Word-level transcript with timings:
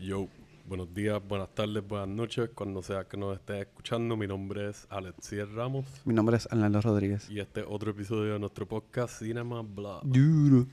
Yo, 0.00 0.28
buenos 0.64 0.94
días, 0.94 1.20
buenas 1.28 1.54
tardes, 1.54 1.86
buenas 1.86 2.08
noches, 2.08 2.48
cuando 2.54 2.82
sea 2.82 3.04
que 3.04 3.18
nos 3.18 3.36
estés 3.36 3.66
escuchando. 3.66 4.16
Mi 4.16 4.26
nombre 4.26 4.70
es 4.70 4.86
Alexier 4.88 5.46
Ramos 5.52 5.84
Mi 6.06 6.14
nombre 6.14 6.38
es 6.38 6.50
Arnaldo 6.50 6.80
Rodríguez. 6.80 7.28
y 7.28 7.38
este 7.38 7.60
es 7.60 7.66
otro 7.68 7.90
episodio 7.90 8.32
de 8.32 8.38
nuestro 8.38 8.66
podcast 8.66 9.18
Cinema 9.18 9.60
Blog. 9.60 10.02
Duro. 10.04 10.66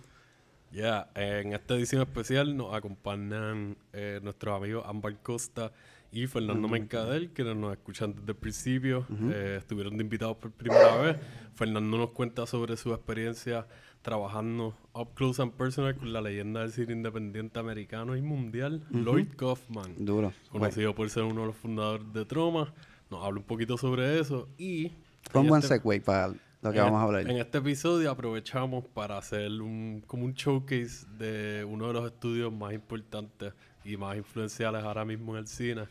Ya, 0.71 1.11
en 1.13 1.51
esta 1.51 1.75
edición 1.75 2.01
especial 2.03 2.55
nos 2.55 2.73
acompañan 2.73 3.75
eh, 3.91 4.21
nuestros 4.23 4.55
amigos 4.55 4.85
Ámbar 4.87 5.21
Costa 5.21 5.73
y 6.09 6.25
Fernando 6.27 6.69
Mercadel, 6.69 7.31
que 7.31 7.43
nos 7.43 7.73
escuchan 7.73 8.15
desde 8.15 8.31
el 8.31 8.37
principio. 8.37 9.05
Eh, 9.29 9.57
estuvieron 9.59 9.97
de 9.97 10.03
invitados 10.05 10.37
por 10.37 10.51
primera 10.51 10.95
vez. 11.01 11.17
Fernando 11.53 11.97
nos 11.97 12.11
cuenta 12.11 12.45
sobre 12.45 12.77
su 12.77 12.93
experiencia 12.93 13.67
trabajando 14.01 14.73
up 14.93 15.09
close 15.15 15.41
and 15.41 15.51
personal 15.53 15.95
con 15.95 16.11
la 16.13 16.21
leyenda 16.21 16.61
del 16.61 16.71
cine 16.71 16.93
independiente 16.93 17.59
americano 17.59 18.15
y 18.15 18.21
mundial, 18.21 18.83
Lloyd 18.89 19.27
Kaufman. 19.35 19.93
Duro. 19.97 20.33
Conocido 20.49 20.95
por 20.95 21.09
ser 21.09 21.23
uno 21.23 21.41
de 21.41 21.47
los 21.47 21.55
fundadores 21.55 22.11
de 22.13 22.25
Troma. 22.25 22.73
Nos 23.09 23.23
habla 23.23 23.39
un 23.39 23.45
poquito 23.45 23.77
sobre 23.77 24.19
eso 24.19 24.47
y... 24.57 24.91
Fue 25.31 25.41
un 25.41 25.55
este- 25.57 25.79
segue 25.79 26.01
para 26.01 26.33
lo 26.61 26.71
que 26.71 26.79
vamos 26.79 26.99
a 26.99 27.03
hablar. 27.03 27.29
En 27.29 27.37
este 27.37 27.59
episodio 27.59 28.09
aprovechamos 28.09 28.85
para 28.85 29.17
hacer 29.17 29.51
un, 29.61 30.03
como 30.07 30.25
un 30.25 30.33
showcase 30.33 31.05
de 31.17 31.65
uno 31.65 31.87
de 31.87 31.93
los 31.93 32.05
estudios 32.05 32.51
más 32.51 32.73
importantes 32.73 33.53
y 33.85 33.97
más 33.97 34.17
influenciales 34.17 34.83
ahora 34.83 35.05
mismo 35.05 35.33
en 35.33 35.39
el 35.39 35.47
cine, 35.47 35.83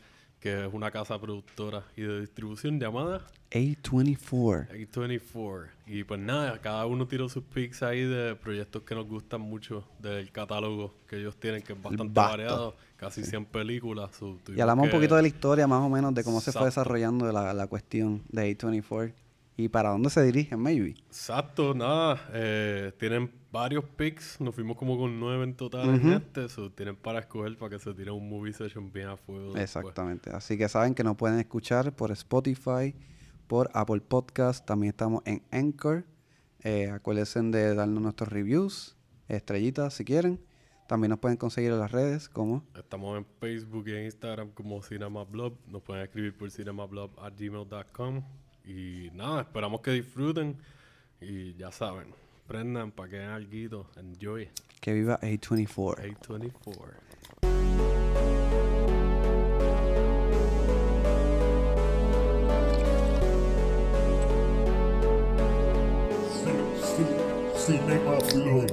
que 0.46 0.64
es 0.64 0.72
una 0.72 0.92
casa 0.92 1.20
productora 1.20 1.82
y 1.96 2.02
de 2.02 2.20
distribución 2.20 2.78
llamada 2.78 3.26
A24. 3.50 4.68
A24. 4.68 5.66
Y 5.88 6.04
pues 6.04 6.20
nada, 6.20 6.60
cada 6.60 6.86
uno 6.86 7.08
tiró 7.08 7.28
sus 7.28 7.42
picks 7.42 7.82
ahí 7.82 8.04
de 8.04 8.36
proyectos 8.36 8.84
que 8.84 8.94
nos 8.94 9.08
gustan 9.08 9.40
mucho 9.40 9.88
del 9.98 10.30
catálogo 10.30 10.94
que 11.08 11.16
ellos 11.16 11.34
tienen, 11.34 11.62
que 11.62 11.72
es 11.72 11.82
bastante 11.82 12.12
variado, 12.14 12.76
casi 12.96 13.24
100 13.24 13.46
películas. 13.46 14.14
so, 14.14 14.38
Y 14.54 14.60
hablamos 14.60 14.84
un 14.84 14.92
poquito 14.92 15.16
de 15.16 15.22
la 15.22 15.28
historia, 15.28 15.66
más 15.66 15.80
o 15.80 15.88
menos, 15.88 16.14
de 16.14 16.22
cómo 16.22 16.40
se 16.40 16.52
fue 16.52 16.66
desarrollando 16.66 17.32
la, 17.32 17.52
la 17.52 17.66
cuestión 17.66 18.22
de 18.28 18.56
A24 18.56 19.14
y 19.56 19.68
para 19.68 19.90
dónde 19.90 20.10
se 20.10 20.22
dirigen, 20.22 20.60
maybe. 20.60 20.90
Exacto, 21.06 21.72
nada. 21.74 22.28
eh, 22.34 22.92
tienen 22.98 23.32
varios 23.50 23.84
picks. 23.84 24.38
Nos 24.40 24.54
fuimos 24.54 24.76
como 24.76 24.98
con 24.98 25.18
nueve 25.18 25.44
en 25.44 25.54
total 25.54 25.94
en 25.94 26.12
este. 26.12 26.48
so, 26.50 26.70
tienen 26.70 26.94
para 26.94 27.20
escoger 27.20 27.56
para 27.56 27.70
que 27.70 27.78
se 27.78 27.94
tire 27.94 28.10
un 28.10 28.28
movie 28.28 28.52
session 28.52 28.92
bien 28.92 29.08
a 29.08 29.16
fuego. 29.16 29.54
después. 29.54 29.62
Exactamente. 29.62 30.30
Así 30.30 30.58
que 30.58 30.68
saben 30.68 30.94
que 30.94 31.02
nos 31.02 31.16
pueden 31.16 31.38
escuchar 31.38 31.94
por 31.96 32.10
Spotify, 32.10 32.94
por 33.46 33.70
Apple 33.72 34.02
Podcast. 34.02 34.66
También 34.66 34.90
estamos 34.90 35.22
en 35.24 35.42
Anchor. 35.50 36.04
Eh, 36.62 36.90
acuérdense 36.90 37.40
de 37.40 37.74
darnos 37.74 38.02
nuestros 38.02 38.28
reviews, 38.28 38.96
estrellitas 39.28 39.94
si 39.94 40.04
quieren. 40.04 40.38
También 40.86 41.10
nos 41.10 41.18
pueden 41.18 41.38
conseguir 41.38 41.72
en 41.72 41.78
las 41.78 41.90
redes 41.92 42.28
como 42.28 42.62
Estamos 42.76 43.16
en 43.18 43.26
Facebook 43.40 43.88
y 43.88 43.92
en 43.96 44.04
Instagram 44.04 44.50
como 44.50 44.82
CinemaBlob. 44.82 45.54
Nos 45.66 45.82
pueden 45.82 46.02
escribir 46.04 46.36
por 46.36 46.50
cinemablob.gmail.com. 46.50 48.22
Y 48.66 49.10
nada, 49.14 49.42
esperamos 49.42 49.80
que 49.80 49.92
disfruten. 49.92 50.56
Y 51.20 51.54
ya 51.54 51.70
saben, 51.70 52.12
prendan 52.46 52.90
para 52.90 53.08
que 53.08 53.20
algo. 53.22 53.88
Enjoy. 53.96 54.48
que 54.80 54.92
viva 54.92 55.18
A24. 55.20 56.16
A24. 56.18 57.06
Cinema 67.66 68.18
Blog. 68.32 68.66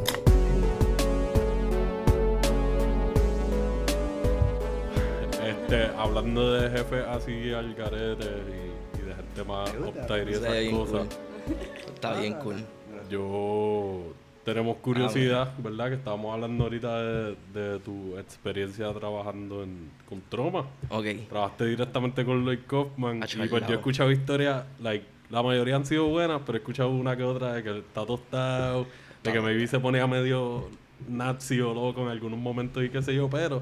Este, 5.43 5.85
hablando 5.97 6.53
de 6.53 6.69
jefes 6.69 7.03
así 7.07 7.53
al 7.53 7.73
garete 7.73 8.25
y, 8.25 8.72
y 9.03 9.07
de 9.07 9.15
gente 9.15 9.43
más 9.43 9.73
y 9.73 10.31
esas 10.31 10.71
cosas. 10.71 11.07
cool. 11.45 11.93
Está 11.93 12.19
bien 12.19 12.33
cool. 12.35 12.63
Yo 13.09 14.13
tenemos 14.43 14.77
curiosidad, 14.77 15.53
¿verdad? 15.57 15.89
Que 15.89 15.95
estábamos 15.95 16.33
hablando 16.33 16.65
ahorita 16.65 17.01
de, 17.01 17.37
de 17.53 17.79
tu 17.79 18.17
experiencia 18.17 18.91
trabajando 18.93 19.63
en, 19.63 19.89
con 20.07 20.21
Troma. 20.29 20.65
Ok. 20.89 21.05
Trabajaste 21.29 21.65
directamente 21.65 22.25
con 22.25 22.43
Lloyd 22.45 22.59
Kaufman. 22.67 23.23
Y 23.23 23.47
pues 23.47 23.67
yo 23.67 23.73
he 23.73 23.77
escuchado 23.77 24.11
historias, 24.11 24.65
like, 24.81 25.05
la 25.29 25.41
mayoría 25.41 25.75
han 25.75 25.85
sido 25.85 26.07
buenas, 26.07 26.41
pero 26.45 26.57
he 26.57 26.61
escuchado 26.61 26.89
una 26.89 27.15
que 27.15 27.23
otra 27.23 27.53
de 27.53 27.63
que 27.63 27.79
está 27.79 28.05
tostado, 28.05 28.85
de 29.23 29.31
que 29.31 29.41
maybe 29.41 29.65
se 29.67 29.79
ponía 29.79 30.05
medio 30.07 30.69
nazi 31.07 31.59
o 31.59 31.73
loco 31.73 32.01
en 32.01 32.09
algunos 32.09 32.39
momentos 32.39 32.83
y 32.83 32.89
qué 32.89 33.01
sé 33.01 33.15
yo, 33.15 33.29
pero 33.29 33.61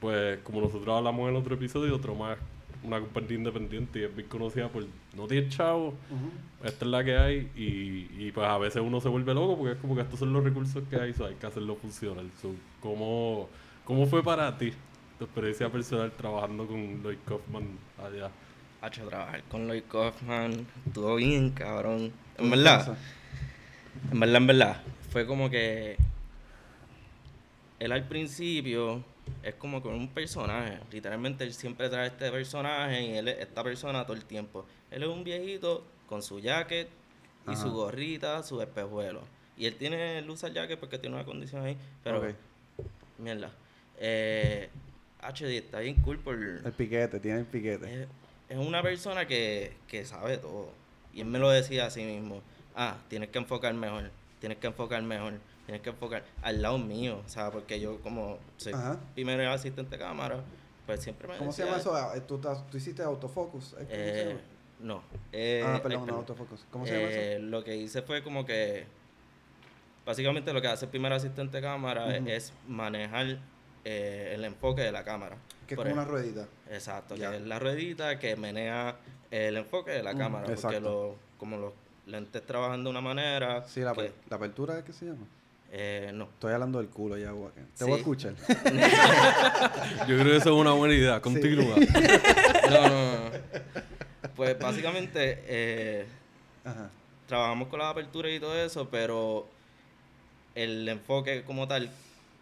pues 0.00 0.38
como 0.40 0.60
nosotros 0.60 0.96
hablamos 0.96 1.22
en 1.22 1.34
el 1.34 1.36
otro 1.36 1.54
episodio, 1.54 1.98
Troma 1.98 2.36
una 2.82 3.00
compañía 3.00 3.36
independiente 3.38 4.00
y 4.00 4.02
es 4.04 4.14
bien 4.14 4.28
conocida 4.28 4.68
por 4.68 4.84
no 5.16 5.26
tiene 5.26 5.48
chavo, 5.48 5.94
esta 6.64 6.84
es 6.84 6.90
la 6.90 7.04
que 7.04 7.16
hay 7.16 7.50
y, 7.56 8.26
y 8.26 8.32
pues 8.32 8.46
a 8.46 8.58
veces 8.58 8.82
uno 8.82 9.00
se 9.00 9.08
vuelve 9.08 9.34
loco 9.34 9.56
porque 9.56 9.72
es 9.72 9.78
como 9.78 9.94
que 9.94 10.02
estos 10.02 10.18
son 10.18 10.32
los 10.32 10.44
recursos 10.44 10.82
que 10.88 10.96
hay, 10.96 11.12
so 11.12 11.26
hay 11.26 11.34
que 11.34 11.46
hacerlo 11.46 11.76
funcionar. 11.76 12.24
So, 12.40 12.54
¿cómo, 12.80 13.48
¿Cómo 13.88 14.06
fue 14.06 14.22
para 14.22 14.56
ti 14.58 14.72
tu 15.18 15.24
experiencia 15.24 15.70
personal 15.70 16.12
trabajando 16.12 16.66
con 16.66 17.02
Lloyd 17.02 17.16
Kaufman 17.26 17.66
allá? 17.96 18.30
Hacho, 18.82 19.08
trabajar 19.08 19.42
con 19.44 19.66
Lloyd 19.66 19.84
Kaufman 19.90 20.66
estuvo 20.86 21.16
bien, 21.16 21.50
cabrón. 21.50 22.12
En 22.36 22.50
verdad, 22.50 22.96
en 24.12 24.20
verdad, 24.20 24.36
en 24.36 24.46
verdad, 24.46 24.82
fue 25.10 25.26
como 25.26 25.48
que 25.48 25.96
él 27.78 27.92
al 27.92 28.06
principio 28.06 29.02
es 29.42 29.54
como 29.54 29.82
con 29.82 29.94
un 29.94 30.08
personaje. 30.08 30.78
Literalmente 30.90 31.44
él 31.44 31.52
siempre 31.54 31.88
trae 31.88 32.08
este 32.08 32.30
personaje 32.30 33.02
y 33.02 33.16
él 33.16 33.28
es 33.28 33.38
esta 33.40 33.62
persona 33.62 34.04
todo 34.04 34.16
el 34.16 34.24
tiempo. 34.24 34.66
Él 34.90 35.02
es 35.02 35.08
un 35.08 35.24
viejito 35.24 35.84
con 36.08 36.22
su 36.22 36.40
jacket 36.40 36.88
y 37.46 37.50
Ajá. 37.52 37.62
su 37.62 37.70
gorrita, 37.72 38.42
su 38.42 38.60
espejuelo. 38.60 39.22
Y 39.56 39.66
él 39.66 39.74
tiene, 39.76 40.18
él 40.18 40.30
usa 40.30 40.48
el 40.48 40.54
jacket 40.54 40.78
porque 40.78 40.98
tiene 40.98 41.16
una 41.16 41.24
condición 41.24 41.64
ahí. 41.64 41.76
Pero, 42.04 42.18
Ok. 42.20 42.34
mierda. 43.18 43.50
Eh, 43.98 44.68
HD 45.20 45.56
está 45.58 45.80
bien 45.80 45.96
cool 45.96 46.18
por... 46.18 46.34
El 46.36 46.72
piquete, 46.76 47.18
tiene 47.20 47.40
el 47.40 47.46
piquete. 47.46 48.02
Es, 48.02 48.08
es 48.50 48.56
una 48.58 48.82
persona 48.82 49.26
que, 49.26 49.72
que 49.88 50.04
sabe 50.04 50.38
todo. 50.38 50.70
Y 51.12 51.20
él 51.22 51.26
me 51.26 51.38
lo 51.38 51.50
decía 51.50 51.86
a 51.86 51.90
sí 51.90 52.02
mismo. 52.04 52.40
Ah, 52.76 52.98
tienes 53.08 53.30
que 53.30 53.38
enfocar 53.38 53.74
mejor. 53.74 54.10
Tienes 54.40 54.58
que 54.58 54.68
enfocar 54.68 55.02
mejor. 55.02 55.34
Tienes 55.68 55.82
que 55.82 55.90
enfocar 55.90 56.24
al 56.40 56.62
lado 56.62 56.78
mío. 56.78 57.20
O 57.26 57.28
sea, 57.28 57.50
porque 57.50 57.78
yo 57.78 58.00
como 58.00 58.38
soy 58.56 58.72
Ajá. 58.72 58.98
primer 59.14 59.38
asistente 59.48 59.98
de 59.98 60.02
cámara, 60.02 60.40
pues 60.86 61.02
siempre 61.02 61.28
me 61.28 61.36
¿Cómo 61.36 61.52
se 61.52 61.62
llama 61.62 61.76
eso? 61.76 61.92
¿Tú, 62.26 62.40
tú 62.70 62.78
hiciste 62.78 63.02
autofocus? 63.02 63.76
¿Eh? 63.90 64.38
No. 64.80 65.02
Eh, 65.30 65.62
ah, 65.62 65.74
ay, 65.74 65.80
perdón, 65.82 66.00
no, 66.00 66.04
perdón. 66.06 66.20
autofocus. 66.20 66.64
¿Cómo 66.70 66.86
se 66.86 66.94
llama 66.94 67.08
eso? 67.10 67.20
Eh, 67.20 67.38
Lo 67.40 67.62
que 67.62 67.76
hice 67.76 68.00
fue 68.00 68.22
como 68.22 68.46
que... 68.46 68.86
Básicamente 70.06 70.54
lo 70.54 70.62
que 70.62 70.68
hace 70.68 70.86
el 70.86 70.90
primer 70.90 71.12
asistente 71.12 71.58
de 71.58 71.62
cámara 71.62 72.16
es 72.16 72.54
manejar 72.66 73.38
eh, 73.84 74.32
el 74.34 74.44
enfoque 74.46 74.80
de 74.80 74.90
la 74.90 75.04
cámara. 75.04 75.36
Que 75.66 75.74
es 75.74 75.78
como 75.78 75.92
una 75.92 76.06
ruedita. 76.06 76.48
Exacto, 76.70 77.14
que 77.14 77.24
es 77.36 77.42
la 77.42 77.58
ruedita 77.58 78.18
que 78.18 78.36
menea 78.36 78.96
el 79.30 79.58
enfoque 79.58 79.90
de 79.90 80.02
la 80.02 80.14
Mm, 80.14 80.18
cámara. 80.18 80.46
Porque 80.46 80.60
exacto. 80.60 80.80
lo, 80.80 81.16
como 81.36 81.58
los 81.58 81.74
lentes 82.06 82.40
trabajan 82.46 82.84
de 82.84 82.88
una 82.88 83.02
manera. 83.02 83.68
Sí, 83.68 83.80
la, 83.80 83.92
que, 83.92 84.12
la 84.30 84.36
apertura 84.36 84.78
es 84.78 84.84
que 84.84 84.94
se 84.94 85.04
llama. 85.04 85.26
Eh, 85.70 86.10
no. 86.14 86.24
Estoy 86.24 86.52
hablando 86.54 86.78
del 86.78 86.88
culo 86.88 87.16
ya, 87.18 87.30
guaque. 87.32 87.60
Te 87.60 87.66
Sí. 87.78 87.84
voy 87.84 87.92
a 87.94 87.96
escuchar. 87.96 88.34
Yo 90.08 90.16
creo 90.18 90.24
que 90.24 90.36
eso 90.36 90.50
es 90.54 90.60
una 90.60 90.72
buena 90.72 90.94
idea. 90.94 91.20
Continúa. 91.20 91.76
No, 92.70 92.82
no, 92.88 92.90
no. 92.90 93.30
Pues 94.36 94.58
básicamente 94.58 95.42
eh, 95.46 96.06
Ajá. 96.64 96.90
trabajamos 97.26 97.68
con 97.68 97.78
las 97.78 97.90
aperturas 97.90 98.30
y 98.32 98.38
todo 98.38 98.56
eso, 98.62 98.88
pero 98.90 99.48
el 100.54 100.86
enfoque 100.88 101.42
como 101.44 101.66
tal, 101.66 101.90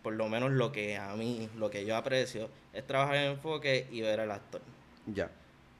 por 0.02 0.14
lo 0.14 0.28
menos 0.28 0.50
lo 0.50 0.72
que 0.72 0.96
a 0.96 1.14
mí, 1.14 1.48
lo 1.56 1.70
que 1.70 1.84
yo 1.86 1.96
aprecio, 1.96 2.48
es 2.72 2.84
trabajar 2.86 3.16
en 3.16 3.30
enfoque 3.32 3.86
y 3.92 4.00
ver 4.00 4.18
al 4.20 4.32
actor. 4.32 4.60
Ya. 5.06 5.30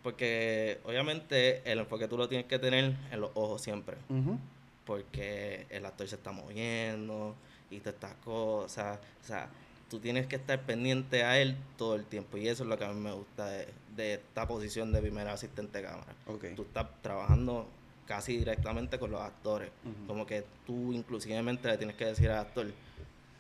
Porque 0.05 0.79
obviamente 0.85 1.61
el 1.71 1.81
enfoque 1.81 2.07
tú 2.07 2.17
lo 2.17 2.29
tienes 2.29 2.47
que 2.47 2.59
tener 2.61 2.95
en 3.11 3.21
los 3.21 3.31
ojos 3.35 3.61
siempre. 3.63 3.97
Ujú. 4.09 4.39
Porque 4.87 5.67
el 5.69 5.85
actor 5.85 6.09
se 6.09 6.15
está 6.15 6.33
moviendo 6.33 7.35
y 7.71 7.81
todas 7.81 7.95
estas 7.95 8.15
cosas. 8.25 8.99
O 9.23 9.27
sea, 9.27 9.49
tú 9.91 9.99
tienes 9.99 10.27
que 10.27 10.37
estar 10.37 10.61
pendiente 10.63 11.25
a 11.25 11.39
él 11.39 11.57
todo 11.77 11.97
el 11.97 12.05
tiempo. 12.05 12.39
Y 12.39 12.49
eso 12.49 12.63
es 12.63 12.69
lo 12.69 12.79
que 12.79 12.85
a 12.85 12.93
mí 12.93 13.01
me 13.01 13.13
gusta 13.13 13.47
de, 13.47 13.69
de 13.97 14.15
esta 14.15 14.47
posición 14.47 14.93
de 14.93 15.03
primer 15.03 15.29
asistente 15.29 15.79
de 15.79 15.85
cámara. 15.85 16.15
Ok. 16.27 16.47
Tú 16.55 16.63
estás 16.63 16.87
trabajando 17.03 17.67
casi 18.07 18.39
directamente 18.39 18.99
con 18.99 19.11
los 19.11 19.21
actores. 19.21 19.71
Como 20.07 20.27
que 20.27 20.45
tú 20.65 20.93
inclusivemente 20.93 21.69
le 21.69 21.77
tienes 21.77 21.97
que 21.97 22.07
decir 22.07 22.31
al 22.31 22.39
actor 22.39 22.67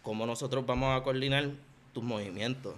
cómo 0.03 0.27
nosotros 0.27 0.67
vamos 0.67 1.01
a 1.01 1.03
coordinar 1.03 1.51
tus 1.93 2.05
movimientos. 2.05 2.75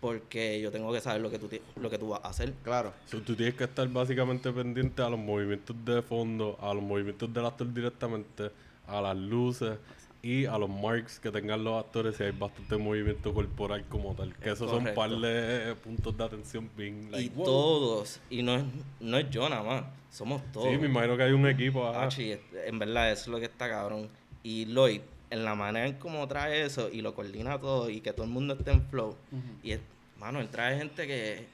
Porque 0.00 0.60
yo 0.60 0.70
tengo 0.70 0.92
que 0.92 1.00
saber 1.00 1.20
lo 1.20 1.30
que 1.30 1.38
tú, 1.38 1.48
lo 1.76 1.90
que 1.90 1.98
tú 1.98 2.10
vas 2.10 2.20
a 2.24 2.28
hacer. 2.28 2.52
Claro. 2.62 2.92
So, 3.06 3.20
tú 3.20 3.34
tienes 3.34 3.54
que 3.54 3.64
estar 3.64 3.88
básicamente 3.88 4.52
pendiente 4.52 5.02
a 5.02 5.08
los 5.08 5.18
movimientos 5.18 5.74
de 5.84 6.02
fondo, 6.02 6.56
a 6.60 6.72
los 6.72 6.82
movimientos 6.82 7.32
del 7.32 7.46
actor 7.46 7.72
directamente, 7.72 8.50
a 8.86 9.00
las 9.00 9.16
luces 9.16 9.78
y 10.22 10.46
a 10.46 10.58
los 10.58 10.68
marks 10.68 11.20
que 11.20 11.30
tengan 11.30 11.62
los 11.62 11.84
actores 11.84 12.16
si 12.16 12.24
hay 12.24 12.32
bastante 12.32 12.76
movimiento 12.76 13.32
corporal 13.32 13.84
como 13.88 14.14
tal. 14.14 14.34
Que 14.34 14.50
esos 14.50 14.70
son 14.70 14.86
un 14.86 14.94
par 14.94 15.10
de 15.10 15.74
puntos 15.76 16.16
de 16.16 16.24
atención 16.24 16.70
bien. 16.76 17.10
y 17.16 17.28
todos, 17.28 18.20
y 18.30 18.42
no 18.42 18.56
es, 18.56 18.64
no 19.00 19.18
es 19.18 19.30
yo 19.30 19.48
nada 19.48 19.62
más, 19.62 19.84
somos 20.10 20.42
todos. 20.52 20.68
Sí, 20.68 20.78
me 20.78 20.86
imagino 20.86 21.16
que 21.16 21.22
hay 21.22 21.32
un 21.32 21.46
equipo. 21.46 21.86
Ah, 21.86 22.08
en 22.16 22.78
verdad, 22.78 23.12
eso 23.12 23.22
es 23.22 23.28
lo 23.28 23.38
que 23.38 23.46
está 23.46 23.68
cabrón. 23.68 24.08
Y 24.42 24.66
Lloyd, 24.66 25.00
en 25.30 25.44
la 25.44 25.54
manera 25.54 25.86
en 25.86 25.94
cómo 25.94 26.26
trae 26.26 26.64
eso 26.64 26.88
y 26.90 27.02
lo 27.02 27.14
coordina 27.14 27.58
todo 27.58 27.90
y 27.90 28.00
que 28.00 28.12
todo 28.12 28.24
el 28.24 28.30
mundo 28.30 28.54
esté 28.54 28.70
en 28.70 28.86
flow. 28.88 29.16
Y, 29.62 29.72
es, 29.72 29.80
mano, 30.18 30.40
él 30.40 30.48
trae 30.48 30.78
gente 30.78 31.06
que, 31.06 31.46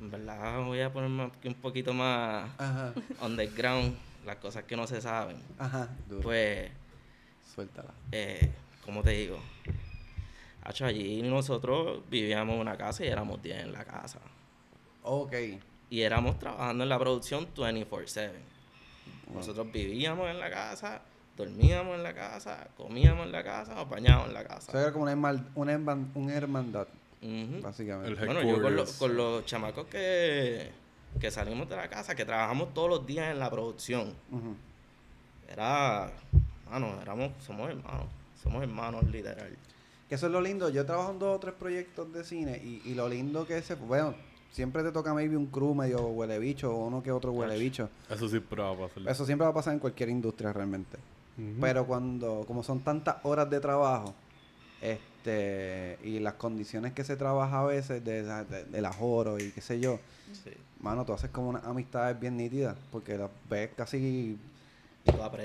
en 0.00 0.10
verdad, 0.10 0.64
voy 0.64 0.80
a 0.80 0.92
ponerme 0.92 1.30
un 1.44 1.54
poquito 1.54 1.92
más 1.92 2.50
underground, 3.20 3.96
las 4.24 4.36
cosas 4.36 4.64
que 4.64 4.76
no 4.76 4.86
se 4.86 5.00
saben. 5.00 5.36
Ajá, 5.58 5.88
Pues 6.22 6.70
Suéltala. 7.54 7.92
Eh, 8.12 8.50
¿Cómo 8.84 9.02
te 9.02 9.10
digo? 9.10 9.38
Hacho, 10.62 10.84
allí 10.86 11.22
nosotros 11.22 12.00
vivíamos 12.10 12.54
en 12.54 12.60
una 12.60 12.76
casa 12.76 13.04
y 13.04 13.08
éramos 13.08 13.42
10 13.42 13.64
en 13.64 13.72
la 13.72 13.84
casa. 13.84 14.20
Ok. 15.02 15.34
Y 15.88 16.02
éramos 16.02 16.38
trabajando 16.38 16.84
en 16.84 16.88
la 16.88 16.98
producción 16.98 17.48
24-7. 17.54 18.30
Nosotros 19.34 19.70
vivíamos 19.72 20.28
en 20.28 20.38
la 20.38 20.50
casa, 20.50 21.02
dormíamos 21.40 21.96
en 21.96 22.02
la 22.02 22.14
casa, 22.14 22.68
comíamos 22.76 23.26
en 23.26 23.32
la 23.32 23.42
casa, 23.42 23.74
nos 23.74 23.88
bañábamos 23.88 24.28
en 24.28 24.34
la 24.34 24.44
casa. 24.44 24.70
O 24.70 24.72
sea, 24.72 24.82
era 24.82 24.92
como 24.92 25.04
una, 25.04 25.14
una, 26.14 26.34
hermandad, 26.34 26.86
básicamente. 27.62 28.24
Bueno, 28.26 28.42
yo 28.42 28.62
con, 28.62 28.86
con, 28.98 29.16
los 29.16 29.46
chamacos 29.46 29.86
que, 29.86 30.70
que 31.18 31.30
salimos 31.30 31.68
de 31.68 31.76
la 31.76 31.88
casa, 31.88 32.14
que 32.14 32.24
trabajamos 32.24 32.74
todos 32.74 32.90
los 32.90 33.06
días 33.06 33.30
en 33.30 33.38
la 33.38 33.50
producción, 33.50 34.12
era 35.48 36.12
hermanos, 36.64 37.02
éramos, 37.02 37.32
somos 37.44 37.70
hermanos, 37.70 38.06
somos 38.42 38.62
hermanos 38.62 39.04
literal. 39.08 39.56
Que 40.08 40.16
eso 40.16 40.26
es 40.26 40.32
lo 40.32 40.40
lindo, 40.40 40.68
yo 40.68 40.84
trabajo 40.84 41.12
en 41.12 41.18
dos 41.20 41.36
o 41.36 41.40
tres 41.40 41.54
proyectos 41.54 42.12
de 42.12 42.24
cine 42.24 42.60
y, 42.62 42.82
y 42.84 42.94
lo 42.94 43.08
lindo 43.08 43.46
que 43.46 43.58
es, 43.58 43.78
bueno, 43.86 44.14
siempre 44.50 44.82
te 44.82 44.92
toca 44.92 45.14
maybe 45.14 45.36
un 45.36 45.46
crew 45.46 45.74
medio 45.74 46.00
huele 46.08 46.38
bicho 46.38 46.74
o 46.74 46.86
uno 46.86 47.02
que 47.02 47.12
otro 47.12 47.32
huele 47.32 47.58
bicho. 47.58 47.88
Eso 48.10 48.28
siempre 48.28 48.60
va 48.62 48.72
a 48.72 48.76
pasar. 48.76 49.08
Eso 49.08 49.24
siempre 49.24 49.44
va 49.44 49.50
a 49.50 49.54
pasar 49.54 49.74
en 49.74 49.78
cualquier 49.78 50.08
industria 50.08 50.52
realmente. 50.52 50.98
Pero 51.60 51.86
cuando, 51.86 52.44
como 52.46 52.62
son 52.62 52.80
tantas 52.80 53.16
horas 53.22 53.48
de 53.50 53.60
trabajo, 53.60 54.14
este, 54.80 55.98
y 56.02 56.18
las 56.18 56.34
condiciones 56.34 56.92
que 56.92 57.04
se 57.04 57.16
trabaja 57.16 57.60
a 57.60 57.64
veces 57.64 58.04
de, 58.04 58.22
de, 58.22 58.64
del 58.64 58.84
ajoro 58.84 59.38
y 59.38 59.50
qué 59.50 59.60
sé 59.60 59.78
yo, 59.80 60.00
mano, 60.80 61.04
tú 61.04 61.12
haces 61.12 61.30
como 61.30 61.50
una 61.50 61.60
amistad 61.60 62.16
bien 62.18 62.36
nítida, 62.36 62.76
porque 62.90 63.18
las 63.18 63.30
ves 63.48 63.70
casi 63.76 64.38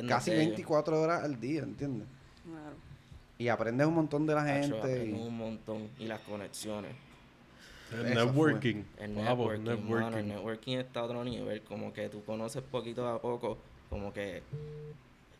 Casi 0.07 0.31
24 0.31 1.01
horas 1.01 1.24
al 1.24 1.39
día, 1.39 1.63
¿entiendes? 1.63 2.07
Claro. 2.44 2.75
Y 3.38 3.47
aprendes 3.47 3.88
un 3.88 3.95
montón 3.95 4.25
de 4.25 4.36
la 4.36 4.45
gente. 4.45 5.06
y... 5.06 5.13
un 5.13 5.38
montón. 5.38 5.89
Y 6.00 6.06
las 6.06 6.19
conexiones. 6.21 6.95
El 7.92 8.15
networking. 8.15 8.83
El 8.97 9.15
networking, 9.15 10.18
el 10.18 10.27
networking 10.27 10.77
está 10.77 11.01
a 11.01 11.03
otro 11.03 11.24
nivel. 11.24 11.62
Como 11.62 11.94
que 11.94 12.09
tú 12.09 12.24
conoces 12.24 12.62
poquito 12.63 13.07
a 13.07 13.21
poco. 13.21 13.57
Como 13.89 14.12
que 14.12 14.42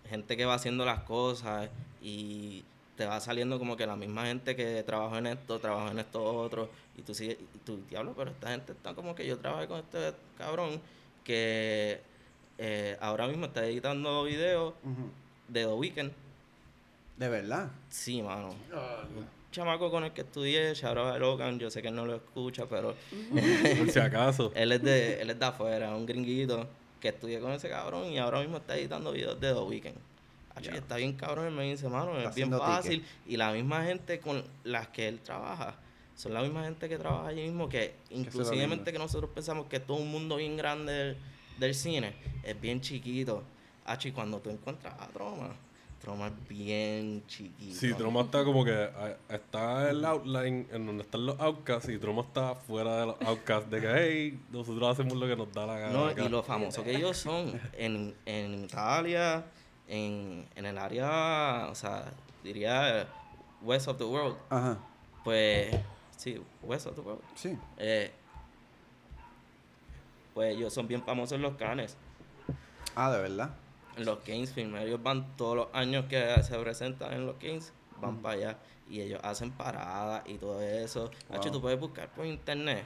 gente 0.10 0.38
que 0.38 0.46
va 0.46 0.56
haciendo 0.56 0.86
las 0.86 1.02
cosas 1.02 1.69
y 2.02 2.63
te 2.96 3.06
va 3.06 3.19
saliendo 3.19 3.60
como 3.60 3.75
que 3.75 3.86
la 3.86 3.96
misma 3.96 4.25
gente 4.25 4.56
que 4.56 4.84
trabajó 4.84 5.18
en 5.18 5.28
esto, 5.28 5.60
trabajó 5.60 5.92
en 5.92 6.00
esto 6.00 6.24
otro, 6.24 6.69
y 6.98 7.02
tú 7.02 7.13
sigues, 7.13 7.38
y 7.40 7.57
tú, 7.60 7.80
diablo, 7.90 8.13
pero 8.16 8.31
esta 8.31 8.50
gente 8.52 8.72
está 8.72 8.94
como 8.94 9.16
que 9.16 9.28
yo 9.28 9.38
trabajé 9.38 9.68
con 9.68 9.80
este 9.80 10.13
cabrón 10.38 10.81
que 11.24 12.00
eh, 12.57 12.98
ahora 13.02 13.28
mismo 13.28 13.48
está 13.48 13.66
editando 13.66 14.24
videos 14.24 14.74
de 15.48 15.66
The 15.66 15.74
Weeknd. 15.74 16.12
¿De 17.18 17.30
verdad? 17.30 17.69
Sí, 17.90 18.22
mano. 18.22 18.50
Un 18.50 19.28
chamaco 19.52 19.90
con 19.90 20.04
el 20.04 20.12
que 20.12 20.22
estudié, 20.22 20.74
a 20.81 21.18
Logan, 21.18 21.60
yo 21.60 21.69
sé 21.69 21.81
que 21.81 21.90
él 21.90 21.96
no 21.96 22.06
lo 22.06 22.16
escucha, 22.16 22.66
pero... 22.69 22.96
Por 23.78 23.90
si 23.90 24.00
acaso. 24.00 24.52
él, 24.56 24.72
es 24.72 24.84
de, 24.84 25.22
él 25.22 25.30
es 25.30 25.40
de 25.40 25.46
afuera, 25.46 25.96
un 25.96 26.06
gringuito 26.06 26.68
que 27.06 27.10
estudié 27.10 27.40
con 27.40 27.52
ese 27.52 27.69
cabrón 27.69 28.12
y 28.12 28.18
ahora 28.18 28.40
mismo 28.40 28.57
está 28.57 28.75
editando 28.75 29.12
videos 29.12 29.40
de 29.40 29.54
The 29.54 29.60
Weeknd. 29.60 29.98
Está 30.74 30.96
bien 30.96 31.13
cabrón, 31.13 31.46
él 31.46 31.52
me 31.52 31.63
dice, 31.63 31.88
mano, 31.88 32.18
es 32.18 32.34
bien 32.34 32.50
fácil. 32.50 33.06
Y 33.28 33.38
la 33.38 33.52
misma 33.52 33.84
gente 33.84 34.19
con 34.19 34.44
las 34.63 34.88
que 34.88 35.07
él 35.07 35.19
trabaja, 35.19 35.75
son 36.16 36.34
la 36.34 36.42
misma 36.42 36.63
gente 36.63 36.90
que 36.90 36.98
trabaja 36.98 37.28
allí 37.28 37.44
mismo, 37.44 37.69
que 37.69 37.94
inclusivamente 38.10 38.92
que 38.92 38.98
nosotros 38.98 39.30
pensamos 39.36 39.68
que 39.68 39.80
todo 39.80 39.98
un 39.98 40.10
mundo 40.10 40.38
bien 40.38 40.57
grande 40.57 41.16
del 41.60 41.75
cine 41.75 42.16
es 42.44 42.60
bien 42.60 42.81
chiquito. 42.81 43.44
Hachi, 43.86 44.12
cuando 44.12 44.40
tú 44.40 44.50
encuentras 44.50 44.96
a 45.00 45.07
Troma, 45.10 45.56
Troma 46.01 46.27
es 46.27 46.47
bien 46.47 47.25
chiquito. 47.25 47.75
Sí, 47.75 47.94
Troma 47.94 48.21
está 48.21 48.44
como 48.44 48.63
que 48.63 48.89
está 49.27 49.89
el 49.89 50.06
outline 50.06 50.68
en 50.71 50.86
donde 50.86 51.03
están 51.03 51.25
los 51.25 51.39
outcasts 51.39 51.89
y 51.89 51.97
Troma 51.97 52.21
está 52.21 52.53
fuera 52.53 52.97
de 52.97 53.06
los 53.07 53.21
outcasts 53.21 53.69
de 53.71 53.81
que, 53.81 53.88
hey, 53.88 54.39
nosotros 54.51 54.88
hacemos 54.92 55.18
lo 55.18 55.25
que 55.25 55.36
nos 55.36 55.51
da 55.51 55.65
la 55.65 55.80
gana. 55.80 55.94
No, 55.94 56.12
y 56.12 56.30
lo 56.30 56.44
famoso 56.44 56.83
que 56.83 56.95
ellos 56.95 57.18
son 57.18 57.59
en, 57.74 58.13
en 58.25 58.65
Italia, 58.65 59.45
en, 59.88 60.47
en 60.56 60.65
el 60.65 60.77
área, 60.77 61.69
o 61.71 61.75
sea, 61.75 62.12
diría 62.44 63.07
West 63.62 63.88
of 63.88 63.97
the 63.97 64.03
World. 64.03 64.38
Ajá. 64.50 64.77
Pues, 65.24 65.75
sí, 66.15 66.39
West 66.62 66.86
of 66.86 66.95
the 66.95 67.01
World. 67.01 67.24
Sí. 67.33 67.57
Eh, 67.77 68.12
pues 70.36 70.56
ellos 70.56 70.71
son 70.71 70.88
bien 70.88 71.01
famosos 71.01 71.31
en 71.31 71.42
los 71.42 71.56
canes. 71.56 71.97
Ah, 72.95 73.09
de 73.12 73.21
verdad. 73.21 73.56
En 73.97 74.06
los 74.06 74.19
Kings 74.19 74.51
Film. 74.51 74.75
Ellos 74.77 75.01
van 75.01 75.36
todos 75.38 75.56
los 75.56 75.68
años 75.74 76.06
que 76.06 76.42
se 76.44 76.57
presentan 76.57 77.13
en 77.13 77.25
los 77.25 77.36
Kings, 77.38 77.74
van 78.01 78.21
para 78.21 78.36
allá. 78.36 78.57
Y 78.89 79.01
ellos 79.01 79.19
hacen 79.24 79.51
paradas 79.51 80.24
y 80.27 80.36
todo 80.36 80.62
eso. 80.62 81.09
Wow. 81.30 81.51
tú 81.51 81.62
puedes 81.62 81.80
buscar 81.80 82.09
por 82.13 82.25
internet 82.25 82.86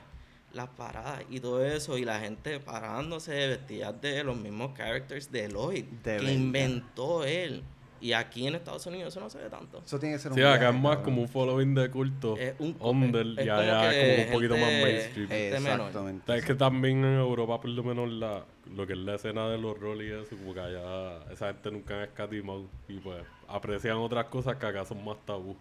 las 0.54 0.70
paradas 0.70 1.24
y 1.30 1.40
todo 1.40 1.64
eso. 1.64 1.98
Y 1.98 2.06
la 2.06 2.20
gente 2.20 2.60
parándose 2.60 3.48
vestidas 3.48 4.00
de 4.02 4.24
los 4.24 4.38
mismos 4.38 4.72
characters 4.78 5.32
de 5.32 5.50
Lloyd. 5.50 5.86
que 6.04 6.32
inventó 6.32 7.24
él. 7.24 7.64
Y 8.02 8.14
aquí 8.14 8.48
en 8.48 8.56
Estados 8.56 8.86
Unidos 8.86 9.10
eso 9.14 9.20
no 9.20 9.30
se 9.30 9.40
ve 9.40 9.50
tanto. 9.50 9.82
Eso 9.86 10.00
tiene 10.00 10.16
que 10.16 10.20
ser 10.20 10.32
un 10.32 10.38
Sí, 10.38 10.44
acá 10.44 10.70
es 10.70 10.76
más 10.76 10.98
como 10.98 11.22
un 11.22 11.28
following 11.28 11.76
de 11.76 11.92
culto. 11.92 12.38
Es 12.38 12.54
un 12.60 12.76
under, 12.80 13.28
es, 13.38 13.46
ya, 13.46 13.64
ya 13.64 13.94
es 13.94 14.18
como 14.18 14.28
un 14.28 14.34
poquito 14.34 14.58
más 14.58 14.72
mainstream. 14.72 15.32
Exactamente. 15.32 16.38
Es 16.38 16.46
que 16.46 16.56
también 16.56 17.04
en 17.04 17.18
Europa, 17.18 17.60
por 17.60 17.70
lo 17.70 17.84
menos, 17.84 18.10
la, 18.10 18.46
lo 18.76 18.86
que 18.86 18.94
es 18.94 19.00
la 19.00 19.16
escena 19.16 19.50
de 19.50 19.58
los 19.58 19.80
roles 19.80 20.08
y 20.08 20.12
eso, 20.12 20.38
como 20.38 20.54
que 20.54 20.60
allá 20.60 21.32
esa 21.32 21.48
gente 21.48 21.72
nunca 21.72 21.96
ha 21.96 22.04
escatimado. 22.06 22.66
Y 22.88 23.00
pues 23.00 23.24
aprecian 23.48 23.98
otras 23.98 24.26
cosas 24.26 24.58
que 24.58 24.66
acá 24.66 24.86
son 24.86 25.04
más 25.04 25.18
tabú. 25.26 25.56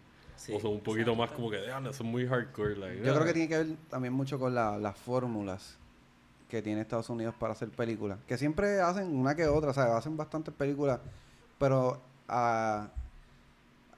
o 0.53 0.61
son 0.61 0.73
un 0.73 0.81
poquito 0.81 1.15
más 1.15 1.31
como 1.31 1.51
que, 1.51 1.65
eso 1.65 1.91
es 1.91 2.03
muy 2.03 2.27
hardcore. 2.27 2.75
Yo 3.05 3.15
creo 3.15 3.25
que 3.25 3.33
tiene 3.33 3.49
que 3.49 3.59
ver 3.59 3.77
también 3.89 4.13
mucho 4.13 4.39
con 4.39 4.55
la, 4.55 4.79
las 4.79 4.97
fórmulas 4.97 5.77
que 6.49 6.63
tiene 6.63 6.81
Estados 6.81 7.11
Unidos 7.11 7.35
para 7.39 7.53
hacer 7.53 7.69
películas. 7.69 8.19
Que 8.27 8.39
siempre 8.39 8.81
hacen 8.81 9.15
una 9.15 9.35
que 9.35 9.47
otra, 9.47 9.71
o 9.71 9.75
sea, 9.75 9.97
hacen 9.97 10.17
bastantes 10.17 10.55
películas. 10.55 11.01
Pero 11.59 12.01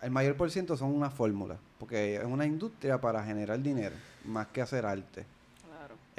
el 0.02 0.10
mayor 0.10 0.36
por 0.36 0.50
ciento 0.50 0.76
son 0.76 0.92
una 0.92 1.10
fórmula, 1.10 1.56
porque 1.78 2.16
es 2.16 2.24
una 2.24 2.46
industria 2.46 3.00
para 3.00 3.24
generar 3.24 3.60
dinero, 3.60 3.94
más 4.24 4.48
que 4.48 4.62
hacer 4.62 4.86
arte. 4.86 5.26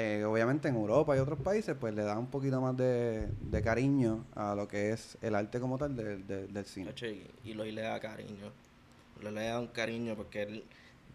Eh, 0.01 0.25
obviamente 0.25 0.67
en 0.67 0.75
Europa 0.75 1.15
y 1.15 1.19
otros 1.19 1.39
países 1.39 1.75
pues 1.79 1.93
le 1.93 2.01
da 2.01 2.17
un 2.17 2.25
poquito 2.25 2.59
más 2.59 2.75
de, 2.75 3.29
cariño 3.63 4.25
a 4.35 4.55
lo 4.55 4.67
que 4.67 4.91
es 4.91 5.15
el 5.21 5.35
arte 5.35 5.59
como 5.59 5.77
tal 5.77 5.95
del 5.95 6.65
cine. 6.65 6.91
Y 7.43 7.53
lo 7.53 7.63
le 7.63 7.81
da 7.81 7.99
cariño. 7.99 8.51
le 9.21 9.31
da 9.31 9.59
un 9.59 9.67
cariño 9.67 10.15
porque 10.15 10.41
él 10.41 10.63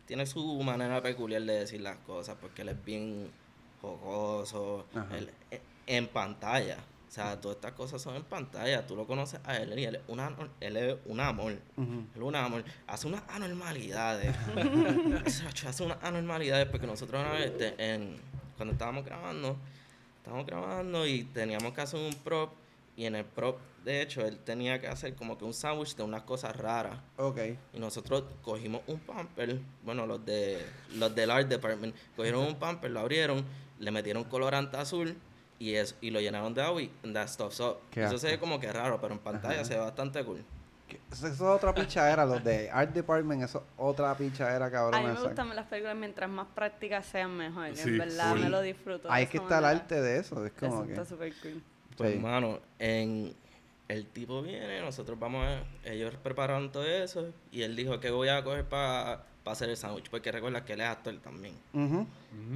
tiene 0.07 0.25
su 0.25 0.63
manera 0.63 1.03
peculiar 1.03 1.43
de 1.43 1.61
decir 1.61 1.81
las 1.81 1.97
cosas, 1.99 2.37
porque 2.41 2.63
él 2.63 2.69
es 2.69 2.85
bien 2.85 3.29
jocoso 3.83 4.87
eh, 5.51 5.61
en 5.87 6.07
pantalla. 6.07 6.77
O 7.09 7.11
sea, 7.11 7.41
todas 7.41 7.57
estas 7.57 7.73
cosas 7.73 8.01
son 8.01 8.15
en 8.15 8.23
pantalla. 8.23 8.87
Tú 8.87 8.95
lo 8.95 9.05
conoces 9.05 9.41
a 9.45 9.57
él 9.57 9.77
y 9.77 9.85
él 9.85 9.97
es, 9.97 10.03
una, 10.07 10.31
él 10.61 10.77
es 10.77 10.97
un 11.07 11.19
amor. 11.19 11.53
Él 11.77 11.97
es 12.15 12.23
un 12.23 12.37
amor. 12.37 12.63
Hace 12.87 13.09
unas 13.09 13.23
anormalidades. 13.29 14.37
hace 15.67 15.83
unas 15.83 15.99
anormalidades 16.03 16.69
porque 16.69 16.87
nosotros 16.87 17.21
una 17.21 17.33
vez, 17.33 17.53
en, 17.79 18.17
cuando 18.57 18.73
estábamos 18.73 19.05
grabando, 19.05 19.57
estábamos 20.19 20.47
grabando 20.47 21.07
y 21.07 21.25
teníamos 21.25 21.73
que 21.73 21.81
hacer 21.81 22.01
un 22.01 22.15
prop. 22.23 22.53
Y 22.97 23.05
en 23.05 23.15
el 23.15 23.27
prop, 23.27 23.59
de 23.85 24.01
hecho, 24.01 24.25
él 24.25 24.39
tenía 24.39 24.81
que 24.81 24.89
hacer 24.89 25.15
como 25.15 25.37
que 25.37 25.45
un 25.45 25.53
sándwich 25.53 25.97
de 25.97 26.03
unas 26.03 26.23
cosas 26.23 26.57
raras. 26.57 26.99
Ok. 27.19 27.39
Y 27.75 27.79
nosotros 27.79 28.25
cogimos 28.43 28.81
un 28.87 28.99
pamper, 29.01 29.61
bueno, 29.85 30.07
los 30.07 30.25
de 30.25 30.65
los 30.95 31.15
del 31.15 31.31
art 31.31 31.47
department, 31.47 31.95
cogieron 32.17 32.47
un 32.47 32.55
pamper, 32.57 32.91
lo 32.91 33.01
abrieron, 33.01 33.45
le 33.79 33.91
metieron 33.91 34.25
colorante 34.25 34.79
azul 34.79 35.15
y 35.59 35.75
eso 35.75 35.95
y 36.01 36.11
lo 36.11 36.21
llenaron 36.21 36.55
de 36.55 36.63
agua 36.63 36.83
y 36.83 36.91
that 37.13 37.29
stuff. 37.29 37.53
So, 37.53 37.81
eso 37.95 38.19
se 38.19 38.29
ve 38.29 38.39
como 38.39 38.59
que 38.59 38.73
raro, 38.73 38.99
pero 39.01 39.13
en 39.13 39.21
pantalla 39.21 39.63
se 39.65 39.75
ve 39.75 39.81
bastante 39.81 40.25
cool. 40.25 40.43
Eso 41.11 41.27
es 41.29 41.41
otra 41.41 41.75
pichadera, 41.75 42.25
los 42.25 42.43
de 42.45 42.71
Art 42.71 42.93
Department, 42.93 43.43
eso 43.43 43.59
es 43.59 43.65
otra 43.77 44.17
pichadera, 44.17 44.71
cabrón. 44.71 44.95
A 44.95 45.01
mí 45.01 45.13
me 45.13 45.21
gustan 45.21 45.55
las 45.55 45.67
películas 45.67 45.97
mientras 45.97 46.31
más 46.31 46.47
prácticas 46.55 47.07
sean 47.07 47.37
mejor. 47.37 47.67
en 47.67 47.99
verdad 47.99 48.35
me 48.37 48.49
lo 48.49 48.61
disfruto. 48.61 49.11
Ahí 49.11 49.25
es 49.25 49.31
que 49.31 49.39
está 49.39 49.59
el 49.59 49.65
arte 49.65 50.01
de 50.01 50.19
eso. 50.19 50.45
Es 50.45 50.53
como 50.53 50.83
eso 50.83 50.91
está 50.91 51.05
súper 51.05 51.35
cool. 51.43 51.63
Pues, 51.97 52.15
hermano, 52.15 52.61
en, 52.79 53.35
el 53.89 54.07
tipo 54.07 54.43
viene, 54.43 54.81
nosotros 54.81 55.19
vamos 55.19 55.47
a... 55.47 55.63
Ellos 55.89 56.15
prepararon 56.23 56.71
todo 56.73 56.85
eso 56.85 57.33
y 57.51 57.63
él 57.63 57.77
dijo 57.77 58.01
que 58.01 58.11
voy 58.11 58.29
a 58.29 58.43
coger 58.43 58.65
para 58.65 59.25
hacer 59.47 59.71
el 59.71 59.77
sándwich. 59.77 60.11
Porque 60.11 60.33
recuerda 60.33 60.65
que 60.65 60.75
él 60.75 60.81
es 60.81 60.89
actor 60.89 61.17
también. 61.19 61.55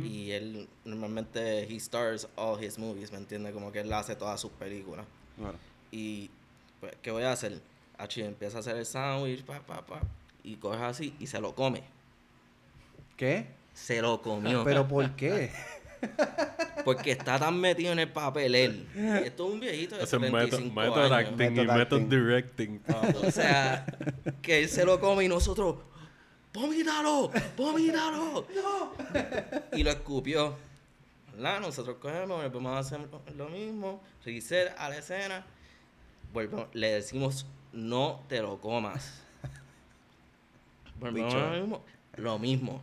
Y 0.05 0.33
él 0.33 0.69
normalmente, 0.85 1.65
he 1.65 1.77
stars 1.77 2.29
all 2.37 2.63
his 2.63 2.79
movies, 2.79 3.13
¿me 3.13 3.19
entiendes? 3.19 3.53
Como 3.53 3.73
que 3.73 3.81
él 3.81 3.93
hace 3.93 4.17
todas 4.17 4.41
sus 4.41 4.51
películas. 4.53 5.07
Claro. 5.37 5.57
Y, 5.91 6.31
pues, 6.81 6.95
¿qué 7.01 7.11
voy 7.11 7.23
a 7.23 7.33
hacer? 7.33 7.61
Achi 8.01 8.23
empieza 8.23 8.59
a 8.59 8.61
hacer 8.61 8.77
el 8.77 8.87
sándwich, 8.87 9.45
pa, 9.45 9.61
pa, 9.61 9.85
pa, 9.85 10.01
y 10.43 10.57
coge 10.57 10.83
así 10.83 11.15
y 11.21 11.27
se 11.27 11.41
lo 11.41 11.55
come. 11.55 11.83
¿Qué? 13.17 13.47
Se 13.75 14.01
lo 14.01 14.23
comió. 14.23 14.65
¿Pero 14.65 14.89
por 14.89 15.11
qué? 15.17 15.51
Porque 16.85 17.11
está 17.13 17.39
tan 17.39 17.61
metido 17.61 17.93
en 17.93 17.99
el 17.99 18.09
papel 18.09 18.55
él. 18.55 18.89
Esto 19.23 19.47
es 19.49 19.53
un 19.53 19.61
viejito 19.61 19.97
de 19.97 20.05
Ese 20.05 20.17
es 20.17 20.23
método, 20.23 20.41
75 20.41 20.81
método 20.81 21.15
años. 21.15 21.31
acting 21.31 21.57
y 21.59 21.67
Method 21.67 22.01
directing. 22.03 22.83
O 23.23 23.31
sea, 23.31 23.85
que 24.41 24.61
él 24.61 24.69
se 24.71 24.87
lo 24.87 24.99
come 24.99 25.25
y 25.25 25.29
nosotros, 25.29 25.77
¡vomítalo! 26.55 27.31
¡vomítalo! 27.57 28.47
Y 29.73 29.83
lo 29.83 29.91
escupió. 29.91 30.57
¿Verdad? 31.35 31.61
Nosotros 31.61 31.99
cogemos, 32.01 32.43
volvemos 32.43 32.73
a 32.73 32.79
hacer 32.79 33.01
lo 33.37 33.49
mismo, 33.51 34.03
reset 34.25 34.75
a 34.79 34.89
la 34.89 34.97
escena, 34.99 35.45
volvemos, 36.33 36.67
le 36.73 36.93
decimos, 36.93 37.47
no 37.73 38.21
te 38.29 38.41
lo 38.43 38.59
comas. 38.61 39.23
Bicho. 41.13 41.39
a 41.39 41.57
lo 41.57 41.59
mismo, 41.61 41.83
lo 42.17 42.39
mismo, 42.39 42.83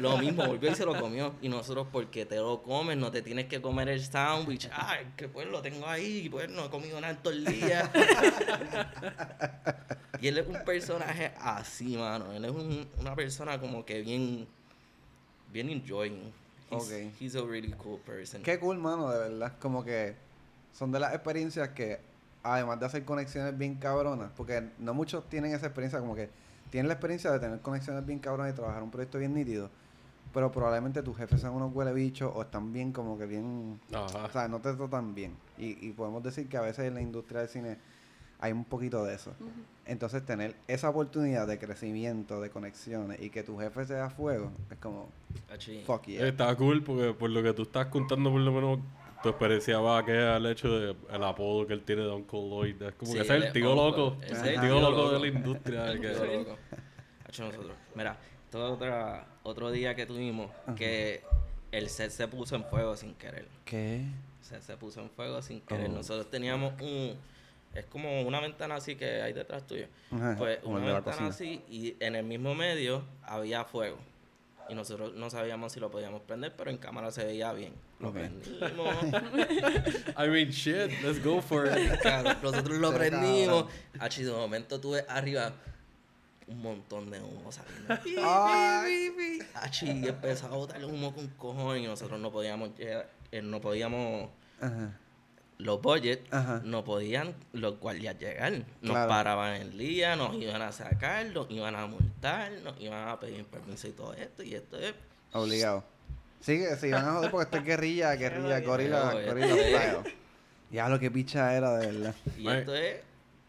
lo 0.00 0.18
mismo, 0.18 0.46
volvió 0.46 0.70
y 0.70 0.74
se 0.74 0.84
lo 0.84 0.98
comió. 1.00 1.34
Y 1.40 1.48
nosotros, 1.48 1.86
porque 1.90 2.26
te 2.26 2.36
lo 2.36 2.62
comes, 2.62 2.98
no 2.98 3.10
te 3.10 3.22
tienes 3.22 3.46
que 3.46 3.62
comer 3.62 3.88
el 3.88 4.04
sándwich. 4.04 4.68
Ay, 4.72 5.06
que 5.16 5.28
pues 5.28 5.46
lo 5.48 5.62
tengo 5.62 5.86
ahí, 5.88 6.28
pues 6.28 6.50
no 6.50 6.66
he 6.66 6.70
comido 6.70 7.00
nada 7.00 7.14
en 7.14 7.22
todo 7.22 7.32
el 7.32 7.44
día. 7.44 7.90
Y 10.20 10.28
él 10.28 10.38
es 10.38 10.46
un 10.46 10.64
personaje 10.64 11.32
así, 11.38 11.96
mano. 11.98 12.32
Él 12.32 12.44
es 12.46 12.50
un- 12.50 12.88
una 12.98 13.14
persona 13.14 13.60
como 13.60 13.84
que 13.84 14.00
bien, 14.00 14.46
bien 15.52 15.68
enjoying. 15.68 16.32
He's, 16.70 16.82
Ok. 16.84 16.92
he's 17.20 17.36
a 17.36 17.42
really 17.42 17.72
cool 17.72 17.98
person. 18.00 18.42
Qué 18.42 18.58
cool, 18.58 18.78
mano, 18.78 19.10
de 19.10 19.18
verdad. 19.18 19.52
Como 19.60 19.84
que 19.84 20.14
son 20.72 20.92
de 20.92 21.00
las 21.00 21.12
experiencias 21.14 21.68
que, 21.70 22.00
además 22.44 22.78
de 22.78 22.86
hacer 22.86 23.04
conexiones 23.04 23.58
bien 23.58 23.74
cabronas, 23.76 24.30
porque 24.36 24.70
no 24.78 24.94
muchos 24.94 25.28
tienen 25.28 25.52
esa 25.52 25.66
experiencia, 25.66 25.98
como 25.98 26.14
que 26.14 26.30
tienen 26.70 26.86
la 26.88 26.94
experiencia 26.94 27.32
de 27.32 27.40
tener 27.40 27.60
conexiones 27.60 28.06
bien 28.06 28.20
cabronas 28.20 28.52
y 28.52 28.56
trabajar 28.56 28.82
un 28.82 28.90
proyecto 28.90 29.18
bien 29.18 29.34
nítido, 29.34 29.70
pero 30.32 30.52
probablemente 30.52 31.02
tus 31.02 31.16
jefes 31.16 31.40
son 31.40 31.54
unos 31.54 31.74
huele 31.74 31.92
bichos 31.92 32.30
o 32.34 32.42
están 32.42 32.72
bien, 32.72 32.92
como 32.92 33.18
que 33.18 33.26
bien. 33.26 33.80
Ajá. 33.92 34.24
O 34.24 34.30
sea, 34.30 34.48
no 34.48 34.60
te 34.60 34.72
tratan 34.74 35.14
bien. 35.14 35.36
Y, 35.56 35.86
y 35.86 35.92
podemos 35.92 36.22
decir 36.22 36.48
que 36.48 36.56
a 36.56 36.60
veces 36.60 36.86
en 36.86 36.94
la 36.94 37.00
industria 37.00 37.40
del 37.40 37.48
cine 37.48 37.78
hay 38.40 38.52
un 38.52 38.64
poquito 38.64 39.04
de 39.04 39.14
eso. 39.14 39.32
Entonces, 39.86 40.24
tener 40.26 40.54
esa 40.68 40.90
oportunidad 40.90 41.46
de 41.46 41.58
crecimiento, 41.58 42.42
de 42.42 42.50
conexiones 42.50 43.22
y 43.22 43.30
que 43.30 43.42
tu 43.42 43.58
jefe 43.58 43.86
sea 43.86 44.10
fuego, 44.10 44.50
es 44.70 44.76
como, 44.78 45.08
fuck 45.86 46.04
yeah. 46.06 46.26
Está 46.26 46.54
cool 46.56 46.82
porque 46.82 47.14
por 47.14 47.30
lo 47.30 47.42
que 47.42 47.54
tú 47.54 47.62
estás 47.62 47.86
contando, 47.86 48.30
por 48.30 48.40
lo 48.40 48.52
menos 48.52 48.80
tu 49.24 49.30
experiencia 49.30 49.78
va 49.80 50.04
que 50.04 50.12
al 50.16 50.44
hecho 50.46 50.78
de 50.78 50.94
el 51.10 51.24
apodo 51.24 51.66
que 51.66 51.72
él 51.72 51.82
tiene 51.82 52.02
de 52.02 52.10
Uncle 52.10 52.40
Lloyd. 52.40 52.82
Es 52.82 52.94
como 52.94 53.10
Sí, 53.10 53.16
que 53.16 53.22
ese 53.24 53.36
es 53.38 53.44
el 53.44 53.52
tío 53.52 53.74
loco. 53.74 54.16
El 54.22 54.32
es 54.32 54.42
el 54.42 54.60
tío 54.60 54.80
loco 54.80 55.10
de 55.12 55.18
la 55.20 55.26
industria. 55.26 55.86
El 55.92 56.00
que- 56.00 56.08
tío 56.10 56.24
loco. 56.40 56.58
Hachi, 57.26 57.42
nosotros. 57.42 57.72
Mira, 57.94 58.16
todo 58.50 58.74
otra, 58.74 59.26
otro 59.42 59.70
día 59.70 59.94
que 59.94 60.04
tuvimos 60.06 60.50
que 60.76 61.22
el 61.72 61.88
set 61.88 62.10
se 62.10 62.28
puso 62.28 62.54
en 62.56 62.64
fuego 62.64 62.94
sin 62.96 63.14
querer. 63.14 63.48
¿Qué? 63.64 64.04
O 64.40 64.44
sea, 64.44 64.60
se 64.60 64.76
puso 64.76 65.00
en 65.00 65.08
fuego 65.10 65.40
sin 65.42 65.62
querer. 65.62 65.88
Oh. 65.88 65.94
Nosotros 65.94 66.30
teníamos 66.30 66.74
un... 66.82 67.16
Es 67.74 67.86
como 67.86 68.20
una 68.22 68.38
ventana 68.40 68.76
así 68.76 68.94
que 68.94 69.22
hay 69.22 69.32
detrás 69.32 69.66
tuyo. 69.66 69.86
Ajá, 70.12 70.36
Pues 70.38 70.58
como 70.58 70.76
una 70.76 70.86
de 70.88 70.92
ventana 70.92 71.26
así 71.28 71.62
y 71.68 71.96
en 71.98 72.14
el 72.14 72.24
mismo 72.24 72.54
medio 72.54 73.02
había 73.22 73.64
fuego. 73.64 73.96
Y 74.68 74.74
nosotros 74.74 75.14
no 75.14 75.28
sabíamos 75.30 75.72
si 75.72 75.80
lo 75.80 75.90
podíamos 75.90 76.22
prender, 76.22 76.54
pero 76.56 76.70
en 76.70 76.78
cámara 76.78 77.10
se 77.10 77.24
veía 77.24 77.52
bien. 77.52 77.74
Lo 78.00 78.08
Ok. 78.08 78.14
prendimos. 78.14 78.94
I 80.16 80.28
mean, 80.28 80.50
shit, 80.50 80.90
let's 81.02 81.22
go 81.22 81.40
for 81.40 81.66
it. 81.66 81.98
Claro, 82.02 82.34
nosotros 82.42 82.78
lo 82.78 82.92
prendimos. 82.94 83.66
Achi, 83.98 84.22
de 84.22 84.32
momento 84.32 84.80
tuve 84.80 85.04
arriba 85.08 85.52
un 86.46 86.60
montón 86.60 87.10
de 87.10 87.20
humo 87.20 87.50
saliendo. 87.52 87.94
Ay. 88.26 89.38
Achi, 89.54 89.86
y 89.90 90.08
empezó 90.08 90.46
a 90.46 90.50
botar 90.50 90.84
humo 90.84 91.14
con 91.14 91.28
cojones 91.28 91.82
y 91.82 91.86
nosotros 91.86 92.18
no 92.20 92.30
podíamos 92.30 92.76
llegar, 92.76 93.08
eh, 93.32 93.40
no 93.42 93.60
podíamos, 93.60 94.30
Ajá. 94.60 94.98
Los 95.58 95.80
budget, 95.80 96.20
Ajá. 96.32 96.60
no 96.64 96.84
podían 96.84 97.34
los 97.52 97.78
guardias 97.78 98.18
llegar. 98.18 98.52
Nos 98.82 98.90
Claro. 98.92 99.08
paraban 99.08 99.54
en 99.60 99.78
día, 99.78 100.16
nos 100.16 100.34
iban 100.34 100.62
a 100.62 100.72
sacar, 100.72 101.26
nos 101.26 101.50
iban 101.50 101.76
a 101.76 101.86
multar, 101.86 102.52
nos 102.62 102.80
iban 102.80 103.08
a 103.08 103.18
pedir 103.20 103.44
permiso 103.44 103.88
y 103.88 103.92
todo 103.92 104.14
esto. 104.14 104.42
Y 104.42 104.54
esto 104.54 104.78
es 104.78 104.94
Obligado. 105.32 105.82
Sigue, 106.40 106.76
si 106.76 106.90
van 106.90 107.04
a 107.08 107.12
joder 107.14 107.30
porque 107.30 107.44
esto 107.44 107.56
es 107.58 107.64
guerrilla, 107.64 108.14
guerrilla, 108.16 108.60
gorila, 108.60 109.12
gorila. 109.26 110.02
Ya 110.70 110.88
lo 110.88 110.98
que 110.98 111.10
picha 111.10 111.54
era 111.56 111.76
de 111.78 111.86
verdad. 111.86 112.14
Y 112.36 112.48
esto 112.48 112.74
es, 112.74 113.00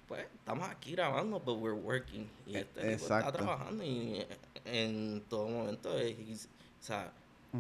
pues, 0.08 0.26
estamos 0.36 0.70
aquí 0.70 0.92
grabando, 0.92 1.40
but 1.40 1.58
we're 1.60 1.74
working. 1.80 2.30
Y 2.46 2.56
este 2.58 2.82
tipo 2.82 2.92
está 2.94 3.32
trabajando 3.32 3.84
y 3.84 4.24
en 4.66 5.24
todo 5.28 5.48
momento 5.48 5.98
es, 5.98 6.46
o 6.82 6.84
sea, 6.84 7.12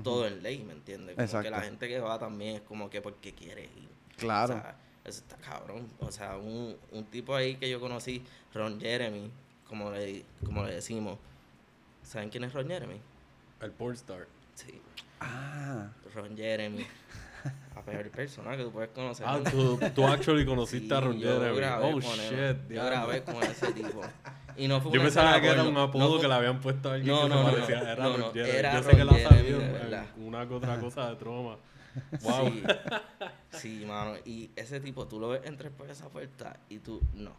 todo 0.03 0.27
en 0.27 0.43
ley, 0.43 0.59
¿me 0.63 0.73
entiendes? 0.73 1.15
Como 1.15 1.17
que 1.17 1.23
Exacto. 1.23 1.49
la 1.49 1.61
gente 1.61 1.87
que 1.87 1.99
va 1.99 2.19
también 2.19 2.57
es 2.57 2.61
como 2.61 2.89
que 2.91 3.01
porque 3.01 3.33
quiere 3.33 3.63
ir. 3.63 3.89
Claro. 4.17 4.53
O 4.55 4.57
sea, 4.61 4.75
eso 5.05 5.19
está 5.21 5.37
cabrón. 5.37 5.87
O 5.99 6.11
sea, 6.11 6.37
un, 6.37 6.75
un 6.91 7.03
tipo 7.05 7.35
ahí 7.35 7.55
que 7.55 7.69
yo 7.69 7.79
conocí, 7.79 8.23
Ron 8.53 8.79
Jeremy, 8.79 9.29
como 9.67 9.91
le, 9.91 10.23
como 10.45 10.63
le 10.63 10.73
decimos. 10.75 11.17
¿Saben 12.03 12.29
quién 12.29 12.43
es 12.43 12.53
Ron 12.53 12.67
Jeremy? 12.67 12.99
El 13.61 13.71
pornstar. 13.71 14.27
Sí, 14.53 14.81
Ah, 15.19 15.87
Ron 16.13 16.35
Jeremy. 16.35 16.85
La 17.75 17.81
peor 17.83 18.09
persona 18.09 18.57
que 18.57 18.63
tú 18.63 18.71
puedes 18.71 18.89
conocer. 18.91 19.25
Ah, 19.27 19.39
tú, 19.49 19.79
tú 19.93 20.05
actually 20.07 20.45
conociste 20.45 20.93
a 20.93 20.99
Ron 21.01 21.19
Jeremy. 21.19 21.59
Oh, 21.81 21.99
shit. 22.01 22.31
él. 22.31 22.57
Yo 22.69 22.85
grabé 22.85 23.23
con 23.23 23.41
ese 23.43 23.71
tipo. 23.73 24.01
Y 24.57 24.69
no 24.69 24.79
fue 24.79 24.89
Yo 24.93 25.01
pensaba 25.01 25.41
que 25.41 25.49
era 25.49 25.63
un 25.65 25.77
apodo 25.77 26.11
fue- 26.13 26.21
que 26.21 26.27
le 26.29 26.33
habían 26.33 26.61
puesto 26.61 26.89
a 26.89 26.93
alguien 26.93 27.13
No, 27.13 27.23
que 27.23 27.27
no, 27.29 27.35
se 27.35 27.43
no, 27.43 27.51
parecía. 27.51 27.75
no, 27.83 27.89
era 27.89 28.03
no, 28.05 28.17
Ron 28.17 28.33
Jeremy. 28.33 28.57
era 28.57 28.73
Yo 28.73 28.77
sé 28.83 28.87
Ron 28.91 28.97
que 28.97 29.03
la 29.03 29.11
verdad. 29.11 30.05
una 30.15 30.47
que 30.47 30.53
otra 30.53 30.79
cosa 30.79 31.09
de 31.09 31.15
troma. 31.17 31.57
Wow. 32.21 32.49
Sí, 32.49 32.63
sí, 33.79 33.85
mano. 33.85 34.15
Y 34.25 34.49
ese 34.55 34.79
tipo, 34.79 35.07
tú 35.07 35.19
lo 35.19 35.29
ves 35.29 35.41
entrar 35.45 35.71
por 35.71 35.89
esa 35.89 36.09
puerta 36.09 36.57
y 36.69 36.79
tú, 36.79 37.01
no. 37.13 37.31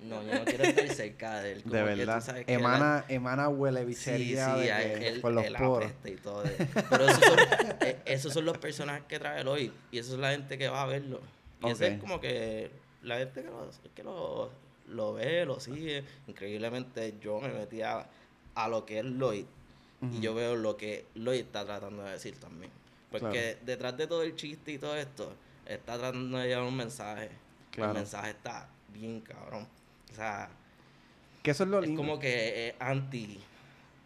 No, 0.00 0.22
yo 0.22 0.32
no 0.32 0.44
quiero 0.44 0.62
estar 0.62 0.88
cerca 0.90 1.40
de 1.40 1.52
él. 1.54 1.62
Como 1.64 1.74
de 1.74 1.84
que 1.84 1.90
tú 1.90 1.96
verdad. 1.98 2.20
sabes 2.20 2.46
que 2.46 2.52
Emana, 2.52 3.04
emana 3.08 3.48
huele 3.48 3.80
Sí, 3.80 3.86
bichería 3.86 4.54
sí, 4.54 4.60
de 4.60 4.72
a 4.72 4.78
que- 4.78 5.08
él, 5.08 5.20
por 5.20 5.32
los 5.32 5.44
él 5.44 5.56
poros. 5.58 5.90
y 6.04 6.10
todo. 6.12 6.42
Pero 6.90 7.04
esos 7.08 7.24
son, 7.24 7.38
eh, 7.80 7.98
esos 8.04 8.32
son 8.32 8.44
los 8.44 8.58
personajes 8.58 9.02
que 9.08 9.18
trae 9.18 9.40
el 9.40 9.48
hoy. 9.48 9.72
Y 9.90 9.98
eso 9.98 10.12
es 10.14 10.20
la 10.20 10.30
gente 10.30 10.56
que 10.56 10.68
va 10.68 10.82
a 10.82 10.86
verlo. 10.86 11.20
Y 11.64 11.70
ese 11.70 11.86
Ok. 11.86 11.92
es 11.94 12.00
como 12.00 12.20
que 12.20 12.70
la 13.02 13.18
gente 13.18 13.42
que 13.42 13.48
lo, 13.48 13.70
que 13.96 14.02
lo, 14.04 14.50
lo 14.86 15.14
ve, 15.14 15.44
lo 15.44 15.58
sigue. 15.58 16.04
Increíblemente 16.28 17.14
yo 17.20 17.40
me 17.40 17.48
metí 17.48 17.82
a, 17.82 18.06
a 18.54 18.68
lo 18.68 18.86
que 18.86 19.00
es 19.00 19.04
Lloyd. 19.04 19.46
Y 20.12 20.20
yo 20.20 20.32
veo 20.32 20.54
lo 20.54 20.76
que 20.76 21.06
Lloyd 21.16 21.40
está 21.40 21.64
tratando 21.66 22.04
de 22.04 22.12
decir 22.12 22.38
también. 22.38 22.70
Porque 23.10 23.58
detrás 23.64 23.96
de 23.96 24.06
todo 24.06 24.22
el 24.22 24.34
chiste 24.36 24.72
y 24.72 24.78
todo 24.78 24.96
esto, 24.96 25.32
está 25.66 25.98
tratando 25.98 26.38
de 26.38 26.48
llevar 26.48 26.64
un 26.64 26.76
mensaje. 26.76 27.30
Claro. 27.70 27.92
El 27.92 27.98
mensaje 27.98 28.30
está 28.30 28.68
bien 28.92 29.20
cabrón. 29.20 29.66
O 30.10 30.14
sea, 30.14 30.48
Que 31.42 31.50
eso 31.52 31.64
es 31.64 31.70
lo 31.70 31.78
es 31.78 31.86
lindo. 31.86 32.00
como 32.00 32.18
que 32.18 32.68
es 32.68 32.74
anti, 32.80 33.40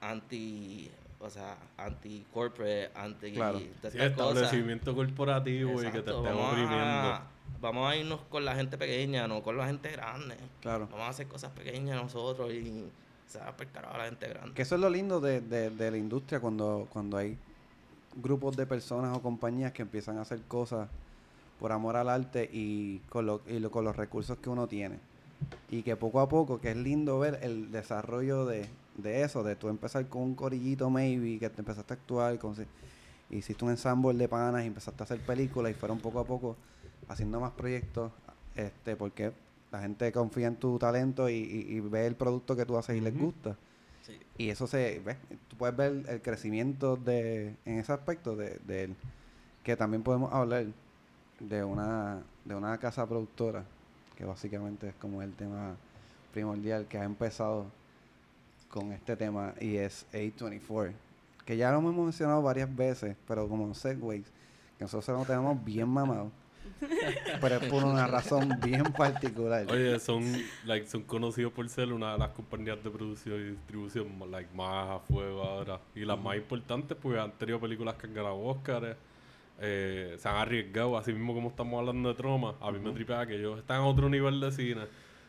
anti, 0.01 0.91
o 1.21 1.31
sea, 1.31 1.57
anti 1.77 2.25
corporate, 2.33 2.91
anti 2.95 3.33
Claro. 3.33 3.59
Sí, 3.59 3.71
cosas. 3.81 3.95
establecimiento 3.95 4.95
corporativo 4.95 5.83
y 5.83 5.87
que 5.87 6.03
te 6.03 6.11
Exacto, 6.11 6.19
estén 6.19 6.35
vamos 6.37 6.53
oprimiendo. 6.53 6.77
a, 6.77 7.27
vamos 7.61 7.91
a 7.91 7.97
irnos 7.97 8.21
con 8.29 8.45
la 8.45 8.55
gente 8.55 8.77
pequeña, 8.79 9.27
no 9.27 9.43
con 9.43 9.57
la 9.57 9.67
gente 9.67 9.91
grande. 9.93 10.37
Claro. 10.61 10.87
Vamos 10.91 11.07
a 11.07 11.09
hacer 11.09 11.27
cosas 11.29 11.51
pequeñas 11.53 12.01
nosotros 12.03 12.53
y 12.53 12.85
se 13.27 13.39
va 13.39 13.49
a 13.49 13.99
la 13.99 14.05
gente 14.05 14.29
grande. 14.29 14.55
Que 14.55 14.63
eso 14.63 14.75
es 14.75 14.81
lo 14.81 14.91
lindo 14.91 15.21
de, 15.21 15.41
de, 15.41 15.71
de 15.71 15.91
la 15.91 15.97
industria 15.97 16.41
cuando, 16.41 16.87
cuando 16.93 17.17
hay 17.17 17.39
grupos 18.16 18.57
de 18.57 18.66
personas 18.66 19.16
o 19.16 19.23
compañías 19.23 19.73
que 19.73 19.83
empiezan 19.83 20.19
a 20.19 20.23
hacer 20.23 20.40
cosas 20.42 20.88
por 21.59 21.73
amor 21.73 21.97
al 21.97 22.09
arte 22.09 22.49
y 22.52 22.99
con, 23.09 23.26
lo- 23.26 23.40
y 23.47 23.59
lo- 23.59 23.71
con 23.71 23.85
los 23.85 23.97
recursos 23.97 24.38
que 24.38 24.50
uno 24.50 24.66
tiene. 24.66 24.99
Y 25.71 25.83
que 25.83 25.97
poco 25.97 26.21
a 26.21 26.28
poco, 26.28 26.61
que 26.61 26.71
es 26.71 26.76
lindo 26.76 27.19
ver 27.19 27.38
el 27.42 27.71
desarrollo 27.73 28.45
de, 28.47 28.66
de 28.97 29.23
eso, 29.23 29.42
de 29.42 29.57
tú 29.57 29.69
empezar 29.69 30.07
con 30.09 30.23
un 30.23 30.35
corillito 30.35 30.90
maybe, 30.90 31.38
que 31.38 31.49
te 31.50 31.61
empezaste 31.61 31.95
a 31.95 31.97
actuar, 31.97 32.38
con, 32.38 32.54
hiciste 33.31 33.64
un 33.64 33.71
ensamble 33.71 34.14
de 34.19 34.28
panas 34.28 34.64
y 34.64 34.66
empezaste 34.66 35.02
a 35.02 35.04
hacer 35.04 35.21
películas 35.21 35.73
y 35.73 35.75
fueron 35.75 35.99
poco 35.99 36.21
a 36.21 36.25
poco 36.25 36.57
haciendo 37.09 37.40
más 37.40 37.52
proyectos, 37.52 38.12
este 38.54 38.97
porque 38.97 39.33
la 39.71 39.81
gente 39.81 40.12
confía 40.12 40.49
en 40.49 40.57
tu 40.57 40.78
talento 40.78 41.28
y, 41.31 41.35
y- 41.35 41.76
y 41.76 41.81
ve 41.81 42.07
el 42.07 42.14
producto 42.16 42.54
que 42.54 42.66
tú 42.66 42.76
haces 42.76 42.97
y 42.97 43.00
les 43.00 43.16
gusta. 43.19 43.57
Y 44.39 44.51
eso 44.51 44.67
se 44.67 45.01
ve, 45.01 45.17
tú 45.49 45.57
puedes 45.57 45.77
ver 45.77 46.05
el 46.09 46.23
crecimiento 46.23 46.97
de, 46.97 47.55
en 47.65 47.79
ese 47.79 47.93
aspecto 47.93 48.37
de, 48.37 48.59
de 48.67 48.85
él. 48.85 48.97
Que 49.63 49.77
también 49.77 50.03
podemos 50.03 50.33
hablar 50.33 50.67
de 51.39 51.65
una, 51.65 52.23
de 52.45 52.55
una 52.55 52.79
casa 52.79 53.07
productora, 53.07 53.65
que 54.17 54.25
básicamente 54.25 54.89
es 54.89 54.95
como 54.97 55.23
el 55.23 55.33
tema 55.35 55.77
primordial 56.33 56.87
que 56.87 56.99
ha 56.99 57.05
empezado 57.05 57.67
con 58.69 58.93
este 58.93 59.17
tema 59.17 59.55
y 59.61 59.77
es 59.77 60.07
A24, 60.13 60.93
que 61.45 61.57
ya 61.57 61.71
lo 61.71 61.79
hemos 61.79 61.95
mencionado 61.95 62.43
varias 62.43 62.75
veces, 62.75 63.17
pero 63.29 63.49
como 63.49 63.75
segways, 63.75 64.27
que 64.79 64.85
nosotros 64.85 65.19
lo 65.19 65.25
tenemos 65.25 65.63
bien 65.65 65.89
mamado. 65.89 66.31
pero 67.41 67.57
es 67.57 67.65
por 67.67 67.85
una 67.85 68.07
razón 68.07 68.59
bien 68.62 68.85
particular. 68.85 69.67
Oye, 69.71 69.99
son, 70.01 70.25
like, 70.65 70.87
son 70.87 71.03
conocidos 71.03 71.53
por 71.53 71.69
ser 71.69 71.93
una 71.93 72.12
de 72.12 72.19
las 72.19 72.31
compañías 72.31 72.83
de 72.83 72.91
producción 72.91 73.41
y 73.41 73.51
distribución 73.51 74.07
like, 74.31 74.55
más 74.55 74.91
a 74.91 74.99
fuego 75.01 75.43
ahora. 75.43 75.81
Y 75.95 76.05
las 76.05 76.19
más 76.19 76.37
importantes, 76.37 76.97
porque 77.01 77.19
han 77.19 77.33
tenido 77.33 77.61
películas 77.61 77.95
que 77.97 78.07
han 78.07 78.15
ganado 78.15 78.39
Oscars. 78.39 78.97
Eh, 79.61 80.17
se 80.19 80.29
han 80.29 80.37
arriesgado, 80.37 80.97
así 80.97 81.12
mismo 81.12 81.35
como 81.35 81.51
estamos 81.51 81.79
hablando 81.79 82.09
de 82.09 82.15
Troma. 82.15 82.55
A 82.61 82.73
mí 82.73 82.79
me 82.81 82.91
tripea 82.93 83.27
que 83.27 83.37
ellos 83.37 83.59
están 83.59 83.79
a 83.79 83.87
otro 83.87 84.09
nivel 84.09 84.41
de 84.41 84.51
cine 84.51 84.83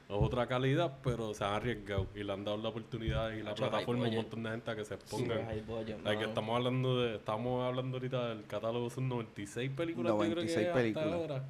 otra 0.10 0.48
calidad, 0.48 1.00
pero 1.04 1.34
se 1.34 1.44
han 1.44 1.54
arriesgado 1.54 2.08
y 2.16 2.24
le 2.24 2.34
han 2.34 2.44
dado 2.44 2.58
la 2.58 2.70
oportunidad 2.70 3.32
y 3.32 3.42
la 3.42 3.56
plataforma 3.56 4.06
a 4.06 4.10
un 4.10 4.16
montón 4.16 4.44
de 4.44 4.50
gente 4.52 4.72
a 4.72 4.76
que 4.76 4.86
se 4.86 4.96
expongan. 4.96 5.48
Sí, 5.50 6.18
que 6.18 6.24
estamos 6.24 6.56
hablando 6.56 7.02
de, 7.02 7.16
estamos 7.16 7.66
hablando 7.66 7.98
ahorita 7.98 8.30
del 8.30 8.46
catálogo, 8.46 8.90
son 8.90 9.10
96 9.10 9.72
películas 9.72 10.14
96 10.14 10.68
películas. 10.68 11.42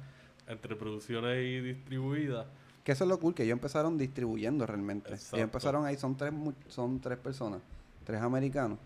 entre 0.46 0.76
producciones 0.76 1.44
y 1.44 1.60
distribuidas. 1.60 2.46
Que 2.84 2.92
eso 2.92 3.04
es 3.04 3.08
lo 3.08 3.18
cool, 3.18 3.34
que 3.34 3.44
ellos 3.44 3.54
empezaron 3.54 3.96
distribuyendo 3.96 4.66
realmente. 4.66 5.08
Ellos 5.08 5.32
empezaron 5.34 5.86
ahí, 5.86 5.96
son 5.96 6.16
tres, 6.16 6.32
son 6.68 7.00
tres 7.00 7.18
personas, 7.18 7.60
tres 8.04 8.20
americanos. 8.20 8.78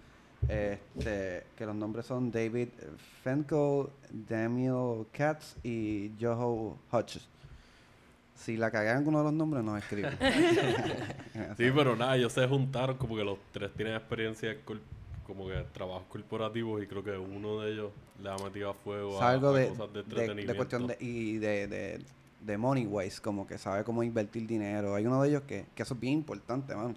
Este, 0.47 1.45
que 1.57 1.67
los 1.67 1.75
nombres 1.75 2.07
son 2.07 2.31
David 2.31 2.69
Fenkel, 3.25 3.87
Daniel 4.11 5.07
Katz 5.13 5.57
y 5.65 6.13
Joho 6.21 6.79
Hodges. 6.93 7.27
Si 8.39 8.57
la 8.57 8.71
cagué 8.71 8.91
en 8.91 8.99
alguno 8.99 9.19
de 9.19 9.25
los 9.25 9.33
nombres, 9.33 9.65
nos 9.65 9.79
escriben. 9.79 10.13
sí, 11.57 11.71
pero 11.75 11.97
nada, 11.97 12.17
ellos 12.17 12.33
se 12.33 12.47
juntaron 12.47 12.97
como 12.97 13.17
que 13.17 13.25
los 13.25 13.39
tres 13.53 13.73
tienen 13.75 13.97
experiencia 13.97 14.57
como 15.27 15.47
que 15.47 15.63
trabajos 15.73 16.05
corporativos 16.09 16.83
y 16.83 16.87
creo 16.87 17.03
que 17.03 17.19
uno 17.19 17.61
de 17.61 17.73
ellos 17.73 17.91
le 18.23 18.31
ha 18.31 18.37
metido 18.37 18.71
a 18.71 18.75
fuego 18.75 19.21
a, 19.21 19.31
algo 19.31 19.53
de, 19.53 19.69
cosas 19.69 19.93
de 19.93 20.01
entretenimiento. 20.01 20.53
De, 20.53 20.57
cuestión 20.57 20.87
de, 20.87 20.97
y 21.01 21.39
de, 21.39 22.01
de, 22.41 22.59
money 22.59 22.87
waste, 22.87 23.21
como 23.21 23.47
que 23.47 23.59
sabe 23.59 23.85
cómo 23.85 24.03
invertir 24.03 24.47
dinero. 24.47 24.95
Hay 24.95 25.07
uno 25.07 25.21
de 25.23 25.29
ellos 25.31 25.43
que, 25.43 25.67
que 25.75 25.83
eso 25.83 25.95
es 25.95 26.01
bien 26.01 26.15
importante, 26.15 26.75
man. 26.75 26.97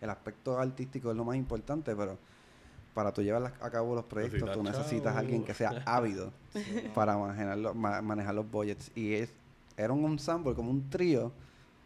El 0.00 0.10
aspecto 0.10 0.58
artístico 0.58 1.10
es 1.10 1.16
lo 1.16 1.24
más 1.24 1.36
importante, 1.36 1.96
pero 1.96 2.18
para 2.92 3.12
tú 3.12 3.22
llevar 3.22 3.52
a 3.60 3.70
cabo 3.70 3.94
los 3.94 4.04
proyectos, 4.04 4.52
tú 4.52 4.62
necesitas 4.62 5.16
a 5.16 5.18
alguien 5.18 5.42
que 5.42 5.54
sea 5.54 5.70
ávido 5.86 6.32
para 6.94 7.16
manejar, 7.16 7.74
manejar 7.74 8.34
los 8.34 8.50
budgets. 8.50 8.90
Y 8.94 9.14
es 9.14 9.32
era 9.76 9.92
un 9.92 10.04
ensemble, 10.04 10.54
como 10.54 10.70
un 10.70 10.88
trío, 10.90 11.32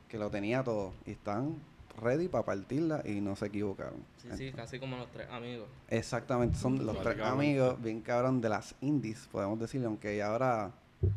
que 0.09 0.19
lo 0.19 0.31
tenía 0.31 0.63
todo. 0.63 0.93
Y 1.07 1.13
están 1.13 1.57
ready 2.01 2.29
para 2.29 2.45
partirla 2.45 3.03
y 3.05 3.21
no 3.21 3.37
se 3.37 3.47
equivocaron. 3.47 4.03
Sí, 4.17 4.29
sí, 4.37 4.53
casi 4.53 4.79
como 4.79 4.97
los 4.97 5.11
tres 5.11 5.29
amigos. 5.31 5.69
Exactamente, 5.89 6.57
son 6.59 6.85
los 6.85 7.01
tres 7.03 7.21
amigos, 7.21 7.81
bien 7.83 8.01
cabrón, 8.01 8.41
de 8.41 8.49
las 8.49 8.75
indies, 8.81 9.29
podemos 9.31 9.59
decirle, 9.59 9.87
aunque 9.87 10.23
ahora... 10.23 10.73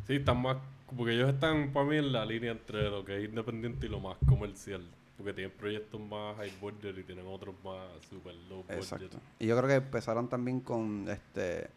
Sí, 0.06 0.16
están 0.16 0.42
más... 0.42 0.58
Porque 0.96 1.14
ellos 1.14 1.32
están 1.32 1.72
para 1.72 1.86
mí 1.86 1.96
en 1.96 2.12
la 2.12 2.24
línea 2.24 2.52
entre 2.52 2.90
lo 2.90 3.04
que 3.04 3.18
es 3.18 3.28
independiente 3.28 3.86
y 3.86 3.88
lo 3.88 4.00
más 4.00 4.16
comercial. 4.28 4.86
Porque 5.16 5.32
tienen 5.32 5.52
proyectos 5.56 6.00
más 6.00 6.36
high 6.36 6.52
budget 6.60 6.98
y 6.98 7.02
tienen 7.02 7.26
otros 7.26 7.54
más 7.64 7.80
super 8.08 8.34
low 8.48 8.62
budget. 8.62 8.76
Exacto. 8.76 9.16
Y 9.38 9.46
yo 9.46 9.56
creo 9.56 9.68
que 9.68 9.76
empezaron 9.76 10.28
también 10.28 10.60
con 10.60 11.08
este... 11.08 11.68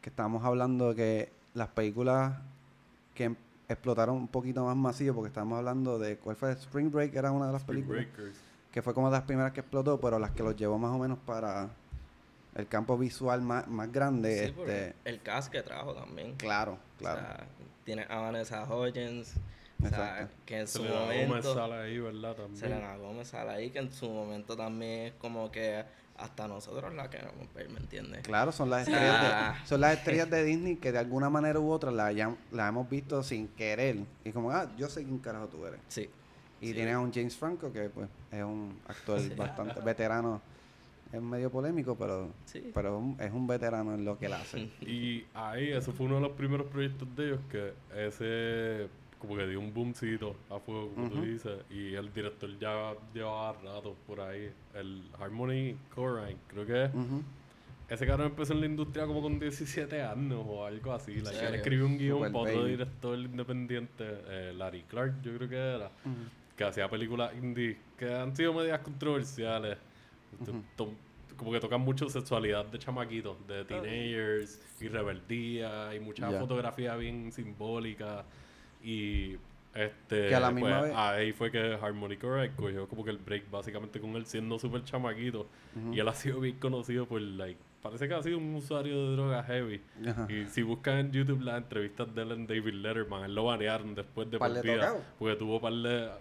Que 0.00 0.10
estábamos 0.10 0.44
hablando 0.44 0.90
de 0.90 0.94
que 0.94 1.32
las 1.54 1.68
películas 1.68 2.38
que 3.14 3.34
explotaron 3.68 4.16
un 4.16 4.28
poquito 4.28 4.64
más 4.64 4.76
masivo 4.76 5.16
porque 5.16 5.28
estábamos 5.28 5.58
hablando 5.58 5.98
de 5.98 6.16
cuál 6.16 6.36
fue 6.36 6.52
Spring 6.52 6.90
Break 6.90 7.14
era 7.14 7.30
una 7.30 7.46
de 7.46 7.52
las 7.52 7.64
películas 7.64 8.06
que 8.72 8.82
fue 8.82 8.94
como 8.94 9.08
de 9.10 9.16
las 9.16 9.24
primeras 9.24 9.52
que 9.52 9.60
explotó 9.60 10.00
pero 10.00 10.18
las 10.18 10.30
que 10.30 10.42
los 10.42 10.56
llevó 10.56 10.78
más 10.78 10.92
o 10.92 10.98
menos 10.98 11.18
para 11.18 11.68
el 12.54 12.66
campo 12.66 12.96
visual 12.96 13.42
más, 13.42 13.68
más 13.68 13.92
grande 13.92 14.46
este 14.46 14.94
el 15.04 15.20
cast 15.20 15.52
que 15.52 15.62
trajo 15.62 15.94
también. 15.94 16.34
Claro 16.36 16.78
claro. 16.98 17.20
O 17.20 17.22
sea, 17.22 17.46
tiene 17.84 18.06
a 18.08 18.16
Vanessa 18.16 18.64
Hodgins 18.64 19.34
o 19.84 19.88
sea, 19.88 20.28
que 20.44 20.58
en 20.58 20.68
su 20.68 20.78
Selena 20.78 21.00
momento 21.00 21.28
Gómez 21.28 21.44
sale 21.54 21.74
ahí, 21.74 21.98
¿verdad? 21.98 22.34
También. 22.34 22.56
Selena 22.56 22.96
Gómez 22.96 23.28
sale 23.28 23.50
ahí, 23.50 23.70
que 23.70 23.78
en 23.78 23.92
su 23.92 24.08
momento 24.08 24.56
también 24.56 25.06
es 25.06 25.12
como 25.14 25.50
que 25.50 25.84
hasta 26.18 26.48
nosotros 26.48 26.92
la 26.94 27.08
queremos 27.08 27.52
ver, 27.54 27.68
¿me 27.70 27.78
entiendes? 27.78 28.22
Claro, 28.22 28.50
son 28.50 28.70
las 28.70 28.88
estrellas, 28.88 29.22
de, 29.22 29.66
son 29.68 29.80
las 29.80 29.96
estrellas 29.96 30.28
de 30.28 30.44
Disney 30.44 30.76
que 30.76 30.90
de 30.90 30.98
alguna 30.98 31.30
manera 31.30 31.60
u 31.60 31.70
otra 31.70 31.92
la, 31.92 32.12
la 32.50 32.68
hemos 32.68 32.90
visto 32.90 33.22
sin 33.22 33.48
querer. 33.48 33.98
Y 34.24 34.32
como, 34.32 34.50
ah, 34.50 34.68
yo 34.76 34.88
sé 34.88 35.04
quién 35.04 35.18
carajo 35.18 35.46
tú 35.46 35.64
eres. 35.64 35.80
Sí. 35.88 36.10
Y 36.60 36.72
tiene 36.74 36.92
a 36.92 36.98
un 36.98 37.12
James 37.12 37.36
Franco 37.36 37.72
que 37.72 37.88
pues 37.88 38.08
es 38.32 38.42
un 38.42 38.80
actor 38.88 39.36
bastante 39.36 39.80
veterano. 39.80 40.42
Es 41.12 41.22
medio 41.22 41.50
polémico, 41.50 41.96
pero, 41.96 42.30
pero 42.74 43.14
es 43.18 43.32
un 43.32 43.46
veterano 43.46 43.94
en 43.94 44.04
lo 44.04 44.18
que 44.18 44.26
él 44.26 44.34
hace. 44.34 44.58
Y 44.82 45.24
ahí, 45.32 45.70
eso 45.70 45.92
fue 45.92 46.04
uno 46.04 46.16
de 46.16 46.22
los 46.22 46.32
primeros 46.32 46.66
proyectos 46.66 47.08
de 47.16 47.26
ellos 47.26 47.40
que 47.50 47.72
ese 47.96 48.88
como 49.18 49.36
que 49.36 49.46
dio 49.46 49.58
un 49.58 49.72
boomcito 49.74 50.36
a 50.50 50.58
fuego, 50.58 50.90
como 50.94 51.10
tú 51.10 51.22
dices, 51.22 51.58
y 51.70 51.94
el 51.94 52.12
director 52.12 52.50
ya 52.58 52.94
llevaba 53.12 53.52
rato 53.54 53.96
por 54.06 54.20
ahí. 54.20 54.50
El 54.74 55.02
Harmony 55.18 55.76
Corrine, 55.94 56.38
creo 56.48 56.66
que 56.66 56.84
es. 56.84 56.90
Ese 57.88 58.06
cabrón 58.06 58.28
empezó 58.28 58.52
en 58.52 58.60
la 58.60 58.66
industria 58.66 59.06
como 59.06 59.22
con 59.22 59.38
17 59.38 60.02
años 60.02 60.44
o 60.46 60.64
algo 60.64 60.92
así. 60.92 61.20
La 61.20 61.30
él 61.30 61.54
escribió 61.54 61.86
un 61.86 61.96
guion 61.96 62.20
para 62.20 62.38
otro 62.38 62.64
director 62.66 63.18
independiente, 63.18 64.04
eh, 64.28 64.52
Larry 64.54 64.82
Clark, 64.82 65.22
yo 65.22 65.34
creo 65.36 65.48
que 65.48 65.56
era, 65.56 65.90
que 66.54 66.64
hacía 66.64 66.88
películas 66.88 67.32
indie 67.34 67.78
que 67.96 68.14
han 68.14 68.36
sido 68.36 68.52
medias 68.52 68.80
controversiales. 68.80 69.78
como 71.36 71.52
que 71.52 71.60
tocan 71.60 71.80
mucho 71.80 72.08
sexualidad 72.10 72.66
de 72.66 72.78
chamaquitos, 72.78 73.46
de 73.46 73.64
teenagers, 73.64 74.60
y 74.80 74.88
rebeldía, 74.88 75.94
y 75.94 76.00
mucha 76.00 76.30
fotografía 76.32 76.94
bien 76.96 77.32
simbólica. 77.32 78.24
Y 78.82 79.36
este, 79.74 80.30
pues, 80.58 80.92
ahí 80.94 81.32
fue 81.32 81.50
que 81.50 81.74
Harmony 81.80 82.16
Correct 82.16 82.56
cogió 82.56 82.88
como 82.88 83.04
que 83.04 83.10
el 83.10 83.18
break 83.18 83.50
básicamente 83.50 84.00
con 84.00 84.16
él 84.16 84.26
siendo 84.26 84.58
súper 84.58 84.84
chamaquito. 84.84 85.46
Y 85.92 86.00
él 86.00 86.08
ha 86.08 86.14
sido 86.14 86.40
bien 86.40 86.58
conocido 86.58 87.06
por, 87.06 87.20
like, 87.20 87.60
parece 87.82 88.08
que 88.08 88.14
ha 88.14 88.22
sido 88.22 88.38
un 88.38 88.54
usuario 88.54 89.10
de 89.10 89.16
drogas 89.16 89.46
heavy. 89.46 89.80
Y 90.28 90.46
si 90.46 90.62
buscan 90.62 90.98
en 90.98 91.12
YouTube 91.12 91.40
las 91.42 91.58
entrevistas 91.58 92.14
de 92.14 92.22
él 92.22 92.32
en 92.32 92.46
David 92.46 92.74
Letterman, 92.74 93.24
él 93.24 93.34
lo 93.34 93.44
banearon 93.44 93.94
después 93.94 94.30
de 94.30 94.38
partida. 94.38 94.94
Porque 95.18 95.36
tuvo 95.36 95.60
par 95.60 95.72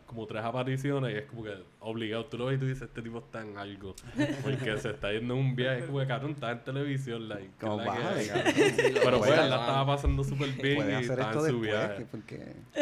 como 0.05 0.25
tres 0.27 0.43
apariciones 0.43 1.13
y 1.13 1.17
es 1.17 1.25
como 1.25 1.43
que 1.43 1.55
obligado. 1.79 2.25
Tú 2.25 2.37
lo 2.37 2.45
ves 2.45 2.57
y 2.57 2.59
tú 2.59 2.65
dices, 2.67 2.83
este 2.83 3.01
tipo 3.01 3.19
está 3.19 3.41
en 3.41 3.57
algo. 3.57 3.95
Porque 4.43 4.77
se 4.77 4.91
está 4.91 5.11
yendo 5.11 5.33
en 5.33 5.39
un 5.39 5.55
viaje, 5.55 5.85
como 5.85 5.99
que 5.99 6.07
cabrón, 6.07 6.31
está 6.31 6.51
en 6.51 6.63
televisión. 6.63 7.27
Like, 7.27 7.51
como 7.59 7.77
Pero 7.77 9.19
pues 9.19 9.31
él 9.31 9.49
la 9.49 9.59
estaba 9.59 9.85
pasando 9.85 10.23
súper 10.23 10.51
bien 10.51 10.89
y 10.89 10.93
estaba 11.03 11.33
en 11.33 11.49
su 11.49 11.59
viaje. 11.59 12.05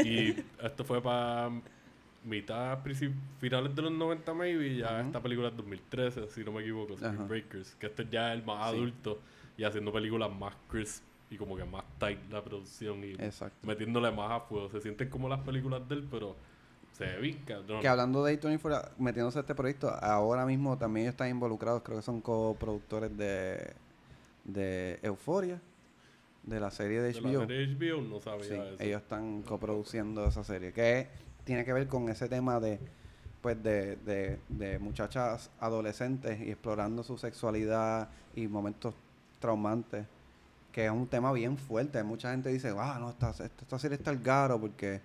Y 0.04 0.44
esto 0.64 0.84
fue 0.84 1.02
para 1.02 1.50
mitad, 2.26 2.80
finales 3.40 3.76
de 3.76 3.82
los 3.82 3.92
90 3.92 4.34
maybe, 4.34 4.78
ya 4.78 5.02
esta 5.02 5.22
película 5.22 5.50
es 5.50 5.58
2013, 5.58 6.28
si 6.30 6.44
no 6.44 6.52
me 6.52 6.62
equivoco, 6.62 6.94
Spring 6.94 7.28
Breakers, 7.28 7.76
que 7.76 7.88
este 7.88 8.08
ya 8.10 8.34
es 8.34 8.40
el 8.40 8.46
más 8.46 8.66
adulto 8.66 9.20
y 9.58 9.64
haciendo 9.64 9.92
películas 9.94 10.32
más 10.32 10.54
crisp 10.68 11.04
y 11.30 11.38
como 11.38 11.56
que 11.56 11.66
más 11.66 11.84
tight 11.98 12.20
la 12.32 12.44
producción 12.44 13.04
y 13.04 13.16
metiéndole 13.64 14.12
más 14.12 14.32
a 14.32 14.40
fuego. 14.42 14.70
Se 14.70 14.82
sienten 14.82 15.10
como 15.10 15.30
las 15.30 15.40
películas 15.42 15.88
de 15.88 15.96
él, 15.96 16.08
pero 16.10 16.36
se 16.94 17.06
ve 17.06 17.38
Que 17.82 17.88
hablando 17.88 18.24
de 18.24 18.40
A24, 18.40 18.92
metiéndose 18.98 19.40
a 19.40 19.42
este 19.42 19.56
proyecto, 19.56 19.90
ahora 19.90 20.46
mismo 20.46 20.78
también 20.78 21.08
están 21.08 21.30
involucrados, 21.30 21.84
creo 21.84 21.98
que 21.98 22.04
son 22.04 22.22
coproductores 22.22 23.16
de, 23.18 23.74
de 24.46 25.00
Euforia 25.02 25.60
de 26.46 26.60
la 26.60 26.72
serie 26.72 27.02
de 27.02 27.14
HBO. 27.14 27.28
De 27.28 27.38
la 27.38 27.48
serie 27.48 27.76
HBO 27.76 28.02
no 28.02 28.20
sabía 28.20 28.46
eso. 28.46 28.84
Ellos 28.84 29.02
están 29.02 29.42
coproduciendo 29.42 30.26
esa 30.28 30.44
serie. 30.44 30.72
Que 30.72 31.08
tiene 31.46 31.64
que 31.64 31.72
ver 31.72 31.88
con 31.88 32.10
ese 32.10 32.28
tema 32.28 32.60
de 32.60 32.80
pues 33.42 33.62
de, 33.62 33.96
de, 33.98 34.40
de 34.50 34.80
muchachas 34.80 35.52
adolescentes 35.60 36.42
y 36.42 36.50
explorando 36.50 37.04
su 37.04 37.18
sexualidad 37.18 38.10
y 38.36 38.48
momentos 38.48 38.96
traumantes 39.40 40.06
que 40.76 40.84
es 40.84 40.92
un 40.92 41.08
tema 41.08 41.32
bien 41.32 41.58
fuerte. 41.58 42.04
Mucha 42.04 42.32
gente 42.32 42.50
dice, 42.50 42.76
ah, 42.78 42.98
no, 43.00 43.10
esta, 43.12 43.30
esta, 43.30 43.80
serie 43.80 43.96
está 43.96 44.12
el 44.12 44.22
garo 44.22 44.60
porque 44.60 45.00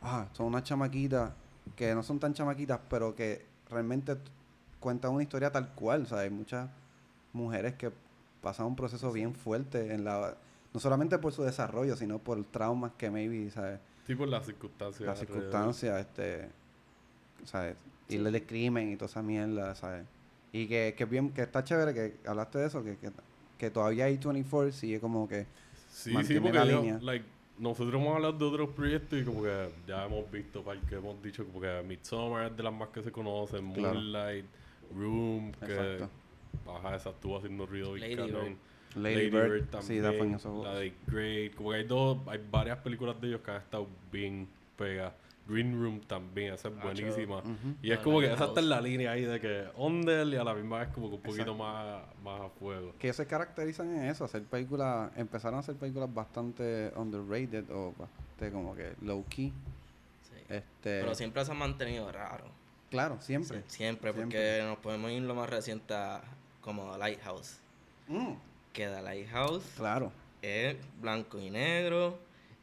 ah, 0.00 0.26
son 0.32 0.46
unas 0.46 0.62
chamaquitas 0.62 1.32
que 1.76 1.94
no 1.94 2.02
son 2.02 2.18
tan 2.18 2.32
chamaquitas, 2.32 2.80
pero 2.88 3.14
que 3.14 3.44
realmente 3.68 4.16
cuentan 4.80 5.12
una 5.12 5.22
historia 5.22 5.52
tal 5.52 5.68
cual. 5.74 6.08
O 6.10 6.16
hay 6.16 6.30
muchas 6.30 6.70
mujeres 7.34 7.74
que 7.74 7.92
pasan 8.40 8.64
un 8.64 8.74
proceso 8.74 9.12
bien 9.12 9.34
fuerte 9.34 9.92
en 9.92 10.04
la 10.04 10.34
no 10.72 10.80
solamente 10.80 11.18
por 11.18 11.34
su 11.34 11.42
desarrollo, 11.42 11.94
sino 11.94 12.18
por 12.18 12.42
traumas 12.44 12.92
que 12.96 13.10
maybe, 13.10 13.50
¿sabes? 13.50 13.78
Sí, 14.06 14.14
por 14.14 14.28
las 14.28 14.46
circunstancias. 14.46 15.06
Las 15.06 15.18
circunstancias, 15.18 16.00
este, 16.00 16.48
¿sabes? 17.44 17.76
Y 18.08 18.16
el 18.16 18.30
de 18.30 18.46
crimen 18.46 18.92
y 18.92 18.96
toda 18.96 19.06
esa 19.06 19.22
mierda, 19.22 19.74
¿sabes? 19.74 20.06
Y 20.52 20.68
que, 20.68 20.94
que 20.96 21.04
bien, 21.04 21.30
que 21.30 21.42
está 21.42 21.64
chévere 21.64 21.92
que 21.92 22.28
hablaste 22.28 22.58
de 22.58 22.66
eso, 22.66 22.84
que, 22.84 22.96
que, 22.96 23.10
que 23.58 23.70
todavía 23.70 24.04
hay 24.04 24.16
24 24.16 24.70
sigue 24.72 25.00
como 25.00 25.28
que 25.28 25.46
sí, 25.90 26.14
sí, 26.24 26.38
porque 26.38 26.58
la 26.58 26.64
línea. 26.64 26.98
Like, 27.02 27.24
nosotros 27.58 27.94
hemos 27.94 28.14
hablado 28.14 28.32
de 28.34 28.44
otros 28.44 28.70
proyectos 28.70 29.18
y 29.18 29.24
como 29.24 29.42
que 29.42 29.70
ya 29.86 30.04
hemos 30.04 30.30
visto, 30.30 30.62
para 30.62 30.80
que 30.80 30.94
hemos 30.94 31.20
dicho 31.22 31.44
como 31.44 31.60
que 31.60 31.82
Midsommar 31.86 32.46
es 32.50 32.56
de 32.56 32.62
las 32.62 32.72
más 32.72 32.90
que 32.90 33.02
se 33.02 33.10
conocen, 33.10 33.72
Claro. 33.72 33.94
Moonlight, 33.94 34.44
Room, 34.94 35.52
que 35.52 35.72
Exacto. 35.72 36.10
baja 36.64 36.96
esa 36.96 37.10
estuvo 37.10 37.38
haciendo 37.38 37.66
ruido 37.66 37.94
bien 37.94 38.56
Lady 38.96 39.30
Bird, 39.30 39.66
sí, 39.82 39.98
da 40.00 40.12
fan 40.12 40.34
esos 40.34 40.64
La 40.64 40.74
de 40.74 40.92
Great, 41.06 41.54
como 41.54 41.70
que 41.70 41.76
hay 41.76 41.84
dos, 41.84 42.18
hay 42.26 42.40
varias 42.50 42.78
películas 42.78 43.20
de 43.20 43.28
ellos 43.28 43.40
que 43.42 43.50
han 43.50 43.58
estado 43.58 43.86
bien 44.10 44.48
pegadas. 44.76 45.12
Green 45.48 45.80
Room 45.80 46.00
también, 46.00 46.54
esa 46.54 46.66
es 46.68 46.74
Acho. 46.74 46.82
buenísima. 46.82 47.40
Y 47.80 47.92
es 47.92 47.98
La 47.98 48.02
como 48.02 48.18
que 48.18 48.32
esa 48.32 48.46
está 48.46 48.58
en 48.58 48.68
la 48.68 48.80
línea 48.80 49.12
ahí 49.12 49.22
de 49.24 49.38
que 49.38 49.64
Ondel 49.76 50.34
y 50.34 50.36
a 50.36 50.42
la 50.42 50.52
misma 50.54 50.80
vez 50.80 50.88
como 50.88 51.08
que 51.08 51.14
un 51.14 51.20
poquito 51.22 51.54
más, 51.54 52.02
más 52.24 52.40
a 52.40 52.48
fuego. 52.48 52.94
Que 52.98 53.12
se 53.12 53.26
caracterizan 53.26 53.94
en 53.96 54.06
eso, 54.06 54.24
hacer 54.24 54.42
películas, 54.42 55.12
empezaron 55.16 55.58
a 55.58 55.60
hacer 55.60 55.76
películas 55.76 56.12
bastante 56.12 56.90
underrated 56.96 57.70
o 57.70 57.94
bastante 57.96 58.50
como 58.50 58.74
que 58.74 58.94
low 59.02 59.24
key. 59.28 59.52
Sí. 60.22 60.36
Este, 60.48 61.00
Pero 61.00 61.14
siempre 61.14 61.44
se 61.44 61.52
han 61.52 61.58
mantenido 61.58 62.10
raros. 62.10 62.48
claro, 62.90 63.18
siempre. 63.20 63.62
Siempre, 63.68 64.12
porque 64.12 64.30
Siempre. 64.32 64.64
nos 64.66 64.78
podemos 64.78 65.12
ir 65.12 65.22
lo 65.22 65.34
más 65.36 65.48
reciente 65.48 65.94
a- 65.94 66.22
como 66.60 66.96
Lighthouse. 66.98 67.60
Mm, 68.08 68.32
Que 68.76 68.86
The 68.88 69.02
Lighthouse 69.02 69.64
claro, 69.76 70.12
es 70.42 70.76
blanco 71.00 71.40
y 71.40 71.50
negro 71.50 72.18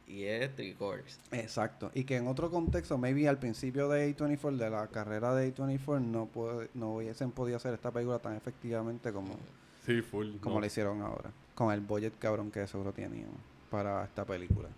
y 0.07 0.25
es 0.25 0.55
three 0.55 0.73
quarters. 0.73 1.19
exacto. 1.31 1.89
Y 1.95 2.03
que 2.03 2.17
en 2.17 2.27
otro 2.27 2.51
contexto, 2.51 2.97
maybe 2.97 3.27
al 3.27 3.39
principio 3.39 3.89
de 3.89 4.15
A24, 4.15 4.57
de 4.57 4.69
la 4.69 4.87
carrera 4.87 5.33
de 5.33 5.53
A24, 5.55 5.99
no, 6.01 6.27
puede, 6.27 6.69
no 6.75 6.95
hubiesen 6.95 7.31
podido 7.31 7.57
hacer 7.57 7.73
esta 7.73 7.89
película 7.89 8.19
tan 8.19 8.35
efectivamente 8.35 9.11
como, 9.11 9.35
Sí, 9.85 10.01
full. 10.01 10.35
como 10.39 10.55
¿no? 10.55 10.61
la 10.61 10.67
hicieron 10.67 11.01
ahora. 11.01 11.31
Con 11.55 11.73
el 11.73 11.81
budget 11.81 12.13
cabrón 12.19 12.51
que 12.51 12.67
seguro 12.67 12.91
tenían 12.91 13.29
para 13.71 14.03
esta 14.03 14.23
película. 14.23 14.69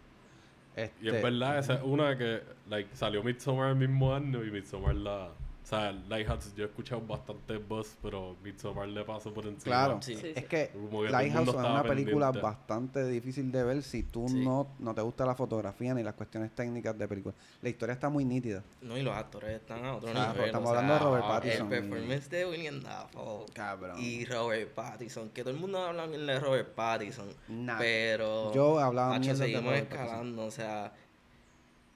Y 0.78 0.82
es 0.82 0.92
Este, 1.02 1.22
verdad, 1.22 1.60
esa 1.60 1.74
es 1.76 1.84
una 1.84 2.18
que 2.18 2.42
like, 2.70 2.96
salió 2.96 3.24
Midsommar 3.24 3.70
el 3.72 3.76
mismo 3.76 4.14
año 4.14 4.44
y 4.44 4.52
Midsommar 4.52 4.96
la... 4.96 5.32
O 5.66 5.68
sea, 5.68 5.92
Lighthouse 5.92 6.54
yo 6.56 6.66
he 6.66 6.68
escuchado 6.68 7.02
bastante 7.02 7.58
buzz, 7.58 7.98
pero 8.00 8.36
Midsommar 8.44 8.88
le 8.88 9.04
pasó 9.04 9.34
por 9.34 9.48
encima. 9.48 9.64
Claro, 9.64 10.00
Sí. 10.00 10.16
Sí, 10.16 10.32
es 10.36 10.46
que 10.46 10.70
Lighthouse 11.10 11.48
es 11.48 11.56
una 11.56 11.82
película 11.82 12.28
pendiente. 12.32 12.40
bastante 12.42 13.08
difícil 13.08 13.52
de 13.52 13.64
ver 13.64 13.82
si 13.82 14.04
tú 14.04 14.28
Sí. 14.30 14.46
no, 14.46 14.68
no 14.78 14.94
te 14.94 15.02
gusta 15.02 15.26
la 15.26 15.34
fotografía 15.34 15.96
ni 15.96 16.04
las 16.04 16.14
cuestiones 16.14 16.52
técnicas 16.52 16.96
de 17.00 17.08
película. 17.08 17.34
La 17.64 17.70
historia 17.70 17.94
está 17.94 18.10
muy 18.10 18.24
nítida. 18.24 18.62
No, 18.84 18.96
y 18.96 19.02
los 19.02 19.16
actores 19.16 19.50
están 19.60 19.84
a 19.86 19.96
otro 19.96 20.12
Claro, 20.12 20.34
nivel. 20.34 20.46
estamos 20.46 20.70
o 20.70 20.74
sea, 20.74 20.82
hablando 20.82 20.94
de 20.94 21.10
Robert 21.12 21.28
Pattinson. 21.34 21.74
El 21.74 21.80
performance 21.90 22.30
de 22.30 22.46
William 22.46 22.82
Dafoe 22.84 23.46
Cabrón. 23.56 24.00
y 24.00 24.26
Robert 24.26 24.70
Pattinson, 24.72 25.30
que 25.30 25.42
todo 25.42 25.54
el 25.56 25.60
mundo 25.60 25.80
habla 25.80 26.06
bien 26.06 26.28
de 26.28 26.40
Robert 26.40 26.76
Pattinson, 26.76 27.28
Nah. 27.48 27.80
pero 27.80 28.54
Yo 28.54 28.78
hablaba 28.80 29.18
mierda 29.18 29.34
de 29.40 29.46
seguimos 29.46 29.64
Robert 29.64 29.86
Pattinson. 29.90 30.06
escalando, 30.06 30.46
o 30.46 30.52
sea, 30.52 30.94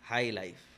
High 0.05 0.31
Life. 0.31 0.68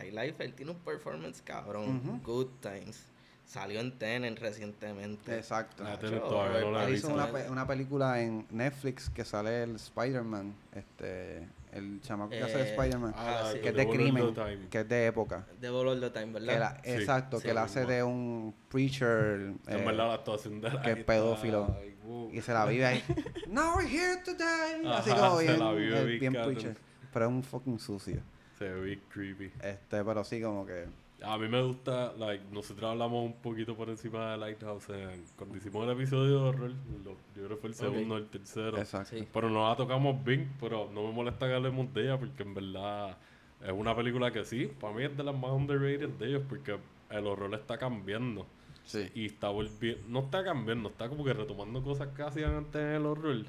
High 0.00 0.10
Life, 0.12 0.42
él 0.44 0.54
tiene 0.54 0.72
un 0.72 0.78
performance 0.78 1.42
cabrón. 1.42 2.20
Good 2.24 2.48
Times. 2.60 3.04
Salió 3.44 3.80
en 3.80 3.98
Tenet 3.98 4.38
recientemente. 4.38 5.36
Exacto. 5.36 5.82
La 5.82 5.98
todavía 5.98 6.60
no 6.60 6.70
la 6.70 6.84
Él 6.84 6.94
hizo 6.94 7.08
una, 7.12 7.26
pe- 7.32 7.50
una 7.50 7.66
película 7.66 8.20
en 8.22 8.46
Netflix 8.50 9.10
que 9.10 9.24
sale 9.24 9.64
el 9.64 9.74
Spider-Man, 9.74 10.54
este, 10.72 11.48
el 11.72 12.00
chamaco 12.00 12.30
que 12.30 12.42
hace 12.44 12.58
de 12.58 12.62
Eh, 12.62 12.70
Spider-Man, 12.70 13.12
ah, 13.16 13.50
sí. 13.52 13.58
que 13.60 13.70
es 13.70 13.74
de 13.74 13.88
crimen, 13.88 14.34
que 14.70 14.78
es 14.80 14.88
de 14.88 15.06
época. 15.06 15.44
De 15.60 15.68
All 15.68 15.98
the 16.00 16.10
Time, 16.10 16.26
Que 16.26 16.32
¿verdad? 16.46 16.58
la- 16.60 16.80
Sí, 16.84 16.90
exacto, 16.92 17.38
sí, 17.38 17.42
que 17.42 17.48
él 17.48 17.54
lo 17.56 17.60
hace 17.62 17.84
de 17.86 18.04
un 18.04 18.54
preacher 18.68 19.40
En 19.40 19.58
eh, 19.66 19.84
verdad 19.84 19.94
la 20.08 20.14
actuación 20.14 20.60
de 20.60 20.70
la 20.70 20.82
que 20.82 20.92
es 20.92 21.04
pedófilo. 21.04 21.76
Ay, 21.76 21.96
wow. 22.04 22.30
y 22.32 22.40
se 22.42 22.52
la 22.52 22.66
vive 22.66 22.86
ahí. 22.86 23.02
Now 23.48 23.76
we're 23.76 23.88
here 23.88 24.16
today. 24.24 24.86
Así 24.94 25.10
Ajá, 25.10 25.26
como 25.26 25.38
se 25.40 25.46
bien, 25.48 25.58
la 25.58 25.72
vive 25.72 26.00
eh, 26.02 26.18
bien 26.20 26.32
preacher. 26.34 26.76
Pero 27.12 27.24
es 27.24 27.32
un 27.32 27.42
fucking 27.42 27.80
sucio. 27.80 28.20
Se 28.60 28.68
ve 28.68 28.80
bien 28.82 29.00
creepy. 29.08 29.50
Este, 29.64 30.04
pero 30.04 30.22
sí 30.22 30.40
como 30.42 30.66
que 30.66 30.84
A 31.22 31.36
mí 31.38 31.48
me 31.48 31.62
gusta, 31.62 32.12
like, 32.18 32.44
nosotros 32.52 32.90
hablamos 32.90 33.24
un 33.26 33.32
poquito 33.40 33.74
por 33.76 33.88
encima 33.90 34.32
de 34.32 34.36
Lighthouse 34.38 34.88
en- 34.90 35.24
cuando 35.36 35.56
hicimos 35.56 35.84
el 35.86 35.92
episodio 35.92 36.30
de 36.42 36.48
horror, 36.48 36.70
lo- 37.04 37.10
yo 37.12 37.16
creo 37.34 37.48
que 37.48 37.56
fue 37.56 37.68
el 37.70 37.74
segundo 37.74 38.14
o 38.14 38.18
el 38.18 38.26
tercero. 38.28 38.78
exacto. 38.78 39.16
Sí. 39.16 39.26
Pero 39.32 39.48
no 39.50 39.66
la 39.68 39.76
tocamos 39.76 40.22
bien, 40.24 40.50
pero 40.60 40.90
no 40.94 41.06
me 41.06 41.12
molesta 41.12 41.46
que 41.46 41.54
hablemos 41.54 41.92
de 41.94 42.02
ella 42.04 42.18
porque 42.18 42.42
en 42.42 42.54
verdad 42.54 43.16
es 43.62 43.72
una 43.72 43.94
película 43.96 44.30
que 44.30 44.44
sí, 44.46 44.70
para 44.80 44.94
mí 44.94 45.04
es 45.04 45.14
de 45.16 45.22
las 45.24 45.34
más 45.34 45.50
underrated 45.52 46.08
de 46.10 46.26
ellos 46.26 46.42
porque 46.48 46.78
el 47.10 47.26
horror 47.26 47.52
está 47.54 47.76
cambiando. 47.78 48.46
Sí. 48.84 49.08
Y 49.14 49.26
está 49.26 49.48
volviendo, 49.50 50.02
no 50.08 50.20
está 50.20 50.42
cambiando, 50.44 50.88
está 50.90 51.08
como 51.08 51.22
que 51.24 51.32
retomando 51.34 51.82
cosas 51.82 52.08
que 52.16 52.22
hacían 52.22 52.54
antes 52.54 52.80
en 52.80 52.88
el 52.92 53.06
horror. 53.06 53.44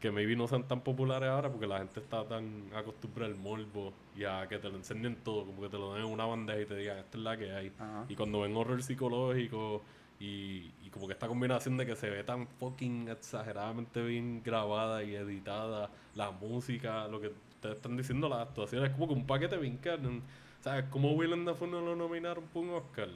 Que 0.00 0.10
maybe 0.10 0.36
no 0.36 0.46
sean 0.46 0.64
tan 0.68 0.80
populares 0.82 1.28
ahora 1.28 1.50
porque 1.50 1.66
la 1.66 1.78
gente 1.78 2.00
está 2.00 2.24
tan 2.24 2.68
acostumbrada 2.74 3.32
al 3.32 3.38
morbo 3.38 3.92
y 4.14 4.24
a 4.24 4.46
que 4.46 4.58
te 4.58 4.68
lo 4.68 4.76
enseñen 4.76 5.16
todo, 5.24 5.46
como 5.46 5.62
que 5.62 5.68
te 5.68 5.78
lo 5.78 5.94
den 5.94 6.04
en 6.04 6.10
una 6.12 6.26
bandeja 6.26 6.60
y 6.60 6.66
te 6.66 6.76
digan, 6.76 6.98
esta 6.98 7.16
es 7.18 7.24
la 7.24 7.36
que 7.36 7.50
hay. 7.52 7.72
Ajá. 7.78 8.04
Y 8.08 8.14
cuando 8.14 8.40
ven 8.42 8.54
horror 8.56 8.82
psicológico 8.82 9.82
y, 10.20 10.70
y 10.84 10.90
como 10.90 11.06
que 11.06 11.14
esta 11.14 11.26
combinación 11.28 11.76
de 11.78 11.86
que 11.86 11.96
se 11.96 12.10
ve 12.10 12.24
tan 12.24 12.46
fucking 12.46 13.08
exageradamente 13.08 14.02
bien 14.02 14.42
grabada 14.44 15.02
y 15.02 15.14
editada, 15.14 15.90
la 16.14 16.30
música, 16.30 17.08
lo 17.08 17.20
que 17.20 17.28
ustedes 17.28 17.76
están 17.76 17.96
diciendo, 17.96 18.28
las 18.28 18.40
actuaciones, 18.40 18.90
es 18.90 18.94
como 18.94 19.08
que 19.08 19.14
un 19.14 19.26
paquete 19.26 19.56
bien 19.56 19.78
canon. 19.78 20.22
¿Sabes? 20.62 20.84
¿Cómo 20.90 21.12
Willem 21.12 21.44
Dafoe 21.44 21.68
no 21.68 21.80
lo 21.80 21.94
nominaron 21.96 22.44
por 22.52 22.64
un 22.64 22.70
Oscar? 22.74 23.08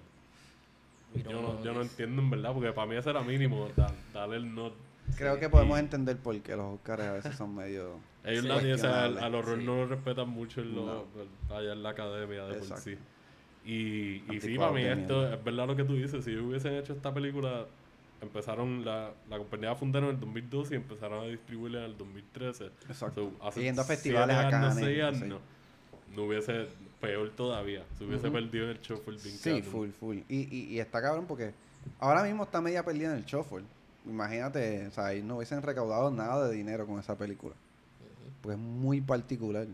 Yo 1.15 1.33
no, 1.43 1.65
yo 1.65 1.73
no 1.73 1.83
entiendo 1.83 2.23
en 2.23 2.31
verdad, 2.31 2.53
porque 2.55 2.71
para 2.73 2.87
mí 2.87 2.95
ese 2.97 3.11
era 3.11 3.21
mínimo, 3.23 3.69
da- 3.77 3.93
darle 4.15 4.37
el 4.37 4.55
not. 4.55 4.73
Creo 5.17 5.35
Sí. 5.35 5.41
que 5.41 5.49
podemos 5.49 5.77
Y- 5.79 5.81
entender 5.81 6.17
por 6.19 6.39
qué 6.41 6.57
los 6.57 6.75
Oscars 6.75 7.03
a 7.03 7.13
veces 7.13 7.37
son 7.37 7.55
medio 7.55 7.99
Ellos 8.25 8.43
Sí. 8.43 8.49
la- 8.49 8.75
o 8.75 8.79
sea, 8.79 9.05
al, 9.05 9.35
horror 9.35 9.59
Sí. 9.59 9.65
no 9.65 9.77
lo 9.77 9.87
respetan 9.87 10.29
mucho 10.29 10.61
en 10.61 10.75
lo- 10.75 11.07
No. 11.49 11.55
allá 11.57 11.73
en 11.73 11.83
la 11.83 11.91
academia 11.91 12.45
de 12.45 12.59
por 12.61 12.79
sí. 12.79 12.97
Y, 13.65 14.23
y 14.35 14.41
sí, 14.41 14.57
para 14.59 14.73
mí 14.73 14.83
esto 14.83 15.33
es 15.33 15.43
verdad 15.45 15.67
lo 15.67 15.77
que 15.77 15.85
tú 15.85 15.95
dices. 15.95 16.25
Si 16.25 16.35
hubiesen 16.37 16.75
hecho 16.75 16.93
esta 16.93 17.13
película, 17.15 17.67
empezaron 18.21 18.85
la, 18.85 19.13
la 19.29 19.39
compañía 19.39 19.75
fundaron 19.75 20.11
en 20.11 20.15
el 20.17 20.21
2012 20.21 20.75
y 20.75 20.77
empezaron 20.77 21.25
a 21.25 21.27
distribuirla 21.29 21.81
en 21.81 21.85
el 21.87 21.97
2013. 21.97 22.67
Exacto. 22.89 23.33
So, 23.39 23.47
hace 23.47 23.63
yendo 23.63 23.81
a 23.83 23.85
festivales 23.85 24.37
a 24.37 24.41
años, 24.41 24.51
Cannes, 24.51 24.75
seis 24.85 24.97
sí. 24.97 25.01
años, 25.25 25.41
no 26.15 26.23
hubiese, 26.25 26.67
peor 27.01 27.31
todavía, 27.31 27.85
se 27.97 28.05
hubiese 28.05 28.27
Ujú. 28.29 28.35
perdido 28.35 28.65
en 28.65 28.71
el 28.73 28.79
bien 28.79 29.19
Sí, 29.19 29.51
cabrón. 29.51 29.63
full, 29.65 29.89
full. 29.91 30.17
Y, 30.29 30.55
y, 30.55 30.65
y 30.75 30.81
está 30.81 31.01
cabrón 31.01 31.25
porque 31.27 31.55
ahora 31.99 32.23
mismo 32.23 32.43
está 32.45 32.61
media 32.61 32.85
perdida 32.85 33.13
en 33.13 33.19
el 33.19 33.25
shuffle. 33.25 33.63
Imagínate, 34.07 34.87
o 34.87 34.91
sea, 34.91 35.15
y 35.15 35.23
no 35.23 35.37
hubiesen 35.37 35.63
recaudado 35.63 36.11
nada 36.11 36.49
de 36.49 36.55
dinero 36.57 36.87
con 36.87 36.99
esa 36.99 37.17
película. 37.17 37.55
Porque 38.41 38.55
es 38.55 38.61
muy 38.61 39.01
particular. 39.01 39.67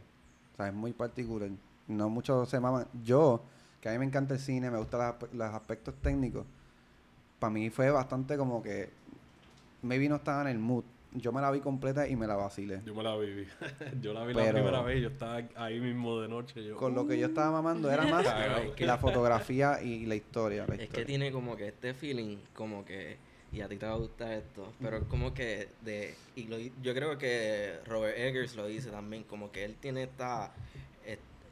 O 0.53 0.57
sea, 0.57 0.69
es 0.69 0.75
muy 0.75 0.93
particular. 0.93 1.51
No 1.87 2.09
muchos 2.09 2.49
se 2.49 2.59
maman. 2.59 2.87
Yo, 3.05 3.43
que 3.81 3.89
a 3.89 3.93
mí 3.93 3.99
me 3.99 4.05
encanta 4.05 4.35
el 4.35 4.41
cine, 4.41 4.71
me 4.71 4.79
gustan 4.79 5.01
las- 5.01 5.33
los 5.33 5.55
aspectos 5.55 5.95
técnicos. 6.03 6.45
Para 7.39 7.53
mí 7.53 7.71
fue 7.71 7.91
bastante 7.91 8.37
como 8.37 8.63
que 8.63 8.89
maybe 9.83 10.09
no 10.09 10.17
estaba 10.17 10.43
en 10.43 10.49
el 10.49 10.59
mood. 10.59 10.85
Yo 11.13 11.33
me 11.33 11.41
la 11.41 11.51
vi 11.51 11.61
completa 11.61 12.07
y 12.09 12.17
me 12.17 12.27
la 12.27 12.35
vacilé. 12.35 12.83
Yo 12.85 12.95
me 12.95 13.03
la 13.03 13.17
viví. 13.17 13.47
yo 14.03 14.13
la 14.13 14.25
vi 14.25 14.35
la 14.35 14.51
primera 14.51 14.83
vez 14.83 14.99
y 14.99 15.03
yo 15.03 15.09
estaba 15.09 15.41
ahí 15.55 15.79
mismo 15.81 16.21
de 16.21 16.29
noche. 16.29 16.63
Yo, 16.65 16.77
Con 16.77 16.95
lo 16.95 17.07
que 17.07 17.19
yo 17.19 17.29
estaba 17.29 17.53
mamando 17.53 17.91
era 17.91 18.05
más 18.07 18.27
la 18.81 18.99
fotografía 18.99 19.81
y 19.83 20.05
la 20.07 20.15
historia. 20.17 20.67
la 20.67 20.75
Es 20.75 20.91
que 20.91 21.05
tiene 21.05 21.31
como 21.31 21.57
que 21.57 21.69
este 21.69 21.95
feeling, 21.95 22.39
como 22.55 22.85
que, 22.85 23.17
y 23.53 23.61
a 23.61 23.69
ti 23.69 23.77
te 23.77 23.87
va 23.87 23.93
a 23.93 23.97
gustar 23.97 24.33
esto, 24.33 24.73
pero 24.81 24.99
es 24.99 25.05
como 25.05 25.33
que 25.35 25.69
de, 25.83 26.15
y 26.35 26.45
lo, 26.45 26.59
yo 26.59 26.95
creo 26.95 27.17
que 27.19 27.79
Robert 27.87 28.19
Eggers 28.19 28.55
lo 28.57 28.67
dice 28.67 28.91
también, 28.91 29.25
como 29.25 29.51
que 29.53 29.65
él 29.65 29.77
tiene 29.81 30.03
esta, 30.05 30.53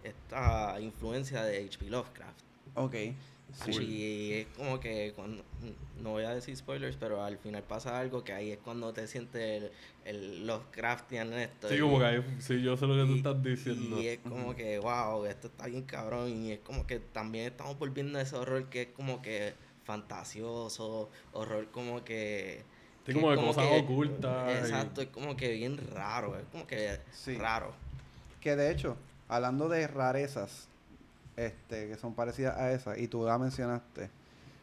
esta 0.03 0.79
influencia 0.81 1.43
de 1.45 1.65
H.P. 1.65 1.87
Lovecraft. 1.91 2.39
Ok. 2.75 2.95
Sí. 3.65 3.71
Y 3.85 4.33
es 4.33 4.47
como 4.57 4.81
que 4.81 5.13
cuando, 5.15 5.45
no 6.03 6.11
voy 6.11 6.25
a 6.25 6.35
decir 6.35 6.57
spoilers, 6.57 6.97
pero 6.97 7.23
al 7.23 7.39
final 7.39 7.63
pasa 7.63 7.99
algo 8.01 8.25
que 8.25 8.33
ahí 8.33 8.51
es 8.51 8.59
cuando 8.59 8.93
te 8.93 9.07
sientes 9.07 9.63
el, 9.63 9.71
el 10.05 10.47
Lovecraftian 10.47 11.33
esto. 11.35 11.69
Sí, 11.69 11.77
y- 11.77 11.81
como 11.81 11.99
que 12.01 12.05
ahí, 12.05 12.25
sí, 12.41 12.61
yo 12.63 12.77
sé 12.77 12.87
lo 12.87 12.95
que 12.97 13.13
tú 13.13 13.17
estás 13.17 13.43
diciendo. 13.43 14.01
Y 14.01 14.09
es 14.09 14.19
como 14.19 14.57
que, 14.57 14.79
wow, 14.81 15.25
esto 15.27 15.47
está 15.49 15.67
bien 15.67 15.83
cabrón. 15.85 16.31
Y 16.31 16.53
es 16.53 16.59
como 16.61 16.87
que 16.87 16.99
también 16.99 17.47
estamos 17.47 17.79
volviendo 17.79 18.19
a 18.19 18.23
ese 18.23 18.35
horror 18.35 18.69
que 18.69 18.83
es 18.83 18.89
como 18.89 19.23
que 19.23 19.55
fantasioso, 19.85 21.11
horror 21.33 21.69
como 21.71 22.05
que... 22.05 22.63
Sí, 23.07 23.13
como 23.13 23.31
de 23.31 23.37
cosas 23.37 23.67
que- 23.69 23.81
ocultas 23.81 24.49
y- 24.49 24.59
Exacto, 24.59 25.03
es 25.03 25.09
como 25.09 25.37
que 25.37 25.53
bien 25.53 25.79
raro, 25.93 26.39
es 26.39 26.45
como 26.51 26.67
que 26.67 27.01
Sí. 27.13 27.37
raro. 27.37 27.73
Que 28.41 28.57
de 28.57 28.71
hecho, 28.71 28.97
hablando 29.29 29.69
de 29.69 29.87
rarezas, 29.87 30.69
este, 31.37 31.89
que 31.89 31.97
son 31.97 32.15
parecidas 32.15 32.57
a 32.57 32.73
esas, 32.73 32.99
y 32.99 33.09
tú 33.09 33.25
la 33.25 33.39
mencionaste, 33.39 34.09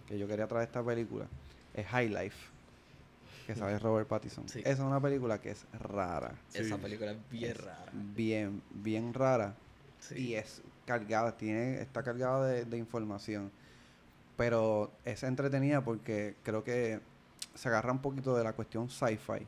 que 0.08 0.18
yo 0.18 0.28
quería 0.28 0.48
traer 0.48 0.68
esta 0.68 0.84
película, 0.84 1.26
es 1.76 1.86
High 1.88 2.10
Life, 2.10 2.38
que 3.46 3.56
sabe 3.56 3.78
Robert 3.78 4.08
Pattinson. 4.08 4.48
Sí. 4.50 4.60
Esa 4.62 4.72
es 4.72 4.80
una 4.80 5.00
película 5.00 5.40
que 5.40 5.52
es 5.52 5.66
rara, 5.80 6.34
Sí. 6.50 6.60
Esa 6.64 6.78
película 6.78 7.12
es 7.12 7.18
bien 7.30 7.52
Es 7.52 7.58
rara. 7.64 7.86
bien, 7.94 8.62
bien 8.72 9.14
rara, 9.14 9.54
Sí. 10.00 10.16
y 10.30 10.34
es 10.36 10.62
cargada, 10.88 11.38
tiene, 11.38 11.80
está 11.82 12.02
cargada 12.02 12.48
de, 12.48 12.66
de 12.66 12.78
información, 12.78 13.52
pero 14.42 14.92
es 15.06 15.22
entretenida 15.22 15.84
porque 15.84 16.36
creo 16.42 16.64
que 16.64 17.00
se 17.54 17.70
agarra 17.70 17.92
un 17.92 18.00
poquito 18.00 18.36
de 18.36 18.44
la 18.44 18.54
cuestión 18.54 18.90
sci-fi 18.90 19.46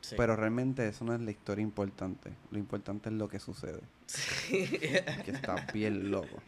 Sí. 0.00 0.16
Pero 0.18 0.34
realmente 0.34 0.88
eso 0.88 1.04
no 1.04 1.14
es 1.14 1.20
la 1.20 1.30
historia 1.30 1.62
importante. 1.62 2.32
Lo 2.50 2.58
importante 2.58 3.08
es 3.08 3.14
lo 3.14 3.28
que 3.28 3.38
sucede. 3.38 3.78
Que 4.48 5.30
está 5.30 5.66
bien 5.72 6.10
loco. 6.10 6.42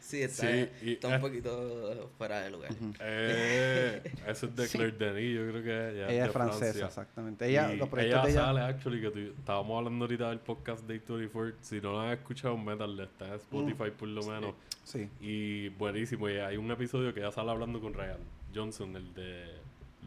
Sí, 0.00 0.22
está, 0.22 0.46
Sí, 0.50 0.68
y- 0.82 0.92
está 0.94 1.08
un 1.08 1.20
poquito 1.20 2.10
fuera 2.18 2.40
de 2.40 2.50
lugar. 2.50 2.70
Eh, 3.00 4.02
eso 4.26 4.46
es 4.46 4.56
de 4.56 4.68
Claire 4.68 4.92
Denis, 4.96 5.36
yo 5.36 5.48
creo 5.50 5.62
que 5.62 5.90
ella, 5.98 6.08
Ella 6.10 6.26
es 6.26 6.32
francesa, 6.32 6.58
Francia. 6.64 6.86
exactamente. 6.86 7.46
Ella, 7.48 7.72
Y 7.72 7.76
los 7.76 7.88
proyectos 7.88 8.18
ella 8.18 8.26
de 8.26 8.32
ella... 8.32 8.40
sale, 8.46 8.60
actually, 8.60 9.00
que 9.00 9.10
tú- 9.10 9.34
estábamos 9.38 9.78
hablando 9.78 10.04
ahorita 10.04 10.28
del 10.30 10.38
podcast 10.40 10.86
Day 10.86 10.98
24. 11.06 11.56
Si 11.60 11.76
no 11.80 11.92
lo 11.92 12.00
han 12.00 12.12
escuchado, 12.12 12.56
métanle, 12.56 13.04
está 13.04 13.28
en 13.28 13.34
Spotify 13.34 13.90
por 13.96 14.08
lo 14.08 14.22
menos. 14.22 14.54
Sí. 14.84 15.08
Y 15.20 15.68
buenísimo. 15.70 16.28
Y 16.28 16.38
hay 16.38 16.56
un 16.56 16.70
episodio 16.70 17.12
que 17.14 17.20
ella 17.20 17.30
sale 17.32 17.50
hablando 17.50 17.80
con 17.80 17.94
Ryan 17.94 18.18
Johnson, 18.54 18.96
el 18.96 19.14
de 19.14 19.44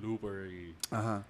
Looper 0.02 0.52
y 0.52 0.76
Ajá. 0.92 1.24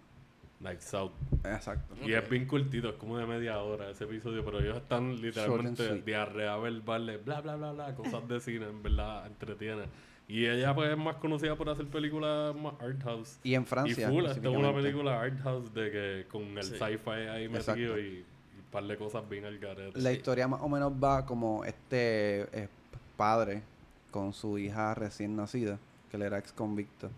Nights 0.63 0.93
Out. 0.93 1.12
Exacto. 1.43 1.95
Y 2.06 2.13
es 2.13 2.30
bien 2.30 2.45
cortito, 2.45 2.89
es 2.89 2.95
como 2.95 3.17
de 3.17 3.26
media 3.26 3.60
hora 3.62 3.89
ese 3.89 4.06
episodio, 4.06 4.43
pero 4.45 4.60
ellos 4.60 4.78
están 4.78 5.21
literalmente 5.21 6.02
diarrea 6.02 6.56
verbal, 6.58 7.19
bla, 7.23 7.41
bla, 7.41 7.56
bla, 7.56 7.71
bla, 7.73 7.95
cosas 7.95 8.28
de 8.28 8.39
cine, 8.39 8.67
en 8.67 8.82
verdad, 8.82 9.28
entretiene. 9.28 9.84
Y 10.28 10.45
ella 10.47 10.73
pues 10.73 10.89
es 10.89 10.97
más 10.97 11.17
conocida 11.17 11.56
por 11.58 11.69
hacer 11.69 11.86
películas 11.88 12.56
más 12.56 12.73
art 12.80 13.04
house. 13.04 13.39
Y 13.43 13.56
en 13.56 13.65
Francia. 13.65 14.08
y 14.10 14.12
full, 14.12 14.26
esta 14.26 14.39
es 14.49 14.56
una 14.56 14.73
película 14.73 15.21
art 15.21 15.38
house 15.43 15.73
de 15.73 15.91
que 15.91 16.26
con 16.32 16.58
el 16.58 16.63
Sí. 16.63 16.76
sci-fi 16.78 17.10
ahí 17.30 17.43
Exacto. 17.45 17.71
metido 17.73 17.99
y, 17.99 18.04
y 18.04 18.26
un 18.58 18.65
par 18.71 18.86
de 18.86 18.95
cosas 18.97 19.28
bien 19.30 19.43
al 19.45 19.60
garete. 19.60 19.99
La 20.02 20.13
historia 20.13 20.47
más 20.47 20.62
o 20.62 20.69
menos 20.69 20.93
va 20.93 21.26
como 21.26 21.65
este 21.65 22.43
eh, 22.58 22.69
padre 23.17 23.63
con 24.12 24.32
su 24.32 24.58
hija 24.58 24.95
recién 24.95 25.36
nacida, 25.36 25.78
que 26.10 26.15
él 26.17 26.23
era 26.23 26.38
ex 26.38 26.54
convicto. 26.54 27.10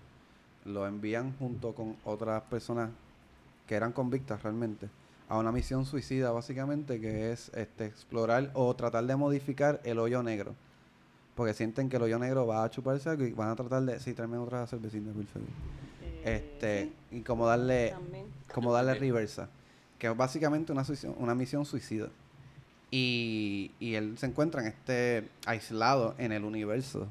Lo 0.65 0.87
envían 0.87 1.35
junto 1.37 1.73
con 1.75 1.95
otras 2.05 2.41
personas 2.43 2.89
que 3.67 3.75
eran 3.75 3.91
convictas 3.91 4.43
realmente 4.43 4.89
a 5.27 5.37
una 5.37 5.51
misión 5.51 5.85
suicida 5.85 6.31
básicamente 6.31 6.99
que 6.99 7.31
es 7.31 7.49
este 7.55 7.85
explorar 7.85 8.51
o 8.53 8.75
tratar 8.75 9.05
de 9.05 9.15
modificar 9.15 9.81
el 9.83 9.99
hoyo 9.99 10.21
negro. 10.23 10.55
Porque 11.35 11.53
sienten 11.53 11.89
que 11.89 11.97
el 11.97 12.03
hoyo 12.03 12.19
negro 12.19 12.47
va 12.47 12.63
a 12.63 12.69
chuparse 12.69 13.09
algo 13.09 13.25
y 13.25 13.31
van 13.31 13.49
a 13.49 13.55
tratar 13.55 13.83
de... 13.83 13.99
Sí, 13.99 14.13
tráeme 14.13 14.37
otra 14.37 14.65
cervecita, 14.67 15.11
por 15.11 15.25
favor. 15.25 15.47
Este, 16.23 16.91
y 17.11 17.21
como 17.21 17.45
darle 17.45 17.91
También. 17.91 18.25
como 18.53 18.71
darle 18.71 18.95
reversa, 18.95 19.49
que 19.99 20.07
es 20.07 20.15
básicamente 20.15 20.71
una, 20.71 20.83
una 21.17 21.35
misión 21.35 21.65
suicida. 21.65 22.07
Y, 22.89 23.71
y 23.79 23.95
él 23.95 24.17
se 24.17 24.27
encuentra 24.27 24.61
en 24.61 24.67
este 24.67 25.27
aislado 25.45 26.15
en 26.17 26.31
el 26.31 26.45
universo, 26.45 27.07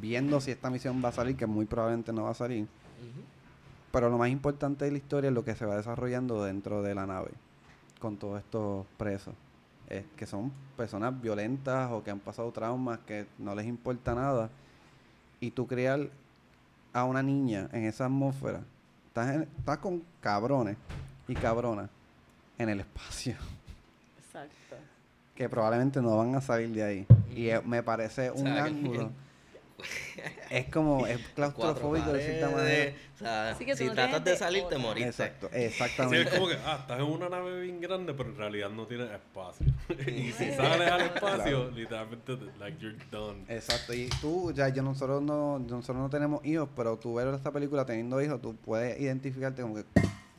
viendo 0.00 0.40
si 0.40 0.50
esta 0.50 0.68
misión 0.68 1.02
va 1.02 1.08
a 1.08 1.12
salir, 1.12 1.36
que 1.36 1.46
muy 1.46 1.64
probablemente 1.64 2.12
no 2.12 2.24
va 2.24 2.30
a 2.30 2.34
salir. 2.34 2.66
Pero 3.94 4.10
lo 4.10 4.18
más 4.18 4.28
importante 4.28 4.84
de 4.84 4.90
la 4.90 4.98
historia 4.98 5.28
es 5.28 5.34
lo 5.34 5.44
que 5.44 5.54
se 5.54 5.64
va 5.64 5.76
desarrollando 5.76 6.42
dentro 6.44 6.82
de 6.82 6.94
la 6.94 7.06
nave, 7.06 7.30
con 8.00 8.16
todos 8.16 8.40
estos 8.40 8.84
presos, 8.98 9.32
eh, 9.88 10.04
que 10.16 10.26
son 10.26 10.52
personas 10.76 11.18
violentas 11.22 11.90
o 11.92 12.02
que 12.02 12.10
han 12.10 12.18
pasado 12.18 12.50
traumas, 12.50 12.98
que 13.06 13.26
no 13.38 13.54
les 13.54 13.66
importa 13.66 14.14
nada. 14.14 14.50
Y 15.40 15.52
tú 15.52 15.66
criar 15.68 16.08
a 16.92 17.04
una 17.04 17.22
niña 17.22 17.68
en 17.72 17.84
esa 17.84 18.06
atmósfera, 18.06 18.60
estás, 19.06 19.32
en- 19.34 19.42
estás 19.58 19.78
con 19.78 20.02
cabrones 20.20 20.76
y 21.28 21.34
cabronas 21.34 21.88
en 22.58 22.68
el 22.70 22.80
espacio, 22.80 23.34
Exacto. 24.18 24.76
que 25.36 25.48
probablemente 25.48 26.02
no 26.02 26.16
van 26.16 26.34
a 26.34 26.40
salir 26.40 26.70
de 26.70 26.82
ahí. 26.82 27.06
Y 27.34 27.48
eh, 27.48 27.60
me 27.64 27.82
parece 27.82 28.30
un 28.32 28.38
sea, 28.42 28.54
que- 28.64 28.70
ángulo. 28.70 29.10
Es 30.50 30.66
como, 30.66 31.06
es 31.06 31.18
claustrofóbico 31.34 32.12
de 32.12 32.22
cierta 32.24 32.46
manera. 32.46 32.62
paredes, 32.62 32.94
O 33.14 33.18
sea, 33.18 33.50
Así 33.50 33.64
que 33.64 33.76
si 33.76 33.84
no 33.84 33.94
tratas 33.94 34.24
de 34.24 34.36
salir, 34.36 34.64
te 34.68 34.78
moriste. 34.78 35.08
Exacto, 35.08 35.48
Sí, 35.52 35.58
exactamente. 35.62 36.22
es 36.22 36.34
como 36.34 36.48
que, 36.48 36.56
ah, 36.64 36.76
estás 36.80 36.98
en 37.00 37.06
una 37.06 37.28
nave 37.28 37.60
bien 37.60 37.80
grande, 37.80 38.14
pero 38.14 38.30
en 38.30 38.36
realidad 38.36 38.70
no 38.70 38.86
tienes 38.86 39.10
espacio. 39.10 39.66
y 40.06 40.32
si 40.32 40.52
sales 40.52 40.90
al 40.90 41.00
espacio, 41.02 41.70
literalmente, 41.70 42.38
like, 42.58 42.78
you're 42.80 42.96
done. 43.10 43.44
Exacto, 43.48 43.92
y 43.92 44.08
tú, 44.20 44.52
ya 44.52 44.68
yo 44.68 44.82
nosotros 44.82 45.22
no, 45.22 45.58
nosotros 45.58 45.96
no 45.98 46.10
tenemos 46.10 46.44
hijos, 46.44 46.68
pero 46.76 46.96
tú 46.98 47.14
ver 47.14 47.28
esta 47.34 47.50
película 47.50 47.84
teniendo 47.84 48.20
hijos, 48.22 48.40
tú 48.40 48.54
puedes 48.56 49.00
identificarte 49.00 49.62
como 49.62 49.74
que, 49.76 49.84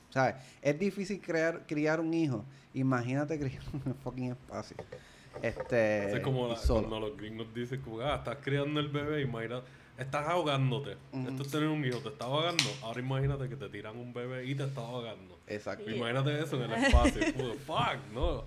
¿sabes? 0.10 0.36
Es 0.62 0.80
difícil 0.80 1.20
crear, 1.22 1.66
criar 1.68 2.00
un 2.00 2.14
hijo. 2.14 2.46
Imagínate 2.74 3.38
criar 3.40 3.64
un 3.74 3.96
fucking 4.04 4.32
espacio. 4.32 4.78
Este, 5.42 6.14
es 6.18 6.20
como 6.22 6.48
la- 6.48 6.56
cuando 6.68 7.00
los 7.00 7.18
gringos 7.18 7.54
dicen 7.54 7.82
como, 7.82 8.02
ah, 8.02 8.16
estás 8.16 8.38
criando 8.42 8.80
el 8.80 8.88
bebé, 8.90 9.22
imagina, 9.22 9.62
estás 9.98 10.28
ahogándote. 10.28 10.98
Esto 11.14 11.44
es 11.44 11.52
tener 11.52 11.68
un 11.68 11.84
hijo, 11.86 12.00
te 12.00 12.10
estás 12.10 12.28
ahogando. 12.28 12.64
Ahora 12.84 13.00
imagínate 13.00 13.50
que 13.50 13.56
te 13.56 13.70
tiran 13.70 13.98
un 13.98 14.14
bebé 14.14 14.46
y 14.46 14.56
te 14.56 14.64
estás 14.64 14.84
ahogando. 14.84 15.40
Exacto. 15.48 15.90
Imagínate 15.90 16.40
eso 16.42 16.56
en 16.64 16.72
el 16.72 16.84
espacio. 16.84 17.22
como, 17.36 17.54
fuck, 17.54 17.98
no. 18.14 18.44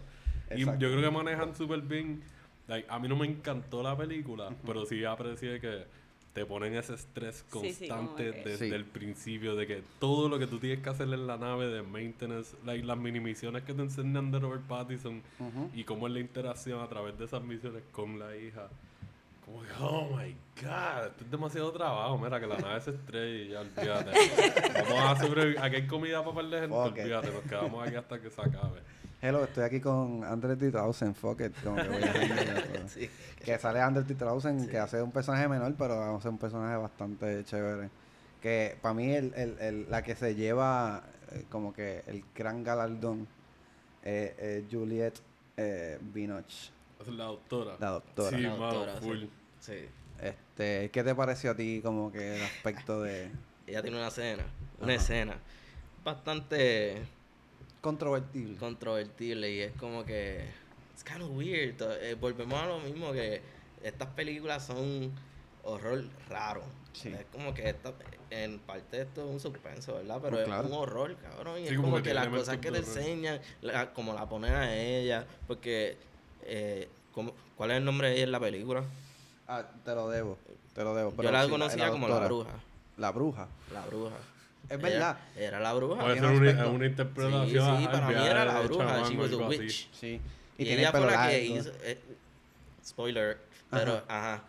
Y 0.55 0.61
yo 0.64 0.77
creo 0.79 1.01
que 1.03 1.11
manejan 1.11 1.55
súper 1.55 1.81
bien. 1.83 2.22
Like, 2.66 2.87
a 2.90 2.98
mí 2.98 3.09
no 3.09 3.16
me 3.16 3.27
encantó 3.27 3.83
la 3.83 3.96
película, 3.96 4.51
pero 4.66 4.85
sí 4.85 5.05
aprecié 5.05 5.59
que 5.61 5.85
te 6.33 6.45
ponen 6.47 6.75
ese 6.77 6.95
estrés 6.95 7.37
Sí, 7.37 7.43
sí, 7.43 7.51
como 7.51 7.64
constante 7.64 8.33
desde 8.33 8.69
Sí. 8.69 8.75
el 8.75 8.85
principio 8.85 9.57
de 9.57 9.67
que 9.67 9.83
todo 9.99 10.29
lo 10.29 10.38
que 10.38 10.47
tú 10.47 10.59
tienes 10.59 10.81
que 10.81 10.88
hacer 10.91 11.09
en 11.12 11.27
la 11.27 11.37
nave 11.37 11.67
de 11.69 11.83
maintenance, 11.83 12.55
like, 12.64 12.87
las 12.87 12.97
mini 12.99 13.19
misiones 13.21 13.62
que 13.64 13.75
te 13.75 13.83
enseñan 13.83 14.31
de 14.31 14.38
Robert 14.38 14.62
Pattinson 14.69 15.23
y 15.75 15.85
cómo 15.85 16.07
es 16.07 16.12
la 16.12 16.21
interacción 16.21 16.81
a 16.81 16.88
través 16.88 17.19
de 17.19 17.25
esas 17.25 17.43
misiones 17.43 17.83
con 17.93 18.19
la 18.19 18.37
hija. 18.37 18.69
Como 19.45 19.62
que, 19.62 19.69
oh 19.81 20.11
my 20.14 20.37
god, 20.62 21.07
esto 21.07 21.25
es 21.25 21.31
demasiado 21.31 21.73
trabajo. 21.73 22.19
Mira, 22.19 22.38
que 22.38 22.47
la 22.47 22.59
nave 22.59 22.81
se 22.83 22.91
estrella 22.91 23.43
y 23.45 23.49
ya, 23.49 23.61
olvídate. 23.62 24.12
Vamos 24.91 25.19
a 25.19 25.27
sobrevivir. 25.27 25.59
Aquí 25.59 25.77
hay 25.77 25.87
comida 25.87 26.23
para 26.23 26.35
par 26.35 26.45
de 26.51 26.61
gente, 26.61 26.77
olvídate. 26.77 27.31
Nos 27.33 27.43
quedamos 27.45 27.87
aquí 27.88 27.97
hasta 27.97 28.21
que 28.21 28.31
se 28.31 28.41
acabe. 28.43 28.81
Hello, 29.20 29.42
estoy 29.44 29.64
aquí 29.64 29.81
con 29.81 30.22
André 30.24 30.54
Titausen, 30.57 31.14
fuck 31.14 31.40
it, 31.40 31.52
como 31.64 31.76
que 31.76 31.88
voy 31.88 32.02
a 32.02 32.88
Sí. 32.88 33.11
Que 33.44 33.59
sale 33.59 33.81
André 33.81 34.04
Titausen, 34.04 34.68
que 34.68 34.78
hace 34.78 35.02
un 35.02 35.11
personaje 35.11 35.48
menor, 35.48 35.74
pero 35.76 36.16
hace 36.16 36.28
un 36.28 36.38
personaje 36.38 36.76
bastante 36.76 37.44
chévere. 37.44 37.90
Que 38.40 38.78
para 38.81 38.94
mí 38.94 39.11
el, 39.12 39.35
el, 39.35 39.59
el- 39.59 39.90
la 39.90 40.02
que 40.02 40.14
se 40.14 40.37
lleva 40.37 41.02
eh, 41.33 41.44
como 41.50 41.72
que 41.72 42.04
el 42.07 42.24
gran 42.35 42.62
galardón 42.62 43.26
eh, 44.04 44.62
es 44.64 44.72
Juliette 44.72 45.20
eh, 45.57 45.98
Binoche, 46.00 46.70
Esa 47.00 47.11
es 47.11 47.16
la 47.16 47.24
doctora. 47.24 47.76
la 47.81 47.90
doctora. 47.90 48.37
Sí, 48.37 48.42
La 48.44 48.50
doctora, 48.54 49.00
sí. 49.00 49.04
full. 49.07 49.24
Sí. 49.59 49.88
Este, 50.22 50.90
¿Qué 50.92 51.02
te 51.02 51.14
pareció 51.16 51.50
a 51.50 51.54
ti 51.57 51.81
como 51.83 52.12
que 52.12 52.37
el 52.37 52.42
aspecto 52.42 53.02
de 53.02 53.31
Ella 53.66 53.83
tiene 53.83 53.96
una 53.96 54.09
escena, 54.09 54.44
una 54.81 54.92
Ajá. 54.94 55.02
escena 55.02 55.35
bastante 56.04 57.02
controvertible? 57.81 58.57
controvertible 58.59 59.51
y 59.51 59.61
es 59.61 59.73
como 59.73 60.05
que 60.05 60.45
it's 60.93 61.05
kind 61.05 61.23
of 61.23 61.31
weird. 61.31 61.81
Eh, 62.01 62.14
volvemos 62.21 62.61
a 62.61 62.67
lo 62.67 62.81
mismo 62.81 63.12
que 63.12 63.41
estas 63.83 64.09
películas 64.11 64.67
son 64.67 65.12
horror 65.62 66.05
raro. 66.29 66.62
Sí. 66.93 67.09
Es 67.11 67.27
como 67.31 67.55
que 67.55 67.69
esta, 67.69 67.93
en 68.31 68.59
parte 68.59 69.03
esto 69.03 69.25
es 69.25 69.31
un 69.31 69.38
suspenso, 69.41 69.95
¿verdad? 69.95 70.19
Pero 70.23 70.37
Pues 70.45 70.49
es 70.49 70.67
un 70.67 70.73
horror, 70.73 71.17
cabrón. 71.17 71.59
Y 71.61 71.62
Sí, 71.62 71.69
es 71.75 71.77
como 71.77 71.91
como, 71.93 72.03
que 72.03 72.14
las 72.14 72.29
cosas 72.29 72.59
que 72.59 72.71
te 72.73 72.79
enseñan, 72.79 73.41
la- 73.61 73.93
como 73.93 74.14
la 74.14 74.29
ponen 74.29 74.53
a 74.55 74.75
ella, 74.75 75.27
porque 75.47 75.97
eh, 76.43 76.88
¿cómo- 77.12 77.35
¿cuál 77.57 77.71
es 77.73 77.77
el 77.79 77.85
nombre 77.85 78.09
de 78.09 78.14
ella 78.14 78.25
en 78.25 78.33
la 78.33 78.41
película? 78.41 78.83
Ah, 79.47 79.64
te 79.85 79.95
lo 79.95 80.09
debo, 80.09 80.38
te 80.75 80.83
lo 80.83 80.95
debo. 80.95 81.14
Yo 81.23 81.31
la 81.31 81.45
sí, 81.45 81.51
conocía 81.51 81.91
como 81.91 82.09
la 82.09 82.19
bruja. 82.27 82.51
La 82.97 83.12
bruja. 83.12 83.49
La 83.73 83.87
bruja. 83.87 84.17
Es 84.68 84.81
verdad. 84.81 85.18
Era 85.37 85.61
la 85.61 85.72
bruja. 85.72 86.00
Puede 86.02 86.14
ser 86.18 86.24
un 86.26 86.74
una, 86.74 86.87
interpretación. 86.87 87.78
sí, 87.81 87.87
para 87.87 88.09
mí 88.09 88.14
era 88.26 88.44
la 88.44 88.61
bruja. 88.61 89.02
She 89.09 89.16
was 89.16 89.33
a 89.33 89.37
witch. 89.37 89.88
Sí. 89.92 90.20
Y, 90.59 90.64
tiene 90.64 90.81
ella 90.83 90.90
fue 90.90 91.00
la 91.07 91.28
que 91.28 91.44
hizo. 91.44 91.70
eh, 91.85 91.98
spoiler. 92.85 93.38
Pero, 93.70 94.02
Ajá. 94.09 94.35
ajá. 94.35 94.42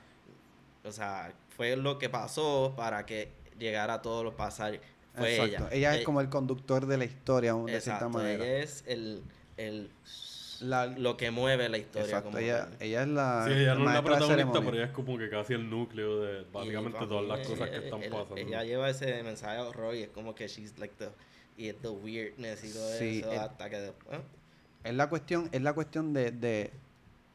O 0.83 0.91
sea, 0.91 1.31
fue 1.55 1.75
lo 1.75 1.97
que 1.99 2.09
pasó 2.09 2.73
para 2.75 3.05
que 3.05 3.29
llegara 3.57 3.95
a 3.95 4.01
todo 4.01 4.23
lo 4.23 4.35
pasar. 4.35 4.79
Fue 5.15 5.35
Exacto. 5.35 5.67
ella. 5.73 5.75
Ella 5.75 5.95
es 5.95 6.01
Eh, 6.01 6.03
como 6.03 6.21
el 6.21 6.29
conductor 6.29 6.85
de 6.85 6.97
la 6.97 7.05
historia, 7.05 7.53
de 7.53 7.59
cierta 7.65 7.77
Exacto. 7.77 8.09
manera. 8.09 8.43
Ella 8.45 8.63
es 8.63 8.83
el. 8.87 9.21
el 9.57 9.89
La- 10.61 10.85
lo 10.87 11.15
que 11.17 11.31
mueve 11.31 11.69
la 11.69 11.77
historia. 11.77 12.05
Exacto, 12.05 12.29
como 12.29 12.37
ella, 12.39 12.67
ella 12.79 13.01
es 13.03 13.07
la, 13.07 13.45
Sí, 13.47 13.53
ella 13.53 13.75
no 13.75 13.87
es 13.87 13.93
la 13.93 14.03
protagonista, 14.03 14.59
pero 14.59 14.73
ella 14.75 14.85
es 14.85 14.91
como 14.91 15.17
que 15.17 15.29
casi 15.29 15.53
el 15.53 15.69
núcleo 15.69 16.21
de 16.21 16.43
básicamente 16.51 16.99
todas 17.07 17.25
las 17.27 17.47
cosas 17.47 17.69
que 17.69 17.77
están 17.77 18.01
pasando. 18.01 18.35
Ella 18.37 18.63
lleva 18.63 18.89
ese 18.89 19.23
mensaje 19.23 19.55
de 19.55 19.61
horror 19.61 19.95
y 19.95 20.03
es 20.03 20.09
como 20.09 20.35
que 20.35 20.47
she's 20.47 20.77
like 20.79 20.93
the. 20.97 21.09
Y 21.57 21.67
es 21.69 21.75
the 21.81 21.89
weirdness 21.89 22.63
y 22.63 22.73
todo 22.73 22.97
Sí, 22.97 23.19
eso. 23.19 23.31
el- 23.31 23.39
hasta 23.39 23.69
que 23.69 23.77
después. 23.79 24.19
Es 24.83 24.93
la 24.93 25.09
cuestión, 25.09 25.49
es 25.51 25.61
la 25.61 25.73
cuestión 25.73 26.13
de, 26.13 26.31
de 26.31 26.71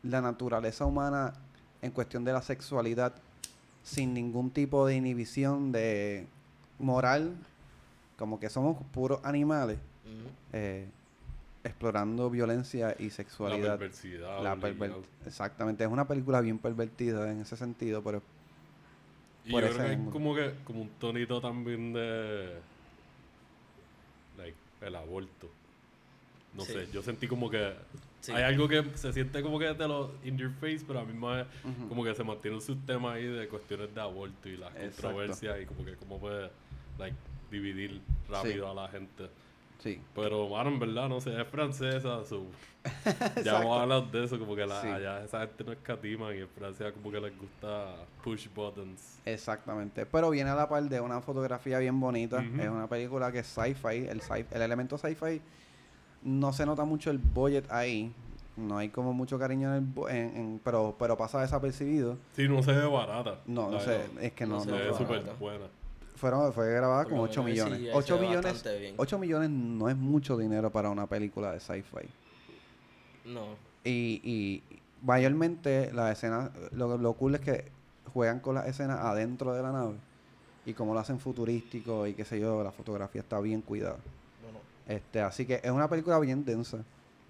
la 0.03 0.21
naturaleza 0.23 0.85
humana 0.87 1.35
en 1.83 1.91
cuestión 1.91 2.25
de 2.25 2.33
la 2.33 2.41
sexualidad 2.43 3.13
sin 3.83 4.15
ningún 4.15 4.51
tipo 4.51 4.87
de 4.87 4.97
inhibición 4.97 5.71
de 5.73 6.27
moral, 6.79 7.35
como 8.19 8.41
que 8.41 8.49
somos 8.49 8.83
puros 8.93 9.21
animales, 9.25 9.77
ujú. 10.05 10.31
eh, 10.55 10.87
explorando 11.65 12.29
violencia 12.31 12.95
y 12.99 13.05
la 13.05 13.11
sexualidad. 13.11 13.79
perversidad. 13.79 14.43
La 14.43 14.53
obligado. 14.53 15.01
perver- 15.03 15.05
Exactamente, 15.27 15.83
es 15.85 15.91
una 15.91 16.07
película 16.07 16.41
bien 16.41 16.59
pervertida 16.59 17.31
en 17.33 17.41
ese 17.41 17.57
sentido, 17.57 18.03
pero 18.03 18.23
Y 19.47 19.53
yo 19.53 19.59
creo 19.59 19.75
que 19.77 19.83
ángulo. 19.83 20.11
como 20.11 20.35
que 20.35 20.55
como 20.65 20.83
un 20.83 20.91
tonito 21.01 21.41
también 21.41 21.93
de 21.93 22.55
like 24.39 24.57
el 24.83 24.95
aborto 24.97 25.49
no 26.55 26.63
Sí. 26.65 26.73
sé, 26.73 26.89
yo 26.93 27.03
sentí 27.03 27.27
como 27.27 27.51
que 27.51 27.73
Sí. 28.21 28.31
hay 28.33 28.43
algo 28.45 28.69
que 28.69 28.85
se 28.95 29.13
siente 29.13 29.43
como 29.43 29.59
que 29.59 29.75
te 29.75 29.89
lo 29.89 30.13
in 30.25 30.39
your 30.39 30.53
face, 30.61 30.81
pero 30.87 31.01
a 31.01 31.05
mí 31.05 31.13
más 31.13 31.47
como 31.89 32.05
que 32.05 32.15
se 32.15 32.23
mantiene 32.25 32.57
un 32.57 32.63
sistema 32.63 33.15
ahí 33.15 33.25
de 33.27 33.49
cuestiones 33.49 33.93
de 33.95 34.01
aborto 34.01 34.49
y 34.49 34.57
las 34.57 34.71
Exacto. 34.77 35.03
controversias 35.09 35.61
y 35.63 35.67
como 35.67 35.85
que 35.85 35.95
cómo 35.97 36.19
puede 36.21 36.51
like, 36.99 37.17
dividir 37.51 38.01
rápido 38.31 38.71
a 38.71 38.75
la 38.75 38.89
gente. 38.89 39.29
Sí. 39.81 40.01
Pero, 40.15 40.49
bueno, 40.49 40.71
en 40.71 40.79
verdad, 40.79 41.09
no 41.09 41.21
sé, 41.21 41.39
es 41.41 41.47
francesa, 41.49 42.25
so, 42.25 42.47
ya 43.45 43.55
vamos 43.55 43.79
a 43.79 43.83
hablar 43.83 44.11
de 44.11 44.25
eso, 44.25 44.39
como 44.39 44.55
que 44.57 44.67
la, 44.67 44.81
Sí. 44.81 44.89
allá 44.89 45.23
esa 45.25 45.41
gente 45.41 45.65
no 45.65 45.73
escatima 45.73 46.35
y 46.35 46.41
en 46.41 46.49
Francia 46.49 46.93
como 46.93 47.11
que 47.11 47.21
les 47.21 47.39
gusta 47.39 47.95
push 48.23 48.49
buttons. 48.55 49.19
Exactamente. 49.25 50.07
Pero 50.07 50.31
viene 50.31 50.51
a 50.51 50.55
la 50.55 50.69
par 50.69 50.83
de 50.85 51.01
una 51.01 51.21
fotografía 51.21 51.79
bien 51.79 51.99
bonita. 52.01 52.43
Es 52.43 52.69
una 52.69 52.87
película 52.87 53.31
que 53.33 53.39
es 53.41 53.47
sci-fi. 53.47 54.07
El, 54.09 54.21
sci 54.21 54.45
el 54.51 54.63
elemento 54.63 54.97
sci-fi 54.99 55.41
no 56.23 56.53
se 56.53 56.65
nota 56.67 56.85
mucho 56.85 57.11
el 57.11 57.19
budget 57.19 57.71
ahí. 57.71 58.13
No 58.57 58.79
hay 58.79 58.89
como 58.91 59.13
mucho 59.13 59.39
cariño 59.39 59.75
en 59.75 59.93
el 59.97 60.11
en, 60.17 60.37
en- 60.37 60.61
pero, 60.63 60.95
pero 60.99 61.17
pasa 61.17 61.41
desapercibido. 61.41 62.19
Sí, 62.37 62.49
no 62.49 62.63
se 62.63 62.73
ve 62.73 62.87
barata. 62.87 63.41
No, 63.47 63.71
no 63.71 63.81
sé, 63.81 64.01
es 64.21 64.33
que 64.33 64.47
no, 64.47 64.57
no 64.57 64.61
se 64.65 64.71
no 64.71 64.77
Se 64.79 64.83
ve 64.85 64.93
súper 64.95 65.23
buena. 65.41 65.67
Fueron, 66.15 66.53
fue 66.53 66.73
grabada 66.73 67.05
con 67.05 67.17
lo 67.17 67.23
8 67.23 67.43
menos 67.43 67.59
el 67.59 67.65
millones. 67.65 67.79
CGI 67.81 67.91
8 67.95 68.07
se 68.07 68.13
ve 68.21 68.27
millones, 68.27 68.53
bastante 68.53 68.79
bien. 68.79 68.95
8 68.97 69.19
millones 69.19 69.51
no 69.51 69.89
es 69.89 69.97
mucho 69.97 70.37
dinero 70.37 70.71
para 70.71 70.91
una 70.91 71.07
película 71.07 71.53
de 71.53 71.61
sci-fi. 71.61 72.09
No. 73.27 73.57
Y, 73.85 74.21
y 74.25 74.63
mayormente 75.03 75.93
las 75.93 76.13
escenas, 76.17 76.51
lo, 76.73 76.97
lo 76.99 77.13
cool 77.15 77.35
es 77.37 77.41
que 77.41 77.65
juegan 78.13 78.41
con 78.41 78.55
las 78.55 78.67
escenas 78.67 79.01
adentro 79.01 79.53
de 79.55 79.63
la 79.63 79.73
nave. 79.73 79.95
Y 80.67 80.73
como 80.73 80.95
lo 80.95 81.01
hacen 81.01 81.19
futurístico 81.19 82.07
y 82.07 82.15
qué 82.15 82.25
sé 82.25 82.41
yo, 82.41 82.63
la 82.63 82.73
fotografía 82.73 83.21
está 83.21 83.39
bien 83.41 83.61
cuidada. 83.61 83.99
Bueno, 84.43 84.59
Este, 84.89 85.21
así 85.21 85.45
que 85.45 85.61
es 85.63 85.71
una 85.71 85.89
película 85.89 86.19
bien 86.19 86.45
densa, 86.45 86.79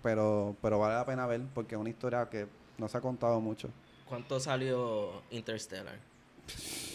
pero, 0.02 0.54
pero 0.62 0.78
vale 0.78 0.94
la 0.94 1.04
pena 1.04 1.26
ver 1.26 1.40
porque 1.52 1.74
es 1.74 1.80
una 1.80 1.90
historia 1.90 2.28
que 2.30 2.46
no 2.78 2.88
se 2.88 2.98
ha 2.98 3.00
contado 3.00 3.40
mucho. 3.40 3.68
¿cuánto 4.08 4.38
salió 4.38 5.22
Interstellar? 5.30 5.98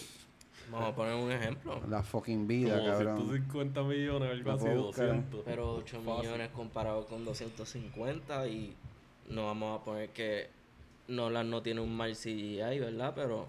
Vamos 0.70 0.92
a 0.92 0.94
poner 0.94 1.14
un 1.14 1.32
ejemplo. 1.32 1.80
La 1.88 2.02
fucking 2.02 2.46
vida, 2.46 2.78
Como 2.78 2.90
cabrón. 2.90 3.16
150 3.16 3.82
millones, 3.82 4.30
algo 4.30 4.50
así, 4.52 4.64
puedo 4.64 4.82
buscar. 4.84 5.06
200. 5.06 5.42
Pero 5.44 5.74
8 5.76 6.00
Fácil. 6.04 6.22
millones 6.22 6.48
comparado 6.50 7.06
con 7.06 7.24
250 7.24 8.46
y 8.48 8.74
no 9.28 9.46
vamos 9.46 9.80
a 9.80 9.84
poner 9.84 10.10
que 10.10 10.48
Nolan 11.08 11.50
no 11.50 11.62
tiene 11.62 11.80
un 11.80 11.96
mal 11.96 12.14
CGI, 12.14 12.78
¿verdad? 12.78 13.12
Pero 13.14 13.46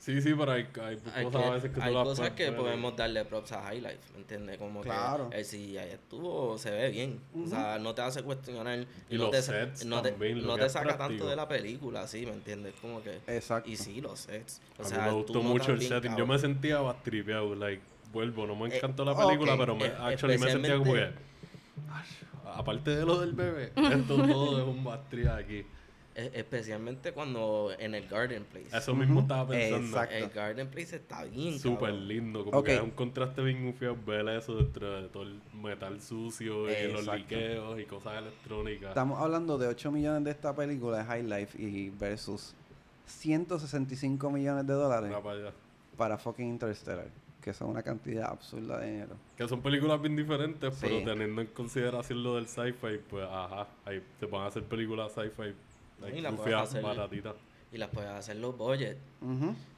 Sí, 0.00 0.22
sí, 0.22 0.32
pero 0.34 0.52
hay, 0.52 0.66
hay 0.82 0.98
hay, 1.14 1.24
cosas 1.26 1.42
que- 1.42 1.46
a 1.46 1.50
veces 1.50 1.70
que 1.72 1.76
tú 1.76 1.82
hay 1.82 1.92
cosas 1.92 2.30
puedes 2.30 2.32
que 2.32 2.52
podemos 2.56 2.96
darle 2.96 3.22
props 3.26 3.52
a 3.52 3.74
highlights, 3.74 4.10
¿me 4.12 4.20
entiendes? 4.20 4.56
Como 4.56 4.80
Claro. 4.80 5.28
que 5.28 5.36
el 5.38 5.44
CGI 5.44 5.76
estuvo, 5.76 6.56
se 6.56 6.70
ve 6.70 6.88
bien. 6.90 7.20
O 7.36 7.46
sea, 7.46 7.78
no 7.78 7.94
te 7.94 8.00
hace 8.00 8.22
cuestionar 8.22 8.86
Y 9.10 9.16
no 9.18 9.24
los 9.24 9.30
te, 9.32 9.42
sets 9.42 9.84
no 9.84 10.00
te, 10.00 10.12
también, 10.12 10.42
no 10.46 10.54
que 10.54 10.60
te 10.62 10.66
es 10.68 10.72
saca 10.72 10.84
práctico. 10.96 11.08
tanto 11.08 11.28
de 11.28 11.36
la 11.36 11.46
película, 11.46 12.06
sí, 12.08 12.24
¿me 12.24 12.32
entiendes? 12.32 12.72
Como 12.80 13.02
que... 13.02 13.20
Exacto. 13.26 13.68
Y 13.68 13.76
sí, 13.76 14.00
los 14.00 14.20
sets. 14.20 14.62
O 14.78 14.82
A 14.82 14.84
mí 14.86 14.90
sea, 14.90 15.02
me 15.04 15.10
tú 15.10 15.16
gustó 15.18 15.42
mucho 15.42 15.72
el 15.72 15.82
setting. 15.82 16.12
Yo 16.12 16.16
cabrón. 16.16 16.28
me 16.28 16.38
sentía 16.38 16.78
bastripeado, 16.80 17.54
like, 17.54 17.82
vuelvo, 18.10 18.46
no 18.46 18.56
me 18.56 18.70
Eh, 18.70 18.76
encantó 18.78 19.04
la 19.04 19.14
película, 19.14 19.52
ok. 19.52 19.60
pero 19.60 19.76
me, 19.76 19.84
Eh, 19.84 19.92
actually 20.00 20.38
me 20.38 20.50
sentía 20.50 20.78
como 20.78 20.94
que, 20.94 21.04
"Ash, 21.90 22.10
aparte 22.56 22.96
de 22.96 23.04
lo 23.04 23.20
del 23.20 23.34
bebé, 23.34 23.72
esto 23.76 24.16
todo 24.16 24.58
es 24.62 24.66
un 24.66 24.82
bastria 24.82 25.36
aquí. 25.36 25.64
E- 26.20 26.30
Especialmente 26.34 27.12
cuando 27.12 27.70
en 27.78 27.94
el 27.94 28.06
Garden 28.08 28.44
Place. 28.44 28.76
Eso 28.76 28.94
mismo 28.94 29.20
estaba 29.20 29.48
pensando. 29.48 29.86
Exacto. 29.86 30.14
El 30.14 30.28
Garden 30.28 30.68
Place 30.68 30.96
está 30.96 31.24
bien, 31.24 31.58
Súper 31.58 31.92
lindo, 31.94 32.44
como 32.44 32.58
Ok. 32.58 32.66
que 32.66 32.74
es 32.76 32.80
un 32.82 32.90
contraste 32.90 33.42
bien 33.42 33.64
gufiado 33.66 33.96
ver 34.06 34.28
eso 34.28 34.54
dentro 34.56 35.00
de 35.02 35.08
todo 35.08 35.22
el 35.22 35.40
metal 35.54 36.00
sucio 36.00 36.68
y 36.70 36.92
los 36.92 37.06
liqueos 37.14 37.80
y 37.80 37.84
cosas 37.84 38.18
electrónicas. 38.18 38.88
Estamos 38.90 39.18
hablando 39.20 39.56
de 39.58 39.68
8 39.68 39.90
millones 39.90 40.24
de 40.24 40.30
esta 40.30 40.54
película 40.54 40.98
de 40.98 41.04
High 41.04 41.22
Life 41.24 41.62
y 41.62 41.90
versus 41.90 42.54
165 43.06 44.30
millones 44.30 44.66
de 44.66 44.74
dólares 44.74 45.12
para 45.96 46.16
fucking 46.18 46.46
Interstellar, 46.48 47.08
que 47.42 47.52
son 47.52 47.70
una 47.70 47.82
cantidad 47.82 48.30
absurda 48.30 48.78
de 48.78 48.90
dinero. 48.92 49.16
Que 49.36 49.46
son 49.48 49.60
películas 49.60 50.00
bien 50.00 50.16
diferentes, 50.16 50.74
Sí. 50.74 50.80
pero 50.88 51.04
teniendo 51.04 51.40
en 51.40 51.48
consideración 51.48 52.22
lo 52.22 52.36
del 52.36 52.46
sci-fi, 52.46 52.98
pues 53.08 53.26
ajá, 53.30 53.66
ahí 53.84 54.02
se 54.18 54.26
van 54.26 54.42
a 54.42 54.46
hacer 54.46 54.62
películas 54.64 55.12
sci-fi 55.12 55.54
Y 56.18 56.22
puedes 56.36 56.46
hacer- 56.62 56.82
las 57.78 57.88
puedes 57.90 58.10
hacer 58.10 58.36
los 58.36 58.56
budget. 58.56 58.96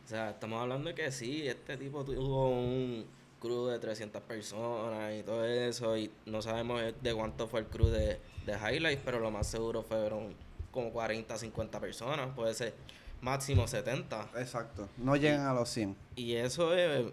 O 0.04 0.08
sea, 0.08 0.30
estamos 0.30 0.61
hablando 0.61 0.88
de 0.88 0.94
que 0.94 1.11
sí, 1.12 1.46
este 1.46 1.76
tipo 1.76 2.04
tuvo 2.04 2.48
un 2.50 3.04
crew 3.40 3.66
de 3.66 3.78
300 3.78 4.22
personas 4.22 5.14
y 5.18 5.22
todo 5.22 5.44
eso. 5.44 5.96
Y 5.96 6.11
no 6.26 6.40
sabemos 6.42 6.80
de 7.02 7.14
cuánto 7.14 7.46
fue 7.48 7.61
el 7.61 7.66
crew 7.66 7.88
de, 7.88 8.18
de 8.46 8.52
Highlight, 8.52 9.00
pero 9.04 9.20
lo 9.20 9.30
más 9.30 9.46
seguro 9.46 9.82
fueron 9.82 10.35
como 10.70 10.90
40, 10.90 11.37
50 11.37 11.80
personas. 11.80 12.30
Puede 12.35 12.54
ser 12.54 12.74
máximo 13.20 13.66
70. 13.68 14.28
Exacto. 14.37 14.88
No 14.96 15.16
llegan 15.16 15.46
a 15.46 15.52
los 15.54 15.68
100. 15.68 15.94
Y 16.16 16.32
eso 16.35 16.74
es 16.74 17.04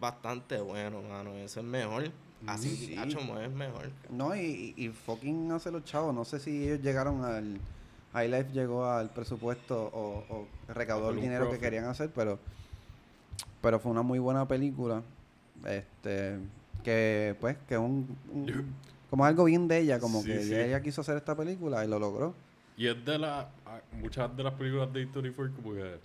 bastante 0.00 0.60
bueno, 0.60 1.00
mano. 1.02 1.34
Eso 1.36 1.60
es 1.60 1.66
mejor. 1.66 2.10
Así, 2.46 2.76
sí. 2.76 2.96
hacho, 2.98 3.18
es 3.40 3.50
mejor. 3.50 3.90
No, 4.10 4.36
y, 4.36 4.74
y 4.76 4.84
y 4.84 4.88
fucking 4.90 5.50
hace 5.52 5.70
los 5.70 5.84
chavos. 5.84 6.14
No 6.14 6.24
sé 6.26 6.38
si 6.40 6.64
ellos 6.64 6.80
llegaron 6.82 7.24
al. 7.24 7.58
High 8.14 8.28
Life 8.30 8.52
llegó 8.52 8.86
al 8.86 9.10
presupuesto 9.10 9.76
o, 9.92 10.24
o 10.28 10.46
recaudó 10.72 11.10
el 11.10 11.20
dinero 11.20 11.50
que 11.50 11.58
querían 11.58 11.84
hacer, 11.84 12.10
pero. 12.14 12.38
Pero 13.60 13.78
fue 13.78 13.90
una 13.92 14.02
muy 14.02 14.18
buena 14.18 14.46
película. 14.48 15.02
Este. 15.66 16.38
Que, 16.82 17.34
pues, 17.40 17.56
que 17.68 17.76
un. 17.76 18.16
un- 18.32 18.74
como 19.10 19.24
algo 19.24 19.44
bien 19.44 19.68
de 19.68 19.78
ella, 19.78 20.00
como 20.00 20.22
Sí, 20.22 20.26
que 20.28 20.42
sí. 20.42 20.54
ella 20.54 20.80
quiso 20.82 21.00
hacer 21.02 21.16
esta 21.16 21.36
película 21.36 21.84
y 21.84 21.88
lo 21.88 21.98
logró. 22.00 22.34
Y 22.76 22.88
es 22.88 23.04
de 23.04 23.18
las. 23.18 23.46
Muchas 24.00 24.36
de 24.36 24.42
las 24.42 24.54
películas 24.54 24.92
de 24.92 25.06
A24, 25.08 25.54
como 25.56 25.74
que. 25.74 25.96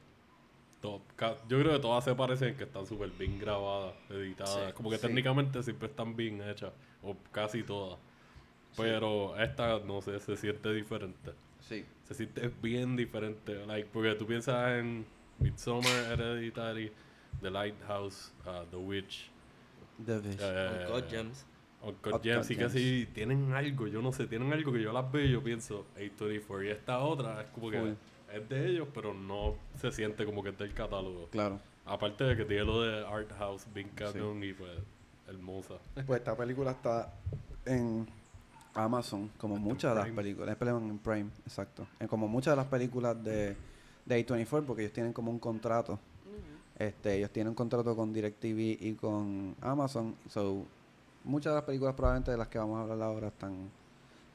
yo 0.82 1.60
creo 1.60 1.74
que 1.74 1.80
todas 1.80 2.04
se 2.04 2.14
parecen 2.16 2.56
que 2.56 2.64
están 2.66 2.86
súper 2.86 3.10
bien 3.12 3.40
grabadas, 3.40 3.94
editadas. 4.10 4.68
Sí, 4.68 4.74
como 4.74 4.90
que 4.90 4.98
sí. 4.98 5.08
técnicamente 5.08 5.62
siempre 5.64 5.88
están 5.90 6.16
bien 6.16 6.42
hechas, 6.42 6.72
o 7.04 7.16
casi 7.32 7.64
todas. 7.64 8.00
Pero 8.78 9.36
esta, 9.40 9.80
no 9.80 10.02
sé, 10.02 10.20
se 10.20 10.38
siente 10.38 10.72
diferente. 10.72 11.32
Sí. 11.68 11.84
Se 12.10 12.16
siente 12.16 12.52
bien 12.62 12.96
diferente. 12.96 13.66
Like, 13.66 13.90
porque 13.94 14.16
tú 14.16 14.26
piensas 14.26 14.80
en 14.80 15.06
Midsommar, 15.40 16.12
Hereditary, 16.12 16.92
The 17.42 17.52
Lighthouse, 17.52 18.34
uh, 18.46 18.66
The 18.70 18.78
Witch, 18.78 19.30
The 20.06 20.20
eh, 20.26 20.86
Con 20.88 21.02
God 21.02 21.10
Gems. 21.10 21.46
Uncut 21.82 22.08
Uncut 22.08 22.24
Gems, 22.24 22.50
y 22.50 22.56
que 22.56 22.62
Gems. 22.62 22.74
sí, 22.74 23.08
tienen 23.14 23.54
algo, 23.54 23.88
yo 23.88 24.02
no 24.02 24.12
sé, 24.12 24.28
tienen 24.28 24.52
algo 24.52 24.74
que 24.74 24.82
yo 24.82 24.92
las 24.92 25.10
veo 25.12 25.24
y 25.24 25.32
yo 25.32 25.44
pienso 25.44 25.86
A24. 25.98 26.66
Y 26.66 26.70
esta 26.70 27.00
otra 27.00 27.42
es 27.42 27.50
como 27.52 27.70
que 27.70 27.94
es 28.34 28.50
de 28.50 28.68
ellos, 28.68 28.88
pero 28.94 29.14
no 29.14 29.56
se 29.80 29.92
siente 29.92 30.26
como 30.26 30.44
que 30.44 30.50
es 30.50 30.58
del 30.58 30.74
catálogo. 30.74 31.28
Claro. 31.32 31.60
Aparte 31.86 32.24
de 32.24 32.36
que 32.36 32.46
tiene 32.46 32.66
lo 32.66 32.82
de 32.82 33.06
Art 33.06 33.32
House, 33.38 33.66
bien 33.74 33.90
cañón 33.96 34.44
y 34.44 34.54
pues 34.54 34.72
hermosa. 35.28 35.76
Pues 36.06 36.20
esta 36.20 36.36
película 36.36 36.72
está 36.72 37.14
en 37.66 38.08
Amazon, 38.84 39.30
como 39.38 39.56
muchas 39.58 39.94
de 39.96 40.02
las 40.02 40.10
películas. 40.12 40.56
Perdón, 40.56 40.90
en 40.90 41.00
Prime, 41.00 41.30
exacto. 41.46 41.88
En 42.00 42.08
como 42.08 42.28
muchas 42.28 42.54
de 42.54 42.58
las 42.58 42.66
películas 42.68 43.22
de, 43.24 43.56
de 44.06 44.26
A24, 44.26 44.66
porque 44.66 44.84
ellos 44.84 44.94
tienen 44.94 45.14
como 45.14 45.32
un 45.32 45.40
contrato. 45.40 46.00
Este, 46.78 47.18
ellos 47.18 47.30
tienen 47.32 47.50
un 47.50 47.56
contrato 47.56 47.94
con 47.96 48.14
DirecTV 48.14 48.78
y 48.82 48.94
con 49.00 49.56
Amazon. 49.62 50.16
So, 50.30 50.66
muchas 51.26 51.52
de 51.52 51.56
las 51.56 51.64
películas 51.66 51.94
probablemente 51.94 52.32
de 52.32 52.38
las 52.38 52.48
que 52.48 52.58
vamos 52.58 52.78
a 52.78 52.82
hablar 52.84 53.02
ahora 53.02 53.28
están 53.28 53.70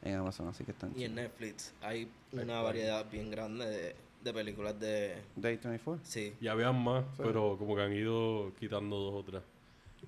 en 0.02 0.14
Amazon, 0.16 0.48
así 0.48 0.62
que 0.64 0.72
están 0.72 0.92
Y 0.94 1.04
en. 1.04 1.14
Netflix 1.14 1.72
hay 1.80 2.06
una 2.32 2.60
variedad 2.60 3.06
bien 3.10 3.30
grande 3.30 3.64
de, 3.66 3.96
de 4.22 4.32
películas 4.34 4.78
de... 4.78 5.22
de 5.36 5.58
A24. 5.60 5.98
Sí. 6.02 6.34
Y 6.38 6.48
habían 6.48 6.82
más, 6.84 7.04
Sí. 7.16 7.22
pero 7.24 7.56
como 7.58 7.74
que 7.74 7.82
han 7.82 7.92
ido 7.94 8.52
quitando 8.60 8.96
dos 8.96 9.14
o 9.14 9.22
tres. 9.24 9.42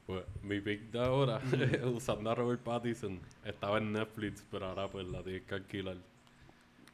Pues 0.07 0.23
mi 0.43 0.61
pick 0.61 0.91
de 0.93 1.01
ahora, 1.01 1.41
usando 1.93 2.31
a 2.31 2.35
Robert 2.35 2.61
Pattinson, 2.63 3.21
estaba 3.45 3.79
en 3.79 3.93
Netflix, 3.93 4.45
pero 4.51 4.67
ahora 4.67 4.89
pues 4.89 5.07
la 5.09 5.23
tienes 5.23 5.43
que 5.43 5.55
alquilar. 5.57 5.97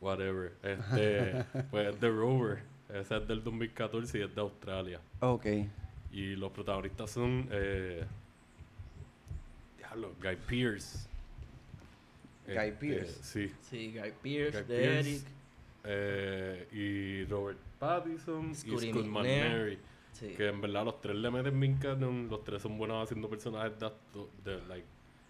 Whatever. 0.01 0.53
Este, 0.63 1.45
pues 1.71 1.89
es 1.89 2.01
The 2.01 2.09
Rover. 2.09 2.63
Ese 2.93 3.17
es 3.19 3.29
del 3.29 3.45
2014 3.45 4.19
y 4.19 4.23
es 4.23 4.35
de 4.35 4.41
Australia. 4.41 5.01
Ok. 5.21 5.47
Y 6.11 6.35
los 6.37 6.51
protagonistas 6.53 7.11
son. 7.11 7.49
Eh, 7.51 8.05
diablo, 9.79 10.13
Guy 10.21 10.37
Pearce. 10.49 11.07
Guy 12.47 12.57
Este, 12.57 12.73
Pearce. 12.73 13.19
Sí. 13.23 13.53
Sí, 13.63 13.93
Guy 13.93 14.13
Pearce, 14.23 14.63
Guy 14.63 14.69
Derek. 14.69 15.05
Pearce, 15.05 15.25
eh, 15.85 16.69
y 16.73 17.25
Robert 17.31 17.59
Pattinson 17.79 18.55
Scotty 18.55 18.89
y 18.89 18.93
Scott 18.93 19.07
McNair. 19.07 19.79
Sí. 20.13 20.29
Que 20.37 20.49
en 20.49 20.61
verdad 20.61 20.85
los 20.85 21.01
tres 21.01 21.17
le 21.17 21.31
meten 21.31 21.59
bien 21.59 21.79
canon. 21.79 22.29
Los 22.29 22.45
tres 22.45 22.63
son 22.63 22.79
buenos 22.79 23.03
haciendo 23.03 23.29
personajes 23.29 23.73
de, 23.79 23.91
de 24.45 24.67
like, 24.67 24.87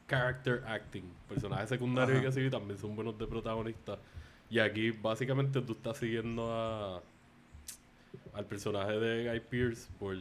character 0.08 0.62
acting. 0.66 1.04
Personajes 1.28 1.68
secundarios 1.68 2.24
Ajá. 2.24 2.40
y 2.40 2.50
también 2.50 2.78
son 2.78 2.94
buenos 2.94 3.18
de 3.18 3.26
protagonistas. 3.26 3.98
Y 4.50 4.58
aquí 4.58 4.90
básicamente 4.90 5.62
tú 5.62 5.72
estás 5.72 5.96
siguiendo 5.96 6.52
a 6.52 7.02
al 8.34 8.46
personaje 8.46 8.92
de 8.92 9.30
Guy 9.30 9.40
Pearce 9.40 9.88
por... 9.98 10.16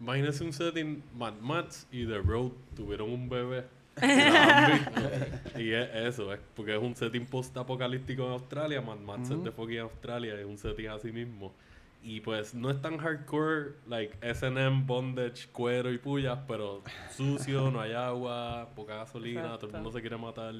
Imagínense 0.00 0.44
un 0.44 0.52
setting, 0.52 1.02
Mad 1.16 1.34
Max 1.40 1.86
y 1.90 2.06
The 2.06 2.18
Road 2.18 2.52
tuvieron 2.74 3.10
un 3.10 3.28
bebé 3.28 3.64
y 5.56 5.70
es 5.70 5.88
eso, 5.94 6.30
es 6.30 6.38
porque 6.54 6.76
es 6.76 6.82
un 6.82 6.94
setting 6.94 7.24
post-apocalíptico 7.24 8.26
en 8.26 8.32
Australia, 8.32 8.82
Mad 8.82 8.98
Max 8.98 9.30
es 9.30 9.42
de 9.42 9.50
fucking 9.50 9.78
Australia, 9.78 10.38
es 10.38 10.44
un 10.44 10.58
setting 10.58 10.88
así 10.88 11.10
mismo. 11.10 11.54
Y 12.08 12.20
pues 12.20 12.54
no 12.54 12.70
es 12.70 12.80
tan 12.80 12.98
hardcore, 12.98 13.72
like 13.88 14.16
SM, 14.22 14.84
bondage, 14.86 15.48
cuero 15.50 15.92
y 15.92 15.98
pullas, 15.98 16.38
pero 16.46 16.84
sucio, 17.10 17.68
no 17.72 17.80
hay 17.80 17.94
agua, 17.94 18.70
poca 18.76 18.94
gasolina, 18.94 19.58
todo 19.58 19.70
el 19.70 19.72
mundo 19.72 19.90
se 19.90 20.00
quiere 20.00 20.16
matar. 20.16 20.54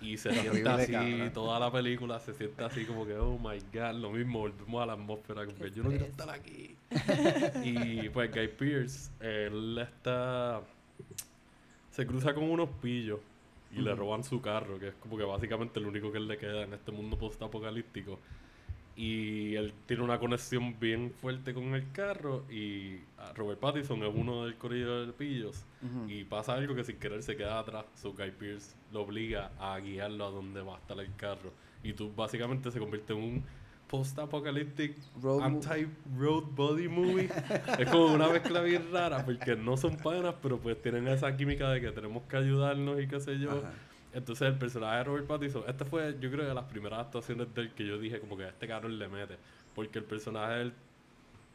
Y 0.00 0.16
se 0.16 0.32
siente 0.32 0.68
así, 0.68 1.30
toda 1.32 1.60
la 1.60 1.70
película 1.70 2.18
se 2.18 2.34
siente 2.34 2.64
así 2.64 2.84
como 2.84 3.06
que, 3.06 3.14
oh 3.14 3.38
my 3.38 3.60
god, 3.72 3.94
lo 3.94 4.10
mismo, 4.10 4.40
volvemos 4.40 4.82
a 4.82 4.86
la 4.86 4.94
atmósfera, 4.94 5.46
como 5.46 5.56
que 5.56 5.70
yo 5.70 5.84
no 5.84 5.90
quiero 5.90 6.06
estar 6.06 6.30
aquí. 6.30 6.76
y 7.62 8.08
pues 8.08 8.32
Guy 8.32 8.48
Pierce, 8.48 9.12
él 9.20 9.78
está. 9.78 10.62
Se 11.92 12.04
cruza 12.04 12.34
con 12.34 12.42
unos 12.42 12.70
pillos 12.82 13.20
y 13.70 13.82
le 13.82 13.94
roban 13.94 14.24
su 14.24 14.40
carro, 14.40 14.80
que 14.80 14.88
es 14.88 14.94
como 14.96 15.16
que 15.16 15.22
básicamente 15.22 15.78
lo 15.78 15.90
único 15.90 16.10
que 16.10 16.18
él 16.18 16.26
le 16.26 16.36
queda 16.38 16.64
en 16.64 16.74
este 16.74 16.90
mundo 16.90 17.16
post-apocalíptico. 17.16 18.18
Y 18.98 19.54
él 19.56 19.74
tiene 19.84 20.02
una 20.02 20.18
conexión 20.18 20.80
bien 20.80 21.12
fuerte 21.20 21.52
con 21.52 21.74
el 21.74 21.92
carro 21.92 22.44
y 22.50 22.96
ah, 23.18 23.30
Robert 23.34 23.60
Pattinson 23.60 24.02
es 24.02 24.10
uno 24.14 24.46
del 24.46 24.56
corillo 24.56 25.04
de 25.06 25.12
pillos. 25.12 25.66
Ujú. 25.82 26.08
Y 26.10 26.24
pasa 26.24 26.54
algo 26.54 26.74
que 26.74 26.82
sin 26.82 26.96
querer 26.96 27.22
se 27.22 27.36
queda 27.36 27.58
atrás. 27.58 27.84
So 27.94 28.14
Guy 28.14 28.30
Pierce 28.30 28.74
lo 28.92 29.02
obliga 29.02 29.50
a 29.58 29.78
guiarlo 29.80 30.24
a 30.26 30.30
donde 30.30 30.62
va 30.62 30.76
a 30.76 30.78
estar 30.78 30.98
el 30.98 31.14
carro. 31.16 31.52
Y 31.82 31.92
tú 31.92 32.10
básicamente 32.16 32.70
se 32.70 32.78
convierte 32.78 33.12
en 33.12 33.18
un 33.18 33.44
post-apocalyptic 33.86 34.96
Road 35.22 35.38
mo- 35.40 35.44
anti-road 35.46 36.44
body 36.54 36.88
movie. 36.88 37.28
es 37.78 37.90
como 37.90 38.06
una 38.14 38.28
mezcla 38.28 38.60
bien 38.62 38.90
rara 38.92 39.24
porque 39.24 39.56
no 39.56 39.76
son 39.76 39.96
panas, 39.98 40.34
pero 40.42 40.58
pues 40.58 40.80
tienen 40.80 41.06
esa 41.08 41.36
química 41.36 41.70
de 41.70 41.80
que 41.80 41.90
tenemos 41.92 42.22
que 42.24 42.36
ayudarnos 42.36 43.00
y 43.00 43.06
qué 43.06 43.20
sé 43.20 43.38
yo. 43.38 43.50
Ajá. 43.50 43.72
Entonces 44.16 44.48
el 44.48 44.56
personaje 44.56 44.96
de 44.96 45.04
Robert 45.04 45.26
Pattinson, 45.26 45.64
esta 45.68 45.84
fue 45.84 46.16
yo 46.18 46.30
creo 46.30 46.48
de 46.48 46.54
las 46.54 46.64
primeras 46.64 47.00
actuaciones 47.00 47.54
de 47.54 47.60
él 47.60 47.72
que 47.74 47.86
yo 47.86 47.98
dije 47.98 48.18
como 48.18 48.34
que 48.34 48.44
a 48.44 48.48
este 48.48 48.66
cabrón 48.66 48.98
le 48.98 49.08
mete. 49.08 49.36
Porque 49.74 49.98
el 49.98 50.06
personaje 50.06 50.54
de 50.54 50.62
él, 50.62 50.72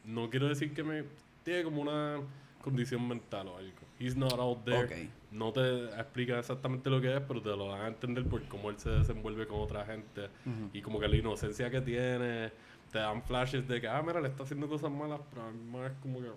no 0.04 0.30
quiero 0.30 0.46
decir 0.48 0.72
que 0.72 0.84
me... 0.84 1.04
Tiene 1.42 1.64
como 1.64 1.82
una 1.82 2.20
condición 2.62 3.08
mental 3.08 3.48
o 3.48 3.56
algo. 3.56 3.72
He's 3.98 4.16
not 4.16 4.34
out 4.34 4.64
there. 4.64 4.84
Ok. 4.84 5.10
No 5.32 5.52
te 5.52 5.86
explica 5.86 6.38
exactamente 6.38 6.88
lo 6.88 7.00
que 7.00 7.16
es, 7.16 7.20
pero 7.26 7.42
te 7.42 7.48
lo 7.48 7.66
van 7.66 7.80
a 7.80 7.88
entender 7.88 8.24
por 8.26 8.40
cómo 8.44 8.70
él 8.70 8.78
se 8.78 8.90
desenvuelve 8.90 9.48
con 9.48 9.58
otra 9.58 9.84
gente. 9.84 10.26
Ujú. 10.46 10.70
Y 10.72 10.82
como 10.82 11.00
que 11.00 11.08
la 11.08 11.16
inocencia 11.16 11.68
que 11.68 11.80
tiene, 11.80 12.52
te 12.92 12.98
dan 13.00 13.24
flashes 13.24 13.66
de 13.66 13.80
que, 13.80 13.88
ah, 13.88 14.00
mira, 14.06 14.20
le 14.20 14.28
está 14.28 14.44
haciendo 14.44 14.68
cosas 14.68 14.92
malas, 14.92 15.20
pero 15.30 15.42
además 15.42 15.90
es 15.90 15.98
como 16.00 16.20
que, 16.20 16.28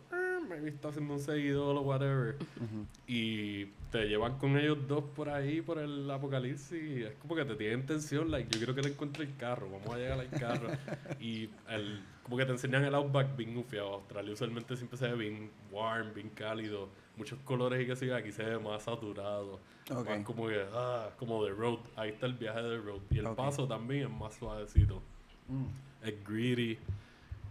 ah, 0.45 0.49
maybe 0.49 0.69
está 0.69 0.89
haciendo 0.89 1.13
un 1.13 1.19
seguidor 1.19 1.75
o 1.75 1.81
whatever. 1.81 2.35
Ujú. 2.35 2.85
Y 3.07 3.65
te 3.91 4.05
llevan 4.07 4.37
con 4.37 4.57
ellos 4.57 4.77
dos 4.87 5.03
por 5.15 5.29
ahí, 5.29 5.61
por 5.61 5.77
el 5.79 6.09
apocalipsis. 6.09 6.73
y 6.81 7.03
es 7.03 7.13
como 7.15 7.35
que 7.35 7.45
te 7.45 7.55
tienen 7.55 7.85
tensión, 7.85 8.29
like, 8.31 8.49
yo 8.51 8.57
quiero 8.57 8.75
que 8.75 8.81
le 8.81 8.89
encuentre 8.89 9.25
el 9.25 9.35
carro, 9.37 9.69
vamos 9.69 9.89
a 9.93 9.97
llegar 9.97 10.19
al 10.19 10.29
carro. 10.29 10.67
y 11.19 11.49
el, 11.69 12.01
como 12.23 12.37
que 12.37 12.45
te 12.45 12.51
enseñan 12.51 12.83
el 12.83 12.95
outback 12.95 13.35
bien 13.35 13.55
gufiado. 13.55 13.93
Australia 13.93 14.33
usualmente 14.33 14.75
siempre 14.75 14.97
se 14.97 15.07
ve 15.07 15.15
bien 15.15 15.51
warm, 15.71 16.13
bien 16.13 16.29
cálido, 16.29 16.89
muchos 17.17 17.39
colores 17.39 17.81
y 17.81 17.85
que 17.87 18.05
yo, 18.07 18.15
aquí 18.15 18.31
se 18.31 18.43
ve 18.43 18.59
más 18.59 18.83
saturado. 18.83 19.59
Ok. 19.91 20.09
Más 20.09 20.23
como 20.23 20.47
que, 20.47 20.65
ah, 20.73 21.09
como 21.17 21.43
de 21.45 21.51
road. 21.51 21.79
Ahí 21.95 22.09
está 22.09 22.25
el 22.25 22.33
viaje 22.33 22.61
de 22.61 22.77
road. 22.77 23.01
Y 23.11 23.19
el 23.19 23.27
Ok. 23.27 23.35
paso 23.35 23.67
también 23.67 24.03
es 24.03 24.09
más 24.09 24.33
suavecito. 24.35 25.01
Mm. 25.47 25.65
Es 26.07 26.27
greedy. 26.27 26.77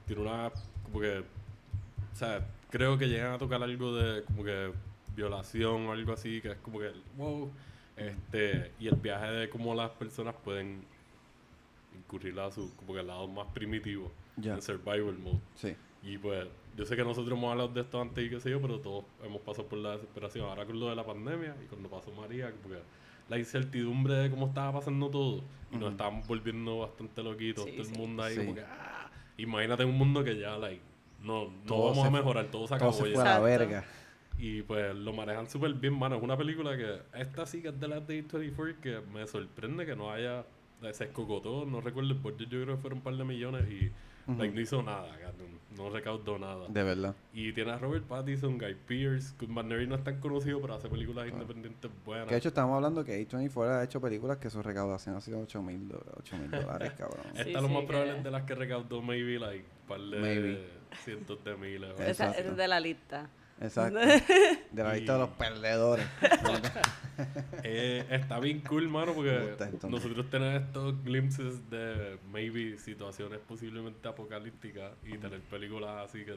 Tiene 0.07 0.22
una, 0.22 0.51
como 0.82 1.01
que, 1.01 1.24
o 2.15 2.17
sea, 2.17 2.47
creo 2.71 2.97
que 2.97 3.09
llegan 3.09 3.33
a 3.33 3.39
tocar 3.39 3.62
algo 3.62 3.95
de, 3.97 4.23
como 4.23 4.45
que, 4.45 4.73
violación 5.17 5.87
o 5.87 5.93
algo 5.93 6.12
así, 6.12 6.41
que 6.41 6.53
es 6.53 6.57
como 6.59 6.79
que, 6.79 6.91
wow. 7.17 7.51
Este, 7.97 8.73
y 8.81 8.89
el 8.89 8.97
viaje 8.97 9.27
de 9.27 9.49
cómo 9.51 9.75
las 9.75 9.91
personas 9.91 10.35
pueden 10.45 10.83
incurrir 11.97 12.39
a 12.41 12.51
su, 12.51 12.75
como 12.77 12.95
que 12.95 13.01
el 13.01 13.07
lado 13.07 13.29
más 13.29 13.47
primitivo, 13.53 14.11
Ya. 14.37 14.55
en 14.55 14.62
survival 14.62 15.17
mode. 15.19 15.39
Sí. 15.55 15.75
Y 16.03 16.19
pues, 16.19 16.47
yo 16.77 16.85
sé 16.85 16.97
que 16.97 17.05
nosotros 17.05 17.37
hemos 17.39 17.51
hablado 17.53 17.69
de 17.69 17.81
esto 17.83 18.01
antes 18.01 18.25
y 18.27 18.31
qué 18.31 18.41
sé 18.41 18.51
yo, 18.51 18.61
pero 18.61 18.79
todos 18.81 19.05
hemos 19.25 19.41
pasado 19.43 19.69
por 19.69 19.79
la 19.79 19.93
desesperación. 19.93 20.47
Ahora 20.49 20.67
con 20.67 20.79
lo 20.79 20.89
de 20.91 20.97
la 20.97 21.05
pandemia 21.07 21.55
y 21.65 21.67
cuando 21.67 21.89
pasó 21.89 22.11
María, 22.12 22.53
porque 22.62 22.79
la 23.29 23.39
incertidumbre 23.39 24.15
de 24.15 24.31
cómo 24.31 24.49
estaba 24.49 24.73
pasando 24.81 25.09
todo 25.09 25.43
y 25.73 25.77
nos 25.77 25.93
estábamos 25.93 26.27
volviendo 26.27 26.79
bastante 26.81 27.23
loquitos, 27.23 27.65
Sí, 27.65 27.71
todo 27.71 27.81
el 27.83 27.87
sí. 27.89 27.97
mundo 27.99 28.23
ahí 28.23 28.35
Sí. 28.35 28.41
como 28.41 28.55
que, 28.57 28.61
ah, 28.62 29.11
imagínate 29.39 29.85
un 29.85 29.97
mundo 29.97 30.23
que 30.25 30.39
ya, 30.39 30.59
like, 30.59 30.83
no, 31.25 31.47
no 31.47 31.51
Todo 31.66 31.89
vamos 31.91 32.03
se 32.03 32.07
a 32.09 32.11
mejorar, 32.11 32.47
todo 32.51 32.62
se 32.66 32.68
Todo 32.68 32.77
acabó 32.77 32.93
se 32.93 33.12
fue 33.12 33.20
a 33.22 33.25
la 33.25 33.39
verga. 33.41 33.85
Y 34.39 34.62
pues 34.62 34.95
lo 34.95 35.12
manejan 35.12 35.49
súper 35.49 35.72
bien, 35.75 35.97
mano. 35.99 36.16
Es 36.16 36.22
una 36.22 36.37
película 36.37 36.77
que, 36.77 37.01
esta 37.14 37.47
sí 37.47 37.62
que 37.62 37.68
es 37.68 37.81
de 37.81 37.89
la 37.89 38.01
Day 38.01 38.22
24, 38.22 38.81
que 38.81 39.01
me 39.12 39.27
sorprende 39.27 39.87
que 39.87 39.95
no 39.97 40.11
haya, 40.11 40.45
se 40.93 41.05
escocotó, 41.05 41.64
no 41.64 41.81
recuerdo 41.81 42.11
el 42.12 42.18
budget, 42.18 42.49
yo 42.49 42.62
creo 42.62 42.77
que 42.77 42.81
fueron 42.83 42.99
un 42.99 43.05
par 43.05 43.14
de 43.16 43.25
millones 43.25 43.64
y 43.70 43.91
like, 44.37 44.53
no 44.55 44.61
hizo 44.61 44.83
nada, 44.83 45.09
cabrón, 45.20 45.61
no 45.77 45.89
recaudó 45.91 46.37
nada. 46.39 46.66
De 46.68 46.83
verdad. 46.83 47.14
Y 47.33 47.53
tiene 47.53 47.70
a 47.72 47.79
Robert 47.79 48.05
Pattinson, 48.07 48.59
Guy 48.59 48.75
Pearce, 48.87 49.35
Goodman 49.39 49.68
Mary 49.68 49.87
no 49.87 49.95
es 49.95 50.03
tan 50.03 50.18
conocido, 50.18 50.61
pero 50.61 50.75
hace 50.75 50.89
películas 50.89 51.29
independientes 51.29 51.91
buenas. 52.05 52.27
Que 52.27 52.35
de 52.35 52.39
hecho 52.39 52.49
estamos 52.49 52.75
hablando 52.75 53.05
que 53.05 53.27
A24 53.29 53.68
ha 53.68 53.85
hecho 53.85 54.01
películas 54.01 54.39
que 54.39 54.51
su 54.51 54.62
recaudación 54.62 55.14
ha 55.14 55.20
sido 55.20 55.41
8 55.41 55.62
mil 55.62 55.89
dólares, 55.89 56.93
cabrón. 56.99 57.25
Esta 57.37 57.45
Sí, 57.45 57.53
lo 57.53 57.68
más 57.68 57.83
que- 57.83 57.87
probable 57.87 58.16
es 58.18 58.25
de 58.25 58.31
las 58.33 58.43
que 58.43 58.55
recaudó 58.57 59.01
maybe 59.01 59.39
like 59.39 59.64
un 59.83 59.89
par 59.89 60.01
de 60.01 60.18
Maybe. 60.18 60.64
Cientos 60.99 61.42
de 61.45 61.57
miles. 61.57 61.99
Esa- 62.01 62.32
es 62.32 62.57
de 62.57 62.68
la 62.68 62.80
lista. 62.80 63.28
Exacto. 63.61 63.99
De 64.72 64.82
la 64.82 64.95
lista 64.95 65.12
de 65.12 65.18
los 65.20 65.30
perdedores. 65.30 66.07
Eh, 67.62 68.05
está 68.11 68.40
bien 68.40 68.61
cool, 68.62 68.88
mano, 68.88 69.14
porque 69.14 69.57
nosotros 69.88 70.28
tenemos 70.28 70.62
estos 70.62 71.05
glimpses 71.05 71.70
de 71.70 72.18
maybe 72.32 72.76
situaciones 72.78 73.38
posiblemente 73.47 74.09
apocalípticas 74.09 74.92
y 75.05 75.16
tener 75.18 75.40
películas 75.42 76.09
así 76.11 76.24
que 76.24 76.36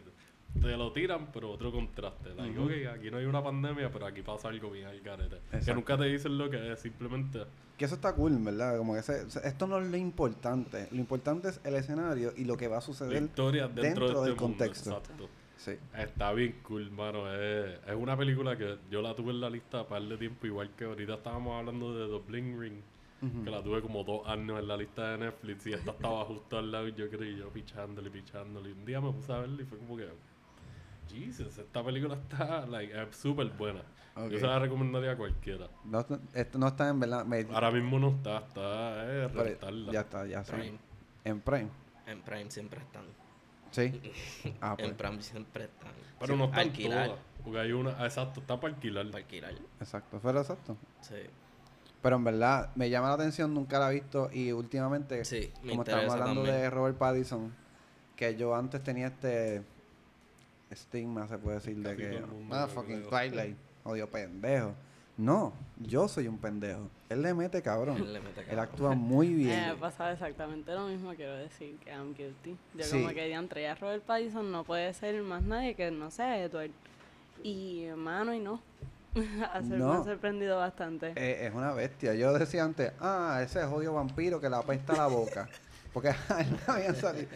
te, 0.62 0.78
lo 0.78 0.92
tiran, 0.92 1.32
pero 1.32 1.52
otro 1.52 1.72
contraste. 1.72 2.34
Like, 2.36 2.58
Ujú. 2.60 2.68
ok, 2.68 2.72
aquí 2.98 3.12
no 3.12 3.18
hay 3.18 3.26
una 3.26 3.44
pandemia, 3.44 3.92
pero 3.92 4.06
aquí 4.06 4.22
pasa 4.22 4.50
algo 4.50 4.72
bien 4.72 4.88
al 4.88 5.02
carete. 5.02 5.38
Que 5.66 5.74
nunca 5.74 5.98
te 5.98 6.06
dicen 6.06 6.38
lo 6.38 6.50
que 6.50 6.72
es, 6.74 6.80
simplemente 6.80 7.46
Que 7.78 7.86
eso 7.86 7.96
está 7.96 8.14
cool, 8.16 8.38
¿verdad? 8.40 8.78
Como 8.78 8.94
que 8.94 9.00
ese- 9.00 9.26
esto 9.44 9.68
no 9.68 9.80
es 9.80 9.88
lo 9.88 9.98
importante. 9.98 10.88
Lo 10.92 10.98
importante 10.98 11.50
es 11.50 11.62
el 11.64 11.76
escenario 11.76 12.34
y 12.36 12.46
lo 12.46 12.58
que 12.58 12.68
va 12.68 12.78
a 12.78 12.82
suceder. 12.82 13.22
historia 13.22 13.68
dentro, 13.68 13.84
dentro 13.84 14.06
de 14.06 14.12
este 14.14 14.22
del 14.22 14.30
mundo. 14.40 14.42
contexto. 14.58 14.90
Exacto. 14.90 15.30
Sí. 15.58 15.72
Está 15.98 16.34
bien 16.34 16.60
cool, 16.64 16.90
mano. 16.92 17.32
Es, 17.34 17.80
es 17.88 17.96
una 17.96 18.16
película 18.16 18.56
que 18.58 18.78
yo 18.92 19.02
la 19.02 19.16
tuve 19.16 19.32
en 19.32 19.42
la 19.42 19.50
lista 19.50 19.80
a 19.82 19.88
par 19.88 20.02
de 20.04 20.18
tiempo, 20.18 20.46
igual 20.46 20.70
que 20.78 20.86
ahorita 20.86 21.16
estábamos 21.16 21.58
hablando 21.60 21.94
de 21.98 22.08
The 22.20 22.28
Bling 22.32 22.60
Ring, 22.60 22.82
que 23.44 23.50
la 23.50 23.64
tuve 23.64 23.82
como 23.82 24.04
dos 24.04 24.28
años 24.28 24.60
en 24.60 24.68
la 24.68 24.78
lista 24.78 25.12
de 25.14 25.18
Netflix 25.26 25.66
y 25.66 25.74
esta 25.74 25.90
estaba 25.92 26.24
justo 26.26 26.60
al 26.60 26.72
lado 26.72 26.88
y 26.88 26.94
yo 26.94 27.10
creí 27.10 27.36
yo 27.38 27.50
pichándole, 27.50 28.12
pichándole. 28.12 28.72
Un 28.72 28.86
día 28.86 29.02
me 29.02 29.12
puse 29.12 29.34
a 29.34 29.40
verla 29.40 29.62
y 29.64 29.66
fue 29.66 29.80
como 29.80 29.98
que, 29.98 30.08
Jesus, 31.10 31.58
esta 31.58 31.84
película 31.84 32.16
está 32.16 32.66
like, 32.66 32.94
es 33.02 33.16
súper 33.16 33.48
buena. 33.50 33.82
Yo 34.30 34.40
se 34.40 34.48
la 34.48 34.58
recomendaría 34.58 35.12
a 35.12 35.16
cualquiera. 35.18 35.68
No, 35.86 36.04
esto 36.34 36.58
no 36.58 36.68
está 36.68 36.90
en 36.90 37.00
verdad. 37.00 37.24
me- 37.26 37.46
Ahora 37.54 37.70
mismo 37.72 38.00
no 38.00 38.10
está, 38.10 38.40
está, 38.40 39.06
eh, 39.06 39.28
rentarla. 39.28 39.92
ya 39.92 40.00
está, 40.02 40.26
ya 40.26 40.42
está. 40.42 40.54
Prime. 40.58 40.78
En 41.24 41.40
Prime. 41.42 41.70
En 42.08 42.22
Prime 42.24 42.50
siempre 42.50 42.80
están. 42.82 43.04
Sí. 43.72 44.02
Ah, 44.62 44.76
pues. 44.76 44.90
En 44.90 44.96
Prime 44.98 45.22
siempre 45.22 45.66
están. 45.66 45.92
Pero 46.20 46.34
Sí, 46.34 46.40
no 46.40 46.46
están 46.46 46.60
alquilar, 46.62 47.06
todas. 47.10 47.22
Porque 47.44 47.60
hay 47.60 47.72
una, 47.74 47.92
exacto, 48.06 48.40
está 48.40 48.60
para 48.60 48.74
alquilar. 48.74 49.06
Para 49.12 49.18
alquilar. 49.24 49.54
Exacto. 49.80 50.20
Pero 50.24 50.40
exacto. 50.42 50.78
Sí. 51.02 51.16
Pero 52.02 52.16
en 52.16 52.24
verdad 52.24 52.72
me 52.76 52.90
llama 52.90 53.10
la 53.10 53.14
atención, 53.16 53.54
nunca 53.54 53.78
la 53.80 53.92
he 53.92 53.96
visto 53.96 54.30
y 54.34 54.52
últimamente, 54.52 55.24
Sí, 55.26 55.52
como 55.62 55.74
interesa 55.74 56.14
hablando 56.14 56.42
también. 56.44 56.56
de 56.56 56.70
Robert 56.72 56.98
Pattinson, 56.98 57.54
que 58.16 58.36
yo 58.36 58.56
antes 58.56 58.82
tenía 58.84 59.08
este 59.08 59.62
estigma, 60.70 61.28
se 61.28 61.38
puede 61.38 61.56
decir, 61.58 61.78
de 61.78 61.96
que, 61.96 62.20
mundo, 62.22 62.56
ah, 62.56 62.68
yo 62.68 62.74
fucking 62.74 62.98
creo". 63.04 63.10
Twilight, 63.10 63.58
odio 63.84 64.10
pendejo. 64.10 64.74
No, 65.18 65.52
yo 65.80 66.08
soy 66.08 66.28
un 66.28 66.38
pendejo. 66.38 66.90
Él 67.10 67.24
le 67.24 67.34
mete 67.34 67.62
cabrón. 67.64 67.98
Él 67.98 68.14
le 68.14 68.20
mete 68.20 68.42
Él 68.42 68.46
cabrón. 68.48 68.66
actúa 68.66 68.96
muy 68.96 69.28
Eh, 69.32 69.36
bien. 69.36 69.68
me 69.70 69.76
pasaba 69.76 70.12
exactamente 70.12 70.72
lo 70.74 70.88
mismo, 70.88 71.14
quiero 71.16 71.36
decir, 71.38 71.76
que 71.84 71.90
I'm 71.92 72.14
guilty. 72.14 72.56
Yo 72.76 72.84
Sí. 72.84 73.02
como 73.02 73.14
que 73.14 73.30
ya 73.30 73.38
entré 73.38 73.68
a 73.68 73.76
Robert 73.76 74.04
Pattinson, 74.04 74.52
no 74.52 74.64
puede 74.64 74.94
ser 74.94 75.22
más 75.24 75.42
nadie 75.42 75.74
que 75.76 75.90
no 75.90 76.12
sea 76.12 76.38
Edward. 76.44 76.72
Y 77.44 77.86
hermano, 77.86 78.34
y 78.34 78.40
no. 78.40 78.62
Me 79.16 79.44
ha 79.44 80.04
sorprendido 80.04 80.58
bastante. 80.58 81.14
Eh, 81.16 81.48
es 81.48 81.54
una 81.56 81.72
bestia. 81.74 82.14
Yo 82.14 82.34
decía 82.38 82.64
antes, 82.64 82.92
ah, 83.00 83.40
ese 83.44 83.64
jodido 83.66 83.94
vampiro 83.94 84.40
que 84.40 84.50
le 84.50 84.56
apesta 84.56 84.94
la 84.94 85.08
boca. 85.08 85.50
Porque 85.94 86.10
a 86.10 86.42
él 86.42 86.48
le 86.68 86.74
habían 86.74 86.96
salido. 86.96 87.28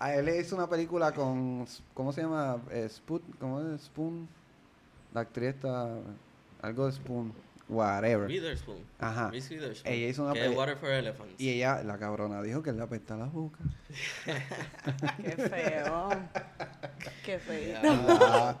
A 0.00 0.14
él 0.14 0.24
le 0.24 0.40
hizo 0.40 0.56
una 0.56 0.66
película 0.66 1.12
con, 1.12 1.66
¿cómo 1.92 2.10
se 2.10 2.22
llama? 2.22 2.56
Eh, 2.70 2.88
Spoon, 2.88 3.20
¿cómo 3.38 3.60
es? 3.60 3.82
Spoon. 3.82 4.26
La 5.12 5.20
actriz 5.20 5.50
está, 5.50 5.90
algo 6.62 6.86
de 6.86 6.92
Spoon, 6.92 7.34
whatever. 7.68 8.26
Witherspoon. 8.26 8.78
Ajá. 8.98 9.30
Reese 9.30 9.54
Witherspoon. 9.54 9.94
Ella 9.94 10.08
hizo 10.08 10.24
una 10.24 10.32
es 10.32 10.56
Water 10.56 10.78
for 10.78 10.88
Elephants. 10.88 11.38
Y 11.38 11.50
ella, 11.50 11.82
la 11.82 11.98
cabrona, 11.98 12.40
dijo 12.40 12.62
que 12.62 12.72
le 12.72 12.82
apesta 12.82 13.14
la 13.14 13.26
boca. 13.26 13.58
Qué 15.22 15.32
feo. 15.32 16.08
Qué 17.22 17.38
feo. 17.38 18.58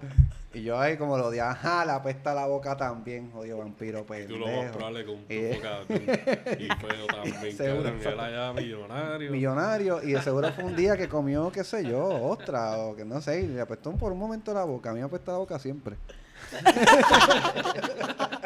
Y 0.52 0.62
yo 0.64 0.80
ahí 0.80 0.96
como 0.96 1.16
lo 1.16 1.28
odiaba, 1.28 1.52
ajá, 1.52 1.84
la 1.84 1.94
apesta 1.94 2.34
la 2.34 2.46
boca 2.46 2.76
también, 2.76 3.30
jodido 3.30 3.58
vampiro, 3.58 4.00
Y 4.00 4.02
pendejo. 4.02 4.32
tú 4.32 4.38
lo 4.40 4.46
más 4.62 4.72
probable 4.72 5.04
con 5.04 5.14
un 5.14 5.24
Eh. 5.28 5.60
poco 5.62 5.94
y 6.58 6.66
feo 6.80 7.06
también, 7.06 7.56
Seguro. 7.56 7.88
Él 7.88 8.20
allá 8.20 8.52
millonario. 8.52 9.30
Millonario, 9.30 10.02
y 10.02 10.12
de 10.12 10.22
seguro 10.22 10.50
fue 10.52 10.64
un 10.64 10.74
día 10.74 10.96
que 10.96 11.08
comió, 11.08 11.52
qué 11.52 11.62
sé 11.62 11.84
yo, 11.84 12.04
ostra, 12.04 12.78
o 12.78 12.96
que 12.96 13.04
no 13.04 13.20
sé, 13.20 13.42
y 13.42 13.46
le 13.46 13.60
apestó 13.60 13.92
por 13.92 14.10
un 14.10 14.18
momento 14.18 14.52
la 14.52 14.64
boca. 14.64 14.90
A 14.90 14.92
mí 14.92 14.98
me 14.98 15.06
apesta 15.06 15.30
la 15.32 15.38
boca 15.38 15.56
siempre. 15.60 15.96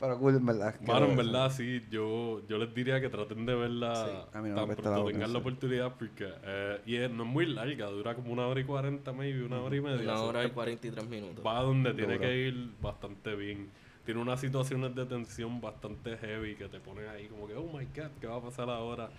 Pero 0.00 0.18
cool, 0.18 0.36
en 0.36 0.46
verdad. 0.46 0.74
que 0.74 0.86
Mano, 0.86 1.06
en 1.06 1.16
verdad, 1.16 1.50
sí, 1.52 1.82
yo, 1.90 2.40
yo 2.48 2.56
les 2.58 2.74
diría 2.74 3.00
que 3.00 3.08
traten 3.10 3.44
de 3.44 3.54
verla 3.54 3.94
Sí, 3.94 4.38
a 4.38 4.40
mí 4.40 4.48
no 4.48 4.54
me 4.54 4.60
tan 4.62 4.64
apesta 4.64 4.82
pronto 4.82 4.90
la 4.90 4.98
boca, 4.98 5.12
tengan 5.12 5.32
la 5.32 5.38
sí. 5.38 5.40
oportunidad 5.42 5.94
porque 5.98 6.32
eh, 6.42 6.80
y 6.86 6.96
es- 6.96 7.10
no 7.10 7.24
es 7.24 7.28
muy 7.28 7.46
larga, 7.46 7.86
dura 7.86 8.14
como 8.14 8.32
una 8.32 8.46
hora 8.46 8.60
y 8.60 8.64
cuarenta, 8.64 9.12
maybe, 9.12 9.44
una 9.44 9.60
hora 9.60 9.76
y 9.76 9.80
media. 9.82 10.00
Una 10.00 10.20
hora 10.22 10.42
y 10.44 10.46
eh, 10.46 10.50
43 10.52 11.06
minutos. 11.06 11.44
Va 11.46 11.60
donde 11.62 11.92
tiene 11.92 12.14
Duro. 12.14 12.20
que 12.24 12.36
ir 12.48 12.70
bastante 12.80 13.34
bien. 13.36 13.68
Tiene 14.06 14.20
unas 14.22 14.40
situaciones 14.40 14.94
de 14.94 15.04
tensión 15.04 15.60
bastante 15.60 16.16
heavy 16.16 16.54
que 16.56 16.68
te 16.68 16.80
ponen 16.80 17.06
ahí 17.08 17.26
como 17.28 17.46
que, 17.46 17.54
oh 17.54 17.64
my 17.66 17.84
god, 17.94 18.10
¿qué 18.20 18.26
va 18.26 18.36
a 18.36 18.40
pasar 18.40 18.70
ahora? 18.70 19.10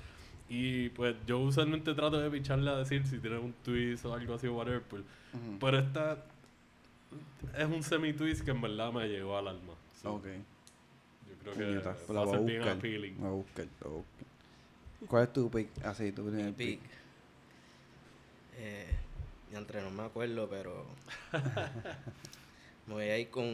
Y 0.50 0.90
pues 0.90 1.16
yo 1.28 1.40
usualmente 1.40 1.94
trato 1.94 2.20
de 2.20 2.30
picharle 2.30 2.72
a 2.72 2.78
decir 2.78 3.06
si 3.06 3.20
tiene 3.20 3.38
un 3.38 3.54
twist 3.64 4.04
o 4.06 4.14
algo 4.14 4.34
así 4.34 4.48
o 4.48 4.56
whatever, 4.56 4.82
pues, 4.82 5.04
pero 5.60 5.78
esta 5.78 6.18
es 7.58 7.66
un 7.68 7.84
semi-twist 7.84 8.44
que 8.44 8.52
en 8.52 8.62
verdad 8.62 8.92
me 8.92 9.08
llegó 9.08 9.38
al 9.38 9.48
alma. 9.48 9.74
So, 10.02 10.16
Ok. 10.16 10.26
Creo 11.44 11.54
que 11.56 11.64
Puñeta, 11.64 11.96
la 12.10 12.14
va 12.14 12.22
a 12.22 12.26
voy 12.26 12.34
a 12.34 12.38
ser 12.38 12.46
bien 12.48 12.60
buscar. 12.60 12.78
appealing. 12.78 13.16
La 13.16 13.30
voy 13.30 13.30
a 13.30 13.44
buscar, 13.44 13.66
la 13.66 13.88
voy 13.88 13.94
a 13.94 13.98
buscar. 13.98 15.08
¿Cuál 15.08 15.24
es 15.24 15.34
tu 15.34 15.50
pick? 15.52 15.68
Ah, 15.84 15.94
sí, 15.96 16.12
tu 16.12 16.26
primer 16.26 16.46
Mi 16.46 16.52
pick. 16.52 16.80
pick. 16.82 16.90
Eh, 18.58 18.88
ya 19.52 19.58
entre 19.58 19.82
no 19.82 19.90
me 19.92 20.04
acuerdo, 20.04 20.48
pero. 20.50 20.86
me 22.88 22.94
voy 22.94 23.06
a 23.06 23.18
ir 23.18 23.30
con. 23.30 23.46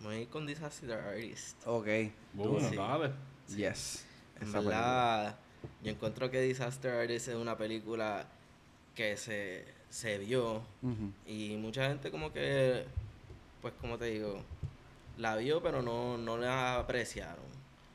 Me 0.00 0.06
voy 0.06 0.14
a 0.16 0.20
ir 0.20 0.28
con 0.28 0.46
Disaster 0.46 0.92
Artist. 0.92 1.56
Ok. 1.66 1.86
Bueno, 2.34 2.68
Sí. 2.68 2.76
dale. 2.76 3.10
Yes. 3.56 4.04
En 4.40 4.48
Esa 4.48 4.60
verdad, 4.60 5.36
yo 5.82 5.90
encuentro 5.90 6.30
que 6.30 6.40
Disaster 6.40 6.92
Artist 6.92 7.28
es 7.28 7.34
una 7.36 7.56
película 7.56 8.26
que 8.96 9.16
se, 9.16 9.64
se 9.90 10.18
vio 10.18 10.62
y 11.26 11.56
mucha 11.56 11.88
gente 11.88 12.10
como 12.10 12.32
que, 12.32 12.84
pues 13.60 13.72
como 13.80 13.96
te 13.98 14.06
digo, 14.06 14.42
la 15.18 15.36
vio 15.36 15.62
pero 15.62 15.82
no, 15.82 16.16
no 16.18 16.36
la 16.38 16.76
apreciaron, 16.78 17.44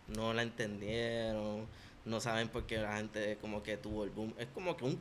no 0.07 0.33
la 0.33 0.43
entendieron, 0.43 1.65
no 2.05 2.19
saben 2.21 2.47
por 2.49 2.63
qué 2.65 2.77
la 2.77 2.97
gente 2.97 3.37
como 3.41 3.63
que 3.63 3.77
tuvo 3.77 4.03
el 4.03 4.09
boom. 4.11 4.33
Es 4.37 4.47
como 4.53 4.77
que 4.77 4.85
un 4.85 4.99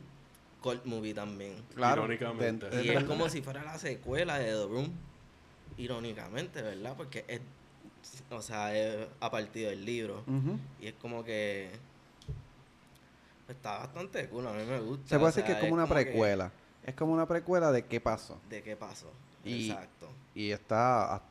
cult 0.61 0.83
movie 0.85 1.13
también. 1.13 1.55
Claro. 1.75 2.03
Irónicamente. 2.03 2.67
Y 2.83 2.89
es 2.89 3.03
como 3.05 3.29
si 3.29 3.41
fuera 3.41 3.63
la 3.63 3.77
secuela 3.77 4.39
de 4.39 4.45
The 4.51 4.65
Room, 4.65 4.91
irónicamente, 5.77 6.61
¿verdad? 6.61 6.95
Porque 6.97 7.23
es, 7.27 7.41
o 8.31 8.41
sea, 8.41 8.75
es 8.75 9.07
a 9.19 9.29
partir 9.31 9.67
del 9.69 9.85
libro. 9.85 10.23
Y 10.81 10.87
es 10.87 10.93
como 10.95 11.23
que 11.23 11.69
está 13.47 13.77
bastante 13.79 14.27
cool, 14.29 14.47
a 14.47 14.51
mí 14.53 14.63
me 14.65 14.79
gusta. 14.79 15.07
Se 15.07 15.15
puede 15.19 15.23
o 15.23 15.27
decir 15.27 15.43
que 15.45 15.51
es 15.53 15.59
como 15.59 15.73
una 15.73 15.87
precuela. 15.87 16.51
Es 16.83 16.95
como 16.95 17.13
una 17.13 17.27
precuela 17.27 17.71
de 17.71 17.85
qué 17.85 17.99
pasó. 18.01 18.39
de 18.49 18.63
qué 18.63 18.75
pasó. 18.75 19.11
Y- 19.43 19.69
Exacto. 19.69 20.09
Y 20.35 20.51
está. 20.51 21.21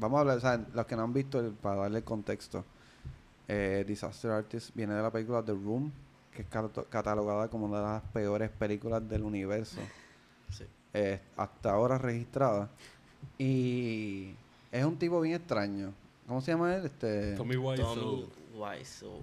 Vamos 0.00 0.16
a 0.18 0.20
hablar, 0.22 0.38
o 0.38 0.40
sea, 0.40 0.66
los 0.74 0.86
que 0.86 0.96
no 0.96 1.02
han 1.02 1.12
visto, 1.12 1.38
el- 1.38 1.52
para 1.52 1.82
darle 1.82 1.98
el 1.98 2.04
contexto. 2.04 2.64
eh, 3.52 3.84
Disaster 3.86 4.30
Artist 4.30 4.70
viene 4.76 4.94
de 4.94 5.02
la 5.02 5.10
película 5.10 5.42
The 5.44 5.50
Room, 5.52 5.90
que 6.32 6.42
es 6.42 6.48
catalogada 6.88 7.48
como 7.48 7.66
una 7.66 7.78
de 7.78 7.84
las 7.84 8.02
peores 8.12 8.48
películas 8.50 9.06
del 9.08 9.22
universo. 9.24 9.80
Sí. 10.50 10.64
eh, 10.94 11.20
hasta 11.36 11.72
ahora 11.72 11.98
registrada. 11.98 12.68
Y 13.38 14.34
es 14.72 14.84
un 14.84 14.96
tipo 14.98 15.20
bien 15.20 15.36
extraño. 15.36 15.92
¿Cómo 16.26 16.40
se 16.40 16.52
llama 16.52 16.74
él? 16.76 16.86
Este, 16.86 17.34
Tommy 17.36 17.56
Wiseau. 17.56 17.94
Tommy 17.94 18.28
Wiseau. 18.54 19.20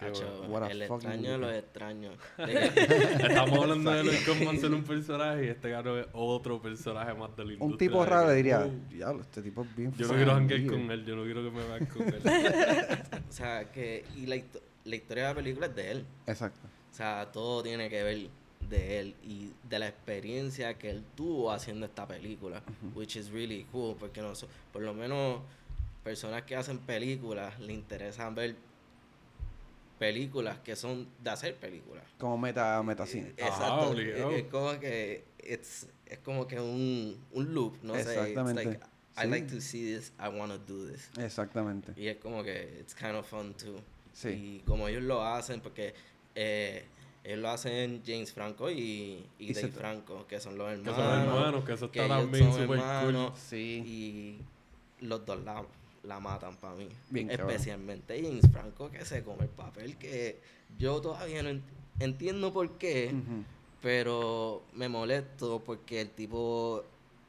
Qué 0.00 0.06
Cacho, 0.06 0.26
bueno. 0.38 0.52
What 0.54 0.62
a 0.64 0.70
el 0.70 0.82
extraño 0.82 1.30
de 1.32 1.38
los 1.38 1.52
extraños. 1.54 2.14
Estamos 2.38 3.58
hablando 3.60 3.90
de 3.92 4.04
Lloyd 4.04 4.24
Kaufman 4.26 4.58
ser 4.58 4.72
un 4.72 4.84
personaje 4.84 5.44
y 5.44 5.48
este 5.48 5.70
garo 5.70 5.98
es 6.00 6.06
otro 6.12 6.60
personaje 6.60 7.14
más 7.14 7.36
de 7.36 7.44
la 7.44 7.52
industria. 7.52 7.66
un 7.72 7.78
tipo 7.78 8.04
raro 8.04 8.30
diría, 8.32 8.60
"Oh, 8.66 8.92
diablo, 8.94 9.22
este 9.22 9.42
tipo 9.42 9.62
es 9.62 9.76
bien 9.76 9.92
Yo 9.96 10.06
no 10.08 10.14
quiero 10.14 10.36
weird". 10.36 10.66
con 10.70 10.90
él, 10.90 11.04
yo 11.04 11.16
no 11.16 11.24
quiero 11.24 11.42
que 11.44 11.50
me 11.50 11.64
vean 11.64 11.86
con 11.86 12.02
él. 12.08 12.22
o 13.28 13.32
sea, 13.32 13.70
que. 13.70 14.04
Y 14.16 14.26
la, 14.26 14.36
histo- 14.36 14.60
la 14.84 14.96
historia 14.96 15.22
de 15.24 15.28
la 15.30 15.34
película 15.34 15.66
es 15.66 15.74
de 15.74 15.90
él. 15.90 16.04
Exacto. 16.26 16.60
O 16.90 16.94
sea, 16.94 17.30
todo 17.32 17.62
tiene 17.62 17.88
que 17.88 18.02
ver 18.02 18.28
de 18.68 19.00
él 19.00 19.14
y 19.24 19.50
de 19.68 19.78
la 19.78 19.88
experiencia 19.88 20.74
que 20.78 20.90
él 20.90 21.02
tuvo 21.16 21.50
haciendo 21.52 21.86
esta 21.86 22.06
película, 22.06 22.62
which 22.94 23.16
is 23.16 23.30
really 23.30 23.64
cool, 23.72 23.96
porque 23.98 24.20
no, 24.22 24.32
por 24.72 24.82
lo 24.82 24.94
menos 24.94 25.40
personas 26.04 26.42
que 26.42 26.56
hacen 26.56 26.78
películas 26.78 27.58
le 27.60 27.72
interesan 27.72 28.34
ver 28.34 28.56
películas 30.00 30.58
que 30.60 30.74
son 30.74 31.06
de 31.22 31.28
hacer 31.30 31.54
películas. 31.56 32.02
Como 32.18 32.38
meta, 32.38 32.82
metacine. 32.82 33.34
Ajá, 33.40 33.46
Exacto. 33.48 33.90
obligado. 33.90 34.30
Es, 34.30 34.36
es 34.38 34.44
como 34.50 34.80
que 34.80 35.24
it's, 35.46 35.86
es 36.06 36.18
como 36.20 36.46
que 36.46 36.58
un, 36.58 37.16
un 37.32 37.54
loop, 37.54 37.76
no 37.82 37.94
sé. 37.94 38.00
It's 38.00 38.10
Exactamente. 38.10 38.64
like, 38.64 38.80
I 39.18 39.22
Sí. 39.24 39.28
like 39.28 39.46
to 39.54 39.60
see 39.60 39.84
this, 39.94 40.12
I 40.18 40.28
want 40.28 40.50
to 40.52 40.58
do 40.58 40.88
this. 40.90 41.10
Exactamente. 41.18 41.92
Y 42.00 42.08
es 42.08 42.16
como 42.16 42.42
que 42.42 42.78
it's 42.80 42.94
kind 42.94 43.14
of 43.14 43.26
fun 43.26 43.52
too. 43.54 43.78
Sí. 44.14 44.28
Y 44.28 44.62
como 44.66 44.88
ellos 44.88 45.02
lo 45.02 45.22
hacen, 45.22 45.60
porque 45.60 45.92
eh, 46.34 46.84
ellos 47.22 47.38
lo 47.40 47.50
hacen 47.50 48.02
James 48.06 48.32
Franco 48.32 48.70
y, 48.70 49.26
y 49.38 49.50
Y 49.50 49.52
Dave 49.52 49.68
Franco, 49.68 50.26
que 50.26 50.40
son 50.40 50.56
los 50.56 50.68
que 50.68 50.74
hermanos. 50.74 50.96
son 50.96 51.20
hermanos, 51.36 51.64
que 51.66 51.72
eso 51.74 51.90
que 51.90 52.00
está 52.00 52.14
ellos 52.16 52.24
también 52.30 52.44
son 52.44 52.52
súper 52.54 52.66
cool. 52.68 52.78
hermanos, 52.78 53.38
Sí. 53.38 53.82
Y 53.86 55.04
los 55.06 55.24
dos 55.26 55.44
la, 55.44 55.62
la 56.04 56.18
matan 56.20 56.56
para 56.56 56.74
mí. 56.74 56.88
Bien 57.10 57.28
cabrón. 57.28 57.50
Especialmente 57.50 58.22
James 58.22 58.44
Franco, 58.52 58.90
que 58.90 59.04
se 59.04 59.22
come 59.22 59.42
el 59.44 59.48
papel 59.50 59.96
que 59.96 60.40
yo 60.78 61.00
todavía 61.00 61.42
no 61.42 61.50
ent- 61.50 61.62
entiendo 61.98 62.52
por 62.52 62.78
qué, 62.78 63.14
pero 63.82 64.62
me 64.74 64.88
molesto 64.88 65.62
porque 65.64 66.00
el 66.02 66.10
tipo 66.10 66.84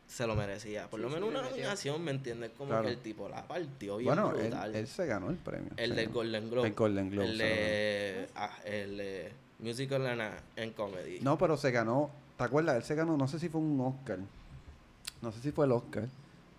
se 0.08 0.28
lo 0.28 0.36
merecía. 0.36 0.90
Por 0.90 1.00
lo 1.00 1.10
menos 1.10 1.30
una 1.30 1.42
nominación, 1.42 2.04
¿me 2.04 2.12
entiendes? 2.12 2.52
Como 2.58 2.70
Claro. 2.72 2.86
que 2.86 2.92
el 2.92 2.98
tipo 2.98 3.30
la 3.30 3.48
partió 3.48 3.98
bien 3.98 4.08
Bueno, 4.14 4.34
él, 4.36 4.88
se 4.88 5.06
ganó 5.06 5.30
el 5.30 5.38
premio. 5.38 5.72
el 5.78 5.96
del. 5.96 6.10
Golden 6.10 6.50
Globe. 6.50 6.68
El 6.68 6.74
Golden 6.74 7.10
Globe. 7.10 7.28
El 7.30 7.38
de, 7.38 8.28
ah, 8.36 8.58
el 8.66 8.98
de 8.98 9.32
Musical 9.60 10.06
and, 10.08 10.22
and 10.58 10.74
Comedy. 10.76 11.20
No, 11.22 11.38
pero 11.38 11.56
se 11.56 11.72
ganó. 11.72 12.10
¿Te 12.38 12.44
acuerdas? 12.44 12.76
Él 12.78 12.84
se 12.84 12.96
ganó, 12.96 13.16
no 13.16 13.28
sé 13.28 13.40
si 13.40 13.48
fue 13.48 13.62
un 13.62 13.80
Oscar. 13.80 14.20
No 15.22 15.32
sé 15.32 15.40
si 15.42 15.52
fue 15.52 15.66
el 15.66 15.72
Oscar. 15.72 16.08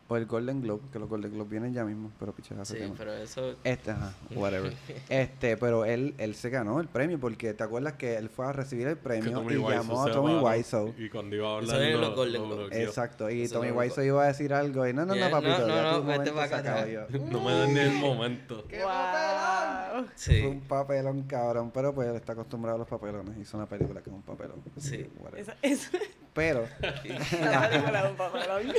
O 0.09 0.17
el 0.19 0.27
Golden 0.27 0.61
Globe, 0.61 0.83
que 0.93 0.99
los 0.99 1.09
Golden 1.09 1.33
Globes 1.33 1.51
vienen 1.51 1.73
ya 1.73 1.85
mismo, 1.85 2.11
pero 2.19 2.33
picha, 2.35 2.55
ese 2.61 2.75
Sí, 2.75 2.81
tema. 2.81 2.95
pero 2.99 3.15
eso... 3.15 3.55
Este, 3.65 3.93
ajá, 3.93 4.13
whatever. 4.35 4.75
este, 5.09 5.57
pero 5.57 5.87
él, 5.87 6.15
él 6.19 6.35
se 6.35 6.51
ganó 6.51 6.81
el 6.81 6.89
premio 6.89 7.19
porque 7.19 7.55
te 7.55 7.63
acuerdas 7.65 7.95
que 7.95 8.17
él 8.17 8.29
fue 8.29 8.45
a 8.47 8.53
recibir 8.53 8.89
el 8.89 8.99
premio 8.99 9.43
y 9.51 9.55
llamó 9.73 10.03
a 10.03 10.11
Tommy 10.13 10.35
Wiseau. 10.39 10.93
Y 10.99 11.09
cuando 11.09 11.37
iba 11.37 11.47
a 11.57 11.63
Eso 11.63 11.73
hablar, 11.73 11.83
es 11.89 11.95
en 11.95 12.01
lo- 12.01 12.07
los 12.09 12.17
Golden 12.17 12.43
lo 12.43 12.49
Globes. 12.49 12.67
bloqueó. 12.69 12.89
Exacto, 12.89 13.31
y 13.31 13.49
Tommy 13.49 13.71
Wiseau 13.71 14.05
iba 14.05 14.25
a 14.25 14.27
decir 14.27 14.53
algo 14.53 14.87
y 14.87 14.93
no, 14.93 15.07
no, 15.07 15.15
no, 15.15 15.31
papito, 15.31 15.67
no, 15.67 15.83
no, 15.83 16.03
vete 16.05 16.31
momento 16.31 16.35
pa' 16.35 16.49
se 16.49 16.55
acá. 16.57 16.87
No 17.31 17.41
me 17.45 17.53
dan 17.59 17.73
ni 17.73 17.81
el 17.81 17.93
momento. 17.99 18.65
¡Wow! 18.71 20.07
Sí, 20.15 20.41
Fue 20.41 20.49
un 20.51 20.61
papelón, 20.61 21.23
cabrón, 21.23 21.71
pero 21.73 21.95
pues 21.95 22.09
él 22.09 22.17
está 22.17 22.33
acostumbrado 22.35 22.77
a 22.77 22.79
los 22.81 22.89
papelones. 22.89 23.39
Hizo 23.39 23.57
una 23.57 23.67
película 23.67 24.03
que 24.03 24.11
es 24.11 24.15
un 24.17 24.23
papelón. 24.23 24.63
Sí. 24.77 25.07
Whatever. 25.21 25.41
Esa, 25.41 25.57
esa 25.63 25.91
Pero, 26.35 26.65
es 26.83 27.41
la 27.41 27.69
película 27.71 28.03
de 28.05 28.11
un 28.11 28.17
papelón. 28.17 28.73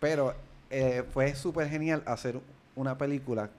Pero 0.00 0.34
eh, 0.70 1.04
fue 1.12 1.34
súper 1.34 1.68
genial 1.68 2.02
hacer 2.06 2.40
una 2.74 2.96
película 2.98 3.50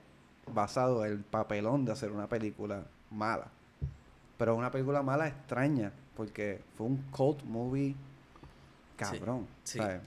basado 0.52 1.04
en 1.06 1.12
el 1.12 1.18
papelón 1.20 1.84
de 1.84 1.92
hacer 1.92 2.10
una 2.10 2.26
película 2.28 2.84
mala. 3.10 3.46
Pero 4.38 4.56
una 4.56 4.70
película 4.70 5.02
mala 5.02 5.28
extraña, 5.28 5.92
porque 6.16 6.60
fue 6.76 6.86
un 6.86 6.96
cult 7.10 7.42
movie 7.44 7.94
cabrón. 8.96 9.46
sí. 9.64 9.78
¿sabes? 9.78 10.00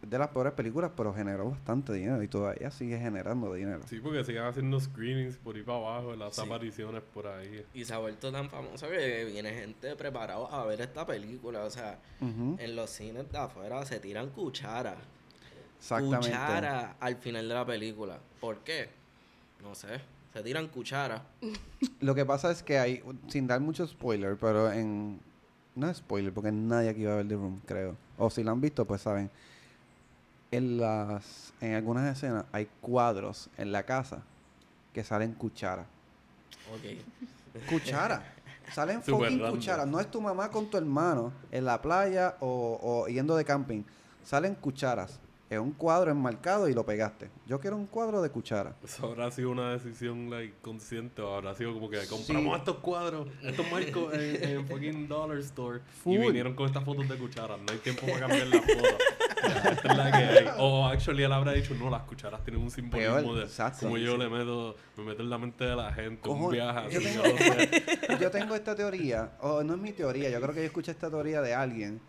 Es 0.00 0.08
de 0.10 0.16
las 0.16 0.28
peores 0.28 0.52
películas, 0.52 0.92
pero 0.96 1.12
generó 1.12 1.50
bastante 1.50 1.92
dinero 1.92 2.22
y 2.22 2.28
todavía 2.28 2.70
sigue 2.70 2.96
generando 3.00 3.52
dinero. 3.52 3.80
Sí, 3.88 3.98
porque 3.98 4.22
siguen 4.22 4.44
haciendo 4.44 4.78
screenings 4.78 5.36
por 5.38 5.56
ahí 5.56 5.62
para 5.64 5.78
abajo, 5.78 6.14
las 6.14 6.36
Sí. 6.36 6.40
apariciones 6.40 7.02
por 7.12 7.26
ahí. 7.26 7.66
y 7.74 7.84
se 7.84 7.94
ha 7.94 7.98
vuelto 7.98 8.30
tan 8.30 8.48
famoso 8.48 8.88
que 8.88 9.24
viene 9.24 9.52
gente 9.52 9.96
preparada 9.96 10.46
a 10.52 10.64
ver 10.66 10.80
esta 10.82 11.04
película. 11.04 11.64
O 11.64 11.70
sea, 11.70 11.98
en 12.20 12.76
los 12.76 12.90
cines 12.90 13.28
de 13.32 13.38
afuera 13.38 13.84
se 13.84 13.98
tiran 13.98 14.28
cucharas. 14.30 14.98
Exactamente. 15.78 16.28
Cuchara 16.28 16.96
al 17.00 17.16
final 17.16 17.48
de 17.48 17.54
la 17.54 17.64
película. 17.64 18.18
¿Por 18.40 18.58
qué? 18.58 18.88
No 19.62 19.74
sé. 19.74 20.00
Se 20.32 20.42
tiran 20.42 20.68
cucharas. 20.68 21.22
Lo 22.00 22.14
que 22.14 22.24
pasa 22.24 22.50
es 22.50 22.62
que 22.62 22.78
hay, 22.78 23.02
sin 23.28 23.46
dar 23.46 23.60
mucho 23.60 23.86
spoiler, 23.86 24.36
pero 24.36 24.70
en... 24.72 25.20
No 25.74 25.88
es 25.88 25.98
spoiler, 25.98 26.32
porque 26.32 26.50
nadie 26.50 26.88
aquí 26.90 27.04
va 27.04 27.12
a 27.14 27.16
ver 27.16 27.28
The 27.28 27.34
Room, 27.34 27.60
creo. 27.64 27.96
O 28.18 28.28
si 28.30 28.42
lo 28.42 28.50
han 28.50 28.60
visto, 28.60 28.84
pues 28.84 29.00
saben. 29.02 29.30
En 30.50 30.78
las... 30.78 31.52
En 31.60 31.74
algunas 31.74 32.16
escenas 32.16 32.44
hay 32.52 32.68
cuadros 32.80 33.48
en 33.56 33.70
la 33.72 33.84
casa 33.84 34.22
que 34.92 35.04
salen 35.04 35.32
cuchara. 35.34 35.86
Ok. 36.72 37.68
Cuchara. 37.70 38.22
salen 38.72 39.02
Super 39.02 39.20
fucking 39.20 39.38
random. 39.40 39.50
cucharas. 39.58 39.86
No 39.86 39.98
es 40.00 40.10
tu 40.10 40.20
mamá 40.20 40.50
con 40.50 40.68
tu 40.70 40.76
hermano 40.76 41.32
en 41.50 41.64
la 41.64 41.80
playa 41.80 42.36
o, 42.40 42.78
o 42.82 43.08
yendo 43.08 43.34
de 43.36 43.44
camping. 43.44 43.82
Salen 44.24 44.54
cucharas. 44.54 45.18
Es 45.50 45.58
un 45.58 45.72
cuadro 45.72 46.10
enmarcado 46.10 46.68
y 46.68 46.74
lo 46.74 46.84
pegaste. 46.84 47.30
Yo 47.46 47.58
quiero 47.58 47.76
un 47.78 47.86
cuadro 47.86 48.20
de 48.20 48.28
cuchara. 48.28 48.76
Eso 48.84 49.06
habrá 49.06 49.30
sido 49.30 49.50
una 49.50 49.70
decisión 49.72 50.28
like, 50.28 50.56
consciente 50.60 51.22
o 51.22 51.34
habrá 51.34 51.54
sido 51.54 51.72
como 51.72 51.88
que 51.88 51.96
compramos 52.06 52.52
Sí. 52.54 52.58
estos 52.58 52.76
cuadros, 52.78 53.28
estos 53.42 53.70
marcos 53.72 54.12
en, 54.12 54.44
en 54.44 54.66
fucking 54.68 55.08
Dollar 55.08 55.38
Store 55.38 55.80
Full. 56.02 56.14
y 56.14 56.18
vinieron 56.18 56.54
con 56.54 56.66
estas 56.66 56.84
fotos 56.84 57.08
de 57.08 57.16
cucharas. 57.16 57.58
No 57.60 57.72
hay 57.72 57.78
tiempo 57.78 58.02
para 58.06 58.20
cambiar 58.20 58.46
las 58.48 58.60
fotos. 58.60 58.94
Esta 59.38 59.88
es 59.92 59.96
la 59.96 60.10
que 60.10 60.16
hay. 60.18 60.46
O 60.58 60.86
actually 60.86 61.22
él 61.22 61.32
habrá 61.32 61.52
dicho, 61.52 61.74
no, 61.74 61.88
las 61.88 62.02
cucharas 62.02 62.44
tienen 62.44 62.62
un 62.62 62.70
simbolismo 62.70 63.14
Peor, 63.16 63.36
de 63.36 63.42
exacto. 63.44 63.86
como 63.86 63.96
yo 63.96 64.12
sí. 64.12 64.18
le 64.18 64.28
meto, 64.28 64.76
me 64.98 65.04
meto 65.04 65.22
en 65.22 65.30
la 65.30 65.38
mente 65.38 65.64
de 65.64 65.76
la 65.76 65.92
gente, 65.94 66.28
un 66.28 66.36
Cojones, 66.40 66.60
viaje 66.60 66.90
yo 66.90 66.98
así, 66.98 67.08
tengo- 67.08 67.24
yo 67.24 67.32
no 67.32 67.38
sé. 67.38 68.18
Yo 68.20 68.30
tengo 68.30 68.54
esta 68.54 68.74
teoría, 68.74 69.32
o 69.40 69.62
no 69.62 69.74
es 69.74 69.80
mi 69.80 69.92
teoría, 69.92 70.28
yo 70.28 70.40
creo 70.40 70.52
que 70.52 70.60
yo 70.60 70.66
escuché 70.66 70.90
esta 70.90 71.08
teoría 71.08 71.40
de 71.40 71.54
alguien, 71.54 72.00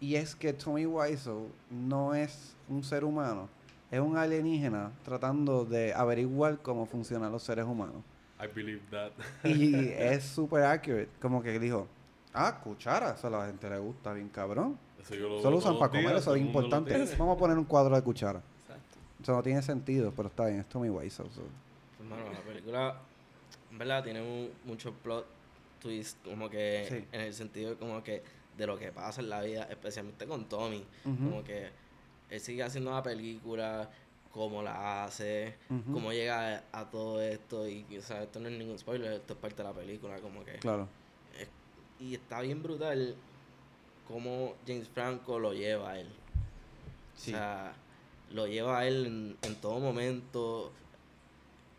y 0.00 0.16
es 0.16 0.34
que 0.34 0.52
Tommy 0.52 0.86
Wiseau 0.86 1.48
no 1.70 2.14
es 2.14 2.54
un 2.68 2.82
ser 2.84 3.04
humano, 3.04 3.48
es 3.90 4.00
un 4.00 4.16
alienígena 4.16 4.92
tratando 5.04 5.64
de 5.64 5.94
averiguar 5.94 6.58
cómo 6.58 6.86
funcionan 6.86 7.32
los 7.32 7.42
seres 7.42 7.64
humanos. 7.64 8.02
I 8.38 8.46
believe 8.54 8.82
that. 8.90 9.12
Y 9.44 9.74
es 9.96 10.24
súper 10.24 10.62
accurate, 10.64 11.08
como 11.22 11.42
que 11.42 11.58
dijo, 11.58 11.86
ah, 12.34 12.60
cuchara, 12.62 13.10
eso 13.12 13.28
a 13.28 13.30
la 13.30 13.46
gente 13.46 13.68
le 13.70 13.78
gusta, 13.78 14.12
bien 14.12 14.28
cabrón. 14.28 14.78
Eso 15.00 15.14
yo 15.14 15.28
lo 15.28 15.40
Solo 15.40 15.56
usan 15.58 15.78
para 15.78 15.88
comer, 15.90 16.08
días, 16.08 16.20
eso 16.22 16.34
es 16.34 16.42
importante. 16.42 16.92
Vamos 17.16 17.36
a 17.36 17.38
poner 17.38 17.56
un 17.56 17.64
cuadro 17.64 17.94
de 17.96 18.02
cuchara. 18.02 18.42
Exacto. 18.62 18.98
Eso 19.22 19.32
no 19.32 19.42
tiene 19.42 19.62
sentido, 19.62 20.12
pero 20.14 20.28
está 20.28 20.46
bien, 20.46 20.60
es 20.60 20.66
Tommy 20.68 20.90
Wiseau. 20.90 21.26
so. 21.30 21.42
Pues, 21.96 22.08
mano, 22.10 22.24
la 22.30 22.40
película, 22.40 23.00
en 23.70 23.78
verdad, 23.78 24.04
tiene 24.04 24.20
mu- 24.20 24.48
mucho 24.70 24.92
plot 24.92 25.24
twist, 25.80 26.18
como 26.24 26.50
que 26.50 26.86
Sí. 26.88 27.04
en 27.12 27.20
el 27.22 27.32
sentido 27.32 27.70
de 27.70 27.76
como 27.76 28.02
que 28.02 28.22
de 28.56 28.66
lo 28.66 28.78
que 28.78 28.92
pasa 28.92 29.20
en 29.20 29.28
la 29.30 29.40
vida, 29.42 29.64
especialmente 29.70 30.26
con 30.26 30.46
Tommy. 30.48 30.84
Como 31.04 31.42
que 31.44 31.70
él 32.30 32.40
sigue 32.40 32.62
haciendo 32.62 32.90
la 32.92 33.02
película, 33.02 33.90
cómo 34.32 34.62
la 34.62 35.04
hace, 35.04 35.54
cómo 35.92 36.12
llega 36.12 36.56
a, 36.72 36.80
a 36.80 36.90
todo 36.90 37.20
esto. 37.22 37.68
Y, 37.68 37.84
o 37.98 38.02
sea, 38.02 38.22
esto 38.22 38.40
no 38.40 38.48
es 38.48 38.58
ningún 38.58 38.78
spoiler, 38.78 39.12
esto 39.12 39.34
es 39.34 39.38
parte 39.38 39.58
de 39.62 39.64
la 39.68 39.74
película, 39.74 40.18
como 40.20 40.44
que. 40.44 40.52
Claro. 40.58 40.88
es- 41.38 41.48
y 42.00 42.14
está 42.14 42.40
bien 42.42 42.62
brutal 42.62 43.14
cómo 44.08 44.54
James 44.66 44.88
Franco 44.88 45.38
lo 45.38 45.52
lleva 45.52 45.92
a 45.92 45.98
él. 46.00 46.08
Sí. 47.16 47.32
O 47.32 47.36
sea, 47.36 47.72
lo 48.30 48.46
lleva 48.46 48.80
a 48.80 48.86
él 48.86 49.06
en, 49.06 49.36
en 49.42 49.54
todo 49.60 49.78
momento 49.80 50.72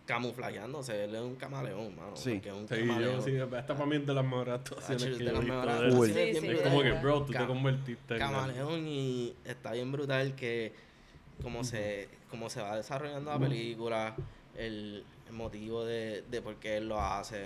camuflajeándose. 0.07 1.03
Él 1.03 1.13
es 1.15 1.21
un 1.21 1.35
camaleón, 1.35 1.95
mano. 1.95 2.15
Sí. 2.15 2.33
porque 2.35 2.49
es 2.49 2.55
un 2.55 2.67
Sí, 2.67 2.75
camaleón. 2.87 3.15
yo 3.17 3.21
sí, 3.21 3.35
esta 3.35 3.73
para 3.75 3.85
mí 3.85 3.95
es 3.97 4.07
de 4.07 4.13
las 4.15 4.23
mejores 4.25 4.53
actuaciones 4.55 5.03
que 5.03 5.23
de 5.23 5.31
las 5.31 5.39
visto 5.41 5.53
mejores. 5.61 5.93
Cool. 5.93 6.07
Sí, 6.07 6.13
sí, 6.13 6.19
Es 6.19 6.41
brutal. 6.41 6.63
como 6.63 6.81
que, 6.81 6.91
bro, 6.93 7.21
tú 7.23 7.33
te 7.33 7.45
convertiste 7.45 8.17
camaleón 8.17 8.87
y 8.87 9.35
está 9.45 9.73
bien 9.73 9.91
brutal 9.91 10.33
que 10.35 10.73
como 11.43 11.63
se 11.63 12.09
como 12.31 12.49
se 12.49 12.61
va 12.61 12.75
desarrollando 12.75 13.31
la 13.31 13.39
película 13.39 14.15
el, 14.57 15.05
el 15.27 15.33
motivo 15.33 15.85
de, 15.85 16.23
de 16.23 16.41
por 16.41 16.55
qué 16.55 16.77
él 16.77 16.89
lo 16.89 16.99
hace 16.99 17.45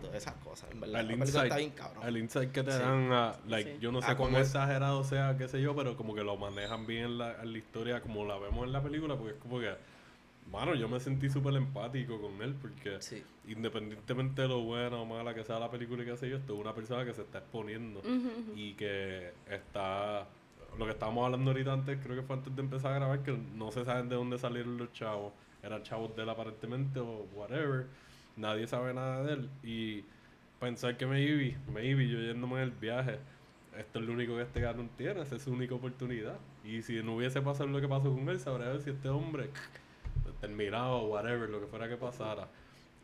todas 0.00 0.16
esas 0.16 0.34
cosas 0.42 0.70
en 0.72 0.80
verdad 0.80 1.02
el 1.02 1.12
insight, 1.12 1.44
está 1.44 1.56
bien 1.58 1.70
cabrón 1.70 2.06
el 2.08 2.16
insight 2.16 2.50
que 2.50 2.62
te 2.62 2.72
Sí. 2.72 2.78
dan 2.78 3.12
a, 3.12 3.36
like, 3.46 3.72
Sí. 3.74 3.78
yo 3.80 3.92
no 3.92 4.00
sé 4.00 4.10
A 4.10 4.16
cuán 4.16 4.30
cómo- 4.30 4.40
exagerado 4.42 5.04
sea, 5.04 5.36
qué 5.36 5.46
sé 5.48 5.60
yo, 5.60 5.76
pero 5.76 5.96
como 5.96 6.14
que 6.14 6.24
lo 6.24 6.36
manejan 6.38 6.86
bien 6.86 7.04
en 7.04 7.18
la, 7.18 7.42
en 7.42 7.52
la 7.52 7.58
historia 7.58 8.00
como 8.00 8.24
la 8.24 8.38
vemos 8.38 8.64
en 8.66 8.72
la 8.72 8.82
película, 8.82 9.16
porque 9.16 9.34
es 9.34 9.38
como 9.38 9.60
que, 9.60 9.74
mano, 10.50 10.74
yo 10.74 10.88
me 10.88 11.00
sentí 11.00 11.28
súper 11.28 11.54
empático 11.54 12.20
con 12.20 12.40
él, 12.42 12.54
porque 12.60 13.00
sí. 13.00 13.22
independientemente 13.46 14.42
de 14.42 14.48
lo 14.48 14.62
buena 14.62 14.96
o 14.96 15.04
mala 15.04 15.34
que 15.34 15.44
sea 15.44 15.58
la 15.58 15.70
película 15.70 16.02
y 16.02 16.06
qué 16.06 16.16
sé 16.16 16.30
yo, 16.30 16.36
esto 16.36 16.54
es 16.54 16.60
una 16.60 16.74
persona 16.74 17.04
que 17.04 17.12
se 17.14 17.22
está 17.22 17.38
exponiendo 17.38 18.02
y 18.54 18.74
que 18.74 19.32
está, 19.50 20.26
lo 20.78 20.84
que 20.84 20.92
estábamos 20.92 21.24
hablando 21.24 21.50
ahorita 21.50 21.72
antes, 21.72 21.98
creo 22.02 22.16
que 22.16 22.22
fue 22.22 22.36
antes 22.36 22.54
de 22.54 22.62
empezar 22.62 22.92
a 22.92 22.96
grabar, 22.96 23.22
que 23.22 23.36
no 23.54 23.70
se 23.72 23.84
saben 23.84 24.08
de 24.08 24.16
dónde 24.16 24.38
salieron 24.38 24.76
los 24.76 24.92
chavos, 24.92 25.32
eran 25.62 25.82
chavos 25.82 26.14
de 26.14 26.22
él 26.22 26.28
aparentemente 26.28 27.00
o 27.00 27.26
whatever, 27.34 27.86
nadie 28.36 28.66
sabe 28.66 28.94
nada 28.94 29.24
de 29.24 29.32
él. 29.32 29.50
Y 29.62 30.04
pensar 30.60 30.96
que 30.96 31.06
maybe, 31.06 31.56
maybe 31.72 32.08
yo 32.08 32.18
yéndome 32.20 32.56
en 32.56 32.60
el 32.62 32.70
viaje, 32.70 33.18
esto 33.76 33.98
es 33.98 34.06
lo 34.06 34.12
único 34.12 34.36
que 34.36 34.42
este 34.42 34.60
cabrón 34.60 34.88
tiene, 34.96 35.20
esa 35.20 35.36
es 35.36 35.42
su 35.42 35.52
única 35.52 35.74
oportunidad. 35.74 36.38
Y 36.64 36.82
si 36.82 37.02
no 37.02 37.16
hubiese 37.16 37.42
pasado 37.42 37.68
lo 37.68 37.80
que 37.80 37.88
pasó 37.88 38.14
con 38.14 38.28
él, 38.28 38.40
sabría 38.40 38.68
ver 38.68 38.80
si 38.80 38.90
este 38.90 39.08
hombre 39.08 39.50
terminado 40.46 40.98
o 40.98 41.06
whatever, 41.08 41.48
lo 41.48 41.60
que 41.60 41.66
fuera 41.66 41.88
que 41.88 41.96
pasara. 41.96 42.48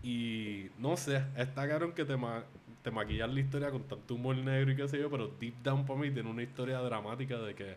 Y 0.02 0.66
no 0.78 0.96
sé, 0.96 1.24
está 1.36 1.68
cabrón 1.68 1.92
que 1.92 2.04
te, 2.04 2.16
ma 2.16 2.44
te 2.82 2.90
maquillan 2.90 3.34
la 3.34 3.40
historia 3.40 3.70
con 3.70 3.82
tanto 3.84 4.14
humor 4.14 4.36
negro 4.36 4.72
y 4.72 4.76
qué 4.76 4.88
sé 4.88 4.98
yo, 4.98 5.10
pero 5.10 5.28
deep 5.38 5.54
down 5.62 5.86
para 5.86 6.00
mí 6.00 6.10
tiene 6.10 6.28
una 6.28 6.42
historia 6.42 6.78
dramática 6.80 7.38
de 7.38 7.54
que 7.54 7.76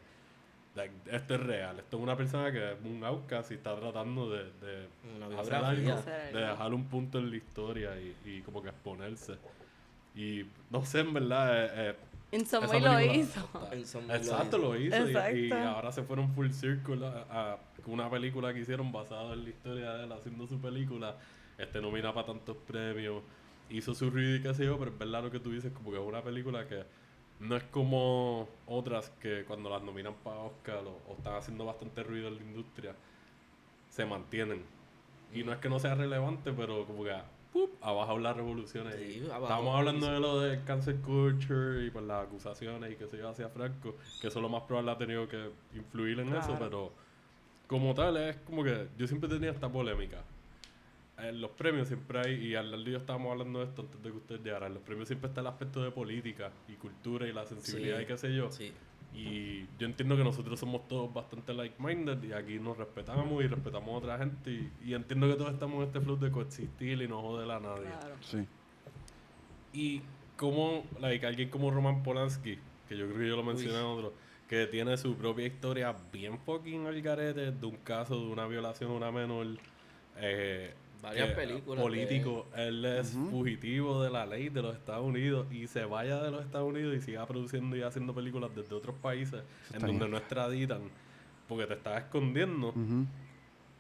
like, 0.76 0.94
esto 1.12 1.36
es 1.36 1.42
real. 1.42 1.80
Esto 1.80 1.98
es 1.98 2.04
una 2.04 2.18
persona 2.18 2.52
que 2.52 2.74
es 2.74 2.78
un 2.84 3.04
outcast 3.04 3.52
y 3.52 3.56
está 3.56 3.76
tratando 3.80 4.30
de, 4.30 4.44
de 4.46 4.88
Una 5.16 5.40
hacer 5.40 5.56
algo, 5.56 5.94
Hacer 5.94 6.34
de 6.34 6.42
dejar 6.42 6.74
un 6.74 6.86
punto 6.86 7.20
en 7.20 7.30
la 7.30 7.38
historia 7.38 7.92
y, 8.00 8.16
y 8.26 8.42
como 8.42 8.62
que 8.62 8.70
exponerse. 8.70 9.36
Y 10.16 10.46
no 10.70 10.86
sé, 10.86 11.02
en 11.02 11.14
verdad, 11.14 11.66
eh, 11.66 11.72
eh, 11.76 11.96
En 12.32 12.46
some 12.46 12.68
way 12.68 12.82
lo 12.82 13.00
hizo. 13.02 13.50
lo 13.54 14.16
Exacto, 14.16 14.58
hizo. 14.58 14.58
lo 14.58 14.76
hizo. 14.80 14.96
y- 15.38 15.52
ahora 15.52 15.92
se 15.92 16.04
fueron 16.04 16.34
full 16.34 16.50
circle 16.52 17.06
a, 17.06 17.54
a 17.54 17.58
una 17.86 18.10
película 18.10 18.54
que 18.54 18.62
hicieron 18.62 18.92
basada 18.92 19.34
en 19.34 19.44
la 19.44 19.50
historia 19.50 19.94
de 19.94 20.04
él 20.06 20.12
haciendo 20.12 20.48
su 20.48 20.60
película. 20.60 21.16
Este 21.58 21.82
nomina 21.82 22.14
para 22.14 22.28
tantos 22.28 22.58
premios. 22.68 23.24
Hizo 23.70 23.94
su 23.96 24.10
ruido 24.10 24.36
y 24.36 24.42
qué 24.42 24.54
sé 24.54 24.66
yo, 24.66 24.78
pero 24.78 24.92
es 24.92 24.98
verdad 24.98 25.24
lo 25.24 25.32
que 25.32 25.40
tú 25.40 25.52
dices, 25.52 25.72
como 25.72 25.92
que 25.92 25.98
es 25.98 26.04
una 26.04 26.22
película 26.22 26.68
que 26.68 26.84
no 27.40 27.56
es 27.56 27.64
como 27.66 28.48
otras 28.68 29.10
que 29.22 29.44
cuando 29.46 29.70
las 29.70 29.82
nominan 29.82 30.14
para 30.24 30.38
Oscar 30.38 30.84
o, 30.86 31.02
o 31.12 31.16
están 31.18 31.36
haciendo 31.36 31.66
bastante 31.66 32.04
ruido 32.04 32.28
en 32.28 32.36
la 32.38 32.42
industria, 32.44 32.96
se 33.90 34.06
mantienen. 34.06 34.64
Y 35.34 35.44
no 35.44 35.52
es 35.54 35.60
que 35.60 35.70
no 35.70 35.80
sea 35.80 35.96
relevante, 35.96 36.52
pero 36.54 36.86
como 36.86 37.04
que 37.04 37.12
¡pup! 37.56 37.72
ha 37.82 37.94
bajado 37.94 38.20
las 38.20 38.36
revoluciones. 38.36 38.96
Sí, 38.96 39.20
Estábamos 39.24 39.78
hablando 39.78 40.12
de 40.12 40.20
lo 40.20 40.42
de 40.42 40.62
cancel 40.66 40.98
culture 40.98 41.86
y 41.86 41.90
por 41.90 42.04
las 42.04 42.26
acusaciones 42.28 42.92
y 42.92 42.96
que 42.98 43.08
se 43.08 43.18
yo 43.18 43.30
hacia 43.30 43.48
Franco, 43.48 43.96
que 44.20 44.28
eso 44.28 44.42
lo 44.42 44.50
más 44.50 44.64
probable 44.64 44.92
ha 44.92 44.98
tenido 44.98 45.26
que 45.30 45.52
influir 45.74 46.20
en 46.20 46.36
eso, 46.36 46.58
pero 46.60 46.92
como 47.68 47.94
tal 47.94 48.18
es 48.18 48.36
como 48.46 48.62
que 48.62 48.90
yo 48.98 49.08
siempre 49.08 49.30
tenía 49.30 49.52
esta 49.52 49.70
polémica. 49.70 50.18
En 51.18 51.40
los 51.40 51.52
premios 51.52 51.88
siempre 51.88 52.20
hay, 52.20 52.34
y 52.48 52.56
al 52.56 52.86
y 52.86 52.92
yo 52.92 52.98
estábamos 52.98 53.32
hablando 53.32 53.60
de 53.60 53.66
esto 53.68 53.84
antes 53.84 54.04
de 54.04 54.12
que 54.12 54.18
ustedes 54.18 54.42
llegaran, 54.44 54.68
en 54.68 54.74
los 54.74 54.84
premios 54.84 55.08
siempre 55.08 55.30
está 55.30 55.40
el 55.40 55.48
aspecto 55.48 55.82
de 55.82 55.92
política 55.92 56.52
y 56.68 56.74
cultura 56.74 57.26
y 57.26 57.32
la 57.32 57.46
sensibilidad 57.46 57.98
Sí, 58.00 58.04
y 58.04 58.06
qué 58.06 58.18
sé 58.18 58.36
yo. 58.36 58.52
sí 58.52 58.74
Y 59.16 59.66
yo 59.80 59.88
entiendo 59.88 60.18
que 60.18 60.24
nosotros 60.24 60.60
somos 60.60 60.88
todos 60.90 61.14
bastante 61.14 61.54
like-minded 61.54 62.22
y 62.24 62.34
aquí 62.34 62.60
nos 62.60 62.78
respetamos 62.78 63.44
y 63.44 63.48
respetamos 63.48 63.90
a 63.90 63.98
otra 63.98 64.18
gente 64.18 64.52
y, 64.52 64.72
y 64.84 64.94
entiendo 64.94 65.28
que 65.28 65.36
todos 65.36 65.54
estamos 65.54 65.78
en 65.78 65.84
este 65.84 66.02
flow 66.02 66.18
de 66.18 66.32
coexistir 66.32 67.02
y 67.02 67.08
no 67.08 67.22
joder 67.22 67.50
a 67.50 67.60
nadie. 67.60 67.86
Claro. 67.86 68.16
Sí. 68.22 68.46
Y 69.72 70.02
como, 70.36 70.84
like, 71.00 71.26
alguien 71.26 71.50
como 71.50 71.72
Roman 71.72 72.04
Polanski, 72.04 72.58
que 72.90 72.98
yo 72.98 73.06
creo 73.08 73.20
que 73.20 73.28
yo 73.30 73.36
lo 73.38 73.44
mencioné 73.44 73.80
en 73.80 73.86
otro, 73.86 74.14
que 74.50 74.68
tiene 74.68 74.98
su 74.98 75.16
propia 75.16 75.48
historia 75.48 75.96
bien 76.12 76.38
fucking 76.40 76.86
al 76.86 77.02
garete 77.02 77.52
de 77.52 77.66
un 77.66 77.78
caso 77.78 78.20
de 78.20 78.28
una 78.28 78.46
violación 78.48 78.92
a 78.92 78.94
una 78.94 79.12
menor. 79.12 79.48
Eh, 80.18 80.74
Varias 81.06 81.30
que, 81.30 81.36
películas 81.36 81.82
Político, 81.84 82.48
él 82.56 82.84
es 82.86 83.14
Ujú. 83.16 83.30
fugitivo 83.30 84.02
de 84.04 84.10
la 84.10 84.26
ley 84.26 84.50
de 84.50 84.62
los 84.62 84.76
Estados 84.76 85.06
Unidos 85.06 85.46
y 85.52 85.68
se 85.68 85.86
vaya 85.86 86.22
de 86.22 86.32
los 86.32 86.44
Estados 86.44 86.68
Unidos 86.68 86.96
y 86.96 87.02
siga 87.02 87.26
produciendo 87.28 87.76
y 87.78 87.82
haciendo 87.84 88.14
películas 88.14 88.50
desde 88.56 88.74
otros 88.76 88.96
países 89.02 89.44
en 89.74 89.80
donde 89.82 90.00
bien. 90.00 90.12
no 90.12 90.18
extraditan 90.18 90.82
porque 91.48 91.68
te 91.68 91.74
estás 91.76 92.04
escondiendo. 92.04 92.70
Ujú. 92.70 93.06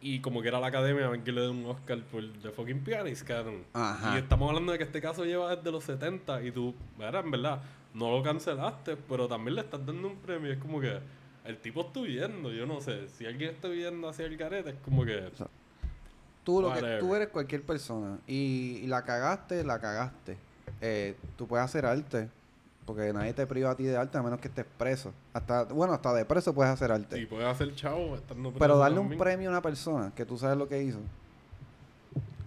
Y 0.01 0.19
como 0.19 0.41
que 0.43 0.49
era 0.49 0.59
la 0.59 0.67
academia, 0.67 1.07
ven 1.09 1.23
que 1.23 1.31
le 1.31 1.41
dé 1.41 1.49
un 1.49 1.65
Oscar 1.65 1.99
por 2.03 2.21
The 2.43 2.51
Fucking 2.51 2.83
Pianist, 2.83 3.25
cabrón. 3.27 3.63
Ajá. 3.73 4.13
Y 4.15 4.19
estamos 4.19 4.47
hablando 4.49 4.71
de 4.71 4.77
que 4.77 4.83
este 4.83 5.01
caso 5.01 5.25
lleva 5.25 5.55
desde 5.55 5.71
los 5.71 5.83
70 5.83 6.43
y 6.43 6.51
tú, 6.51 6.75
en 6.99 7.31
verdad, 7.31 7.61
no 7.93 8.11
lo 8.11 8.21
cancelaste, 8.21 8.97
pero 8.97 9.27
también 9.27 9.55
le 9.55 9.61
estás 9.61 9.83
dando 9.83 10.07
un 10.09 10.17
premio. 10.17 10.51
Es 10.51 10.59
como 10.59 10.79
que 10.79 10.99
el 11.45 11.57
tipo 11.57 11.81
está 11.81 12.01
huyendo, 12.01 12.51
yo 12.51 12.67
no 12.67 12.81
sé. 12.81 13.07
Si 13.07 13.25
alguien 13.25 13.49
está 13.51 13.67
huyendo 13.69 14.07
hacia 14.07 14.25
el 14.27 14.37
garete, 14.37 14.71
es 14.71 14.75
como 14.83 15.03
que. 15.05 15.31
sea, 15.33 15.47
Tú, 16.45 16.61
lo 16.61 16.69
que, 16.73 16.79
tú 16.99 17.13
eres 17.15 17.27
cualquier 17.29 17.63
persona 17.63 18.19
y, 18.27 18.79
y 18.83 18.87
la 18.87 19.03
cagaste, 19.03 19.63
la 19.65 19.79
cagaste. 19.79 20.37
Eh, 20.79 21.17
tú 21.37 21.47
puedes 21.47 21.65
hacer 21.65 21.85
arte 21.85 22.29
porque 22.85 23.11
nadie 23.11 23.33
te 23.33 23.47
priva 23.47 23.71
a 23.71 23.75
ti 23.75 23.83
de 23.83 23.97
arte 23.97 24.17
a 24.17 24.21
menos 24.21 24.39
que 24.39 24.47
estés 24.47 24.65
preso. 24.77 25.11
Hasta, 25.33 25.63
bueno, 25.63 25.93
hasta 25.93 26.13
de 26.13 26.23
preso 26.23 26.53
puedes 26.53 26.71
hacer 26.71 26.91
arte. 26.91 27.17
Si 27.17 27.25
puedes 27.25 27.47
hacer 27.47 27.73
chavo, 27.75 28.15
estando 28.15 28.53
Pero 28.53 28.77
darle 28.77 28.99
un 28.99 29.17
premio 29.17 29.49
a 29.49 29.53
una 29.53 29.61
persona 29.61 30.11
que 30.15 30.23
tú 30.23 30.37
sabes 30.37 30.55
lo 30.57 30.69
que 30.69 30.81
hizo. 30.83 30.99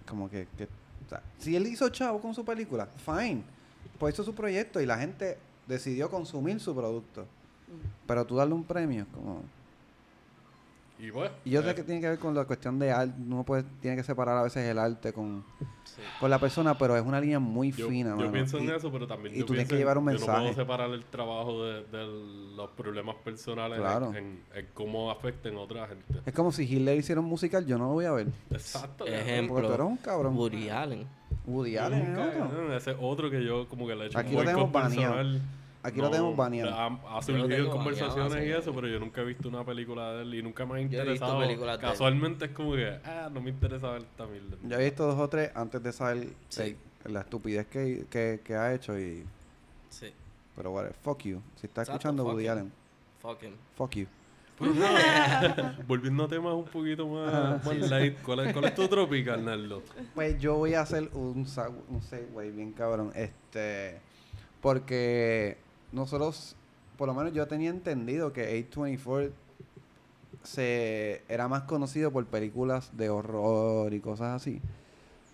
Como 0.07 0.29
que, 0.29 0.47
que- 0.57 0.63
o 0.65 1.09
sea, 1.09 1.21
si 1.37 1.55
él 1.55 1.67
hizo 1.67 1.89
chavo 1.89 2.21
con 2.21 2.33
su 2.33 2.45
película, 2.45 2.87
fine. 3.05 3.43
Pues 3.97 4.13
hizo 4.15 4.23
su 4.23 4.33
proyecto 4.33 4.79
y 4.79 4.85
la 4.85 4.97
gente 4.97 5.37
decidió 5.67 6.09
consumir 6.09 6.59
su 6.59 6.73
producto. 6.73 7.25
Pero 8.07 8.25
tú 8.25 8.37
darle 8.37 8.53
un 8.53 8.63
premio, 8.63 9.05
como. 9.13 9.43
Y 10.99 11.11
pues. 11.11 11.31
Y 11.45 11.51
yo 11.51 11.61
eh, 11.61 11.63
sé 11.63 11.75
que 11.75 11.83
tiene 11.83 12.01
que 12.01 12.09
ver 12.09 12.19
con 12.19 12.35
la 12.35 12.43
cuestión 12.45 12.77
de 12.77 12.91
arte. 12.91 13.13
Uno 13.25 13.43
puede, 13.45 13.63
tiene 13.81 13.95
que 13.95 14.03
separar 14.03 14.37
a 14.37 14.43
veces 14.43 14.67
el 14.69 14.77
arte 14.77 15.13
con, 15.13 15.45
Sí. 15.85 16.01
con 16.19 16.29
la 16.29 16.37
persona, 16.39 16.77
pero 16.77 16.95
es 16.97 17.03
una 17.03 17.19
línea 17.21 17.39
muy 17.39 17.71
Yo, 17.71 17.87
fina, 17.87 18.09
yo 18.11 18.15
mano. 18.17 18.31
pienso 18.31 18.57
en 18.59 18.69
eso, 18.69 18.91
pero 18.91 19.07
también 19.07 19.33
y 19.33 19.39
yo 19.39 19.45
tú 19.45 19.53
tienes 19.53 19.69
que 19.69 19.75
llevar 19.77 19.97
un 19.97 20.03
yo 20.05 20.11
no 20.11 20.17
mensaje. 20.17 20.39
puedo 20.41 20.53
separar 20.53 20.89
el 20.91 21.03
trabajo 21.05 21.63
de, 21.65 21.83
de 21.85 22.53
los 22.55 22.69
problemas 22.71 23.15
personales 23.23 23.77
en- 23.77 23.83
Claro. 23.83 24.13
en, 24.13 24.43
en 24.53 24.67
cómo 24.73 25.09
afecten 25.09 25.55
a 25.55 25.59
otra 25.61 25.87
gente. 25.87 26.05
Es 26.25 26.33
como 26.33 26.51
si 26.51 26.63
Hitler 26.63 26.97
hiciera 26.97 27.21
un 27.21 27.27
musical, 27.27 27.65
yo 27.65 27.77
no 27.77 27.85
lo 27.87 27.93
voy 27.93 28.05
a 28.05 28.11
ver. 28.11 28.27
Exacto. 28.51 29.05
Ejemplo. 29.07 29.55
Porque 29.55 29.67
tú 29.69 29.73
eres 29.73 29.87
un 29.87 29.97
cabrón. 29.97 30.37
Woody 30.37 30.69
Allen. 30.69 31.07
Woody 31.47 31.77
Allen 31.77 32.01
es 32.01 32.09
Nunca, 32.09 32.45
otro. 32.45 32.75
Ese 32.77 32.95
otro 32.99 33.29
que 33.31 33.43
yo 33.43 33.67
como 33.67 33.87
que 33.87 33.95
le 33.95 34.03
he 34.03 34.07
hecho 34.07 34.19
Aquí 34.19 34.31
un 34.35 34.35
lo 34.35 34.43
tenemos 34.45 34.71
personal. 34.71 35.41
Aquí 35.81 35.99
lo 36.01 36.09
tenemos 36.09 36.35
baneado. 36.35 36.71
Ha, 36.73 37.17
ha 37.17 37.21
surgido 37.21 37.69
conversaciones 37.69 38.29
baneado 38.33 38.45
y 38.57 38.61
eso, 38.61 38.73
pero 38.75 38.87
yo 38.87 38.99
nunca 38.99 39.21
he 39.21 39.25
visto 39.25 39.47
una 39.47 39.63
película 39.63 40.13
de 40.13 40.23
él 40.23 40.33
y 40.35 40.43
nunca 40.43 40.65
me 40.65 40.73
ha 40.73 40.77
Yo 40.77 40.81
he 40.81 40.85
visto 40.87 40.97
interesado. 41.03 41.39
películas 41.39 41.79
de 41.79 41.85
él. 41.85 41.91
Casualmente 41.91 42.45
es 42.45 42.51
como 42.51 42.73
que, 42.73 42.99
ah, 43.05 43.29
no 43.33 43.39
me 43.41 43.49
interesa 43.49 43.91
ver 43.91 44.01
esta 44.01 44.25
mierda. 44.27 44.57
Yo 44.63 44.77
he 44.79 44.83
visto 44.83 45.05
dos 45.07 45.17
o 45.19 45.27
tres 45.29 45.51
antes 45.55 45.81
de 45.81 45.91
saber 45.93 46.27
Sí. 46.49 46.61
eh, 46.63 46.77
la 47.05 47.21
estupidez 47.21 47.67
que, 47.67 48.05
que, 48.09 48.41
que 48.43 48.55
ha 48.55 48.73
hecho 48.73 48.99
y... 48.99 49.23
Sí. 49.89 50.11
Pero 50.55 50.71
bueno, 50.71 50.89
fuck 51.01 51.21
you. 51.23 51.41
Si 51.55 51.67
Exacto, 51.67 51.91
escuchando 51.93 52.23
fuck 52.23 52.33
Woody 52.33 52.45
him. 52.45 52.51
Allen, 52.51 52.71
Fucking. 53.21 53.55
fuck 53.77 53.91
you. 53.95 54.07
Pero 54.59 54.73
nada, 54.73 55.77
volviendo 55.87 56.25
a 56.25 56.27
temas 56.27 56.53
un 56.53 56.65
poquito 56.65 57.07
más, 57.07 57.63
más 57.65 57.77
light, 57.89 58.17
¿cuál 58.23 58.41
es, 58.41 58.51
¿cuál 58.53 58.65
es 58.65 58.75
tu 58.75 58.85
tropical, 58.89 59.45
Nardo? 59.45 59.81
Pues 60.13 60.37
yo 60.41 60.55
voy 60.55 60.73
a 60.73 60.81
hacer 60.81 61.09
un, 61.13 61.47
un 61.87 62.01
segue 62.01 62.51
bien 62.51 62.73
cabrón. 62.73 63.13
Este. 63.15 64.01
Porque 64.59 65.55
nosotros, 65.91 66.55
por 66.97 67.07
lo 67.07 67.13
menos 67.13 67.33
yo 67.33 67.47
tenía 67.47 67.69
entendido 67.69 68.33
que 68.33 68.69
A24 68.71 69.31
se 70.43 71.23
era 71.27 71.47
más 71.47 71.63
conocido 71.63 72.11
por 72.11 72.25
películas 72.25 72.95
de 72.95 73.09
horror 73.09 73.93
y 73.93 73.99
cosas 73.99 74.41
así. 74.41 74.61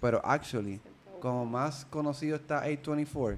Pero 0.01 0.21
actually, 0.23 0.79
como 1.19 1.45
más 1.45 1.85
conocido 1.85 2.35
está 2.35 2.65
A24, 2.65 3.37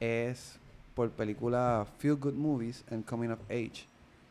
es 0.00 0.58
por 0.94 1.10
películas 1.10 1.86
Feel 1.98 2.16
Good 2.16 2.34
Movies 2.34 2.84
and 2.90 3.04
Coming 3.04 3.30
of 3.30 3.40
Age. 3.48 3.86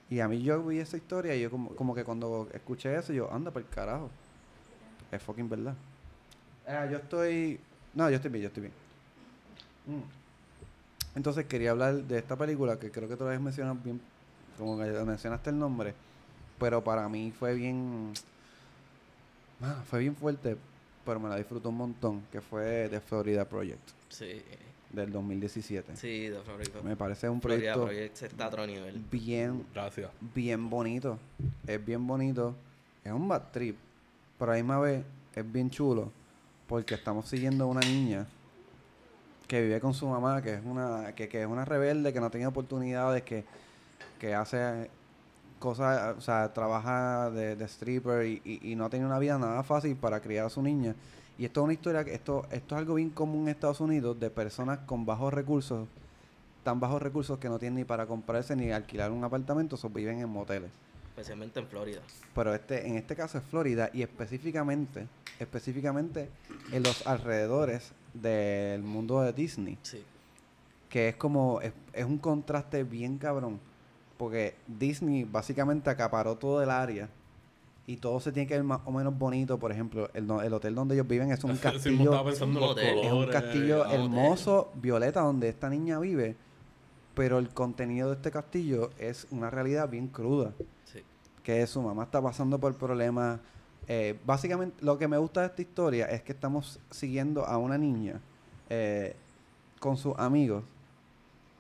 Y 0.10 0.20
a 0.20 0.28
mí 0.28 0.42
yo 0.42 0.64
vi 0.64 0.80
esa 0.80 0.98
historia 0.98 1.36
y 1.36 1.42
yo 1.42 1.52
como, 1.52 1.70
como 1.76 1.94
que 1.94 2.04
cuando 2.04 2.48
escuché 2.54 2.96
eso, 2.96 3.14
yo, 3.14 3.32
anda 3.32 3.52
por 3.52 3.64
carajo. 3.66 4.10
Es 5.12 5.22
fucking 5.22 5.50
verdad. 5.50 5.76
Ah, 6.68 6.86
yo 6.90 6.98
estoy... 6.98 7.60
No, 7.94 8.10
yo 8.10 8.16
estoy 8.18 8.32
bien, 8.32 8.44
yo 8.44 8.48
estoy 8.48 8.62
bien. 8.64 8.74
Mm. 9.86 10.17
Entonces 11.18 11.48
quería 11.48 11.72
hablar 11.72 11.96
de 12.04 12.20
esta 12.20 12.36
película 12.36 12.78
que 12.78 12.92
creo 12.92 13.10
que 13.10 13.16
tú 13.18 13.24
la 13.24 13.32
habías 13.32 13.42
mencionado 13.42 13.76
bien, 13.84 14.00
como 14.56 14.78
que 14.78 14.84
mencionaste 14.86 15.50
el 15.50 15.58
nombre, 15.58 15.96
pero 16.60 16.84
para 16.84 17.10
mí 17.10 17.32
fue 17.38 17.56
bien... 17.56 18.14
Ah, 19.60 19.82
fue 19.90 20.02
bien 20.02 20.16
fuerte, 20.16 20.56
pero 21.04 21.20
me 21.20 21.28
la 21.28 21.38
disfruto 21.38 21.70
un 21.70 21.78
montón, 21.78 22.22
que 22.32 22.40
fue 22.40 22.88
The 22.92 23.02
Florida 23.02 23.46
Project, 23.46 23.80
Sí. 24.10 24.44
del 24.94 25.12
2017. 25.12 25.96
Sí, 25.96 26.28
de 26.28 26.40
Florida. 26.42 26.82
Me 26.84 26.96
parece 26.96 27.28
un 27.28 27.42
Florida 27.42 27.74
proyecto 27.74 27.86
Project 27.88 28.22
está 28.32 28.46
a 28.46 28.48
otro 28.50 28.68
nivel. 28.68 29.04
bien 29.12 29.66
Gracias. 29.74 30.12
bien 30.36 30.70
bonito. 30.70 31.18
Es 31.66 31.84
bien 31.84 32.06
bonito. 32.06 32.56
Es 33.04 33.12
un 33.12 33.28
bad 33.28 33.42
trip. 33.52 33.76
Pero 34.38 34.52
a 34.52 34.54
la 34.56 34.62
misma 34.62 34.80
vez 34.82 35.04
es 35.36 35.52
bien 35.52 35.72
chulo. 35.72 36.12
Porque 36.68 36.94
estamos 36.94 37.28
siguiendo 37.28 37.64
a 37.64 37.68
una 37.68 37.82
niña 37.82 38.28
que 39.48 39.62
vive 39.62 39.80
con 39.80 39.94
su 39.94 40.08
mamá, 40.08 40.42
que 40.42 40.56
es 40.56 40.62
una, 40.66 41.14
que, 41.16 41.30
que 41.30 41.42
es 41.42 41.48
una 41.48 41.66
rebelde, 41.66 42.14
que 42.14 42.20
no 42.20 42.30
tiene 42.30 42.48
oportunidades, 42.48 43.24
que, 43.24 43.46
que 44.20 44.36
hace 44.36 44.90
cosas, 45.60 46.18
o 46.18 46.22
sea, 46.22 46.54
trabaja 46.54 47.32
de, 47.32 47.64
stripper 47.66 48.26
y, 48.26 48.42
y, 48.44 48.72
y 48.72 48.76
no 48.76 48.90
tiene 48.90 49.06
una 49.06 49.20
vida 49.20 49.38
nada 49.38 49.64
fácil 49.64 49.96
para 49.96 50.20
criar 50.20 50.46
a 50.46 50.50
su 50.50 50.62
niña. 50.62 50.96
Y 51.38 51.46
esto 51.46 51.62
es 51.62 51.64
una 51.66 51.74
historia 51.74 52.02
esto, 52.02 52.46
esto 52.52 52.76
es 52.76 52.80
algo 52.80 52.96
bien 52.96 53.12
común 53.12 53.44
en 53.44 53.50
Estados 53.50 53.80
Unidos 53.80 54.20
de 54.20 54.30
personas 54.30 54.80
con 54.80 55.06
bajos 55.06 55.34
recursos, 55.34 55.88
tan 56.64 56.80
bajos 56.80 57.02
recursos 57.02 57.38
que 57.38 57.48
no 57.48 57.60
tienen 57.60 57.76
ni 57.76 57.84
para 57.86 58.08
comprarse 58.08 58.56
ni 58.56 58.72
alquilar 58.72 59.12
un 59.12 59.24
apartamento, 59.24 59.78
o 59.82 59.90
viven 59.90 60.20
en 60.20 60.30
moteles. 60.30 60.72
Especialmente 61.18 61.60
en 61.60 61.66
Florida. 61.68 62.00
Pero 62.36 62.54
este, 62.54 62.88
en 62.88 62.96
este 62.96 63.16
caso 63.16 63.40
es 63.40 63.44
Florida 63.46 63.90
y 63.92 64.04
específicamente, 64.04 65.08
específicamente 65.40 66.30
en 66.72 66.84
los 66.84 67.08
alrededores 67.08 67.92
del 68.14 68.84
mundo 68.84 69.22
de 69.22 69.34
Disney, 69.34 69.80
Sí. 69.82 70.04
que 70.90 71.10
es 71.10 71.16
como, 71.16 71.60
es, 71.62 71.74
es 71.94 72.06
un 72.06 72.20
contraste 72.20 72.84
bien 72.84 73.18
cabrón, 73.18 73.60
porque 74.20 74.54
Disney 74.68 75.24
básicamente 75.24 75.90
acaparó 75.90 76.36
todo 76.36 76.62
el 76.62 76.70
área 76.70 77.10
y 77.88 77.98
todo 77.98 78.20
se 78.20 78.32
tiene 78.32 78.46
que 78.48 78.54
ver 78.54 78.64
más 78.64 78.82
o 78.86 78.92
menos 78.92 79.18
bonito, 79.18 79.58
por 79.58 79.72
ejemplo, 79.72 80.12
el, 80.14 80.28
no- 80.28 80.44
el 80.44 80.54
hotel 80.54 80.76
donde 80.76 80.94
ellos 80.94 81.08
viven 81.08 81.32
es 81.32 81.44
un 81.44 81.58
castillo, 81.58 82.12
estaba 82.12 82.26
pensando 82.30 82.60
en 82.60 82.96
los 82.96 83.06
es 83.06 83.12
un 83.12 83.26
castillo 83.32 83.82
hotel. 83.88 84.02
hermoso, 84.02 84.72
violeta, 84.76 85.22
donde 85.22 85.50
esta 85.50 85.68
niña 85.68 85.98
vive, 85.98 86.36
pero 87.16 87.40
el 87.40 87.50
contenido 87.50 88.10
de 88.10 88.18
este 88.18 88.30
castillo 88.30 88.92
es 89.00 89.26
una 89.32 89.50
realidad 89.50 89.90
bien 89.90 90.10
cruda. 90.10 90.54
Que 91.48 91.66
su 91.66 91.82
mamá 91.82 92.04
está 92.04 92.22
pasando 92.22 92.60
por 92.60 92.76
problemas. 92.76 93.40
Eh, 93.88 94.20
básicamente, 94.26 94.84
lo 94.84 94.98
que 94.98 95.08
me 95.08 95.18
gusta 95.18 95.40
de 95.40 95.48
esta 95.48 95.62
historia 95.62 96.06
es 96.08 96.22
que 96.22 96.34
estamos 96.34 96.78
siguiendo 96.92 97.46
a 97.46 97.58
una 97.58 97.78
niña 97.78 98.20
eh, 98.70 99.16
con 99.80 99.96
sus 99.96 100.14
amigos 100.20 100.62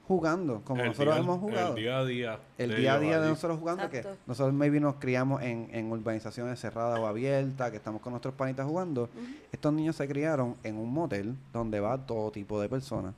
jugando, 0.09 0.61
como 0.65 0.81
el 0.81 0.87
nosotros 0.89 1.15
día- 1.15 1.23
hemos 1.23 1.39
jugado. 1.39 1.69
El 1.69 1.75
día 1.75 1.97
a 1.99 2.03
día. 2.05 2.39
El 2.57 2.75
día 2.75 2.93
a 2.95 2.99
día 2.99 3.21
de 3.21 3.29
nosotros 3.29 3.59
jugando, 3.59 3.83
Exacto. 3.85 4.09
que 4.11 4.17
nosotros 4.27 4.53
maybe 4.53 4.81
nos 4.81 4.95
criamos 4.95 5.41
en, 5.41 5.69
en 5.71 5.89
urbanizaciones 5.89 6.59
cerradas 6.59 6.99
o 6.99 7.07
abiertas, 7.07 7.71
que 7.71 7.77
estamos 7.77 8.01
con 8.01 8.11
nuestros 8.11 8.33
panitas 8.33 8.65
jugando. 8.65 9.07
Estos 9.53 9.71
niños 9.71 9.95
se 9.95 10.05
criaron 10.05 10.55
en 10.63 10.75
un 10.75 10.91
motel 10.93 11.33
donde 11.53 11.79
va 11.79 11.97
todo 11.97 12.29
tipo 12.31 12.59
de 12.59 12.67
personas. 12.67 13.13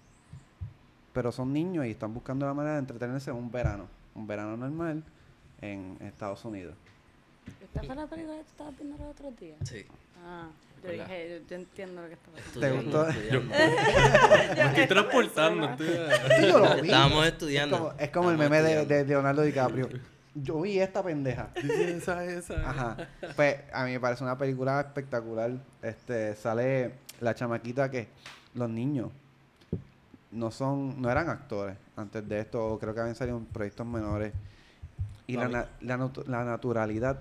Pero 1.13 1.31
son 1.31 1.51
niños 1.51 1.87
y 1.87 1.89
están 1.89 2.13
buscando 2.13 2.45
la 2.45 2.53
manera 2.53 2.73
de 2.75 2.81
entretenerse 2.81 3.31
en 3.31 3.37
un 3.37 3.49
verano. 3.51 3.85
Un 4.13 4.27
verano 4.27 4.55
normal 4.55 5.03
en 5.61 5.97
Estados 6.01 6.43
Unidos. 6.45 6.75
¿Esta 7.61 7.83
fue 7.83 7.95
la 7.95 8.05
película 8.07 8.37
que 8.37 8.43
tú 8.43 8.49
estabas 8.51 8.77
viendo 8.77 8.97
los 8.97 9.07
otros 9.07 9.37
días? 9.39 9.57
Sí. 9.63 9.85
Ah, 10.23 10.47
yo 10.83 10.91
dije, 10.91 11.39
yo, 11.41 11.47
yo 11.49 11.55
entiendo 11.55 12.01
lo 12.01 12.07
que 12.07 12.13
estaba. 12.13 12.35
¿Te 12.35 12.41
Estudiando, 12.41 12.81
gustó? 13.05 13.09
estudiando. 13.09 13.55
Me 14.55 14.65
estoy 14.69 14.87
transportando. 14.87 15.69
estoy- 15.69 16.47
Yo 16.47 16.59
lo 16.59 16.75
vi. 16.75 16.87
Estábamos 16.89 17.25
Es 17.25 17.31
estudiando. 17.33 17.77
como, 17.77 17.93
es 17.99 18.09
como 18.09 18.31
el 18.31 18.37
meme 18.37 18.61
de, 18.61 18.85
de 18.85 19.05
Leonardo 19.05 19.41
DiCaprio. 19.41 19.89
Yo 20.35 20.61
vi 20.61 20.79
esta 20.79 21.03
pendeja. 21.03 21.49
Esa, 21.55 22.23
esa. 22.23 22.69
Ajá. 22.69 23.07
Pues 23.35 23.57
a 23.73 23.83
mí 23.85 23.91
me 23.91 23.99
parece 23.99 24.23
una 24.23 24.37
película 24.37 24.79
espectacular. 24.81 25.51
Este, 25.81 26.35
sale 26.35 26.93
la 27.19 27.33
chamaquita 27.35 27.89
que 27.89 28.07
los 28.53 28.69
niños 28.69 29.09
no 30.31 30.51
son, 30.51 31.01
no 31.01 31.09
eran 31.09 31.29
actores 31.29 31.75
antes 31.97 32.27
de 32.29 32.39
esto, 32.39 32.63
o 32.73 32.79
creo 32.79 32.93
que 32.93 32.99
habían 32.99 33.15
salido 33.15 33.37
en 33.37 33.45
proyectos 33.45 33.85
menores. 33.87 34.31
Y 35.29 35.37
la, 35.37 35.67
la, 35.81 35.97
natu- 35.97 36.25
la 36.25 36.43
naturalidad 36.43 37.19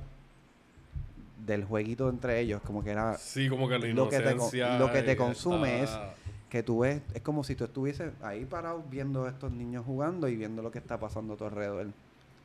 del 1.44 1.64
jueguito 1.64 2.08
entre 2.08 2.40
ellos, 2.40 2.60
como 2.62 2.82
que 2.82 2.90
era 2.90 3.16
Sí, 3.16 3.48
como 3.48 3.68
que 3.68 3.78
la 3.78 3.86
Lo 3.94 4.08
que 4.10 4.16
te 4.18 4.34
lo 4.78 4.92
que 4.92 5.02
te 5.02 5.16
consume 5.16 5.82
está- 5.84 6.14
que 6.50 6.62
tú 6.62 6.78
ves, 6.80 7.02
es 7.14 7.20
como 7.22 7.44
si 7.44 7.54
tú 7.54 7.64
estuvieses 7.64 8.10
ahí 8.22 8.44
parado 8.46 8.82
viendo 8.90 9.24
a 9.26 9.28
estos 9.28 9.52
niños 9.52 9.84
jugando 9.84 10.28
y 10.28 10.36
viendo 10.36 10.62
lo 10.62 10.70
que 10.70 10.78
está 10.78 10.98
pasando 10.98 11.34
a 11.34 11.36
tu 11.36 11.44
alrededor. 11.44 11.88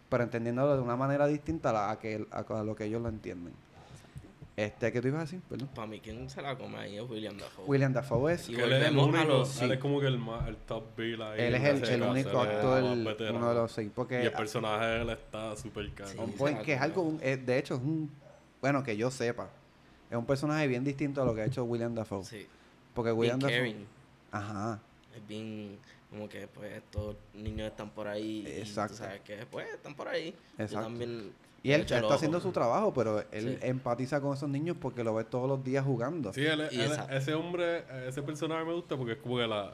Pero 0.10 0.24
entendiéndolo 0.24 0.76
de 0.76 0.82
una 0.82 0.96
manera 0.98 1.26
distinta 1.28 1.70
a, 1.70 1.74
la- 1.74 1.92
a 1.92 2.00
que, 2.00 2.26
a, 2.32 2.40
a 2.40 2.64
lo 2.64 2.76
que 2.76 2.84
ellos 2.86 3.02
lo 3.02 3.08
entienden. 3.10 3.54
Este, 4.56 4.92
¿qué 4.92 5.02
tú 5.02 5.08
ibas 5.08 5.22
a 5.22 5.24
decir? 5.24 5.42
Perdón. 5.50 5.68
Para 5.74 5.88
mí, 5.88 6.00
¿quién 6.00 6.30
se 6.30 6.40
la 6.40 6.56
come 6.56 6.78
ahí 6.78 6.98
es 6.98 7.10
William 7.10 7.36
Dafoe. 7.36 7.66
William 7.66 7.92
Dafoe 7.92 8.34
es, 8.34 8.50
Y 8.50 8.54
Que 8.56 8.64
él 8.64 8.74
es 8.74 8.86
el 8.88 8.96
volvemos 8.96 9.16
a 9.20 9.22
único, 9.24 9.38
los- 9.40 9.62
él 9.62 9.68
sí. 9.70 9.74
es 9.74 9.80
como 9.80 10.00
que 10.00 10.06
el, 10.08 10.18
más, 10.20 10.48
el 10.48 10.58
top 10.58 10.96
bill 10.96 11.22
ahí. 11.24 11.42
él 11.42 11.56
es 11.56 11.64
el, 11.64 11.84
el 11.90 12.02
único 12.04 12.30
él 12.44 12.50
es 12.50 12.54
el 12.54 13.08
actor, 13.08 13.32
uno 13.36 13.50
de 13.50 13.56
los 13.56 13.72
seis. 13.72 13.92
Porque 13.96 14.22
Y 14.22 14.26
el 14.28 14.32
personaje 14.34 14.86
de 14.86 15.02
él 15.02 15.10
está 15.10 15.56
súper 15.56 15.92
caro. 15.94 16.10
Sí. 16.10 16.44
la 16.44 16.62
que 16.62 16.74
es 16.74 16.82
algo, 16.82 17.02
un- 17.02 17.20
eh, 17.24 17.36
de 17.38 17.58
hecho, 17.58 17.74
es 17.76 17.82
un, 17.82 18.12
bueno, 18.62 18.84
que 18.84 18.96
yo 18.96 19.10
sepa, 19.10 19.50
es 20.12 20.16
un 20.18 20.26
personaje 20.28 20.68
bien 20.68 20.84
distinto 20.84 21.24
a 21.24 21.26
lo 21.26 21.34
que 21.34 21.42
ha 21.42 21.46
hecho 21.46 21.64
William 21.64 21.96
Dafoe. 21.96 22.24
Sí. 22.24 22.46
Porque 22.94 23.10
Bien 23.10 23.20
William 23.20 23.40
Dafoe, 23.40 23.58
caring. 23.58 23.88
ajá, 24.32 24.80
Es 25.16 25.28
bien 25.28 25.80
como 26.12 26.30
que 26.30 26.48
pues 26.48 26.74
estos 26.74 27.16
niños 27.34 27.72
están 27.72 27.90
por 27.90 28.08
ahí 28.08 28.44
Exacto. 28.48 28.94
y 28.94 28.98
tú 28.98 29.04
sabes 29.04 29.22
que 29.22 29.46
pues 29.48 29.68
están 29.74 29.96
por 29.96 30.08
ahí. 30.08 30.28
Exacto. 30.60 30.76
Yo 30.76 30.82
también 30.84 31.32
y 31.64 31.72
él, 31.72 31.82
está 31.82 32.14
haciendo 32.14 32.40
su 32.42 32.52
trabajo, 32.52 32.94
pero 32.94 33.22
él 33.32 33.58
Sí. 33.62 33.68
empatiza 33.68 34.20
con 34.22 34.34
esos 34.34 34.50
niños 34.50 34.76
porque 34.80 35.04
lo 35.04 35.16
ve 35.16 35.24
todos 35.24 35.48
los 35.48 35.64
días 35.64 35.84
jugando. 35.86 36.32
Sí, 36.34 36.46
él, 36.46 36.68
Y 36.72 36.82
él- 36.82 36.92
ese 37.10 37.34
hombre, 37.34 37.86
ese 38.08 38.22
personaje 38.22 38.66
me 38.66 38.74
gusta 38.74 38.98
porque 38.98 39.14
es 39.14 39.18
como 39.20 39.38
que 39.38 39.48
la 39.48 39.74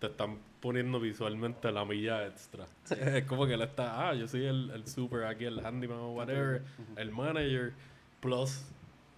te 0.00 0.06
están 0.08 0.36
poniendo 0.60 0.98
visualmente 0.98 1.70
la 1.70 1.84
milla 1.84 2.26
extra. 2.26 2.66
Es 3.20 3.24
como 3.26 3.46
que 3.46 3.54
él 3.54 3.62
está, 3.62 4.08
ah, 4.08 4.14
yo 4.14 4.26
soy 4.26 4.46
el, 4.46 4.70
el 4.70 4.86
super 4.88 5.24
aquí, 5.24 5.44
el 5.44 5.64
handyman 5.64 5.98
o 5.98 6.12
whatever, 6.12 6.62
el 6.96 7.10
manager, 7.12 7.72
plus 8.20 8.62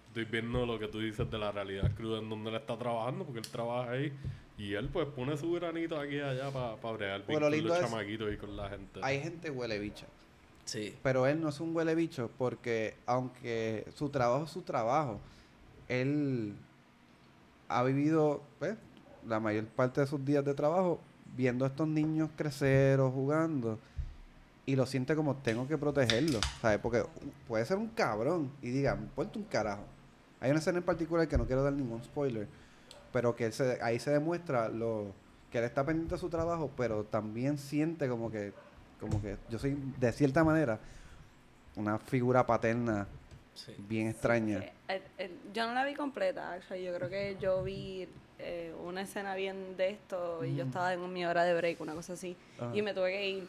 estoy 0.09 0.25
viendo 0.25 0.65
lo 0.65 0.77
que 0.77 0.87
tú 0.87 0.99
dices 0.99 1.29
de 1.31 1.37
la 1.39 1.51
realidad 1.51 1.89
cruda 1.95 2.19
en 2.19 2.29
donde 2.29 2.49
él 2.51 2.55
está 2.57 2.77
trabajando, 2.77 3.23
porque 3.25 3.39
él 3.39 3.47
trabaja 3.47 3.91
ahí, 3.91 4.13
y 4.59 4.73
él 4.73 4.89
pues 4.89 5.07
pone 5.07 5.35
su 5.37 5.51
granito 5.53 5.99
aquí 5.99 6.17
y 6.17 6.19
allá 6.19 6.51
para 6.51 6.75
bregar 6.93 7.25
bien 7.25 7.25
Porque 7.25 7.39
lo 7.39 7.45
con 7.47 7.51
lindo 7.53 7.69
los 7.69 7.77
es- 7.79 7.83
chamaquitos 7.89 8.33
y 8.33 8.37
con 8.37 8.55
la 8.57 8.69
gente. 8.69 8.99
Hay 9.01 9.21
gente 9.21 9.49
huele 9.49 9.79
bicha. 9.79 10.05
Sí. 10.65 10.95
Pero 11.03 11.27
él 11.27 11.41
no 11.41 11.49
es 11.49 11.59
un 11.59 11.75
huele 11.75 11.95
bicho 11.95 12.29
porque 12.37 12.95
aunque 13.05 13.85
su 13.95 14.09
trabajo 14.09 14.45
es 14.45 14.51
su 14.51 14.61
trabajo, 14.61 15.19
él 15.89 16.55
ha 17.67 17.83
vivido 17.83 18.41
pues, 18.59 18.75
la 19.27 19.39
mayor 19.39 19.65
parte 19.65 20.01
de 20.01 20.07
sus 20.07 20.23
días 20.23 20.43
de 20.45 20.53
trabajo 20.53 20.99
viendo 21.35 21.65
a 21.65 21.69
estos 21.69 21.87
niños 21.87 22.29
crecer 22.35 22.99
o 22.99 23.09
jugando 23.11 23.79
y 24.65 24.75
lo 24.75 24.85
siente 24.85 25.15
como 25.15 25.35
tengo 25.35 25.67
que 25.67 25.77
protegerlo, 25.77 26.39
¿sabes? 26.61 26.79
Porque 26.79 27.03
puede 27.47 27.65
ser 27.65 27.77
un 27.77 27.87
cabrón 27.89 28.51
y 28.61 28.69
diga, 28.69 28.95
me 28.95 29.03
importa 29.03 29.39
un 29.39 29.45
carajo. 29.45 29.83
Hay 30.39 30.51
una 30.51 30.59
escena 30.59 30.77
en 30.79 30.83
particular 30.83 31.27
que 31.27 31.37
no 31.37 31.45
quiero 31.45 31.63
dar 31.63 31.73
ningún 31.73 32.03
spoiler, 32.03 32.47
pero 33.11 33.35
que 33.35 33.45
él 33.45 33.53
se- 33.53 33.81
ahí 33.81 33.99
se 33.99 34.11
demuestra 34.11 34.69
lo 34.69 35.07
que 35.51 35.57
él 35.57 35.63
está 35.65 35.85
pendiente 35.85 36.15
de 36.15 36.19
su 36.21 36.29
trabajo, 36.29 36.69
pero 36.77 37.03
también 37.03 37.57
siente 37.57 38.07
como 38.07 38.31
que 38.31 38.53
como 39.01 39.21
que 39.21 39.35
yo 39.49 39.59
soy 39.59 39.75
de 39.99 40.11
cierta 40.13 40.43
manera 40.45 40.79
una 41.75 41.97
figura 41.99 42.45
paterna 42.45 43.07
Sí. 43.53 43.75
bien 43.77 44.07
extraña. 44.07 44.59
Eh, 44.59 44.71
el- 44.87 45.01
el- 45.17 45.37
yo 45.53 45.67
no 45.67 45.73
la 45.73 45.83
vi 45.83 45.93
completa, 45.93 46.53
actually. 46.53 46.83
yo 46.85 46.95
creo 46.95 47.09
que 47.09 47.35
yo 47.41 47.61
vi 47.63 48.07
eh, 48.39 48.73
una 48.85 49.01
escena 49.01 49.35
bien 49.35 49.75
de 49.77 49.89
esto 49.89 50.43
y 50.45 50.55
yo 50.55 50.63
estaba 50.63 50.93
en 50.93 51.13
mi 51.13 51.25
hora 51.25 51.43
de 51.43 51.53
break, 51.53 51.79
una 51.81 51.93
cosa 51.93 52.13
así, 52.13 52.35
Ajá. 52.59 52.71
y 52.75 52.81
me 52.81 52.93
tuve 52.93 53.11
que 53.11 53.29
ir. 53.29 53.47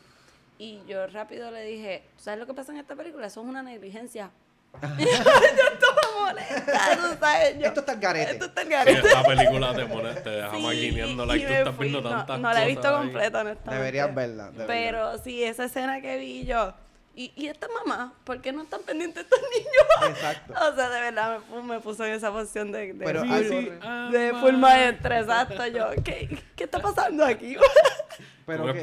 Y 0.59 0.83
yo 0.87 1.07
rápido 1.07 1.51
le 1.51 1.63
dije, 1.65 2.03
¿sabes 2.19 2.39
lo 2.41 2.47
que 2.47 2.53
pasa 2.55 2.73
en 2.73 2.79
esta 2.79 2.95
película? 2.95 3.27
Eso 3.27 3.41
es 3.41 3.47
una 3.47 3.63
negligencia. 3.63 4.31
yo 4.99 5.92
molesta, 6.33 6.97
tú 6.97 7.17
sabes. 7.21 7.59
Yo, 7.59 7.67
Esto 7.67 7.81
está 7.81 7.93
al 7.93 7.99
garete. 8.01 8.33
Esto 8.33 8.45
está 8.47 8.63
Sí, 8.63 8.69
garete. 8.69 8.99
esta 9.09 9.23
película 9.25 9.75
te, 9.75 9.87
pone, 9.87 10.15
te 10.15 10.31
deja 10.31 10.51
Sí, 10.51 10.63
maquineando, 10.63 11.25
y- 11.37 11.41
tú 11.41 11.53
estás 11.53 11.75
fui. 11.77 11.89
viendo 11.89 12.01
No- 12.11 12.17
tantas 12.19 12.41
No, 12.41 12.53
la 12.53 12.65
he 12.65 12.67
visto 12.67 12.83
cosas 12.83 12.97
completa, 12.99 13.41
honestamente. 13.41 13.75
Deberías 13.75 14.15
verla, 14.15 14.45
de 14.47 14.51
verdad. 14.59 14.67
Pero 14.67 15.19
sí, 15.19 15.43
esa 15.45 15.65
escena 15.65 16.01
que 16.01 16.17
vi 16.19 16.45
yo. 16.45 16.75
Y, 17.15 17.31
y 17.37 17.49
esta 17.49 17.69
mamá, 17.69 18.15
¿por 18.25 18.41
qué 18.41 18.53
no 18.53 18.63
están 18.63 18.81
pendientes 18.85 19.25
estos 19.25 19.39
niños? 19.55 20.17
Exacto. 20.17 20.55
O 20.73 20.75
sea, 20.75 20.89
de 20.89 21.01
verdad 21.03 21.39
me, 21.51 21.57
pu- 21.57 21.63
me 21.63 21.79
puso 21.81 22.07
en 22.07 22.15
esa 22.15 22.33
posición 22.33 22.73
de, 22.73 22.95
de, 22.95 23.05
Pero 23.05 23.23
de 23.23 24.35
full 24.41 24.55
maestra, 24.57 25.21
exacto. 25.21 25.67
Yo, 25.67 25.91
¿qué, 26.03 26.39
¿qué 26.57 26.65
está 26.65 26.79
pasando 26.81 27.23
aquí? 27.25 27.57
Pero, 28.47 28.65
que- 28.73 28.81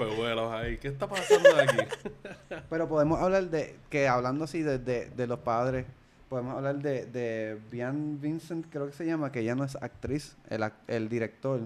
ahí. 0.53 0.77
¿Qué 0.77 0.87
está 0.89 1.07
pasando 1.07 1.49
aquí? 1.59 1.77
pero 2.69 2.87
podemos 2.87 3.19
hablar 3.21 3.43
de 3.43 3.75
que 3.89 4.07
hablando 4.07 4.45
así 4.45 4.61
de, 4.61 4.79
de, 4.79 5.09
de 5.09 5.27
los 5.27 5.39
padres, 5.39 5.85
podemos 6.29 6.55
hablar 6.55 6.77
de, 6.79 7.05
de 7.07 7.57
Bian 7.71 8.21
Vincent, 8.21 8.65
creo 8.69 8.85
que 8.87 8.93
se 8.93 9.05
llama, 9.05 9.31
que 9.31 9.39
ella 9.39 9.55
no 9.55 9.63
es 9.63 9.75
actriz, 9.75 10.37
el, 10.49 10.61
ac- 10.61 10.73
el 10.87 11.09
director, 11.09 11.61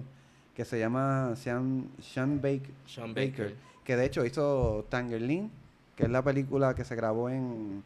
que 0.56 0.64
se 0.64 0.78
llama 0.78 1.34
Sean, 1.36 1.88
Sean 2.00 2.40
Bake- 2.40 2.70
Sean 2.86 3.12
Baker, 3.14 3.30
Baker. 3.50 3.54
que 3.84 3.96
de 3.96 4.04
hecho 4.06 4.24
hizo 4.24 4.86
Tangerine, 4.88 5.50
que 5.96 6.04
es 6.04 6.10
la 6.10 6.22
película 6.22 6.74
que 6.74 6.84
se 6.84 6.96
grabó 6.96 7.28
en, 7.28 7.82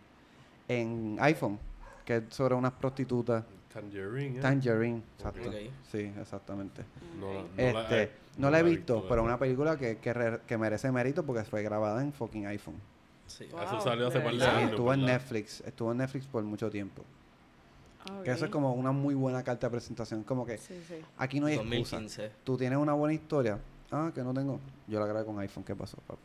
en 0.69 1.17
iPhone, 1.21 1.59
que 2.05 2.17
es 2.19 2.23
sobre 2.31 2.55
unas 2.55 2.73
prostitutas. 2.73 3.45
Tangerine, 3.73 4.39
¿eh? 4.39 4.41
Tangerine, 4.41 5.03
exacto. 5.17 5.51
Sí, 5.91 6.11
exactamente. 6.21 6.83
No, 7.21 7.33
no 7.33 7.49
Este, 7.57 7.73
la, 7.73 8.03
eh, 8.03 8.11
no 8.39 8.51
la 8.51 8.61
he 8.61 8.63
visto, 8.63 8.95
visto, 8.95 9.09
pero 9.09 9.25
una 9.25 9.39
película 9.39 9.77
que, 9.77 9.97
que, 9.99 10.13
re- 10.15 10.41
que 10.47 10.57
merece 10.57 10.91
mérito 10.93 11.25
porque 11.25 11.45
fue 11.45 11.63
grabada 11.63 12.03
en 12.03 12.13
fucking 12.13 12.47
iPhone. 12.47 12.77
Sí. 13.29 13.47
Wow. 13.53 13.63
Eso 13.63 13.81
salió 13.81 14.09
hace 14.09 14.21
par 14.21 14.35
de 14.35 14.45
años. 14.45 14.71
estuvo 14.71 14.93
en. 14.93 15.05
Netflix, 15.05 15.61
estuvo 15.61 15.93
en 15.93 15.99
Netflix 15.99 16.27
por 16.27 16.43
mucho 16.43 16.69
tiempo. 16.71 17.05
Que 18.25 18.31
eso 18.31 18.47
es 18.47 18.51
como 18.51 18.73
una 18.73 18.91
muy 18.91 19.15
buena 19.15 19.43
carta 19.43 19.67
de 19.67 19.71
presentación. 19.71 20.25
Como 20.25 20.47
que 20.47 20.57
Sí, 20.57 20.83
sí. 20.89 20.95
aquí 21.19 21.41
no 21.41 21.47
hay 21.47 21.55
excusa. 21.55 21.97
2015. 21.97 22.31
Tú 22.43 22.57
tienes 22.57 22.79
una 22.79 22.95
buena 22.95 23.13
historia. 23.13 23.59
Ah, 23.91 24.11
que 24.15 24.23
no 24.23 24.33
tengo. 24.33 24.61
Yo 24.87 24.99
la 24.99 25.07
grabé 25.07 25.27
con 25.27 25.39
iPhone. 25.39 25.63
¿Qué 25.63 25.75
pasó, 25.77 25.99
papi? 26.07 26.23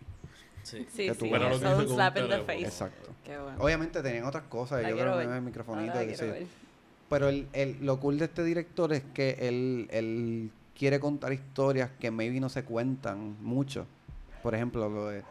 Sí. 0.63 0.87
Sí, 0.89 1.07
Que 1.07 1.13
tú 1.13 1.25
sí, 1.25 1.29
Bueno, 1.29 1.49
lo 1.49 1.59
que 1.59 1.65
un 1.65 1.87
slap 1.89 2.17
in 2.17 2.29
the 2.29 2.39
face. 2.39 2.61
Exacto. 2.61 3.11
Qué 3.25 3.37
bueno. 3.37 3.57
Obviamente 3.59 4.01
tenían 4.01 4.23
otras 4.23 4.43
cosas. 4.43 4.81
La 4.81 4.89
yo 4.91 4.97
creo 4.97 5.17
que 5.17 5.23
el 5.23 5.41
microfonito. 5.41 6.01
Yo. 6.01 6.25
ver. 6.25 6.47
Pero 7.09 7.27
el, 7.27 7.47
el, 7.51 7.85
lo 7.85 7.99
cool 7.99 8.17
de 8.17 8.25
este 8.25 8.43
director 8.45 8.93
es 8.93 9.03
que 9.13 9.31
él, 9.41 9.87
él 9.91 10.51
quiere 10.77 10.99
contar 10.99 11.33
historias 11.33 11.91
que 11.99 12.11
maybe 12.11 12.39
no 12.39 12.47
se 12.49 12.63
cuentan 12.63 13.35
mucho. 13.41 13.85
Por 14.41 14.55
ejemplo, 14.55 14.87
lo 14.89 15.07
de 15.07 15.23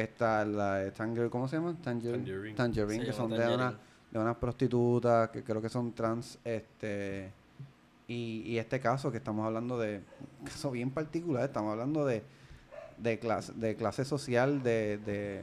esta, 0.00 0.44
la 0.44 0.74
de 0.76 0.90
Tanger, 0.90 1.30
¿cómo 1.30 1.48
se 1.48 1.56
llama? 1.56 1.72
Tanger- 1.82 2.12
Tangerine. 2.12 2.54
Tangerine, 2.54 3.04
que 3.06 3.12
son 3.12 3.30
de, 3.30 3.36
una, 3.54 3.78
de 4.10 4.18
unas 4.18 4.36
prostitutas 4.36 5.30
que 5.30 5.42
creo 5.42 5.62
que 5.62 5.68
son 5.70 5.92
trans, 5.92 6.38
este 6.44 7.32
y, 8.08 8.42
y 8.46 8.58
este 8.58 8.78
caso 8.78 9.10
que 9.10 9.16
estamos 9.18 9.44
hablando 9.46 9.78
de 9.78 10.02
un 10.40 10.46
caso 10.46 10.70
bien 10.70 10.90
particular, 10.90 11.44
estamos 11.44 11.72
hablando 11.72 12.04
de, 12.04 12.22
de 12.98 13.18
clase, 13.18 13.52
de 13.54 13.74
clase 13.74 14.04
social, 14.04 14.62
de, 14.62 14.98
de, 14.98 15.42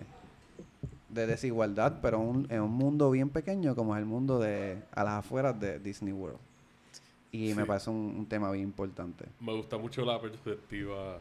de 1.10 1.28
desigualdad, 1.28 2.00
pero 2.02 2.20
un- 2.20 2.46
en 2.50 2.62
un 2.62 2.72
mundo 2.72 3.10
bien 3.12 3.30
pequeño 3.30 3.76
como 3.76 3.96
es 3.96 4.00
el 4.00 4.06
mundo 4.06 4.40
de 4.40 4.82
a 4.92 5.04
las 5.04 5.14
afueras 5.16 5.60
de 5.60 5.80
Disney 5.80 6.14
World. 6.14 6.38
Y 7.32 7.56
me 7.56 7.66
parece 7.66 7.90
un, 7.90 7.98
un 8.20 8.26
tema 8.28 8.52
bien 8.52 8.66
importante. 8.66 9.26
Me 9.40 9.52
gusta 9.56 9.78
mucho 9.80 10.06
la 10.06 10.22
perspectiva 10.22 11.18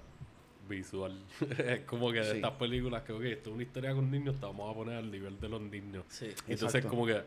visual. 0.69 1.19
es 1.67 1.81
como 1.81 2.11
que 2.13 2.19
de 2.19 2.25
Sí. 2.31 2.37
estas 2.37 2.53
películas 2.53 3.03
que, 3.03 3.13
ok, 3.13 3.23
esto 3.25 3.51
es 3.51 3.55
una 3.55 3.63
historia 3.63 3.95
con 3.95 4.11
niños, 4.11 4.37
te 4.39 4.47
vamos 4.47 4.71
a 4.71 4.75
poner 4.75 4.97
al 4.97 5.11
nivel 5.11 5.39
de 5.41 5.49
los 5.49 5.61
niños. 5.61 6.05
Sí. 6.09 6.27
Entonces, 6.27 6.63
Exacto. 6.63 6.89
como 6.89 7.07
que 7.07 7.21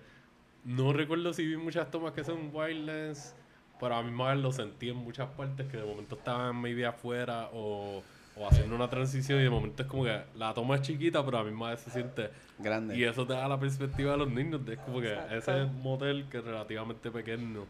no 0.64 0.94
recuerdo 0.94 1.32
si 1.34 1.46
vi 1.46 1.58
muchas 1.58 1.92
tomas 1.92 2.14
que 2.14 2.24
son 2.24 2.50
wildness, 2.54 3.36
pero 3.80 3.96
a 3.96 4.02
mí 4.02 4.10
misma 4.10 4.34
vez 4.34 4.42
lo 4.42 4.52
sentí 4.52 4.90
en 4.90 4.96
muchas 4.98 5.30
partes 5.32 5.68
que 5.68 5.78
de 5.78 5.84
momento 5.84 6.16
estaban 6.16 6.56
maybe 6.56 6.86
afuera 6.86 7.50
o, 7.54 8.02
o 8.38 8.48
haciendo 8.48 8.76
una 8.76 8.90
transición 8.90 9.40
y 9.40 9.44
de 9.44 9.50
momento 9.50 9.84
es 9.84 9.90
como 9.90 10.06
que 10.06 10.22
la 10.36 10.54
toma 10.54 10.76
es 10.76 10.82
chiquita, 10.82 11.24
pero 11.26 11.38
a 11.40 11.44
mí 11.44 11.52
misma 11.52 11.70
vez 11.72 11.82
se 11.82 11.92
siente. 11.92 12.30
Grande. 12.58 12.98
Y 12.98 13.04
eso 13.04 13.28
te 13.28 13.34
da 13.34 13.48
la 13.48 13.60
perspectiva 13.60 14.14
de 14.14 14.18
los 14.18 14.30
niños. 14.32 14.62
Es 14.68 14.80
como 14.80 15.02
que 15.02 15.12
Exacto. 15.14 15.36
ese 15.36 15.66
motel 15.66 16.26
que 16.30 16.38
es 16.38 16.44
relativamente 16.44 17.12
pequeño, 17.12 17.66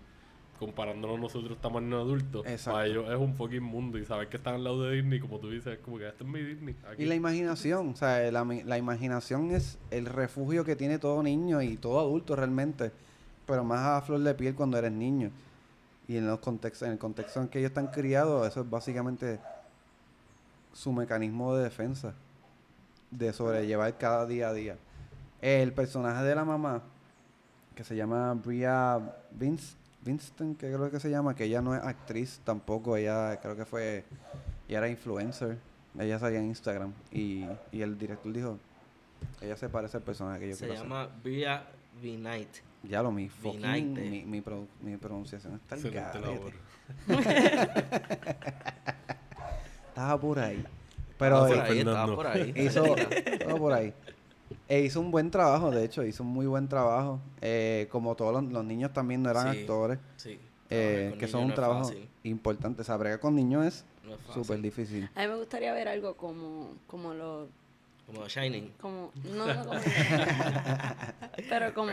comparándolo 0.59 1.17
nosotros 1.17 1.59
tamaño 1.59 1.97
adultos, 1.97 2.45
Exacto. 2.45 2.77
para 2.77 2.87
ellos 2.87 3.09
es 3.09 3.17
un 3.17 3.33
fucking 3.35 3.63
mundo. 3.63 3.97
Y 3.97 4.05
saber 4.05 4.29
que 4.29 4.37
están 4.37 4.55
al 4.55 4.63
lado 4.63 4.83
de 4.83 4.95
Disney, 4.95 5.19
como 5.19 5.39
tú 5.39 5.49
dices, 5.49 5.73
es 5.73 5.79
como 5.79 5.97
que 5.97 6.07
este 6.07 6.23
es 6.23 6.29
mi 6.29 6.41
Disney. 6.41 6.75
Aquí. 6.89 7.03
Y 7.03 7.05
la 7.05 7.15
imaginación, 7.15 7.89
o 7.89 7.95
sea, 7.95 8.31
la, 8.31 8.43
la 8.43 8.77
imaginación 8.77 9.51
es 9.51 9.77
el 9.91 10.05
refugio 10.05 10.63
que 10.63 10.75
tiene 10.75 10.99
todo 10.99 11.21
niño 11.23 11.61
y 11.61 11.77
todo 11.77 11.99
adulto 11.99 12.35
realmente, 12.35 12.91
pero 13.45 13.63
más 13.63 13.81
a 13.81 14.01
flor 14.01 14.21
de 14.21 14.33
piel 14.33 14.55
cuando 14.55 14.77
eres 14.77 14.91
niño. 14.91 15.31
Y 16.07 16.17
en 16.17 16.27
los 16.27 16.39
contextos, 16.39 16.85
en 16.87 16.93
el 16.93 16.99
contexto 16.99 17.41
en 17.41 17.47
que 17.47 17.59
ellos 17.59 17.69
están 17.69 17.87
criados, 17.87 18.47
eso 18.47 18.61
es 18.61 18.69
básicamente 18.69 19.39
su 20.71 20.91
mecanismo 20.91 21.55
de 21.55 21.63
defensa, 21.63 22.13
de 23.09 23.33
sobrellevar 23.33 23.97
cada 23.97 24.25
día 24.25 24.49
a 24.49 24.53
día. 24.53 24.77
El 25.41 25.73
personaje 25.73 26.23
de 26.23 26.35
la 26.35 26.45
mamá, 26.45 26.83
que 27.73 27.83
se 27.83 27.95
llama 27.95 28.33
Bria 28.33 29.01
Vince, 29.31 29.75
Winston, 30.05 30.55
que 30.55 30.67
creo 30.67 30.91
que 30.91 30.99
se 30.99 31.09
llama, 31.09 31.35
que 31.35 31.45
ella 31.45 31.61
no 31.61 31.75
es 31.75 31.81
actriz 31.83 32.39
tampoco, 32.43 32.95
ella 32.97 33.39
creo 33.41 33.55
que 33.55 33.65
fue, 33.65 34.03
ella 34.67 34.77
era 34.79 34.89
influencer, 34.89 35.57
ella 35.99 36.19
salía 36.19 36.39
en 36.39 36.45
Instagram 36.45 36.93
y, 37.11 37.45
y 37.71 37.81
el 37.81 37.97
director 37.97 38.31
dijo, 38.31 38.57
ella 39.41 39.57
se 39.57 39.69
parece 39.69 39.97
al 39.97 40.03
personaje 40.03 40.39
que 40.41 40.49
yo 40.49 40.55
Se 40.55 40.67
quiero 40.67 40.83
llama 40.83 41.09
Bria 41.23 41.65
V. 42.01 42.15
Knight. 42.17 42.49
hacer. 42.49 42.63
Ya 42.83 43.01
lo 43.01 43.11
mi 43.11 43.29
fucking, 43.29 43.93
mi, 43.93 44.25
mi, 44.25 44.43
mi 44.81 44.97
pronunciación 44.97 45.55
está 45.55 45.75
labor. 46.19 46.53
Estaba 49.89 50.19
por 50.19 50.39
ahí. 50.39 50.63
Pero 51.17 51.47
Estaba 51.47 51.63
por 51.63 51.71
ahí, 51.71 51.79
estaba 51.79 51.95
Fernando. 51.95 52.15
por 52.15 52.27
ahí. 52.27 52.53
hizo, 52.57 52.95
estaba 52.97 53.55
por 53.57 53.73
ahí. 53.73 53.93
E 54.67 54.81
hizo 54.81 54.99
un 54.99 55.11
buen 55.11 55.29
trabajo, 55.29 55.69
de 55.71 55.83
hecho, 55.85 56.03
hizo 56.03 56.23
un 56.23 56.29
muy 56.29 56.47
buen 56.47 56.67
trabajo. 56.67 57.19
Eh, 57.41 57.87
como 57.91 58.15
todos 58.15 58.33
los, 58.43 58.51
los 58.51 58.65
niños 58.65 58.93
también 58.93 59.21
no 59.21 59.29
eran 59.29 59.53
Sí. 59.53 59.59
actores, 59.61 59.99
Sí. 60.17 60.39
eh, 60.69 61.15
que 61.19 61.27
son 61.27 61.43
un 61.43 61.47
no 61.49 61.53
trabajo 61.53 61.83
fácil, 61.89 62.09
importante. 62.23 62.81
O 62.81 62.85
sea, 62.85 62.97
bregar 62.97 63.19
con 63.19 63.35
niños 63.35 63.65
es 63.65 63.85
no 64.03 64.17
súper 64.33 64.61
difícil. 64.61 65.07
A 65.15 65.21
mí 65.21 65.27
me 65.27 65.35
gustaría 65.35 65.71
ver 65.73 65.87
algo 65.87 66.15
como, 66.17 66.73
como 66.87 67.13
lo, 67.13 67.47
Como 68.05 68.27
Shining. 68.27 68.73
como, 68.79 69.11
no, 69.35 69.47
no 69.53 69.65
como, 69.65 69.79
pero 71.49 71.73
como, 71.73 71.91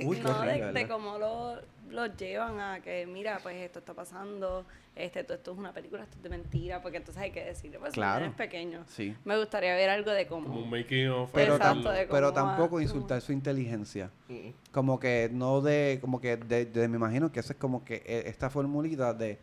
Uy, 0.00 0.20
no, 0.20 0.40
de, 0.42 0.72
de 0.72 0.88
cómo 0.88 1.16
lo, 1.18 1.60
lo 1.90 2.06
llevan 2.16 2.60
a 2.60 2.80
que, 2.80 3.06
mira, 3.06 3.38
pues 3.42 3.56
esto 3.56 3.78
está 3.78 3.94
pasando, 3.94 4.66
este, 4.96 5.20
esto, 5.20 5.34
esto 5.34 5.52
es 5.52 5.58
una 5.58 5.72
película, 5.72 6.02
esto 6.02 6.16
es 6.16 6.22
de 6.22 6.28
mentira, 6.28 6.82
porque 6.82 6.96
entonces 6.98 7.22
hay 7.22 7.30
que 7.30 7.44
decirle, 7.44 7.78
pues 7.78 7.92
Claro. 7.92 8.14
son 8.14 8.22
nenes 8.24 8.36
pequeños. 8.36 8.86
Sí. 8.90 9.14
Me 9.24 9.38
gustaría 9.38 9.74
ver 9.74 9.90
algo 9.90 10.10
de 10.10 10.26
Como 10.26 10.48
un 10.48 10.54
cómo, 10.54 10.66
making 10.66 11.08
of. 11.10 11.30
Pero, 11.32 11.54
Exacto, 11.56 11.88
tam- 11.88 11.92
de 11.92 12.06
pero 12.06 12.08
cómo 12.08 12.22
va- 12.26 12.34
tampoco 12.34 12.68
cómo- 12.70 12.80
insultar 12.82 13.20
su 13.20 13.32
inteligencia. 13.32 14.10
Mm. 14.28 14.48
Como 14.72 14.98
que 14.98 15.30
no 15.32 15.60
de, 15.60 15.98
como 16.00 16.20
que 16.20 16.36
de, 16.36 16.66
de- 16.66 16.88
me 16.88 16.96
imagino 16.96 17.30
que 17.30 17.40
eso 17.40 17.52
es 17.52 17.58
como 17.58 17.84
que 17.84 18.02
eh, 18.04 18.24
esta 18.26 18.50
formulita 18.50 19.14
de, 19.14 19.38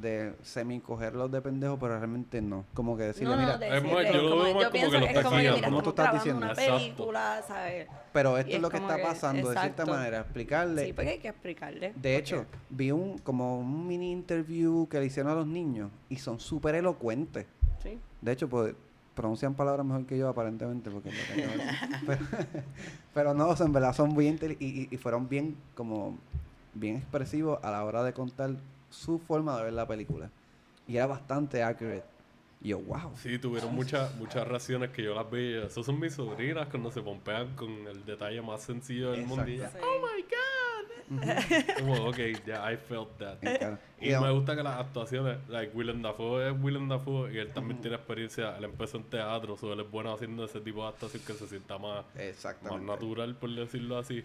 de 0.00 0.34
semi 0.42 0.80
cogerlos 0.80 1.30
de 1.30 1.40
pendejo, 1.42 1.78
pero 1.78 1.96
realmente 1.98 2.40
no. 2.40 2.64
Como 2.74 2.96
que 2.96 3.04
decirle, 3.04 3.36
no, 3.36 3.42
no, 3.42 3.58
mira, 3.58 3.76
Es 3.76 3.82
más, 3.84 3.92
yo 4.14 4.22
lo 4.22 4.30
como- 4.30 4.42
veo 4.44 4.54
más 4.54 4.64
como 4.64 4.70
que 4.72 4.88
lo 4.90 4.98
es 4.98 5.04
está 5.08 5.22
como 5.22 5.36
guiando. 5.38 5.82
tú 5.82 5.90
estás 5.90 6.12
grabando 6.12 6.36
una 6.36 6.48
diciendo. 6.54 6.78
película, 6.78 7.42
¿sabes? 7.46 7.88
pero 8.12 8.36
esto 8.38 8.50
es 8.50 8.56
es 8.56 8.62
lo 8.62 8.70
que 8.70 8.76
está 8.76 8.96
que- 8.96 9.02
pasando 9.02 9.48
de 9.50 9.58
cierta 9.60 9.86
manera, 9.86 10.20
explicarle. 10.20 10.86
Sí, 10.86 10.92
porque 10.92 11.10
hay 11.10 11.18
que 11.18 11.28
explicarle. 11.28 11.92
De 11.96 12.16
hecho, 12.16 12.46
vi 12.70 12.90
un 12.90 13.18
como 13.18 13.58
un 13.60 13.86
mini 13.86 14.12
interview 14.12 14.86
que 14.88 14.98
le 15.00 15.06
hicieron 15.06 15.30
a 15.32 15.34
los 15.34 15.46
niños 15.46 15.90
y 16.08 16.16
son 16.16 16.38
súper 16.40 16.74
elocuentes. 16.74 17.46
Sí. 17.82 17.98
De 18.20 18.32
hecho, 18.32 18.48
pues 18.48 18.74
pronuncian 19.14 19.54
palabras 19.54 19.84
mejor 19.84 20.06
que 20.06 20.16
yo 20.16 20.28
aparentemente, 20.28 20.90
porque 20.90 21.10
pero, 22.06 22.20
pero 23.14 23.34
no, 23.34 23.48
o 23.48 23.56
sea, 23.56 23.66
en 23.66 23.72
verdad 23.72 23.94
son 23.94 24.16
bien 24.16 24.38
y, 24.58 24.64
y- 24.64 24.88
y 24.90 24.96
fueron 24.96 25.28
bien 25.28 25.56
como 25.74 26.16
bien 26.74 26.96
expresivos 26.96 27.58
a 27.62 27.70
la 27.70 27.84
hora 27.84 28.02
de 28.02 28.12
contar 28.14 28.50
su 28.92 29.18
forma 29.18 29.56
de 29.58 29.64
ver 29.64 29.72
la 29.72 29.86
película. 29.86 30.30
Y 30.86 30.96
era 30.96 31.06
bastante 31.06 31.62
accurate. 31.62 32.04
Y 32.60 32.68
yo, 32.68 32.78
wow. 32.80 33.12
Sí, 33.16 33.38
tuvieron 33.38 33.74
muchas 33.74 34.14
muchas 34.16 34.46
reacciones 34.46 34.90
que 34.90 35.02
yo 35.02 35.14
las 35.14 35.28
veía. 35.28 35.64
Esas 35.64 35.84
son 35.84 35.98
mis 35.98 36.14
sobrinas 36.14 36.68
cuando 36.68 36.92
se 36.92 37.02
pompean 37.02 37.54
con 37.56 37.70
el 37.88 38.04
detalle 38.04 38.40
más 38.40 38.62
sencillo 38.62 39.10
del 39.12 39.26
mundo. 39.26 39.48
Y 39.48 39.54
Exacto. 39.54 39.78
ellas, 39.78 39.88
oh 39.90 40.06
my 40.06 40.22
god. 40.22 40.32
Como, 41.78 42.08
ok, 42.08 42.18
ya, 42.46 42.72
I 42.72 42.76
felt 42.76 43.18
that. 43.18 43.38
Y 44.00 44.12
Y, 44.12 44.16
me 44.16 44.30
gusta 44.30 44.56
que 44.56 44.62
las 44.62 44.78
actuaciones, 44.78 45.38
like 45.48 45.76
Willem 45.76 46.02
Dafoe 46.02 46.50
es 46.50 46.56
Willem 46.60 46.88
Dafoe 46.88 47.32
y 47.32 47.38
él 47.38 47.52
también 47.52 47.80
tiene 47.80 47.96
experiencia, 47.96 48.56
él 48.56 48.64
empezó 48.64 48.96
en 48.96 49.04
teatro, 49.04 49.56
so 49.56 49.72
él 49.72 49.80
es 49.80 49.90
bueno 49.90 50.12
haciendo 50.12 50.44
ese 50.44 50.60
tipo 50.60 50.82
de 50.82 50.88
actuación 50.88 51.22
que 51.26 51.32
se 51.34 51.46
sienta 51.48 51.78
más, 51.78 52.04
más 52.62 52.80
natural, 52.80 53.34
por 53.36 53.50
decirlo 53.50 53.98
así. 53.98 54.24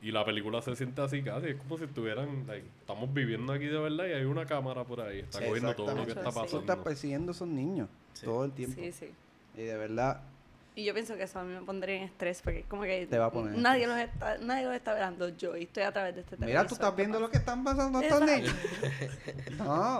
Y 0.00 0.12
la 0.12 0.24
película 0.24 0.62
se 0.62 0.76
siente 0.76 1.00
así 1.02 1.22
casi, 1.22 1.48
es 1.48 1.56
como 1.56 1.76
si 1.76 1.84
estuvieran, 1.84 2.46
like, 2.46 2.64
estamos 2.80 3.12
viviendo 3.12 3.52
aquí 3.52 3.64
de 3.66 3.78
verdad 3.78 4.06
y 4.06 4.12
hay 4.12 4.24
una 4.24 4.46
cámara 4.46 4.84
por 4.84 5.00
ahí, 5.00 5.18
está 5.20 5.44
cogiendo 5.44 5.74
todo 5.74 5.92
lo 5.94 6.04
que 6.04 6.12
está 6.12 6.22
Tú 6.30 6.34
pasando. 6.34 6.60
estás 6.60 6.76
persiguiendo 6.78 7.32
a 7.32 7.34
esos 7.34 7.48
niños 7.48 7.88
Sí. 8.12 8.24
todo 8.26 8.44
el 8.44 8.52
tiempo. 8.52 8.80
Sí, 8.80 8.92
sí. 8.92 9.10
Y 9.56 9.62
de 9.62 9.76
verdad, 9.76 10.20
Y 10.78 10.84
yo 10.84 10.94
pienso 10.94 11.16
que 11.16 11.24
eso 11.24 11.40
a 11.40 11.42
mí 11.42 11.52
me 11.52 11.62
pondría 11.62 11.96
en 11.96 12.02
estrés 12.04 12.40
porque 12.40 12.62
como 12.68 12.82
que 12.82 13.04
Te 13.08 13.18
va 13.18 13.24
a 13.26 13.32
poner 13.32 13.52
en 13.52 13.62
nadie, 13.62 13.88
los 13.88 13.98
está, 13.98 14.38
nadie 14.38 14.64
los 14.64 14.74
está 14.76 14.94
velando 14.94 15.28
yo 15.30 15.56
y 15.56 15.64
estoy 15.64 15.82
a 15.82 15.90
través 15.90 16.14
de 16.14 16.20
este 16.20 16.36
mira, 16.38 16.64
tú 16.68 16.74
estás 16.74 16.94
viendo 16.94 17.18
lo 17.18 17.28
que 17.28 17.38
están 17.38 17.64
pasando 17.64 18.00
estos 18.00 18.20
niños. 18.20 18.54
No. 19.58 19.98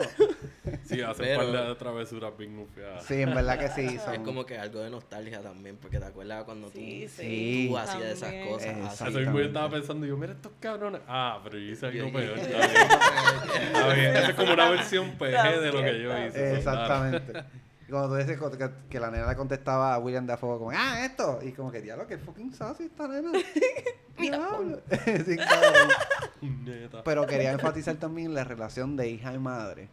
Sí, 0.84 1.00
hacen 1.00 1.24
Pero- 1.24 1.52
par 1.52 1.66
de 1.66 1.74
travesuras 1.74 2.38
bien 2.38 2.56
gufiadas. 2.56 3.04
Sí, 3.04 3.22
en 3.22 3.34
verdad 3.34 3.58
que 3.58 3.68
sí. 3.70 3.98
Son... 3.98 4.14
Es 4.14 4.20
como 4.20 4.46
que 4.46 4.56
algo 4.56 4.78
de 4.78 4.88
nostalgia 4.88 5.42
también, 5.42 5.76
porque 5.78 5.98
te 5.98 6.04
acuerdas 6.04 6.44
cuando 6.44 6.68
Sí, 6.70 7.06
tú, 7.08 7.22
sí. 7.22 7.66
tú 7.68 7.76
hacías 7.76 8.10
esas 8.10 8.32
cosas. 8.46 8.76
Así. 9.00 9.04
Eso 9.08 9.18
mismo 9.18 9.38
yo 9.40 9.46
estaba 9.46 9.68
pensando, 9.70 10.06
yo, 10.06 10.16
mira 10.16 10.34
estos 10.34 10.52
cabrones. 10.60 11.00
Ah, 11.08 11.40
pero 11.42 11.58
yo 11.58 11.72
hice 11.72 11.86
algo 11.86 12.12
peor. 12.12 12.38
Está 12.38 13.94
bien. 13.94 14.16
Es 14.16 14.34
como 14.34 14.52
una 14.52 14.70
versión 14.70 15.10
PG 15.18 15.60
de 15.60 15.72
lo 15.72 15.82
que 15.82 16.02
yo 16.02 16.26
hice. 16.26 16.56
Exactamente. 16.58 17.32
Y 17.88 17.90
cuando 17.90 18.10
tú 18.10 18.14
dices 18.16 18.38
que, 18.38 18.70
que 18.90 19.00
la 19.00 19.10
nena 19.10 19.26
le 19.30 19.34
contestaba 19.34 19.94
a 19.94 19.98
William 19.98 20.26
Dafoe 20.26 20.58
como, 20.58 20.70
ah, 20.70 21.04
esto. 21.06 21.40
Y 21.42 21.52
como 21.52 21.72
que, 21.72 21.80
diablo, 21.80 22.06
que 22.06 22.18
fucking 22.18 22.52
sassy 22.52 22.84
esta 22.84 23.08
nena. 23.08 23.32
Diablo. 24.18 24.82
Pero 27.04 27.26
quería 27.26 27.52
enfatizar 27.52 27.96
también 27.96 28.34
la 28.34 28.44
relación 28.44 28.96
de 28.96 29.08
hija 29.08 29.32
y 29.32 29.38
madre. 29.38 29.88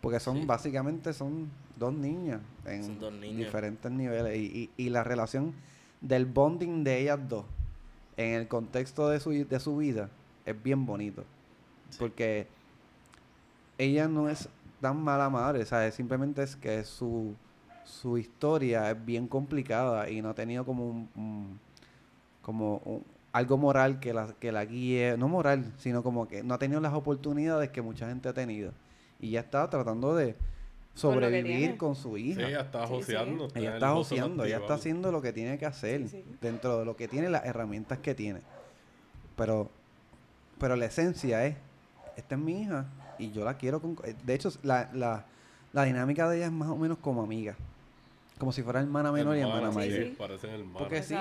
Porque 0.00 0.20
son, 0.20 0.40
Sí. 0.40 0.46
básicamente, 0.46 1.12
son 1.12 1.50
dos 1.76 1.92
niñas 1.94 2.40
en 2.66 2.84
Son 2.84 3.00
dos 3.00 3.12
niñas. 3.12 3.38
diferentes 3.46 3.90
niveles. 3.90 4.36
Y, 4.36 4.70
y, 4.76 4.84
y 4.86 4.90
la 4.90 5.02
relación 5.04 5.54
del 6.00 6.26
bonding 6.26 6.84
de 6.84 7.00
ellas 7.00 7.18
dos 7.28 7.44
en 8.16 8.34
el 8.34 8.48
contexto 8.48 9.08
de 9.08 9.18
su, 9.20 9.30
de 9.32 9.60
su 9.60 9.76
vida 9.76 10.08
es 10.46 10.60
bien 10.62 10.86
bonito. 10.86 11.24
Porque 11.98 12.46
ella 13.78 14.08
no 14.08 14.28
es 14.28 14.48
tan 14.84 15.02
mala 15.02 15.30
madre, 15.30 15.64
¿sabes? 15.64 15.94
Simplemente 15.94 16.42
es 16.42 16.56
que 16.56 16.84
su, 16.84 17.34
su 17.86 18.18
historia 18.18 18.90
es 18.90 19.02
bien 19.02 19.26
complicada 19.28 20.10
y 20.10 20.20
no 20.20 20.28
ha 20.28 20.34
tenido 20.34 20.66
como 20.66 20.86
un, 20.86 21.08
un- 21.16 21.58
como 22.42 22.82
un- 22.84 23.02
algo 23.32 23.56
moral 23.56 23.98
que 23.98 24.12
la, 24.12 24.26
que 24.38 24.52
la 24.52 24.66
guíe, 24.66 25.16
no 25.16 25.26
moral, 25.26 25.72
sino 25.78 26.02
como 26.02 26.28
que 26.28 26.42
no 26.42 26.52
ha 26.52 26.58
tenido 26.58 26.82
las 26.82 26.92
oportunidades 26.92 27.70
que 27.70 27.80
mucha 27.80 28.06
gente 28.08 28.28
ha 28.28 28.34
tenido. 28.34 28.72
Y 29.18 29.30
ya 29.30 29.40
está 29.40 29.70
tratando 29.70 30.14
de 30.14 30.36
sobrevivir 30.94 31.78
con 31.78 31.96
su 31.96 32.16
Sí, 32.16 32.32
hija. 32.32 32.46
ella 32.46 32.60
está 32.60 32.86
Sí, 32.86 32.92
sí. 32.92 33.00
joseando. 33.00 33.48
Ella 33.54 33.72
está 33.74 33.90
joseando, 33.92 34.44
ella 34.44 34.58
está 34.58 34.74
haciendo 34.74 35.10
lo 35.10 35.22
que 35.22 35.32
tiene 35.32 35.56
que 35.56 35.64
hacer 35.64 36.02
Sí, 36.10 36.22
sí. 36.22 36.24
dentro 36.42 36.78
de 36.80 36.84
lo 36.84 36.94
que 36.94 37.08
tiene, 37.08 37.30
las 37.30 37.46
herramientas 37.46 38.00
que 38.00 38.14
tiene. 38.14 38.40
Pero, 39.34 39.70
pero 40.60 40.76
la 40.76 40.84
esencia 40.84 41.46
es, 41.46 41.56
esta 42.16 42.34
es 42.34 42.40
mi 42.42 42.60
hija 42.60 42.84
y 43.18 43.30
yo 43.32 43.44
la 43.44 43.54
quiero 43.56 43.80
con... 43.80 43.96
De 44.24 44.34
hecho, 44.34 44.50
la, 44.62 44.90
la, 44.92 45.24
la 45.72 45.84
dinámica 45.84 46.28
de 46.28 46.36
ella 46.38 46.46
es 46.46 46.52
más 46.52 46.68
o 46.68 46.76
menos 46.76 46.98
como 46.98 47.22
amiga. 47.22 47.54
Como 48.38 48.52
si 48.52 48.62
fuera 48.62 48.80
hermana 48.80 49.12
menor 49.12 49.36
y 49.36 49.40
hermana 49.40 49.70
mayor. 49.70 50.02
Sí, 50.02 50.08
sí. 50.10 50.16
Parecen 50.18 50.50
hermanas. 50.50 50.76
Porque 50.78 51.02
sí. 51.02 51.14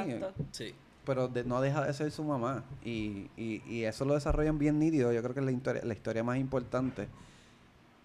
Sí. 0.51 0.73
pero 1.05 1.27
de- 1.27 1.43
no 1.43 1.61
deja 1.61 1.85
de 1.85 1.93
ser 1.93 2.11
su 2.11 2.23
mamá. 2.23 2.63
Y, 2.83 3.27
y, 3.37 3.61
y 3.67 3.83
eso 3.83 4.03
lo 4.05 4.15
desarrollan 4.15 4.57
bien 4.57 4.79
nítido. 4.79 5.13
Yo 5.13 5.21
creo 5.21 5.33
que 5.33 5.39
es 5.41 5.45
la 5.45 5.51
historia, 5.51 5.81
la 5.85 5.93
historia 5.93 6.23
más 6.23 6.37
importante. 6.37 7.07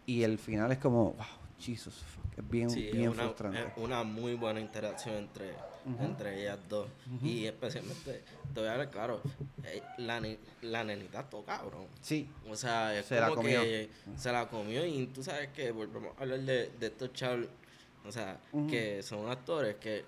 Y 0.07 0.23
el 0.25 0.39
final 0.39 0.73
es 0.73 0.79
como, 0.79 1.13
wow, 1.13 1.27
Jesus, 1.59 1.95
fuck, 1.95 2.39
es 2.39 2.49
bien, 2.49 2.71
Sí, 2.71 2.89
bien 2.93 3.09
una, 3.11 3.25
frustrante. 3.25 3.59
es 3.61 3.67
una 3.77 4.03
muy 4.05 4.35
buena 4.35 4.61
interacción 4.61 5.17
entre, 5.17 5.55
entre 6.01 6.41
ellas 6.43 6.59
dos. 6.69 6.87
Y 7.23 7.47
especialmente, 7.47 8.23
te 8.55 8.61
voy 8.61 8.69
a 8.69 8.73
hablar 8.73 8.91
claro, 8.91 9.21
eh, 9.65 9.83
la, 9.99 10.23
la 10.63 10.85
nenita 10.85 11.29
todo 11.29 11.45
cabrón. 11.45 11.87
Sí, 12.01 12.29
O 12.49 12.55
sea, 12.55 12.97
es 12.97 13.07
Se 13.07 13.19
la 13.19 13.29
como 13.31 13.43
comió. 13.43 13.61
que 13.63 13.91
se 14.17 14.31
la 14.33 14.49
comió 14.49 14.87
y 14.87 15.07
tú 15.09 15.23
sabes 15.23 15.49
que 15.49 15.73
volvemos 15.73 16.13
a 16.17 16.23
hablar 16.23 16.41
de, 16.41 16.69
de 16.79 16.87
estos 16.87 17.13
chavos, 17.13 17.47
o 18.07 18.13
sea, 18.13 18.39
que 18.71 19.03
son 19.03 19.29
actores 19.29 19.77
que, 19.77 20.05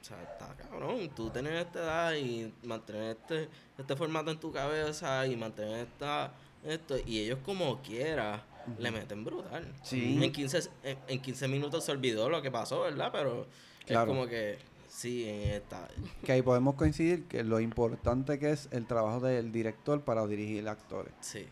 o 0.00 0.04
sea, 0.04 0.22
está 0.22 0.54
cabrón, 0.56 1.10
tú 1.16 1.30
tener 1.30 1.52
esta 1.54 1.80
edad 1.80 2.14
y 2.14 2.52
mantener 2.62 3.16
este, 3.20 3.48
este 3.76 3.96
formato 3.96 4.30
en 4.30 4.38
tu 4.38 4.52
cabeza 4.52 5.26
y 5.26 5.34
mantener 5.36 5.86
esta, 5.88 6.32
esto, 6.64 6.96
y 7.04 7.18
ellos 7.18 7.40
como 7.44 7.82
quiera, 7.82 8.42
le 8.78 8.90
meten 8.90 9.24
brutal. 9.24 9.72
Sí. 9.82 10.18
En 10.22 10.32
15, 10.32 10.60
en, 10.84 10.98
en 11.08 11.20
15 11.22 11.48
minutos 11.48 11.84
se 11.84 11.92
olvidó 11.92 12.28
lo 12.28 12.42
que 12.42 12.50
pasó, 12.50 12.82
¿verdad? 12.82 13.10
Pero 13.12 13.46
Claro. 13.86 14.10
es 14.10 14.16
como 14.16 14.26
que, 14.28 14.58
sí, 14.88 15.28
en 15.28 15.40
esta... 15.52 15.86
que 16.24 16.32
ahí 16.32 16.42
podemos 16.42 16.74
coincidir 16.74 17.24
que 17.26 17.44
lo 17.44 17.60
importante 17.60 18.38
que 18.38 18.50
es 18.50 18.68
el 18.72 18.86
trabajo 18.86 19.20
del 19.20 19.52
director 19.52 20.00
para 20.02 20.26
dirigir 20.26 20.68
actores. 20.68 21.12
Sí. 21.20 21.46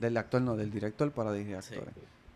Del 0.00 0.16
actor, 0.16 0.40
no, 0.42 0.56
del 0.56 0.70
director 0.70 1.12
para 1.12 1.32
dirigir 1.32 1.62
Sí. 1.62 1.74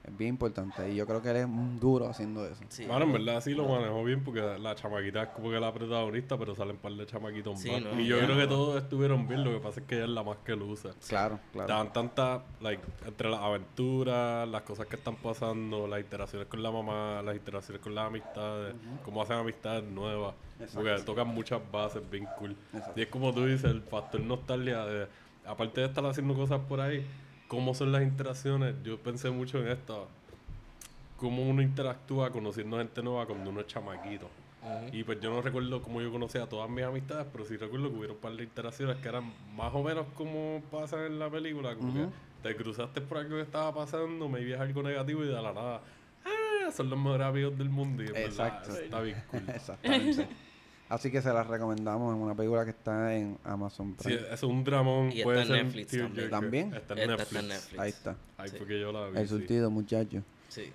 Es 0.09 0.17
bien 0.17 0.31
importante 0.31 0.91
y 0.91 0.97
yo 0.97 1.07
creo 1.07 1.21
que 1.21 1.31
él 1.31 1.37
es 1.37 1.45
un 1.45 1.79
duro 1.79 2.09
haciendo 2.09 2.47
eso. 2.47 2.63
sí. 2.69 2.87
Bueno, 2.87 3.05
en 3.05 3.13
verdad 3.13 3.41
sí 3.43 3.53
lo 3.55 3.69
manejó 3.69 4.03
bien 4.05 4.25
porque 4.25 4.41
la 4.59 4.75
chamaquita 4.75 5.23
es 5.25 5.29
como 5.31 5.51
que 5.51 5.61
la 5.61 5.73
protagonista, 5.73 6.39
pero 6.39 6.55
salen 6.55 6.77
un 6.77 6.83
par 6.83 6.93
de 6.93 7.07
chamaquitos 7.07 7.61
Sí, 7.61 7.71
más. 7.71 7.83
no, 7.83 8.01
y 8.01 8.07
yo 8.07 8.19
creo 8.19 8.37
que 8.37 8.47
todos 8.47 8.83
estuvieron 8.83 9.29
bien, 9.29 9.45
lo 9.45 9.51
que 9.53 9.59
pasa 9.61 9.81
es 9.81 9.87
que 9.87 9.97
ella 9.97 10.05
es 10.05 10.11
la 10.11 10.23
más 10.23 10.39
que 10.39 10.57
luce. 10.57 10.91
Claro, 11.09 11.39
claro. 11.53 11.69
Dan 11.69 11.93
tanta, 11.93 12.43
like, 12.61 12.83
entre 13.07 13.29
las 13.31 13.41
aventuras, 13.41 14.49
las 14.49 14.63
cosas 14.63 14.87
que 14.87 14.97
están 14.97 15.17
pasando, 15.17 15.87
las 15.87 16.01
interacciones 16.01 16.49
con 16.49 16.63
la 16.63 16.71
mamá, 16.71 17.23
las 17.23 17.37
interacciones 17.37 17.83
con 17.83 17.95
las 17.95 18.07
amistades, 18.07 18.75
cómo 19.05 19.23
hacen 19.23 19.37
amistades 19.37 19.85
nuevas. 19.85 20.35
Porque 20.75 20.91
Exacto. 20.91 21.13
tocan 21.13 21.29
muchas 21.29 21.61
bases 21.71 22.03
bien 22.11 22.27
cool. 22.39 22.57
Exacto. 22.73 22.99
Y 22.99 23.03
es 23.03 23.09
como 23.09 23.33
tú 23.33 23.45
dices, 23.45 23.65
el 23.71 23.83
factor 23.83 24.21
nostalgia 24.21 24.85
de, 24.85 25.07
aparte 25.47 25.81
de 25.83 25.87
estar 25.87 26.05
haciendo 26.07 26.35
cosas 26.35 26.61
por 26.69 26.81
ahí, 26.81 27.07
cómo 27.49 27.75
son 27.75 27.91
las 27.91 28.03
interacciones. 28.03 28.75
Yo 28.85 28.99
pensé 28.99 29.31
mucho 29.31 29.59
en 29.59 29.69
esto, 29.69 30.07
cómo 31.17 31.43
uno 31.43 31.63
interactúa 31.63 32.31
conociendo 32.31 32.79
gente 32.79 33.03
nueva 33.03 33.27
cuando 33.27 33.51
uno 33.51 33.61
es 33.61 33.67
chamaquito. 33.67 34.29
Y 34.93 35.03
pues 35.03 35.19
yo 35.21 35.31
no 35.31 35.41
recuerdo 35.41 35.81
cómo 35.81 36.03
yo 36.03 36.13
conocía 36.13 36.43
a 36.43 36.47
todas 36.47 36.69
mis 36.69 36.85
amistades, 36.85 37.27
pero 37.33 37.45
sí 37.45 37.57
recuerdo 37.57 37.89
que 37.89 37.97
hubieron 37.97 38.17
un 38.17 38.23
par 38.23 38.33
de 38.33 38.43
interacciones 38.43 38.97
que 38.99 39.09
eran 39.09 39.33
más 39.57 39.73
o 39.73 39.83
menos 39.83 40.07
como 40.15 40.63
pasan 40.71 41.07
en 41.07 41.19
la 41.19 41.31
película. 41.31 41.75
Como 41.75 41.95
que 41.95 42.07
te 42.43 42.55
cruzaste 42.55 43.01
por 43.01 43.19
algo 43.19 43.37
que 43.37 43.43
estaba 43.43 43.73
pasando, 43.73 44.29
me 44.29 44.41
es 44.41 44.61
algo 44.61 44.83
negativo 44.83 45.25
y 45.25 45.29
de 45.29 45.33
la 45.33 45.53
nada, 45.53 45.81
ah, 46.25 46.71
son 46.71 46.91
los 46.91 46.99
mejores 46.99 47.27
amigos 47.27 47.57
del 47.57 47.71
mundo. 47.71 48.03
Y 48.03 48.09
en 48.09 48.13
verdad, 48.13 48.29
Exacto. 48.31 48.71
eso 48.73 48.81
está 48.81 49.01
bien 49.01 49.23
cool. 49.31 49.43
Exactamente. 49.49 50.29
Así 50.89 51.11
que 51.11 51.21
se 51.21 51.33
las 51.33 51.47
recomendamos 51.47 52.15
en 52.17 52.23
una 52.23 52.35
película 52.35 52.65
que 52.65 52.71
está 52.71 53.15
en 53.15 53.37
Amazon 53.45 53.95
Sí, 53.99 54.05
Prime. 54.05 54.21
eso 54.23 54.33
es 54.35 54.43
un 54.43 54.65
dramón. 54.65 55.13
Y 55.13 55.23
puede 55.23 55.43
está 55.43 55.59
en 55.59 55.65
Netflix 55.67 55.89
tearjerker. 55.91 56.31
también. 56.31 56.75
Está 56.75 56.95
en 56.95 56.99
Esta 57.01 57.11
Netflix. 57.11 57.27
está 57.29 57.41
en 57.41 57.49
Netflix. 57.49 57.79
Ahí 57.81 57.89
está. 57.91 58.17
Ahí 58.39 58.49
Sí. 58.49 58.57
fue 58.57 58.67
que 58.67 58.81
yo 58.81 58.93
la 58.93 59.09
vi. 59.09 59.19
El 59.19 59.29
sí. 59.29 59.35
surtido, 59.37 59.71
muchachos. 59.71 60.23
Sí. 60.49 60.73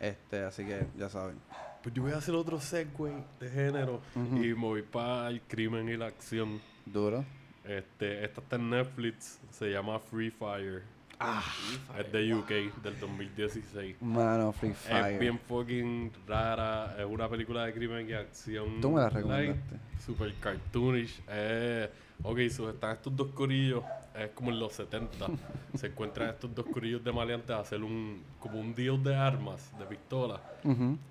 Este, 0.00 0.40
así 0.42 0.64
que 0.64 0.86
ya 0.98 1.08
saben. 1.08 1.36
Pues 1.82 1.94
yo 1.94 2.02
voy 2.02 2.12
a 2.12 2.18
hacer 2.18 2.34
otro 2.34 2.60
segue 2.60 3.12
de 3.40 3.50
género 3.50 4.00
Ujú. 4.14 4.36
y 4.36 4.48
me 4.54 4.60
voy 4.60 4.82
para 4.82 5.28
el 5.28 5.40
crimen 5.42 5.88
y 5.88 5.96
la 5.96 6.06
acción. 6.06 6.60
Duro. 6.84 7.24
Este, 7.64 8.22
esta 8.24 8.42
está 8.42 8.56
en 8.56 8.68
Netflix, 8.68 9.38
se 9.50 9.70
llama 9.70 9.98
Free 9.98 10.30
Fire. 10.30 10.82
Ah, 11.20 11.42
Es 11.98 12.10
de 12.12 12.34
UK, 12.34 12.48
del 12.82 12.98
2016. 13.00 13.96
Mano, 14.02 14.52
Free 14.52 14.70
Es 14.70 14.76
Fire. 14.78 15.18
bien 15.18 15.38
fucking 15.38 16.10
rara, 16.26 16.96
es 16.98 17.04
una 17.06 17.28
película 17.28 17.64
de 17.66 17.72
crimen 17.72 18.08
y 18.08 18.12
acción. 18.12 18.80
Tú 18.80 18.90
me 18.90 19.00
la 19.00 19.08
recomendaste. 19.10 19.76
super 20.04 20.34
cartoonish. 20.34 21.20
Eh, 21.28 21.88
ok, 22.22 22.38
so 22.50 22.68
están 22.70 22.92
estos 22.96 23.14
dos 23.16 23.28
corillos, 23.28 23.84
es 24.18 24.30
como 24.30 24.50
en 24.50 24.58
los 24.58 24.72
70. 24.74 25.26
se 25.74 25.86
encuentran 25.86 26.30
estos 26.30 26.54
dos 26.54 26.66
corillos 26.66 27.02
de 27.04 27.12
maleantes 27.12 27.50
a 27.50 27.60
hacer 27.60 27.82
un, 27.82 28.22
como 28.40 28.58
un 28.60 28.74
deal 28.74 29.02
de 29.02 29.14
armas, 29.14 29.70
de 29.78 29.84
pistolas. 29.86 30.40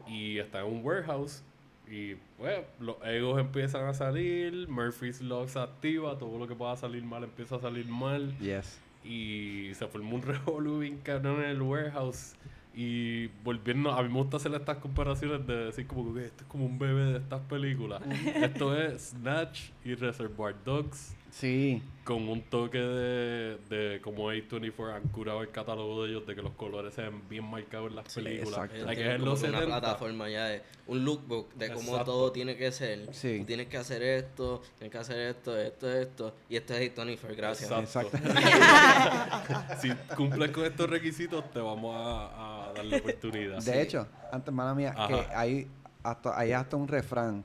Y 0.08 0.38
están 0.38 0.66
en 0.66 0.74
un 0.74 0.86
warehouse. 0.86 1.41
Y 1.89 2.16
pues 2.38 2.62
los 2.80 2.95
egos 3.06 3.39
empiezan 3.39 3.86
a 3.86 3.93
salir, 3.93 4.68
Murphy's 4.70 5.22
Law 5.22 5.47
se 5.47 5.60
activa, 5.60 6.18
todo 6.18 6.38
lo 6.39 6.47
que 6.47 6.56
pueda 6.56 6.76
salir 6.78 7.04
mal 7.04 7.24
empieza 7.24 7.58
a 7.58 7.60
salir 7.60 7.86
mal. 7.88 8.36
Yes. 8.39 8.80
Y 9.04 9.72
se 9.74 9.88
formó 9.88 10.16
un 10.16 10.22
revolú 10.24 10.80
bien 10.80 10.99
cabrón 10.99 11.43
en 11.43 11.49
el 11.49 11.62
warehouse. 11.62 12.36
Y 12.76 13.28
volviendo, 13.43 13.91
a 13.91 14.01
mí 14.01 14.10
me 14.10 14.16
gusta 14.16 14.38
hacer 14.38 14.54
estas 14.54 14.78
comparaciones 14.78 15.45
de 15.45 15.66
decir 15.66 15.86
como 15.86 16.14
que 16.14 16.26
esto 16.26 16.43
es 16.43 16.49
como 16.49 16.66
un 16.66 16.80
bebé 16.80 17.04
de 17.12 17.18
estas 17.20 17.41
películas. 17.41 18.01
esto 18.36 18.76
es 18.76 19.10
Snatch 19.10 19.70
y 19.86 19.93
Reservoir 19.93 20.56
Dogs 20.64 21.16
Sí. 21.34 21.81
con 22.03 22.29
un 22.29 22.41
toque 22.43 22.77
de, 22.77 23.57
de 23.69 24.01
como 24.01 24.31
A24 24.31 24.93
han 24.95 25.01
curado 25.07 25.41
el 25.41 25.49
catálogo 25.49 26.03
de 26.03 26.11
ellos 26.11 26.27
de 26.27 26.36
que 26.36 26.41
los 26.43 26.51
colores 26.53 26.93
se 26.93 27.01
ven 27.01 27.27
bien 27.27 27.43
marcados 27.43 27.89
en 27.89 27.95
las 27.95 28.05
Sí, 28.11 28.21
películas. 28.21 28.65
exacto. 28.71 28.88
Hay 28.89 28.95
que 28.95 29.03
ver 29.03 29.19
los 29.19 29.39
una 29.41 29.49
70. 29.59 29.65
plataforma 29.65 30.29
ya 30.29 30.45
de 30.45 30.61
un 30.86 31.03
lookbook 31.03 31.53
de 31.55 31.69
cómo 31.69 31.91
Exacto. 31.91 32.05
todo 32.11 32.31
tiene 32.31 32.55
que 32.55 32.71
ser. 32.71 33.13
Sí. 33.15 33.39
Tú 33.39 33.45
tienes 33.45 33.67
que 33.67 33.77
hacer 33.77 34.03
esto, 34.03 34.61
tienes 34.77 34.91
que 34.91 34.97
hacer 34.99 35.17
esto, 35.19 35.57
esto, 35.59 35.91
esto. 35.91 36.36
Y 36.49 36.55
esto 36.57 36.73
es 36.75 36.93
A24, 36.95 37.36
gracias. 37.36 37.71
Exacto. 37.71 38.17
Exacto. 38.17 39.77
si 39.81 39.89
cumples 40.15 40.51
con 40.51 40.65
estos 40.65 40.89
requisitos, 40.89 41.49
te 41.51 41.59
vamos 41.59 41.95
a, 41.95 42.67
a 42.69 42.73
dar 42.73 42.86
la 42.86 42.97
oportunidad. 42.97 43.63
De 43.63 43.81
hecho, 43.81 44.07
antes, 44.31 44.53
mala 44.53 44.75
mía, 44.75 44.93
Ajá. 44.95 45.07
que 45.07 45.36
hay 45.36 45.67
hasta, 46.03 46.38
hay 46.38 46.51
hasta 46.51 46.75
un 46.75 46.88
refrán 46.88 47.43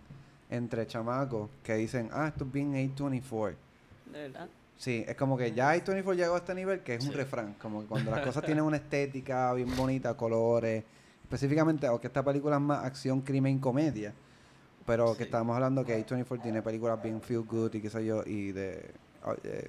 entre 0.51 0.86
chamacos 0.86 1.49
que 1.62 1.74
dicen, 1.74 2.11
ah, 2.12 2.28
esto 2.28 2.45
es 2.45 2.53
bien 2.53 2.74
A24. 2.74 3.55
De 4.13 4.21
verdad. 4.29 4.49
Sí, 4.77 5.05
es 5.09 5.17
como 5.17 5.37
que 5.37 5.53
ya 5.53 5.75
A24 5.75 6.15
llegó 6.15 6.35
a 6.35 6.39
este 6.39 6.55
nivel 6.55 6.81
que 6.81 6.95
es 6.95 7.05
un 7.05 7.11
Sí. 7.11 7.17
refrán. 7.17 7.55
Como 7.61 7.81
que 7.83 7.87
cuando 7.89 8.11
las 8.13 8.21
cosas 8.21 8.43
tienen 8.47 8.63
una 8.65 8.77
estética 8.77 9.53
bien 9.55 9.75
bonita, 9.77 10.15
colores. 10.17 10.85
Específicamente, 11.25 11.89
o 11.89 12.01
que 12.01 12.07
esta 12.07 12.25
película 12.25 12.57
es 12.57 12.63
más 12.63 12.85
acción, 12.85 13.21
crimen, 13.21 13.59
comedia. 13.59 14.15
Pero 14.87 15.15
que 15.17 15.25
estábamos 15.25 15.55
hablando 15.57 15.85
que 15.85 15.95
A24 16.07 16.41
tiene 16.43 16.63
películas 16.63 17.03
bien 17.03 17.21
feel 17.21 17.43
good 17.43 17.75
y 17.75 17.81
qué 17.83 17.91
sé 17.91 18.07
yo, 18.07 18.23
y 18.25 18.53
de. 18.53 18.91
ah, 19.25 19.35
eh, 19.45 19.69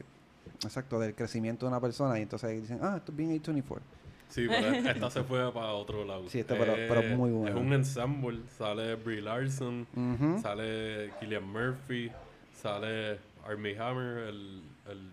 exacto, 0.64 1.00
del 1.00 1.14
crecimiento 1.16 1.66
de 1.66 1.72
una 1.72 1.82
persona. 1.82 2.18
Y 2.18 2.22
entonces 2.22 2.62
dicen, 2.62 2.80
ah, 2.82 2.96
esto 2.98 3.12
es 3.12 3.18
bien 3.18 3.32
A24. 3.42 3.80
Sí, 4.30 4.46
pero 4.48 4.68
esta 4.90 5.10
se 5.10 5.24
fue 5.24 5.52
para 5.52 5.74
otro 5.74 6.06
lado. 6.06 6.30
Sí, 6.30 6.40
esta 6.40 6.56
pero- 6.58 6.74
pero 6.76 7.18
muy 7.18 7.32
buena. 7.32 7.50
Es 7.50 7.56
un 7.62 7.74
ensemble. 7.74 8.40
Sale 8.58 8.96
Brie 8.96 9.22
Larson, 9.22 9.86
sale 10.42 11.12
Killian 11.20 11.44
Murphy, 11.52 12.10
sale 12.54 13.20
Army 13.46 13.76
Hammer, 13.76 14.30
el, 14.30 14.62
el 14.90 15.12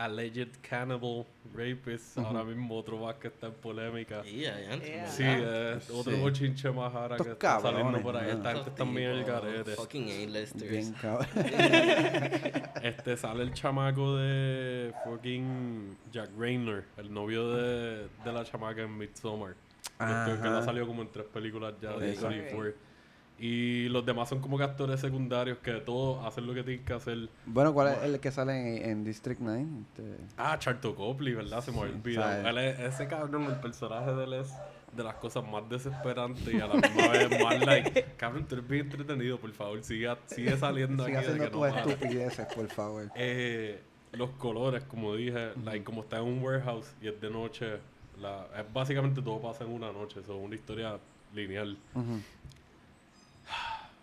alleged 0.00 0.48
cannibal 0.62 1.26
rapist, 1.54 2.16
uh 2.16 2.22
-huh. 2.22 2.26
ahora 2.26 2.44
mismo 2.44 2.78
otro 2.78 2.96
más 2.98 3.16
que 3.16 3.28
está 3.28 3.48
en 3.48 3.54
polémica. 3.54 4.22
Yeah, 4.22 4.58
yeah. 4.80 5.06
Sí, 5.06 5.22
yeah. 5.22 5.78
Otro 5.92 6.34
sí. 6.34 6.68
más 6.72 6.94
ahora 6.94 7.16
que 7.16 7.30
está 7.32 7.60
saliendo 7.60 8.00
por 8.00 8.16
ahí. 8.16 8.30
Esta 8.30 8.64
también 8.74 9.10
el 9.10 9.24
garete. 9.24 9.72
Fucking 9.72 10.08
A-listers. 10.10 10.92
Este, 12.82 13.16
sale 13.16 13.42
el 13.42 13.52
chamaco 13.52 14.16
de 14.16 14.92
fucking 15.04 15.96
Jack 16.10 16.30
Raynor, 16.38 16.84
el 16.96 17.12
novio 17.12 17.50
de, 17.54 18.08
de 18.24 18.32
la 18.32 18.42
chamaca 18.44 18.82
en 18.82 18.96
Midsommar. 18.96 19.54
Ajá. 19.98 20.24
Que, 20.24 20.40
que 20.40 20.48
la 20.48 20.62
salió 20.62 20.86
como 20.86 21.02
en 21.02 21.08
tres 21.12 21.26
películas 21.26 21.74
ya 21.80 21.92
de 21.92 22.14
34. 22.14 22.89
Y 23.42 23.88
los 23.88 24.04
demás 24.04 24.28
son 24.28 24.40
como 24.40 24.58
que 24.58 24.64
actores 24.64 25.00
secundarios 25.00 25.56
que 25.58 25.72
todos 25.80 26.24
hacen 26.26 26.46
lo 26.46 26.52
que 26.52 26.62
tienen 26.62 26.84
que 26.84 26.92
hacer. 26.92 27.28
Bueno, 27.46 27.72
¿cuál 27.72 27.94
es 27.94 28.02
el 28.02 28.20
que 28.20 28.30
sale 28.30 28.82
en, 28.82 28.90
en 28.90 29.04
District 29.04 29.40
9? 29.40 29.66
Este, 29.82 30.16
Ah, 30.36 30.58
Charto 30.58 30.94
Copley, 30.94 31.32
¿verdad? 31.32 31.64
Se 31.64 31.72
me 31.72 31.78
es- 32.68 32.78
ese 32.80 33.08
cabrón, 33.08 33.44
el 33.44 33.56
personaje 33.56 34.12
de 34.12 34.24
él 34.24 34.32
es 34.34 34.52
de 34.94 35.02
las 35.04 35.14
cosas 35.14 35.42
más 35.48 35.66
desesperantes 35.70 36.52
y 36.52 36.60
a 36.60 36.66
la 36.66 36.74
misma 36.74 37.08
vez 37.08 37.30
más 37.42 37.64
like, 37.64 38.04
cabrón, 38.18 38.44
tú 38.46 38.56
eres 38.56 38.68
bien 38.68 38.86
entretenido, 38.86 39.38
por 39.38 39.52
favor, 39.52 39.82
sigue, 39.84 40.14
sigue 40.26 40.56
saliendo 40.58 41.06
Sigue 41.06 41.16
aquí 41.16 41.26
de 41.28 41.32
haciendo 41.32 41.50
tus 41.50 41.60
no 41.74 41.90
estupideces, 41.92 42.46
por 42.54 42.68
favor. 42.68 43.10
Eh, 43.16 43.80
los 44.12 44.30
colores, 44.32 44.82
como 44.84 45.14
dije, 45.14 45.52
like, 45.64 45.82
como 45.84 46.02
está 46.02 46.18
en 46.18 46.24
un 46.24 46.42
warehouse 46.42 46.92
y 47.00 47.08
es 47.08 47.18
de 47.20 47.30
noche, 47.30 47.78
la, 48.20 48.48
es 48.58 48.70
básicamente 48.72 49.22
todo 49.22 49.40
pasa 49.40 49.64
en 49.64 49.70
una 49.70 49.92
noche, 49.92 50.20
es 50.20 50.28
una 50.28 50.54
historia 50.56 50.98
lineal. 51.32 51.78
Ujú. 51.94 52.20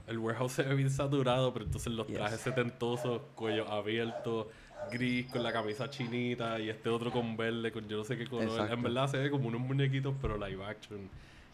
El 0.07 0.17
warehouse 0.19 0.53
se 0.53 0.63
ve 0.63 0.73
bien 0.75 0.89
saturado, 0.89 1.51
pero 1.53 1.65
entonces 1.65 1.91
los 1.93 2.07
Yes. 2.07 2.15
trajes 2.17 2.39
setentosos, 2.39 3.21
cuello 3.35 3.67
abierto, 3.69 4.49
gris 4.91 5.25
con 5.27 5.43
la 5.43 5.51
camisa 5.51 5.89
chinita 5.89 6.59
y 6.59 6.69
este 6.69 6.89
otro 6.89 7.11
con 7.11 7.35
verde, 7.35 7.71
con 7.71 7.87
yo 7.87 7.97
no 7.97 8.03
sé 8.05 8.17
qué 8.17 8.25
color. 8.25 8.45
Exacto. 8.45 8.73
En 8.73 8.83
verdad 8.83 9.07
se 9.09 9.17
ve 9.17 9.29
como 9.29 9.47
unos 9.49 9.61
muñequitos, 9.61 10.15
pero 10.21 10.37
live 10.37 10.63
action. 10.63 11.09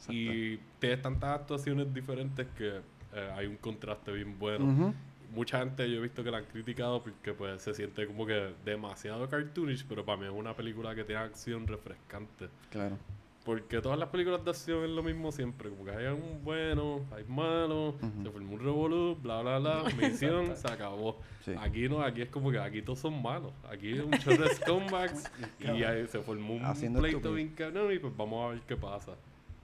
Y 0.10 0.58
tienes 0.80 1.02
tantas 1.02 1.40
actuaciones 1.40 1.92
diferentes 1.94 2.46
que 2.58 2.82
eh, 3.14 3.32
hay 3.36 3.48
un 3.48 3.58
contraste 3.58 4.12
bien 4.12 4.38
bueno. 4.38 4.94
Mucha 5.34 5.60
gente 5.60 5.90
yo 5.90 5.98
he 5.98 6.02
visto 6.02 6.24
que 6.24 6.30
la 6.30 6.38
han 6.40 6.46
criticado 6.46 7.02
porque 7.02 7.34
pues 7.34 7.60
se 7.62 7.74
siente 7.74 8.06
como 8.06 8.26
que 8.28 8.54
demasiado 8.66 9.28
cartoonish, 9.28 9.84
pero 9.90 10.06
para 10.06 10.18
mí 10.20 10.26
es 10.26 10.32
una 10.32 10.54
película 10.56 10.94
que 10.94 11.04
tiene 11.04 11.22
acción 11.22 11.66
refrescante. 11.66 12.50
Claro. 12.70 12.98
Porque 13.44 13.82
todas 13.82 14.00
las 14.00 14.08
películas 14.08 14.44
de 14.46 14.52
acción 14.52 14.86
es 14.86 14.90
lo 14.90 15.04
mismo 15.04 15.30
siempre, 15.32 15.70
como 15.70 15.84
que 15.84 15.92
hay 15.92 16.06
un 16.06 16.42
bueno, 16.46 17.02
hay 17.14 17.26
malo, 17.26 17.94
se 18.24 18.30
formó 18.32 18.54
un 18.54 18.60
revolú, 18.60 19.18
bla 19.22 19.42
bla 19.42 19.60
bla, 19.60 19.84
misión, 20.02 20.56
se 20.56 20.68
acabó. 20.72 21.20
Sí. 21.44 21.52
Aquí 21.60 21.90
no, 21.90 22.02
aquí 22.02 22.22
es 22.22 22.30
como 22.30 22.52
que 22.52 22.60
aquí 22.60 22.82
todos 22.82 23.00
son 23.00 23.22
malos. 23.22 23.52
Aquí 23.70 24.00
un 24.00 24.12
chorro 24.12 24.46
de 24.46 24.50
scumbags 24.56 25.30
y 25.60 25.84
ahí 25.84 26.08
se 26.08 26.20
formó 26.20 26.54
un 26.54 26.64
Haciendo 26.64 27.02
pleito 27.02 27.34
bien 27.34 27.50
cabrón 27.50 27.92
y 27.94 28.00
pues 28.00 28.16
vamos 28.16 28.46
a 28.46 28.54
ver 28.54 28.62
qué 28.66 28.78
pasa. 28.78 29.12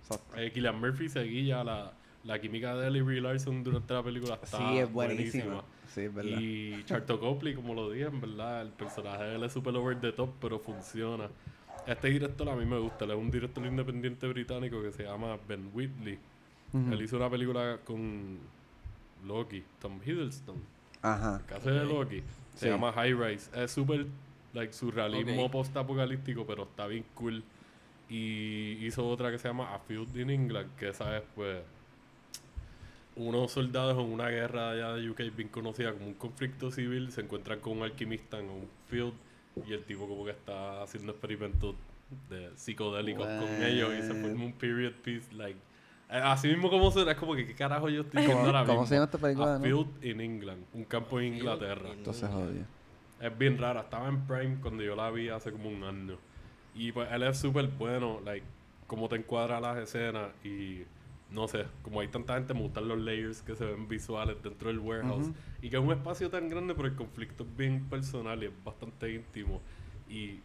Exacto. 0.01 0.37
Eh, 0.37 0.51
Killian 0.51 0.77
Murphy 0.77 1.07
seguía 1.07 1.63
la, 1.63 1.93
la 2.25 2.39
química 2.41 2.75
de 2.75 2.87
él 2.87 2.97
y 2.97 3.01
Brie 3.01 3.21
Larson 3.21 3.63
durante 3.63 3.93
la 3.93 4.03
película 4.03 4.39
está 4.43 4.57
Sí, 4.57 4.77
es 4.79 4.91
buenísima. 4.91 5.63
Sí, 5.87 6.01
es 6.01 6.13
verdad. 6.13 6.37
y 6.37 6.83
Charto 6.83 7.17
Copley, 7.19 7.55
como 7.55 7.73
lo 7.73 7.89
dije, 7.91 8.07
en 8.07 8.19
verdad, 8.19 8.61
el 8.61 8.69
personaje 8.69 9.23
de 9.23 9.35
él 9.35 9.43
es 9.43 9.53
super 9.53 9.73
over 9.75 9.99
the 9.99 10.11
top, 10.11 10.31
pero 10.41 10.59
funciona. 10.59 11.29
Este 11.91 12.09
director 12.09 12.47
a 12.49 12.55
mí 12.55 12.65
me 12.65 12.77
gusta, 12.77 13.05
él 13.05 13.11
es 13.11 13.17
un 13.17 13.31
director 13.31 13.65
independiente 13.65 14.27
británico 14.27 14.81
que 14.81 14.91
se 14.91 15.03
llama 15.03 15.37
Ben 15.47 15.71
Whitley. 15.73 16.19
Él 16.71 17.01
hizo 17.01 17.17
una 17.17 17.29
película 17.31 17.79
con 17.83 18.37
Loki, 19.25 19.63
Tom 19.81 19.99
Hiddleston, 20.05 20.57
el 21.03 21.55
hace 21.55 21.71
de 21.71 21.85
Loki. 21.85 22.21
Se 22.53 22.65
Sí. 22.65 22.69
llama 22.69 22.91
High 22.93 23.13
Rise. 23.13 23.49
Es 23.63 23.71
súper 23.71 24.05
like, 24.53 24.71
surrealismo 24.73 25.45
Ok. 25.45 25.51
post-apocalíptico, 25.51 26.45
pero 26.45 26.63
está 26.63 26.85
bien 26.85 27.05
cool. 27.15 27.43
Y 28.07 28.85
hizo 28.85 29.07
otra 29.07 29.31
que 29.31 29.39
se 29.39 29.47
llama 29.47 29.73
A 29.73 29.79
Field 29.79 30.15
in 30.17 30.29
England, 30.29 30.69
que 30.75 30.89
esa 30.89 31.17
es 31.17 31.23
pues 31.33 31.57
unos 33.15 33.51
soldados 33.51 33.97
en 33.97 34.11
una 34.13 34.29
guerra 34.29 34.71
allá 34.71 34.93
de 34.93 35.09
UK 35.09 35.21
bien 35.35 35.49
conocida 35.49 35.91
como 35.93 36.05
un 36.07 36.13
conflicto 36.13 36.69
civil 36.71 37.11
se 37.11 37.21
encuentran 37.21 37.59
con 37.59 37.77
un 37.77 37.83
alquimista 37.83 38.39
en 38.39 38.49
un 38.49 38.69
field 38.87 39.13
y 39.67 39.73
el 39.73 39.83
tipo 39.83 40.07
como 40.07 40.25
que 40.25 40.31
está 40.31 40.81
haciendo 40.83 41.11
experimentos 41.11 41.75
de 42.29 42.49
psicodélicos 42.55 43.25
con 43.25 43.63
ellos 43.63 43.91
y 43.97 44.01
se 44.01 44.13
forma 44.13 44.45
un 44.45 44.53
period 44.53 44.93
piece 45.03 45.33
like 45.33 45.59
eh, 46.09 46.21
así 46.23 46.47
mismo 46.47 46.69
como 46.69 46.89
suena 46.91 47.11
es 47.11 47.17
como 47.17 47.35
que 47.35 47.45
qué 47.45 47.53
carajo 47.53 47.87
yo 47.89 48.01
estoy 48.01 48.25
viendo 48.25 48.37
¿Cómo, 48.37 48.47
ahora 48.47 48.65
cómo 48.65 48.81
mismo 48.81 48.87
se 48.87 48.95
llama 48.95 49.05
esta 49.05 49.17
película? 49.19 49.55
A? 49.55 49.59
Field 49.59 50.03
in 50.03 50.21
England 50.21 50.63
un 50.73 50.83
campo 50.85 51.19
en 51.19 51.35
Inglaterra 51.35 51.89
Entonces 51.91 52.29
odio. 52.29 52.65
es 53.21 53.37
bien 53.37 53.57
rara. 53.57 53.81
Estaba 53.81 54.07
en 54.07 54.25
Prime 54.25 54.57
cuando 54.61 54.81
yo 54.81 54.95
la 54.95 55.11
vi 55.11 55.29
hace 55.29 55.51
como 55.51 55.69
un 55.69 55.83
año. 55.83 56.17
Y 56.73 56.91
pues 56.91 57.11
él 57.11 57.23
es 57.23 57.37
súper 57.37 57.67
bueno, 57.67 58.21
like, 58.23 58.45
cómo 58.87 59.07
te 59.09 59.17
encuadra 59.17 59.59
las 59.59 59.77
escenas 59.77 60.29
y 60.43 60.83
no 61.31 61.47
sé, 61.47 61.65
como 61.83 62.01
hay 62.01 62.07
tanta 62.07 62.35
gente, 62.35 62.53
me 62.53 62.61
gustan 62.61 62.87
los 62.87 62.99
layers 62.99 63.41
que 63.41 63.55
se 63.55 63.65
ven 63.65 63.87
visuales 63.87 64.41
dentro 64.41 64.69
del 64.69 64.79
warehouse. 64.79 65.31
Y 65.61 65.69
que 65.69 65.77
es 65.77 65.83
un 65.83 65.91
espacio 65.91 66.29
tan 66.29 66.49
grande, 66.49 66.73
pero 66.73 66.87
el 66.87 66.95
conflicto 66.95 67.43
es 67.43 67.55
bien 67.55 67.85
personal 67.89 68.41
y 68.41 68.47
es 68.47 68.63
bastante 68.63 69.13
íntimo. 69.13 69.61
Y 70.09 70.39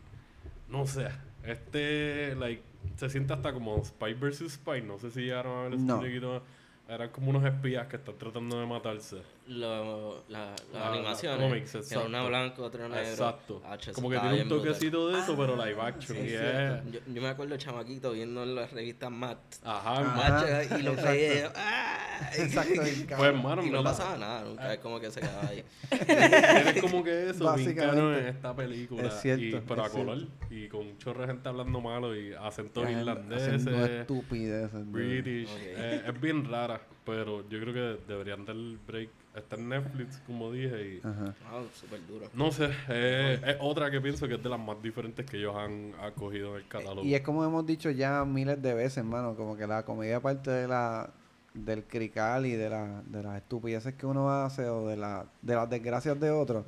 no 0.68 0.86
sé, 0.86 1.08
este, 1.42 2.34
like, 2.36 2.62
se 2.96 3.08
siente 3.08 3.32
hasta 3.32 3.52
como 3.52 3.82
Spy 3.82 4.14
vs. 4.14 4.52
Spy. 4.52 4.82
No 4.82 4.98
sé 4.98 5.10
si 5.10 5.22
llegaron 5.22 5.58
a 5.58 5.62
ver 5.62 5.74
ese 5.74 5.84
No. 5.84 6.42
Eran 6.86 7.08
como 7.08 7.30
unos 7.30 7.44
espías 7.44 7.86
que 7.86 7.96
están 7.96 8.18
tratando 8.18 8.60
de 8.60 8.66
matarse. 8.66 9.22
Lo- 9.46 10.24
la- 10.28 10.52
las 10.52 10.72
La- 10.72 10.88
animaciones. 10.92 11.48
cómics, 11.48 11.72
que 11.72 11.78
exacto. 11.78 12.06
una 12.06 12.22
blanca, 12.26 12.62
otra 12.62 12.88
negra. 12.88 13.10
Exacto. 13.10 13.60
Ah, 13.66 13.76
che, 13.76 13.92
Como 13.92 14.08
que 14.08 14.18
tiene 14.18 14.42
un 14.42 14.48
brutal. 14.48 14.66
toquecito 14.72 15.08
de 15.10 15.18
eso, 15.20 15.36
pero 15.36 15.54
live 15.54 15.80
action. 15.82 16.16
sí, 16.16 16.22
y 16.24 16.26
es 16.28 16.32
es- 16.32 16.40
cierto. 16.40 16.90
Yo, 16.90 17.00
yo 17.14 17.22
me 17.22 17.28
acuerdo 17.28 17.56
chamaquito 17.58 18.12
viendo 18.12 18.42
en 18.42 18.54
las 18.54 18.72
revistas 18.72 19.10
Matt. 19.10 19.38
Ajá. 19.62 20.00
Macho, 20.02 20.78
y 20.78 20.82
lo 20.82 20.96
veía. 20.96 21.52
¡ah! 21.54 22.30
Exacto. 22.38 22.72
Pues, 22.80 23.20
hermano, 23.20 23.62
Y 23.62 23.66
no 23.70 23.78
verdad, 23.82 23.90
pasaba 23.98 24.16
nada, 24.16 24.44
nunca 24.44 24.72
es 24.72 24.78
como 24.80 24.98
que 24.98 25.10
se 25.10 25.20
quedaba 25.20 25.46
ahí. 25.48 25.62
Tienes 26.06 26.80
como 26.80 27.04
que 27.04 27.28
eso, 27.30 27.44
cabrón 27.74 28.14
en 28.14 28.26
esta 28.28 28.56
película. 28.56 29.02
Es 29.08 29.20
cierto, 29.20 29.44
y, 29.44 29.60
pero 29.68 29.84
a 29.84 29.90
es. 29.90 30.28
Y 30.50 30.68
con 30.68 30.80
un 30.86 30.96
chorro 30.98 31.20
de 31.20 31.26
gente 31.26 31.48
hablando 31.48 31.80
malo 31.82 32.16
y 32.18 32.32
acentos 32.32 32.82
Haciendo 32.84 33.10
irlandeses, 33.10 33.66
estupideces. 34.00 34.72
de- 34.72 34.84
british. 34.90 35.50
Ok. 35.50 35.58
Eh, 35.62 36.02
es 36.06 36.20
bien 36.20 36.48
rara, 36.48 36.80
pero 37.04 37.48
yo 37.48 37.60
creo 37.60 37.74
que 37.74 38.04
deberían 38.06 38.44
dar 38.44 38.56
el 38.56 38.78
break. 38.86 39.10
Está 39.34 39.56
en 39.56 39.68
Netflix, 39.68 40.22
como 40.26 40.52
dije, 40.52 40.86
y... 40.86 41.00
Wow, 41.00 41.68
súper 41.72 42.06
duro. 42.06 42.30
No 42.34 42.52
sé, 42.52 42.70
eh, 42.88 43.40
es 43.44 43.56
otra 43.60 43.90
que 43.90 44.00
pienso 44.00 44.28
que 44.28 44.34
es 44.34 44.42
de 44.42 44.48
las 44.48 44.60
más 44.60 44.80
diferentes 44.80 45.26
que 45.26 45.38
ellos 45.38 45.56
han 45.56 45.92
acogido 46.00 46.50
en 46.50 46.62
el 46.62 46.68
catálogo. 46.68 47.04
Y 47.04 47.14
es 47.14 47.22
como 47.22 47.44
hemos 47.44 47.66
dicho 47.66 47.90
ya 47.90 48.24
miles 48.24 48.62
de 48.62 48.74
veces, 48.74 48.98
hermano, 48.98 49.34
como 49.34 49.56
que 49.56 49.66
la 49.66 49.84
comedia 49.84 50.20
parte 50.20 50.50
de 50.50 50.68
la 50.68 51.10
del 51.54 51.84
crical 51.84 52.46
y 52.46 52.52
de, 52.52 52.68
la, 52.68 53.02
de 53.06 53.22
las 53.22 53.36
estupideces 53.36 53.94
que 53.94 54.06
uno 54.06 54.28
hace 54.30 54.68
o 54.68 54.88
de, 54.88 54.96
la, 54.96 55.26
de 55.40 55.54
las 55.54 55.70
desgracias 55.70 56.18
de 56.18 56.30
otros. 56.30 56.66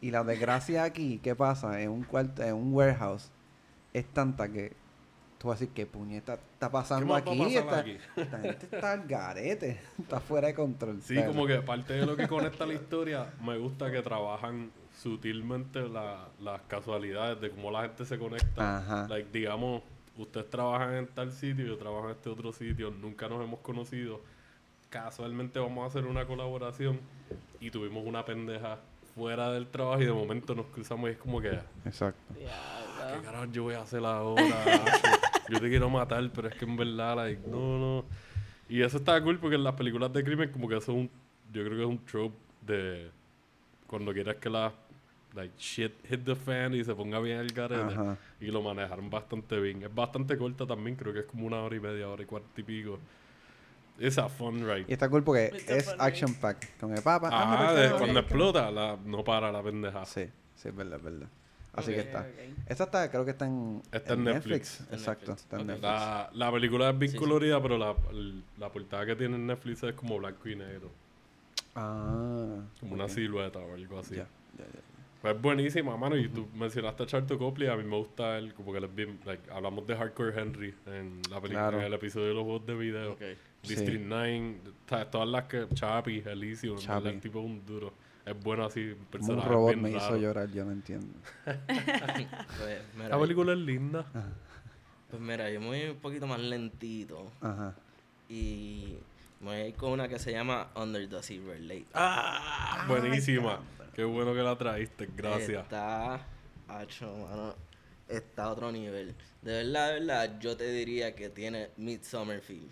Y 0.00 0.10
la 0.10 0.22
desgracia 0.24 0.84
aquí, 0.84 1.18
¿qué 1.22 1.34
pasa? 1.34 1.80
En 1.80 1.90
un 1.90 2.02
cuarto, 2.02 2.42
en 2.42 2.54
un 2.54 2.72
warehouse, 2.72 3.30
es 3.94 4.06
tanta 4.06 4.48
que 4.48 4.74
tú 5.38 5.48
vas 5.48 5.56
a 5.56 5.60
decir, 5.60 5.74
¿qué 5.74 5.86
puñeta 5.86 6.34
está 6.34 6.70
pasando 6.70 7.14
a 7.14 7.18
aquí? 7.18 7.38
pasar 7.38 7.74
aquí? 7.80 7.98
esta 8.16 8.38
gente 8.40 8.66
está 8.72 8.92
al 8.92 9.06
garete, 9.06 9.80
está 9.98 10.20
fuera 10.20 10.48
de 10.48 10.54
control. 10.54 11.00
Sí, 11.02 11.14
¿sabes? 11.14 11.28
como 11.30 11.46
que 11.46 11.56
parte 11.60 11.94
de 11.94 12.06
lo 12.06 12.16
que 12.16 12.26
conecta 12.28 12.64
la 12.66 12.74
historia, 12.74 13.32
me 13.42 13.56
gusta 13.58 13.90
que 13.90 14.02
trabajan 14.02 14.70
sutilmente 14.96 15.88
la- 15.88 16.28
las 16.40 16.62
casualidades 16.62 17.40
de 17.40 17.50
cómo 17.50 17.70
la 17.70 17.82
gente 17.82 18.04
se 18.04 18.18
conecta. 18.18 18.78
Ajá. 18.78 19.06
Like, 19.08 19.28
digamos, 19.30 19.82
ustedes 20.16 20.48
trabajan 20.48 20.94
en 20.94 21.06
tal 21.08 21.32
sitio, 21.32 21.66
yo 21.66 21.76
trabajo 21.76 22.06
en 22.06 22.12
este 22.16 22.30
otro 22.30 22.52
sitio, 22.52 22.90
nunca 22.90 23.28
nos 23.28 23.44
hemos 23.44 23.60
conocido. 23.60 24.20
Casualmente 24.88 25.58
vamos 25.58 25.84
a 25.84 25.86
hacer 25.88 26.06
una 26.06 26.26
colaboración 26.26 27.00
y 27.60 27.70
tuvimos 27.70 28.06
una 28.06 28.24
pendeja 28.24 28.78
fuera 29.16 29.50
del 29.50 29.66
trabajo 29.66 30.02
y 30.02 30.04
de 30.04 30.12
momento 30.12 30.54
nos 30.54 30.66
cruzamos 30.66 31.08
y 31.08 31.12
es 31.14 31.18
como 31.18 31.40
que, 31.40 31.58
Exacto. 31.86 32.34
¿qué 32.34 33.22
carajo 33.24 33.46
yo 33.46 33.62
voy 33.64 33.74
a 33.74 33.80
hacer 33.80 34.04
ahora? 34.04 34.44
Yo 35.48 35.60
te 35.60 35.68
quiero 35.68 35.88
matar, 35.88 36.28
pero 36.34 36.48
es 36.48 36.56
que 36.56 36.64
en 36.64 36.76
verdad, 36.76 37.14
like, 37.14 37.40
no, 37.48 37.78
no. 37.78 38.04
Y 38.68 38.82
eso 38.82 38.96
está 38.96 39.22
cool 39.22 39.38
porque 39.38 39.54
en 39.54 39.62
las 39.62 39.74
películas 39.74 40.12
de 40.12 40.24
crimen 40.24 40.50
como 40.50 40.68
que 40.68 40.76
eso 40.76 40.90
es 40.90 40.98
un, 40.98 41.10
yo 41.52 41.64
creo 41.64 41.76
que 41.76 41.82
es 41.84 41.88
un 41.88 42.04
trope 42.04 42.34
de 42.62 43.10
cuando 43.86 44.12
quieres 44.12 44.34
que 44.36 44.50
la 44.50 44.72
like 45.34 45.54
shit 45.56 45.92
hit 46.08 46.24
the 46.24 46.34
fan 46.34 46.74
y 46.74 46.82
se 46.82 46.92
ponga 46.96 47.20
bien 47.20 47.38
el 47.38 47.52
garete 47.52 47.94
Ajá. 47.94 48.16
y 48.40 48.46
lo 48.46 48.60
manejaron 48.60 49.08
bastante 49.08 49.60
bien. 49.60 49.84
Es 49.84 49.94
bastante 49.94 50.36
corta 50.36 50.66
también, 50.66 50.96
creo 50.96 51.12
que 51.12 51.20
es 51.20 51.26
como 51.26 51.46
una 51.46 51.60
hora 51.60 51.76
y 51.76 51.80
media, 51.80 52.08
hora 52.08 52.24
y 52.24 52.26
cuarto 52.26 52.60
y 52.60 52.64
pico. 52.64 52.98
Es 53.98 54.18
a 54.18 54.28
fun 54.28 54.60
ride. 54.60 54.84
Y 54.88 54.92
está 54.92 55.08
cool 55.08 55.22
porque 55.24 55.50
es 55.68 55.94
action 55.98 56.34
pack. 56.34 56.78
Con 56.78 56.92
el 56.94 57.02
papa. 57.02 57.30
Ah, 57.32 57.72
de- 57.72 57.90
cuando 57.92 58.20
explota, 58.20 58.70
la, 58.70 58.96
no 59.04 59.24
para 59.24 59.50
la 59.50 59.62
pendeja. 59.62 60.04
Sí, 60.04 60.28
sí, 60.54 60.68
es 60.68 60.76
verdad, 60.76 60.98
es 60.98 61.02
verdad. 61.04 61.28
Así 61.72 61.92
que 61.92 62.00
está. 62.00 62.26
Esta 62.66 62.84
está, 62.84 63.10
creo 63.10 63.24
que 63.24 63.32
está 63.32 63.46
en, 63.46 63.82
Está 63.92 64.14
en 64.14 64.24
Netflix. 64.24 64.80
Exacto, 64.90 65.26
Netflix. 65.32 65.42
está 65.42 65.60
en. 65.60 65.66
Netflix. 65.66 65.82
La, 65.82 66.30
la 66.32 66.52
película 66.52 66.90
es 66.90 66.98
bien 66.98 67.10
Sí, 67.12 67.18
sí. 67.18 67.22
colorida, 67.22 67.60
pero 67.62 67.76
la, 67.78 67.94
la 68.58 68.70
portada 68.70 69.04
que 69.04 69.14
tiene 69.16 69.36
en 69.36 69.46
Netflix 69.46 69.82
es 69.82 69.94
como 69.94 70.18
blanco 70.18 70.48
y 70.48 70.56
negro. 70.56 70.90
Ah. 71.74 72.56
Como 72.80 72.94
una 72.94 73.08
silueta 73.08 73.58
o 73.58 73.74
algo 73.74 73.98
así. 73.98 74.16
Ya, 74.16 74.26
ya, 74.58 74.64
ya. 74.64 74.80
Pues 75.26 75.36
es 75.36 75.42
buenísima, 75.42 75.96
mano. 75.96 76.16
Y 76.16 76.28
tú 76.28 76.46
mencionaste 76.54 77.02
a 77.02 77.06
Charto 77.06 77.36
Copley. 77.36 77.68
A 77.68 77.76
mí 77.76 77.82
me 77.82 77.96
gusta 77.96 78.38
él, 78.38 78.54
como 78.54 78.70
que 78.70 78.78
él 78.78 78.84
es 78.84 78.94
bien. 78.94 79.18
Like, 79.24 79.50
hablamos 79.50 79.84
de 79.86 79.96
Hardcore 79.96 80.40
Henry 80.40 80.72
en, 80.86 81.20
la 81.30 81.40
película, 81.40 81.48
Claro. 81.68 81.80
en 81.80 81.84
el 81.86 81.94
episodio 81.94 82.28
de 82.28 82.34
los 82.34 82.44
juegos 82.44 82.66
de 82.66 82.74
video. 82.76 83.12
Ok. 83.14 83.22
District 83.62 84.02
Sí. 84.02 84.06
9, 84.06 84.56
¿sabes? 84.88 85.10
todas 85.10 85.28
las 85.28 85.44
que. 85.44 85.66
Chapi, 85.74 86.22
Elysium, 86.24 86.78
el 87.04 87.20
tipo 87.20 87.40
es 87.40 87.44
un 87.46 87.66
duro. 87.66 87.92
Es 88.24 88.40
bueno 88.40 88.64
así, 88.64 88.94
un 89.20 89.42
robot 89.42 89.68
bien 89.74 89.82
me 89.82 89.90
hizo 89.90 90.16
llorar, 90.16 90.48
yo 90.52 90.64
no 90.64 90.72
entiendo. 90.72 91.12
Pues 91.44 92.80
mira, 92.96 93.08
La 93.08 93.18
película 93.20 93.52
es 93.52 93.58
linda. 93.58 94.04
pues 95.10 95.20
mira, 95.22 95.50
yo 95.50 95.60
me 95.60 95.66
voy 95.66 95.84
un 95.90 95.96
poquito 95.96 96.26
más 96.26 96.40
lentito 96.40 97.30
Ajá. 97.40 97.74
y 98.28 98.96
me 99.40 99.46
voy 99.46 99.56
a 99.56 99.68
ir 99.68 99.74
con 99.74 99.92
una 99.92 100.08
que 100.08 100.18
se 100.18 100.32
llama 100.32 100.68
Under 100.74 101.08
the 101.08 101.22
Silver 101.22 101.60
Lake. 101.60 101.86
¡Ah! 101.94 102.84
Buenísima. 102.88 103.60
Qué 103.96 104.04
bueno 104.04 104.34
que 104.34 104.42
la 104.42 104.58
traíste, 104.58 105.08
gracias. 105.16 105.62
Está, 105.62 106.20
hacho, 106.68 107.06
mano, 107.16 107.54
está 108.06 108.44
a 108.44 108.52
otro 108.52 108.70
nivel. 108.70 109.14
De 109.40 109.64
verdad, 109.64 109.88
de 109.94 110.00
verdad, 110.00 110.38
yo 110.38 110.54
te 110.54 110.70
diría 110.70 111.14
que 111.14 111.30
tiene 111.30 111.70
Midsummer. 111.78 112.42
Tiene 112.42 112.68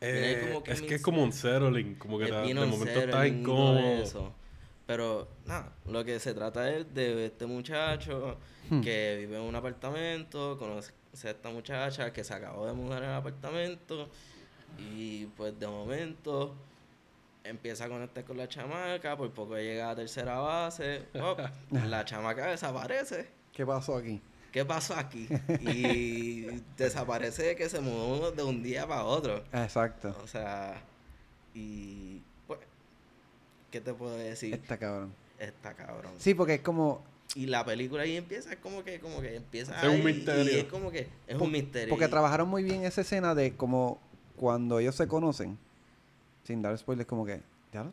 Eh, 0.00 0.46
como 0.46 0.62
que 0.62 0.70
es 0.70 0.82
que 0.82 0.94
es 0.94 1.02
como 1.02 1.20
un 1.24 1.32
settling, 1.32 1.96
como 1.96 2.16
que 2.20 2.26
de 2.26 2.54
momento 2.54 3.10
todo 3.10 3.26
incómodo. 3.26 4.32
Pero, 4.86 5.26
nada, 5.46 5.72
lo 5.86 6.04
que 6.04 6.20
se 6.20 6.32
trata 6.32 6.70
es 6.70 6.94
de 6.94 7.26
este 7.26 7.46
muchacho 7.46 8.38
Hmm. 8.70 8.80
que 8.80 9.16
vive 9.18 9.36
en 9.36 9.42
un 9.42 9.54
apartamento, 9.54 10.56
conoce 10.58 10.92
a 11.24 11.30
esta 11.30 11.50
muchacha 11.50 12.12
que 12.12 12.22
se 12.22 12.32
acabó 12.34 12.66
de 12.66 12.72
mudar 12.72 13.02
en 13.02 13.10
el 13.10 13.14
apartamento 13.16 14.08
y 14.78 15.26
pues 15.26 15.58
de 15.58 15.66
momento 15.66 16.54
empieza 17.44 17.84
a 17.84 17.88
conectar 17.88 18.24
con 18.24 18.36
la 18.36 18.48
chamaca, 18.48 19.16
por 19.16 19.30
poco 19.32 19.56
llega 19.56 19.84
a 19.84 19.88
la 19.90 19.96
tercera 19.96 20.38
base, 20.38 21.02
la 21.70 22.04
chamaca 22.04 22.46
desaparece. 22.46 23.28
¿Qué 23.52 23.64
pasó 23.64 23.96
aquí? 23.96 24.20
¿Qué 24.50 24.64
pasó 24.64 24.94
aquí? 24.96 25.28
Y 25.60 26.46
desaparece 26.76 27.56
que 27.56 27.68
se 27.68 27.80
mudó 27.80 28.30
de 28.32 28.42
un 28.42 28.62
día 28.62 28.86
para 28.86 29.04
otro. 29.04 29.42
Exacto. 29.52 30.16
O 30.22 30.26
sea, 30.26 30.80
y 31.54 32.22
pues, 32.46 32.60
¿qué 33.70 33.80
te 33.80 33.92
puedo 33.92 34.16
decir? 34.16 34.54
Está 34.54 34.78
cabrón. 34.78 35.12
Está 35.38 35.74
cabrón. 35.74 36.12
Sí, 36.18 36.34
porque 36.34 36.54
es 36.54 36.60
como. 36.60 37.02
Y 37.34 37.46
la 37.46 37.64
película 37.64 38.04
ahí 38.04 38.16
empieza, 38.16 38.52
es 38.52 38.58
como 38.58 38.84
que, 38.84 39.00
como 39.00 39.20
que 39.20 39.34
empieza 39.34 39.80
Es 39.84 39.88
un 39.92 40.04
misterio. 40.04 40.52
Y 40.52 40.60
es 40.60 40.64
como 40.64 40.90
que 40.92 41.08
es 41.26 41.40
un 41.40 41.50
misterio. 41.50 41.88
Porque 41.90 42.04
y- 42.04 42.10
trabajaron 42.10 42.48
muy 42.48 42.62
bien 42.62 42.84
esa 42.84 43.00
escena 43.00 43.34
de 43.34 43.56
como 43.56 43.98
cuando 44.36 44.78
ellos 44.78 44.94
se 44.94 45.08
conocen. 45.08 45.58
Sin 46.44 46.62
dar 46.62 46.76
spoilers, 46.78 47.08
como 47.08 47.24
que. 47.24 47.42
Ya, 47.72 47.84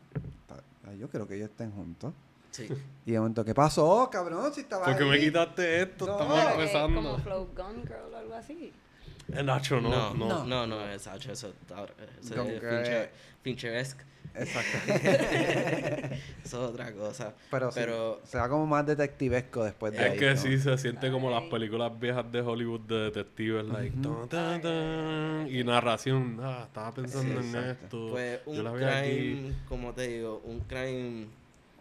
yo 0.98 1.08
creo 1.08 1.26
que 1.26 1.34
ellos 1.36 1.50
estén 1.50 1.72
juntos. 1.72 2.12
Sí. 2.50 2.68
Y 3.06 3.12
de 3.12 3.18
momento, 3.18 3.44
¿qué 3.44 3.54
pasó, 3.54 4.08
cabrón? 4.12 4.52
Si 4.52 4.60
estaba 4.60 4.84
¿Por 4.84 4.96
qué 4.98 5.04
me 5.04 5.18
quitaste 5.18 5.82
esto? 5.82 6.06
No. 6.06 6.12
Estamos 6.12 6.38
Eh, 6.38 6.46
empezando. 6.52 7.02
como 7.02 7.18
Flow 7.18 7.48
Gun 7.56 7.82
Girl 7.82 8.12
o 8.12 8.16
algo 8.16 8.34
así. 8.34 8.72
Eh, 9.32 9.42
Nacho, 9.42 9.80
no, 9.80 9.88
No, 9.88 10.14
no. 10.14 10.28
no, 10.28 10.44
no, 10.44 10.66
no, 10.66 10.88
es 10.88 11.06
Hacho, 11.06 11.32
eso 11.32 11.48
es 11.48 11.54
que- 12.30 12.60
Fincher- 12.60 13.10
Fincheresque. 13.42 14.04
Exacto. 14.34 14.78
Eso 16.44 16.64
es 16.64 16.70
otra 16.70 16.92
cosa. 16.92 17.34
Pero, 17.74 18.20
sí, 18.24 18.30
se 18.30 18.38
va 18.38 18.48
como 18.48 18.66
más 18.66 18.86
detectivesco 18.86 19.64
después 19.64 19.92
de 19.92 19.98
Es 19.98 20.12
ahí, 20.12 20.18
que 20.18 20.30
¿no? 20.30 20.36
sí 20.36 20.58
se 20.58 20.78
siente 20.78 21.10
como 21.10 21.30
las 21.30 21.42
películas 21.44 21.92
viejas 21.98 22.30
de 22.32 22.40
Hollywood 22.40 22.80
de 22.80 22.94
detectives, 23.10 23.64
like, 23.66 23.96
tan, 24.02 24.28
tan, 24.28 24.60
tan, 24.62 25.48
y 25.50 25.62
narración, 25.64 26.38
ah, 26.42 26.64
estaba 26.66 26.92
pensando 26.92 27.42
Sí, 27.42 27.48
en 27.48 27.56
esto, 27.56 28.08
pues 28.10 28.40
yo 28.46 28.50
un 28.52 28.64
la 28.64 28.72
vi 28.72 28.84
aquí. 28.84 29.08
crime, 29.10 29.52
como 29.68 29.92
te 29.92 30.08
digo, 30.08 30.40
un 30.44 30.60
crime 30.60 31.26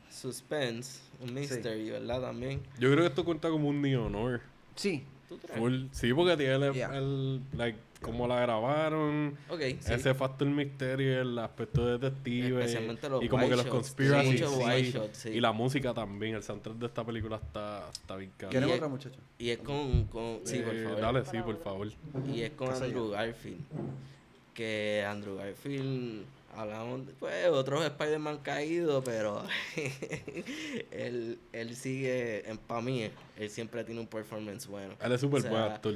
suspense, 0.10 1.00
un 1.22 1.34
mystery, 1.34 1.90
¿verdad? 1.92 2.22
También. 2.22 2.62
Yo 2.80 2.90
creo 2.92 3.04
que 3.04 3.08
esto 3.08 3.24
cuenta 3.26 3.50
como 3.50 3.70
un 3.70 3.82
neo-noir. 3.82 4.42
Sí. 4.76 5.04
¿Tú 5.30 5.38
crees? 5.38 5.58
Full. 5.58 5.84
Sí, 5.92 6.14
porque 6.14 6.36
tiene 6.38 6.56
el, 6.68 6.74
Yeah. 6.74 6.98
el, 6.98 7.42
like, 7.58 7.78
cómo 8.02 8.28
la 8.28 8.40
grabaron, 8.42 9.38
sí. 9.80 9.94
ese 9.94 10.14
factor 10.14 10.48
misterio, 10.48 11.22
el 11.22 11.38
aspecto 11.40 11.86
de 11.86 11.98
detective, 11.98 12.60
Especialmente 12.62 13.08
los 13.10 13.24
y 13.24 13.30
como 13.30 13.48
que 13.48 13.56
los 13.56 13.66
sí. 13.66 14.94
sí. 15.14 15.30
y 15.30 15.40
la 15.40 15.52
música 15.52 15.94
también, 15.94 16.36
el 16.36 16.44
soundtrack 16.44 16.78
de 16.78 16.86
esta 16.88 17.06
película 17.06 17.36
está, 17.38 17.90
está 17.92 18.16
bien 18.16 18.32
caro. 18.38 18.50
¿Quieren 18.52 18.70
Y- 18.70 18.72
otra, 18.74 18.88
muchacho? 18.88 19.20
Y 19.38 19.50
es 19.52 19.60
con, 19.60 20.06
con 20.06 20.40
sí, 20.46 20.60
por 20.60 20.76
Eh, 20.76 20.84
favor. 20.84 21.02
Dale, 21.02 21.26
sí, 21.26 21.38
por 21.42 21.58
favor. 21.64 21.88
Y 22.34 22.42
es 22.42 22.52
con 22.52 22.70
¿Qué 22.70 22.76
sé 22.76 22.84
Andrew 22.86 23.10
Garfield. 23.10 23.60
Que 24.54 25.06
Andrew 25.08 25.38
Garfield, 25.38 26.26
hablamos 26.56 27.08
de 27.08 27.14
pues, 27.14 27.48
otros 27.48 27.84
Spider-Man 27.86 28.40
caídos, 28.40 29.02
pero 29.06 29.44
él, 30.92 31.40
él 31.54 31.76
sigue, 31.76 32.44
para 32.68 32.82
mí, 32.82 33.10
él 33.38 33.50
siempre 33.50 33.84
tiene 33.84 34.02
un 34.02 34.08
performance 34.08 34.68
bueno. 34.68 34.94
Él 35.02 35.12
es 35.12 35.22
súper 35.22 35.40
O 35.40 35.42
sea, 35.44 35.52
buen 35.52 35.64
actor. 35.64 35.94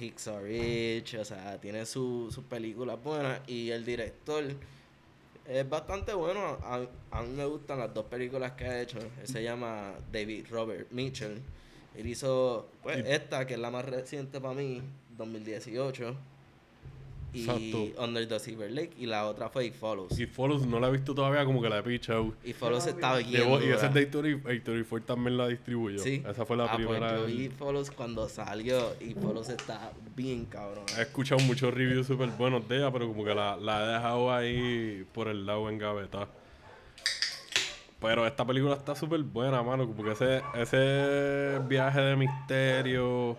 Hi- 0.00 0.06
Hicks 0.06 0.28
are 0.28 0.42
Rich, 0.42 1.14
o 1.16 1.24
sea, 1.24 1.60
tiene 1.60 1.84
su- 1.86 2.30
sus 2.32 2.44
películas 2.44 3.02
buenas 3.02 3.40
y 3.46 3.70
el 3.70 3.84
director 3.84 4.44
es 5.46 5.68
bastante 5.68 6.14
bueno. 6.14 6.58
A, 6.62 6.86
a 7.10 7.22
mí 7.22 7.28
me 7.36 7.44
gustan 7.44 7.78
las 7.80 7.92
dos 7.92 8.06
películas 8.06 8.52
que 8.52 8.64
ha 8.64 8.80
hecho. 8.80 8.98
Él 8.98 9.26
se 9.26 9.42
llama 9.42 9.92
David 10.12 10.46
Robert 10.50 10.90
Mitchell. 10.90 11.40
Él 11.96 12.06
hizo 12.06 12.68
pues, 12.82 12.98
esta, 13.06 13.46
que 13.46 13.54
es 13.54 13.60
la 13.60 13.70
más 13.70 13.84
reciente 13.84 14.40
para 14.40 14.54
mí, 14.54 14.80
2018. 15.16 16.14
Y 17.32 17.40
Exacto. 17.42 18.02
Under 18.02 18.26
the 18.26 18.38
Silver 18.40 18.70
Lake. 18.70 18.90
Y 18.98 19.06
la 19.06 19.26
otra 19.26 19.48
fue 19.48 19.66
It 19.66 19.74
Follows. 19.74 20.18
Y 20.18 20.26
Follows 20.26 20.66
no 20.66 20.80
la 20.80 20.88
he 20.88 20.90
visto 20.92 21.14
todavía, 21.14 21.44
como 21.44 21.62
que 21.62 21.68
la 21.68 21.78
he 21.78 21.82
pichado. 21.82 22.34
It 22.44 22.56
Follows 22.56 22.86
está 22.86 23.16
bien. 23.18 23.30
Llevo- 23.30 23.60
y 23.62 23.68
esa 23.70 23.86
es 23.86 23.94
de 23.94 24.02
History, 24.02 24.42
History 24.52 24.84
Ford 24.84 25.02
también 25.02 25.36
la 25.36 25.48
distribuyó. 25.48 25.98
Sí. 26.00 26.22
Esa 26.28 26.44
fue 26.44 26.56
la 26.56 26.64
Ah, 26.64 26.72
pues 26.74 26.86
primera. 26.86 27.16
yo 27.16 27.26
vi 27.26 27.44
It 27.46 27.52
Follows 27.56 27.90
cuando 27.90 28.28
salió. 28.28 28.94
Y 29.00 29.14
Follows 29.14 29.48
está 29.48 29.92
bien 30.16 30.44
cabrón. 30.46 30.84
He 30.98 31.02
escuchado 31.02 31.40
muchos 31.42 31.72
reviews 31.72 32.06
súper 32.06 32.28
buenos 32.30 32.68
de 32.68 32.78
ella, 32.78 32.90
pero 32.92 33.06
como 33.08 33.24
que 33.24 33.34
la, 33.34 33.56
la 33.56 33.84
he 33.84 33.92
dejado 33.94 34.32
ahí 34.34 35.06
por 35.12 35.28
el 35.28 35.46
lado 35.46 35.68
en 35.70 35.78
gaveta. 35.78 36.28
Pero 38.00 38.26
esta 38.26 38.46
película 38.46 38.74
está 38.76 38.94
súper 38.94 39.20
buena, 39.22 39.62
mano. 39.62 39.86
Como 39.86 40.02
que 40.02 40.12
ese, 40.12 40.42
ese 40.54 41.58
viaje 41.68 42.00
de 42.00 42.16
misterio 42.16 43.36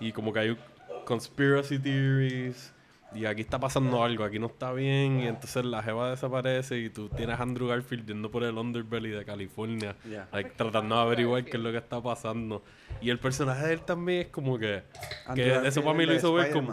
y 0.00 0.10
como 0.10 0.32
que 0.32 0.40
hay 0.40 0.56
conspiracy 1.04 1.78
theories. 1.78 2.72
Y 3.14 3.24
aquí 3.24 3.40
está 3.40 3.58
pasando 3.58 4.04
algo, 4.04 4.24
aquí 4.24 4.38
no 4.38 4.46
está 4.46 4.72
bien. 4.72 5.20
Y 5.20 5.26
entonces 5.26 5.64
la 5.64 5.82
jeva 5.82 6.10
desaparece 6.10 6.78
y 6.78 6.90
tú 6.90 7.08
tienes 7.08 7.38
a 7.38 7.42
Andrew 7.42 7.68
Garfield 7.68 8.06
yendo 8.06 8.30
por 8.30 8.44
el 8.44 8.56
underbelly 8.56 9.10
de 9.10 9.24
California. 9.24 9.96
Ya. 10.08 10.28
like, 10.32 10.50
tratando 10.56 10.94
de 10.94 11.00
averiguar 11.02 11.44
qué 11.44 11.56
es 11.56 11.62
lo 11.62 11.72
que 11.72 11.78
está 11.78 12.00
pasando. 12.00 12.62
Y 13.00 13.10
el 13.10 13.18
personaje 13.18 13.66
de 13.66 13.72
él 13.74 13.80
también 13.82 14.20
es 14.22 14.26
como 14.28 14.58
que... 14.58 14.82
que 15.34 15.66
eso 15.66 15.82
para 15.82 15.96
mí 15.96 16.06
lo 16.06 16.14
hizo 16.14 16.32
ver 16.32 16.52
como... 16.52 16.72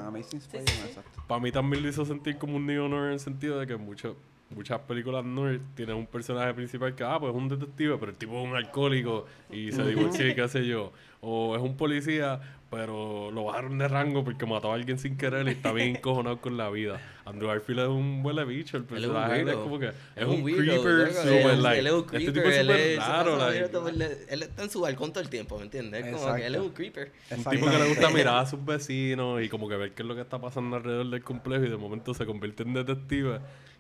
Para 1.28 1.42
mí 1.42 1.52
también 1.52 1.84
lo 1.84 1.90
hizo 1.90 2.06
sentir 2.06 2.38
como 2.38 2.58
un 2.58 2.66
neo 2.66 2.86
en 2.86 3.14
el 3.14 3.20
sentido 3.20 3.60
de 3.60 3.68
que 3.68 3.76
mucho, 3.76 4.16
muchas 4.50 4.80
películas 4.82 5.26
nerd 5.26 5.62
tienen 5.76 5.96
un 5.96 6.06
personaje 6.06 6.54
principal 6.54 6.96
que, 6.96 7.04
ah, 7.04 7.20
pues 7.20 7.32
es 7.32 7.38
un 7.38 7.50
detective, 7.50 7.98
pero 7.98 8.12
el 8.12 8.18
tipo 8.18 8.40
es 8.42 8.48
un 8.48 8.56
alcohólico 8.56 9.26
y 9.52 9.72
se 9.72 9.84
divorció 9.84 10.28
y 10.28 10.36
qué 10.36 10.48
sé 10.48 10.66
yo. 10.66 10.92
O 11.22 11.56
es 11.56 11.62
un 11.62 11.76
policía, 11.76 12.40
pero 12.70 13.32
lo 13.32 13.46
bajaron 13.46 13.78
de 13.78 13.88
rango 13.88 14.24
porque 14.26 14.46
mató 14.46 14.72
a 14.72 14.76
alguien 14.76 15.00
sin 15.00 15.16
querer 15.18 15.48
y 15.48 15.52
está 15.52 15.72
bien 15.72 15.90
encojonado 15.96 16.42
con 16.42 16.58
la 16.58 16.70
vida. 16.70 17.00
Andrew 17.26 17.48
Garfield 17.50 17.80
es 17.80 17.88
un 17.88 18.22
huele 18.24 18.44
bicho, 18.46 18.78
el 18.78 18.84
Él 18.84 19.04
es 19.04 19.08
un 19.08 19.14
personaje 19.14 19.42
él 19.42 19.50
es 19.50 19.56
como 19.56 19.80
que 19.80 19.88
es 19.88 19.94
Es 20.16 20.26
un, 20.26 20.44
weirdo, 20.44 20.84
creeper 20.84 21.14
super 21.14 21.52
él- 21.52 21.64
like. 21.64 21.80
Él 21.80 21.88
es 21.88 21.94
un 21.94 22.00
este 22.00 22.10
creeper, 22.18 22.34
tipo 22.34 22.48
es 22.50 22.58
él 22.58 22.70
es- 22.70 22.94
se 22.96 23.00
raro, 23.10 23.38
like. 23.38 23.44
abierto, 23.58 23.88
él, 23.90 24.02
él 24.30 24.44
está 24.44 24.64
en 24.64 24.70
su 24.70 24.82
balcón 24.82 25.12
todo 25.12 25.24
el 25.24 25.30
tiempo, 25.30 25.58
¿me 25.58 25.64
entiendes? 25.64 26.06
Es 26.06 26.14
como 26.16 26.36
que 26.36 26.46
él 26.46 26.56
es 26.56 26.62
un 26.62 26.70
creeper. 26.72 27.12
Un 27.32 27.44
tipo 27.46 27.66
que 27.70 27.78
le 27.78 27.88
gusta 27.90 28.10
mirar 28.10 28.38
a 28.40 28.46
sus 28.46 28.64
vecinos 28.66 29.42
y 29.42 29.50
como 29.50 29.68
que 29.70 29.76
ver 29.78 29.92
qué 29.94 30.02
es 30.04 30.08
lo 30.08 30.16
que 30.16 30.22
está 30.22 30.40
pasando 30.40 30.76
alrededor 30.78 31.10
del 31.10 31.24
complejo 31.24 31.64
y 31.66 31.70
de 31.70 31.78
momento 31.78 32.14
se 32.14 32.26
convierte 32.26 32.64
en 32.64 32.74
detective. 32.74 33.40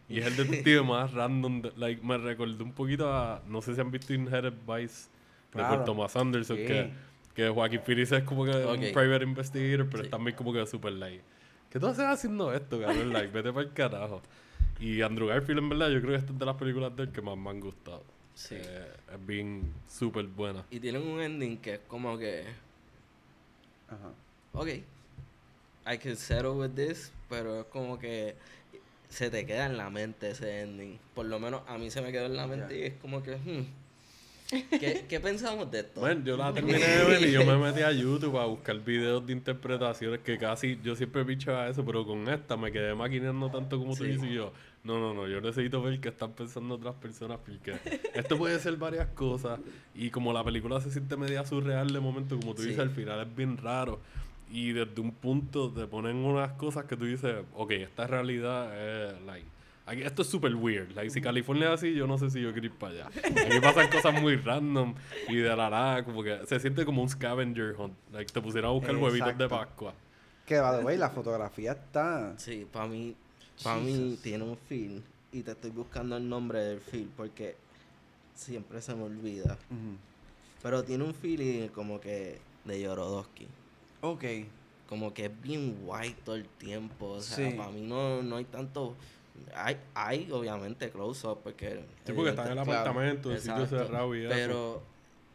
Y 0.09 0.19
es 0.19 0.25
el 0.27 0.37
detective 0.37 0.81
más 0.83 1.11
random. 1.13 1.61
de- 1.63 1.71
like, 1.75 2.01
me 2.05 2.17
recordó 2.17 2.63
un 2.63 2.71
poquito 2.73 3.11
a. 3.13 3.41
No 3.47 3.61
sé 3.61 3.75
si 3.75 3.81
han 3.81 3.91
visto 3.91 4.13
Inherit 4.13 4.53
Vice 4.65 5.07
de 5.51 5.59
Claro. 5.59 5.75
por 5.77 5.85
Thomas 5.85 6.15
Anderson. 6.15 6.57
Sí. 6.57 6.65
Que, 6.65 6.89
que 7.37 7.47
Joaquín 7.49 7.81
Phoenix 7.85 8.11
es 8.11 8.23
como 8.23 8.43
que 8.45 8.51
Ok. 8.51 8.71
un 8.79 8.91
private 8.93 9.23
investigator, 9.23 9.85
pero 9.85 9.99
Sí. 9.99 10.05
es 10.07 10.09
también 10.09 10.35
como 10.35 10.51
que 10.51 10.65
super 10.65 10.91
like. 10.91 11.21
¿Qué 11.69 11.79
tú 11.79 11.85
haces 11.85 12.03
haciendo 12.05 12.51
esto, 12.51 12.81
cabrón? 12.81 13.13
Like, 13.13 13.31
vete 13.31 13.53
para 13.53 13.67
el 13.67 13.73
carajo. 13.73 14.23
Y 14.79 15.03
Andrew 15.03 15.27
Garfield, 15.27 15.59
en 15.59 15.69
verdad, 15.69 15.89
yo 15.89 15.99
creo 16.01 16.13
que 16.13 16.17
esta 16.17 16.33
es 16.33 16.39
de 16.39 16.45
las 16.47 16.55
películas 16.55 16.95
de 16.95 17.03
él 17.03 17.11
que 17.11 17.21
más 17.21 17.37
me 17.37 17.51
han 17.51 17.59
gustado. 17.59 18.03
Sí. 18.33 18.55
Eh, 18.57 18.91
es 19.13 19.25
bien 19.27 19.71
súper 19.87 20.25
buena. 20.25 20.65
Y 20.71 20.79
tienen 20.79 21.03
un 21.07 21.21
ending 21.21 21.57
que 21.59 21.75
es 21.75 21.79
como 21.87 22.17
que, 22.17 22.43
Ajá. 23.87 24.11
ok, 24.53 24.67
I 25.89 25.97
can 25.99 26.15
settle 26.17 26.51
with 26.51 26.71
this, 26.71 27.11
pero 27.29 27.61
es 27.61 27.65
como 27.67 27.99
que 27.99 28.35
se 29.09 29.29
te 29.29 29.45
queda 29.45 29.67
en 29.67 29.77
la 29.77 29.89
mente 29.91 30.31
ese 30.31 30.61
ending. 30.61 30.97
Por 31.13 31.27
lo 31.27 31.39
menos 31.39 31.61
a 31.67 31.77
mí 31.77 31.91
se 31.91 32.01
me 32.01 32.11
quedó 32.11 32.25
en 32.25 32.35
la 32.35 32.47
mente 32.47 32.79
y 32.79 32.83
es 32.83 32.93
como 32.95 33.21
que, 33.21 33.35
hmm, 33.35 33.65
¿qué, 34.49 35.05
¿qué 35.09 35.19
pensamos 35.19 35.69
de 35.71 35.79
esto? 35.81 35.99
Bueno, 35.99 36.23
yo 36.23 36.37
la 36.37 36.53
terminé 36.53 36.79
de 36.79 37.03
ver 37.05 37.21
y 37.23 37.31
yo 37.31 37.43
me 37.45 37.57
metí 37.57 37.81
a 37.81 37.91
YouTube 37.91 38.37
a 38.37 38.45
buscar 38.45 38.79
videos 38.83 39.25
de 39.25 39.33
interpretaciones 39.33 40.19
que 40.21 40.37
casi 40.37 40.79
yo 40.83 40.95
siempre 40.95 41.25
pichaba 41.25 41.67
eso, 41.67 41.83
pero 41.85 42.05
con 42.05 42.27
esta 42.29 42.55
me 42.57 42.71
quedé 42.71 42.95
maquinando 42.95 43.49
tanto 43.49 43.77
como 43.77 43.95
tú 43.95 44.03
Sí. 44.03 44.11
dices 44.11 44.29
y 44.29 44.33
yo. 44.35 44.53
No, 44.83 44.99
no, 44.99 45.13
no, 45.13 45.27
yo 45.27 45.41
necesito 45.41 45.81
ver 45.81 45.99
qué 45.99 46.09
están 46.09 46.31
pensando 46.33 46.75
otras 46.75 46.95
personas 46.95 47.39
porque 47.45 47.73
esto 48.15 48.37
puede 48.37 48.57
ser 48.59 48.77
varias 48.77 49.07
cosas 49.09 49.59
y 49.93 50.09
como 50.11 50.31
la 50.31 50.43
película 50.43 50.79
se 50.79 50.91
siente 50.91 51.17
media 51.17 51.45
surreal 51.45 51.91
de 51.91 51.99
momento, 51.99 52.37
como 52.37 52.53
tú 52.55 52.61
Sí. 52.61 52.69
dices, 52.69 52.83
al 52.83 52.91
final 52.91 53.19
es 53.27 53.35
bien 53.35 53.57
raro. 53.57 53.99
Y 54.49 54.71
desde 54.71 55.01
un 55.01 55.11
punto 55.11 55.69
te 55.73 55.87
ponen 55.87 56.15
unas 56.17 56.53
cosas 56.53 56.85
que 56.85 56.95
tú 56.95 57.03
dices, 57.03 57.35
ok, 57.53 57.71
esta 57.71 58.07
realidad 58.07 58.71
es, 59.11 59.21
like, 59.23 59.45
aquí- 59.87 60.03
esto 60.03 60.21
es 60.21 60.27
súper 60.27 60.53
weird. 60.55 60.91
Like, 60.95 61.09
si 61.09 61.21
California 61.21 61.67
es 61.69 61.73
así, 61.75 61.93
yo 61.95 62.05
no 62.05 62.17
sé 62.17 62.29
si 62.29 62.41
yo 62.41 62.51
quiero 62.51 62.67
ir 62.67 62.73
para 62.73 62.93
allá. 62.93 63.07
Aquí 63.07 63.59
pasan 63.61 63.89
cosas 63.89 64.21
muy 64.21 64.35
random 64.35 64.93
y 65.29 65.35
de 65.37 65.55
la 65.55 65.69
nada, 65.69 66.03
como 66.05 66.21
que 66.23 66.45
se 66.45 66.59
siente 66.59 66.85
como 66.85 67.01
un 67.01 67.09
scavenger 67.09 67.75
hunt. 67.79 67.93
Like, 68.11 68.31
te 68.31 68.41
pusieron 68.41 68.69
a 68.69 68.73
buscar 68.73 68.95
huevitos 68.95 69.37
de. 69.37 69.47
Pascua. 69.49 69.93
Que, 70.45 70.59
by 70.59 70.79
the 70.79 70.85
way, 70.85 70.97
la 70.97 71.09
fotografía 71.09 71.73
está... 71.73 72.33
Sí, 72.37 72.65
para 72.71 72.87
mí, 72.87 73.15
para 73.63 73.79
mí 73.81 74.17
tiene 74.23 74.43
un 74.45 74.55
feel 74.57 75.03
y 75.33 75.41
te 75.41 75.51
estoy 75.51 75.71
buscando 75.71 76.15
el 76.15 76.29
nombre 76.29 76.59
del 76.59 76.79
feel 76.79 77.09
porque 77.17 77.55
siempre 78.33 78.81
se 78.81 78.95
me 78.95 79.03
olvida. 79.03 79.57
Pero 80.63 80.83
tiene 80.83 81.03
un 81.03 81.13
feeling 81.13 81.67
como 81.69 81.99
que 81.99 82.39
de 82.65 82.81
Yorodowski. 82.81 83.47
Ok. 84.01 84.23
Como 84.87 85.13
que 85.13 85.25
es 85.25 85.41
bien 85.41 85.79
white 85.85 86.15
todo 86.23 86.35
el 86.35 86.45
tiempo. 86.47 87.07
O 87.07 87.21
sea, 87.21 87.49
Sí. 87.51 87.55
para 87.57 87.69
mí 87.71 87.81
no, 87.81 88.21
no 88.23 88.37
hay 88.37 88.45
tanto. 88.45 88.95
Hay, 89.55 89.77
hay 89.95 90.31
obviamente 90.31 90.89
close-up 90.89 91.39
porque. 91.43 91.83
Sí, 92.05 92.13
porque 92.13 92.29
está 92.31 92.43
en 92.51 92.57
el 92.57 92.63
Claro. 92.63 92.71
apartamento, 92.79 93.31
el 93.31 93.39
sitio 93.39 93.65
cerrado 93.65 94.15
y 94.15 94.21
eso. 94.25 94.29
Pero. 94.33 94.81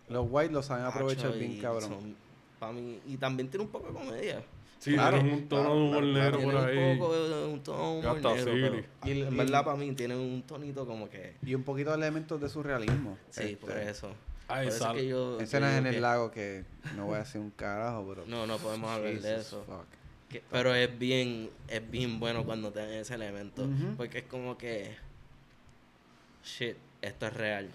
Los 0.09 0.27
white 0.31 0.53
lo 0.53 0.63
saben 0.63 0.85
aprovechar 0.85 1.33
bien, 1.39 1.59
cabrón. 1.61 1.83
son- 1.89 2.17
pa' 2.59 2.71
mí, 2.73 3.01
y 3.07 3.17
también 3.17 3.49
tiene 3.49 3.65
un 3.65 3.71
poco 3.71 3.89
de 3.89 3.95
comedia. 3.95 4.43
Sí, 4.79 4.93
Claro, 4.95 5.17
tienen 5.19 5.35
un 5.35 5.49
tono 5.49 5.75
de 5.75 5.81
humor 5.81 6.03
negro 6.05 6.39
Tiene 6.39 6.53
por 6.53 6.65
ahí. 6.65 6.79
un 6.79 6.99
poco 6.99 7.15
de 7.29 7.47
un 7.47 7.63
tono 7.63 7.83
de 7.83 7.99
humor 8.01 8.17
Hasta 8.17 8.35
negro, 8.35 8.53
silly. 8.53 8.63
pero 8.63 8.85
Y 9.05 9.11
el- 9.13 9.27
en 9.29 9.37
verdad 9.37 9.65
para 9.65 9.77
mí 9.77 9.93
tiene 9.93 10.17
un 10.17 10.43
tonito 10.43 10.85
como 10.87 11.09
que. 11.09 11.35
Y 11.45 11.55
un 11.55 11.63
poquito 11.63 11.91
de 11.91 11.97
elementos 11.97 12.41
de 12.41 12.49
surrealismo. 12.49 13.17
Sí, 13.31 13.43
Este, 13.43 13.57
por 13.57 13.77
eso. 13.79 14.09
Por 14.49 14.59
eso 14.59 14.79
sal- 14.79 14.97
es 14.97 15.03
que 15.03 15.09
yo. 15.09 15.41
Escenas 15.41 15.79
en 15.79 15.87
el 15.87 16.03
lago 16.03 16.31
que 16.33 16.65
no 16.97 17.07
voy 17.07 17.15
a 17.15 17.19
decir 17.21 17.41
un 17.41 17.51
carajo, 17.53 18.05
pero... 18.09 18.27
No, 18.27 18.47
no 18.47 18.59
podemos 18.59 18.91
hablar 18.91 19.19
de 19.19 19.37
eso. 19.37 19.63
fuck. 19.67 19.87
Que- 20.33 20.43
pero 20.51 20.75
es 20.75 20.99
bien, 20.99 21.51
es 21.69 21.91
bien 21.91 22.19
bueno 22.19 22.45
cuando 22.45 22.73
tienen 22.73 22.95
ese 22.95 23.15
elemento. 23.15 23.69
Porque 23.97 24.19
es 24.19 24.25
como 24.25 24.57
que. 24.59 24.97
Shit, 26.45 26.77
esto 27.01 27.27
es 27.27 27.35
real. 27.35 27.71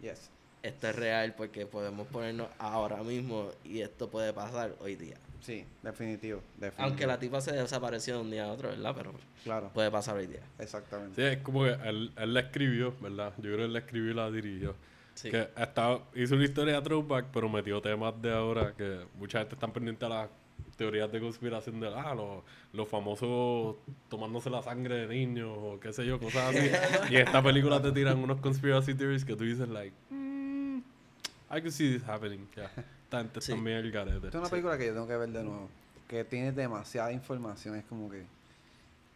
Yes. 0.00 0.30
Esto 0.62 0.88
es 0.88 0.96
real 0.96 1.34
porque 1.36 1.66
podemos 1.66 2.06
ponernos 2.06 2.48
ahora 2.58 3.02
mismo 3.02 3.50
y 3.64 3.80
esto 3.80 4.08
puede 4.08 4.32
pasar 4.32 4.74
hoy 4.80 4.96
día. 4.96 5.16
Sí, 5.42 5.62
definitivo, 5.82 6.40
definitivo. 6.56 6.84
Aunque 6.86 7.06
la 7.06 7.18
tipa 7.18 7.38
se 7.42 7.52
desapareció 7.52 8.14
de 8.14 8.20
un 8.22 8.30
día 8.30 8.44
a 8.44 8.52
otro, 8.52 8.70
¿verdad? 8.70 8.94
Pero 8.96 9.12
Claro, 9.42 9.70
puede 9.74 9.90
pasar 9.90 10.16
hoy 10.16 10.26
día. 10.26 10.40
exactamente. 10.58 11.16
Sí, 11.16 11.36
es 11.36 11.42
como 11.42 11.64
que 11.64 11.72
él, 11.86 12.12
él 12.16 12.32
la 12.34 12.40
escribió, 12.40 12.94
¿verdad? 13.00 13.34
Yo 13.36 13.42
creo 13.42 13.56
que 13.58 13.64
él 13.64 13.72
la 13.74 13.78
escribió 13.80 14.10
y 14.10 14.14
la 14.14 14.30
dirigió. 14.30 14.74
Sí. 15.14 15.30
Que 15.30 15.48
estaba, 15.58 16.02
hizo 16.14 16.34
una 16.34 16.44
historia 16.44 16.76
de 16.76 16.82
throwback, 16.82 17.26
pero 17.30 17.48
metió 17.50 17.82
temas 17.82 18.14
de 18.22 18.32
ahora 18.32 18.72
que 18.74 19.04
mucha 19.18 19.40
gente 19.40 19.54
está 19.54 19.68
pendiente 19.68 20.06
a 20.06 20.08
las 20.08 20.28
teorías 20.76 21.10
de 21.10 21.20
conspiración 21.20 21.80
de 21.80 21.88
ah, 21.88 22.14
los, 22.14 22.42
los 22.72 22.88
famosos 22.88 23.76
tomándose 24.08 24.50
la 24.50 24.62
sangre 24.62 25.06
de 25.06 25.08
niños 25.08 25.56
o 25.56 25.78
qué 25.80 25.92
sé 25.92 26.04
yo, 26.06 26.18
cosas 26.18 26.54
así. 26.54 26.70
y 27.12 27.16
en 27.16 27.26
esta 27.26 27.42
película 27.42 27.80
te 27.80 27.92
tiran 27.92 28.18
unos 28.18 28.40
conspiracy 28.40 28.94
theories 28.94 29.24
que 29.24 29.36
tú 29.36 29.44
dices, 29.44 29.68
like, 29.68 29.94
mm, 30.10 30.78
I 31.50 31.60
can 31.60 31.70
see 31.70 31.92
this 31.92 32.06
happening. 32.08 32.46
Yeah. 32.56 32.70
Esta 33.04 33.18
gente 33.18 33.40
Sí. 33.40 33.52
bien 33.52 33.68
el 33.78 33.92
garete. 33.92 34.16
Esta 34.26 34.28
es 34.28 34.34
una 34.34 34.48
película 34.48 34.78
que 34.78 34.86
yo 34.86 34.92
tengo 34.94 35.06
que 35.06 35.16
ver 35.16 35.28
de 35.28 35.44
nuevo. 35.44 35.68
Que 36.08 36.24
tiene 36.24 36.52
demasiada 36.52 37.12
información, 37.12 37.76
es 37.76 37.84
como 37.84 38.10
que... 38.10 38.24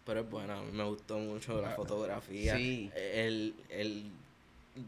Pero 0.06 0.20
es 0.20 0.30
buena, 0.30 0.58
a 0.58 0.62
mí 0.62 0.70
me 0.72 0.84
gustó 0.84 1.18
mucho 1.18 1.60
la 1.60 1.70
fotografía. 1.70 2.56
Sí. 2.56 2.90
El, 2.94 3.54
el 3.68 4.10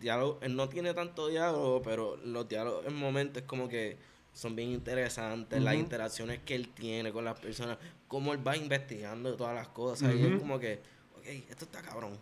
diálogo, 0.01 0.39
él 0.43 0.57
no 0.57 0.69
tiene 0.69 0.95
tanto 0.95 1.29
diálogo, 1.29 1.83
pero 1.83 2.17
los 2.25 2.49
diálogos 2.49 2.87
en 2.87 2.95
momentos 2.95 3.43
como 3.43 3.69
que 3.69 3.97
son 4.33 4.55
bien 4.57 4.71
interesantes, 4.71 5.61
las 5.63 5.75
interacciones 5.75 6.41
que 6.45 6.55
él 6.55 6.69
tiene 6.69 7.13
con 7.13 7.25
las 7.25 7.39
personas, 7.39 7.79
cómo 8.09 8.33
él 8.33 8.47
va 8.47 8.57
investigando 8.57 9.35
todas 9.37 9.55
las 9.55 9.69
cosas. 9.69 10.15
Y 10.15 10.23
es 10.25 10.39
como 10.39 10.59
que, 10.59 10.81
ok, 11.19 11.27
esto 11.51 11.65
está 11.65 11.83
cabrón. 11.83 12.13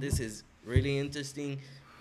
This 0.00 0.20
is 0.20 0.44
really 0.64 0.98
interesting 0.98 1.58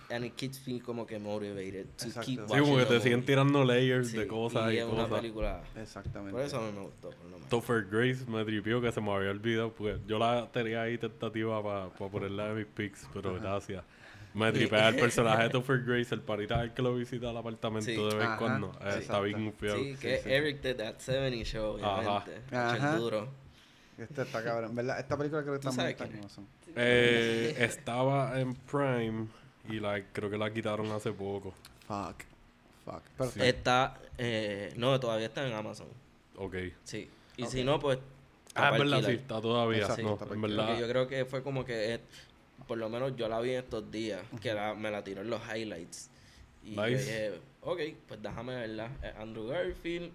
and 0.09 0.23
it 0.23 0.35
keeps 0.35 0.65
me 0.65 0.79
como 0.79 1.05
que 1.05 1.19
motivated 1.19 1.85
to 1.97 2.05
Exacto. 2.05 2.21
keep 2.21 2.39
Sí, 2.39 2.45
Sí, 2.47 2.59
como 2.59 2.73
watching 2.73 2.77
que 2.87 2.93
te 2.95 3.01
siguen 3.01 3.25
tirando 3.25 3.63
layers 3.65 4.09
Sí, 4.09 4.17
de 4.17 4.27
cosas 4.27 4.71
y, 4.71 4.75
y 4.75 4.77
es 4.79 4.85
una 4.85 5.03
cosas. 5.03 5.19
película... 5.19 5.63
Exactamente. 5.75 6.31
Por 6.31 6.41
eso 6.41 6.57
a 6.59 6.61
mí 6.61 6.71
me 6.71 6.81
gustó. 6.85 7.09
Topher 7.49 7.85
Grace 7.91 8.25
me 8.25 8.43
tripió 8.45 8.81
que 8.81 8.91
se 8.91 9.01
me 9.01 9.11
había 9.13 9.31
olvidado, 9.31 9.73
porque 9.73 9.99
yo 10.07 10.17
la 10.17 10.49
tenía 10.51 10.81
ahí 10.83 10.97
tentativa 10.97 11.61
para 11.61 11.89
ponerla 12.09 12.49
de 12.49 12.55
mis 12.55 12.65
pics, 12.67 13.07
pero 13.13 13.33
gracias. 13.35 13.83
Me 14.37 14.51
tripea 14.51 14.89
el 14.89 14.95
personaje 14.99 15.43
de 15.43 15.49
Topher 15.49 15.83
Grace, 15.83 16.13
el 16.13 16.21
parita 16.21 16.61
el 16.63 16.73
que 16.73 16.81
lo 16.81 16.95
visita 16.95 17.29
al 17.31 17.37
apartamento 17.37 17.85
Sí. 17.85 17.95
de 17.95 18.03
vez 18.03 18.13
en 18.15 18.21
Ajá, 18.21 18.37
cuando. 18.37 18.67
Eh, 18.81 18.91
sí. 18.93 18.99
está 18.99 19.19
bien 19.21 19.53
fiel. 19.53 19.75
Sí, 19.75 19.95
que 19.99 20.17
sí. 20.19 20.29
Eric 20.31 20.61
de 20.61 20.73
That 20.75 20.99
70 20.99 21.43
Show, 21.45 21.77
Ajá. 21.83 21.97
obviamente. 22.21 22.55
Ajá. 22.55 22.93
Es 22.93 22.99
duro. 22.99 23.27
Este 23.97 24.21
está 24.21 24.43
cabrón. 24.43 24.75
¿Verdad? 24.75 24.99
Esta 24.99 25.17
película 25.17 25.41
creo 25.41 25.53
que 25.55 25.59
¿Tú 25.59 25.69
está 25.69 25.81
muy 25.83 25.91
es? 25.91 26.01
Amazon. 26.01 26.47
Eh, 26.75 27.55
estaba 27.59 28.39
en 28.39 28.53
Prime 28.53 29.27
y 29.69 29.79
like, 29.79 30.09
creo 30.13 30.29
que 30.29 30.37
la 30.37 30.53
quitaron 30.53 30.91
hace 30.91 31.11
poco. 31.11 31.53
Fuck. 31.87 32.23
Fuck. 32.85 33.01
Pero 33.17 33.31
Sí. 33.31 33.39
Está, 33.41 33.97
eh, 34.19 34.71
no, 34.77 34.99
todavía 34.99 35.25
está 35.27 35.45
en 35.47 35.53
Amazon. 35.53 35.87
Ok. 36.37 36.55
Sí. 36.83 37.09
Y 37.37 37.45
si 37.47 37.63
no, 37.63 37.79
pues. 37.79 37.97
Ah, 38.53 38.69
en 38.73 38.79
verdad, 38.79 39.03
sí, 39.03 39.11
está 39.13 39.41
todavía. 39.41 39.79
Exacto, 39.81 40.03
no, 40.03 40.13
está 40.13 40.33
en 40.33 40.41
verdad. 40.41 40.79
yo 40.79 40.87
creo 40.87 41.07
que 41.07 41.25
fue 41.25 41.41
como 41.43 41.65
que. 41.65 41.99
Por 42.67 42.77
lo 42.77 42.89
menos 42.89 43.15
yo 43.15 43.27
la 43.29 43.39
vi 43.39 43.51
en 43.51 43.63
estos 43.63 43.91
días. 43.91 44.21
Que 44.41 44.53
la- 44.53 44.73
me 44.73 44.89
la 44.91 45.03
tiró 45.03 45.21
en 45.21 45.29
los 45.29 45.41
highlights. 45.53 46.09
Y 46.63 46.75
yo 46.75 46.85
Nice. 46.85 46.97
dije, 47.03 47.31
ok, 47.61 47.79
pues 48.07 48.21
déjame 48.21 48.55
verla. 48.55 48.89
Eh, 49.03 49.13
Andrew 49.17 49.47
Garfield. 49.47 50.11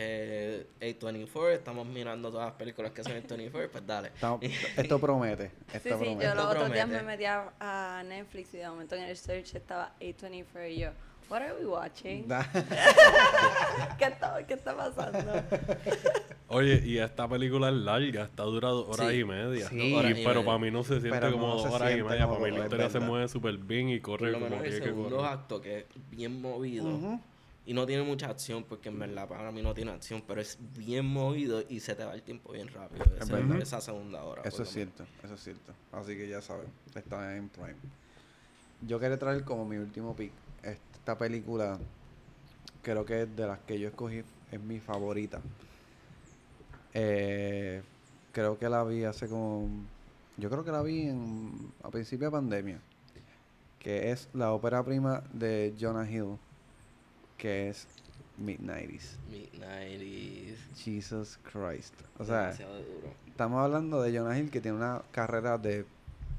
Eh, 0.00 0.64
A24, 0.80 1.50
estamos 1.54 1.84
mirando 1.86 2.30
todas 2.30 2.46
las 2.46 2.54
películas 2.54 2.92
que 2.92 3.02
son 3.02 3.12
en 3.16 3.26
24, 3.26 3.68
pues 3.72 3.84
dale. 3.86 4.08
estamos- 4.08 4.40
esto 4.76 5.00
promete. 5.00 5.46
Esto 5.72 5.72
Sí, 5.72 5.78
sí, 5.82 5.88
promete. 5.88 6.24
yo 6.24 6.34
los 6.36 6.44
otros 6.46 6.72
días 6.72 6.88
me 6.88 7.02
metí 7.02 7.24
a, 7.24 7.52
a 7.58 8.02
Netflix 8.04 8.54
y 8.54 8.58
de 8.58 8.68
momento 8.68 8.94
en 8.94 9.02
el 9.04 9.16
search 9.16 9.56
estaba 9.56 9.92
A24 10.00 10.70
y 10.70 10.78
yo, 10.78 10.90
what 11.28 11.42
are 11.42 11.54
we 11.58 11.66
watching? 11.66 12.26
¿Qué 13.98 14.04
está, 14.04 14.46
¿Qué 14.46 14.54
está 14.54 14.76
pasando? 14.76 15.18
Oye, 16.48 16.82
y 16.84 16.98
esta 16.98 17.28
película 17.28 17.68
es 17.68 17.74
larga, 17.74 18.24
está 18.24 18.42
durando 18.44 18.88
horas 18.88 19.10
Sí. 19.10 19.18
y 19.20 19.24
media. 19.24 19.68
Sí. 19.68 19.94
Hora 19.94 20.10
y 20.10 20.14
pero 20.14 20.28
media. 20.40 20.44
para 20.46 20.58
mí 20.58 20.70
no 20.70 20.82
se 20.82 21.00
siente 21.00 21.10
Pero 21.20 21.32
como 21.32 21.48
no 21.48 21.54
dos 21.56 21.66
horas 21.72 21.92
y 21.92 22.02
media. 22.02 22.26
Para 22.26 22.40
mí 22.40 22.50
dos, 22.50 22.58
la 22.58 22.64
historia 22.64 22.90
se 22.90 23.00
mueve 23.00 23.28
súper 23.28 23.58
bien 23.58 23.90
y 23.90 24.00
corre 24.00 24.32
Por 24.32 24.40
lo 24.40 24.46
como 24.46 24.50
menos 24.60 24.72
el 24.74 24.80
que 24.80 24.86
segundo 24.86 25.16
correr. 25.16 25.30
acto, 25.32 25.60
que 25.60 25.78
es 25.80 25.84
bien 26.10 26.40
movido. 26.40 27.20
Y 27.66 27.74
no 27.74 27.84
tiene 27.84 28.02
mucha 28.02 28.30
acción, 28.30 28.64
porque 28.64 28.88
en 28.88 28.98
verdad 28.98 29.28
para 29.28 29.52
mí 29.52 29.60
no 29.60 29.74
tiene 29.74 29.90
acción, 29.90 30.22
pero 30.26 30.40
es 30.40 30.56
bien 30.74 31.04
movido 31.04 31.62
y 31.68 31.80
se 31.80 31.94
te 31.94 32.02
va 32.02 32.14
el 32.14 32.22
tiempo 32.22 32.50
bien 32.52 32.68
rápido. 32.68 33.04
esa- 33.20 33.36
verdad. 33.36 33.60
esa 33.60 33.80
segunda 33.82 34.24
hora. 34.24 34.40
Eso 34.46 34.62
es 34.62 34.74
menos. 34.74 34.94
cierto, 34.96 35.04
eso 35.22 35.34
es 35.34 35.40
cierto. 35.42 35.74
Así 35.92 36.16
que 36.16 36.26
ya 36.28 36.40
saben, 36.40 36.68
está 36.94 37.36
en 37.36 37.50
Prime. 37.50 37.74
Yo 38.80 38.98
quería 38.98 39.18
traer 39.18 39.44
como 39.44 39.66
mi 39.66 39.76
último 39.76 40.16
pick. 40.16 40.32
Esta 41.08 41.16
película, 41.16 41.78
creo 42.82 43.06
que 43.06 43.22
es 43.22 43.34
de 43.34 43.46
las 43.46 43.60
que 43.60 43.80
yo 43.80 43.88
escogí, 43.88 44.22
es 44.52 44.60
mi 44.60 44.78
favorita. 44.78 45.40
Eh, 46.92 47.80
creo 48.30 48.58
que 48.58 48.68
la 48.68 48.84
vi 48.84 49.04
hace 49.04 49.26
como. 49.26 49.70
Yo 50.36 50.50
creo 50.50 50.66
que 50.66 50.70
la 50.70 50.82
vi 50.82 51.08
en, 51.08 51.72
a 51.82 51.88
principio 51.88 52.26
de 52.26 52.32
pandemia. 52.32 52.78
Que 53.78 54.10
es 54.10 54.28
la 54.34 54.52
ópera 54.52 54.82
prima 54.82 55.22
de 55.32 55.74
Jonah 55.80 56.06
Hill. 56.06 56.36
Que 57.38 57.70
es 57.70 57.86
Mid-90s. 58.36 59.16
Midnight 59.30 60.58
Jesus 60.76 61.38
Christ. 61.38 61.94
O 62.18 62.24
sea, 62.26 62.52
duro. 62.52 63.14
Estamos 63.26 63.64
hablando 63.64 64.02
de 64.02 64.14
Jonah 64.14 64.38
Hill 64.38 64.50
que 64.50 64.60
tiene 64.60 64.76
una 64.76 65.00
carrera 65.10 65.56
de 65.56 65.86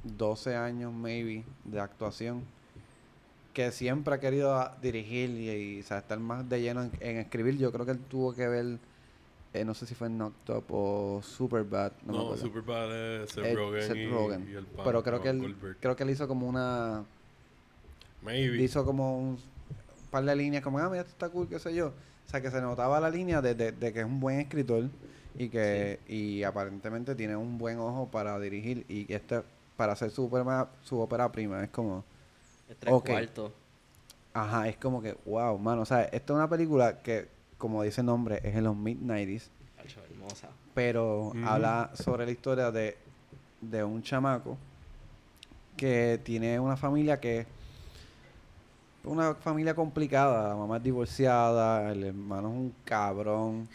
12 0.03 0.55
años, 0.55 0.93
maybe, 0.93 1.43
de 1.65 1.79
actuación. 1.79 2.58
Que 3.59 3.73
siempre 3.73 4.15
ha 4.15 4.19
querido 4.21 4.55
a- 4.55 4.77
dirigir 4.81 5.29
y, 5.31 5.49
y, 5.49 5.79
o 5.81 5.83
sea, 5.83 5.97
estar 5.97 6.17
más 6.17 6.47
de 6.47 6.61
lleno 6.61 6.83
en, 6.83 6.91
en 7.01 7.17
escribir. 7.17 7.57
Yo 7.57 7.73
creo 7.73 7.85
que 7.85 7.91
él 7.91 7.99
tuvo 7.99 8.33
que 8.33 8.47
ver, 8.47 8.77
eh, 9.53 9.65
no 9.65 9.73
sé 9.73 9.85
si 9.85 9.95
fue 9.95 10.07
en 10.07 10.17
Knocked 10.17 10.55
Up 10.55 10.63
o 10.69 11.19
Superbad. 11.21 11.91
No, 12.05 12.11
me 12.13 12.17
No, 12.19 12.23
acuerdo. 12.23 12.43
Superbad 12.45 13.21
es 13.23 13.31
Seth 13.31 13.43
Eh, 13.43 13.55
Rogen, 13.55 13.81
Seth 13.81 13.97
y, 13.97 14.07
Rogen. 14.07 14.47
y 14.49 14.53
el 14.55 14.65
pana 14.65 14.83
Pero 14.85 15.03
creo 15.03 15.21
que, 15.21 15.27
él, 15.27 15.41
Goldberg. 15.41 15.77
creo 15.81 15.93
que 15.97 16.03
él 16.03 16.09
hizo 16.11 16.25
como 16.25 16.47
una. 16.47 17.03
Maybe. 18.21 18.63
Hizo 18.63 18.85
como 18.85 19.19
un 19.19 19.37
par 20.09 20.23
de 20.23 20.33
líneas, 20.37 20.63
como, 20.63 20.79
ah, 20.79 20.87
mira, 20.87 21.01
esto 21.01 21.11
está 21.11 21.27
cool, 21.27 21.49
qué 21.49 21.59
sé 21.59 21.75
yo. 21.75 21.87
O 21.87 22.29
sea, 22.31 22.39
que 22.39 22.49
se 22.51 22.61
notaba 22.61 23.01
la 23.01 23.09
línea 23.09 23.41
de, 23.41 23.55
de- 23.55 23.73
de 23.73 23.91
que 23.91 23.99
es 23.99 24.05
un 24.05 24.21
buen 24.21 24.39
escritor 24.39 24.85
y 25.37 25.49
que 25.49 25.99
y 26.07 26.43
aparentemente 26.43 27.13
tiene 27.13 27.35
un 27.35 27.57
buen 27.57 27.77
ojo 27.79 28.07
para 28.09 28.39
dirigir 28.39 28.85
y 28.87 29.11
este 29.13 29.41
para 29.75 29.91
hacer 29.91 30.11
su 30.11 30.29
su 30.83 30.97
ópera 31.01 31.29
prima 31.29 31.61
es 31.61 31.69
como, 31.71 32.05
Es 32.69 32.77
tres 32.77 32.93
cuartos. 33.01 33.51
ajá, 34.33 34.67
es 34.69 34.77
como 34.77 35.01
que, 35.01 35.17
wow, 35.25 35.57
mano, 35.57 35.81
o 35.81 35.85
sea, 35.85 36.03
esta 36.03 36.33
es 36.33 36.37
una 36.37 36.49
película 36.49 37.01
que, 37.01 37.27
como 37.57 37.81
dice 37.83 38.01
el 38.01 38.07
nombre, 38.07 38.39
es 38.43 38.55
en 38.55 38.63
los 38.63 38.75
mid-90s, 38.75 39.49
Hacho, 39.83 40.01
hermosa. 40.09 40.49
pero 40.73 41.33
habla 41.45 41.91
sobre 41.95 42.25
la 42.25 42.31
historia 42.31 42.71
de, 42.71 42.95
de 43.61 43.83
un 43.83 44.01
chamaco 44.03 44.57
que 45.75 46.19
tiene 46.23 46.59
una 46.59 46.77
familia 46.77 47.19
que 47.19 47.45
una 49.03 49.33
familia 49.33 49.73
complicada, 49.73 50.49
la 50.49 50.55
mamá 50.55 50.77
es 50.77 50.83
divorciada, 50.83 51.89
el 51.91 52.03
hermano 52.03 52.49
es 52.49 52.53
un 52.55 52.75
cabrón, 52.83 53.67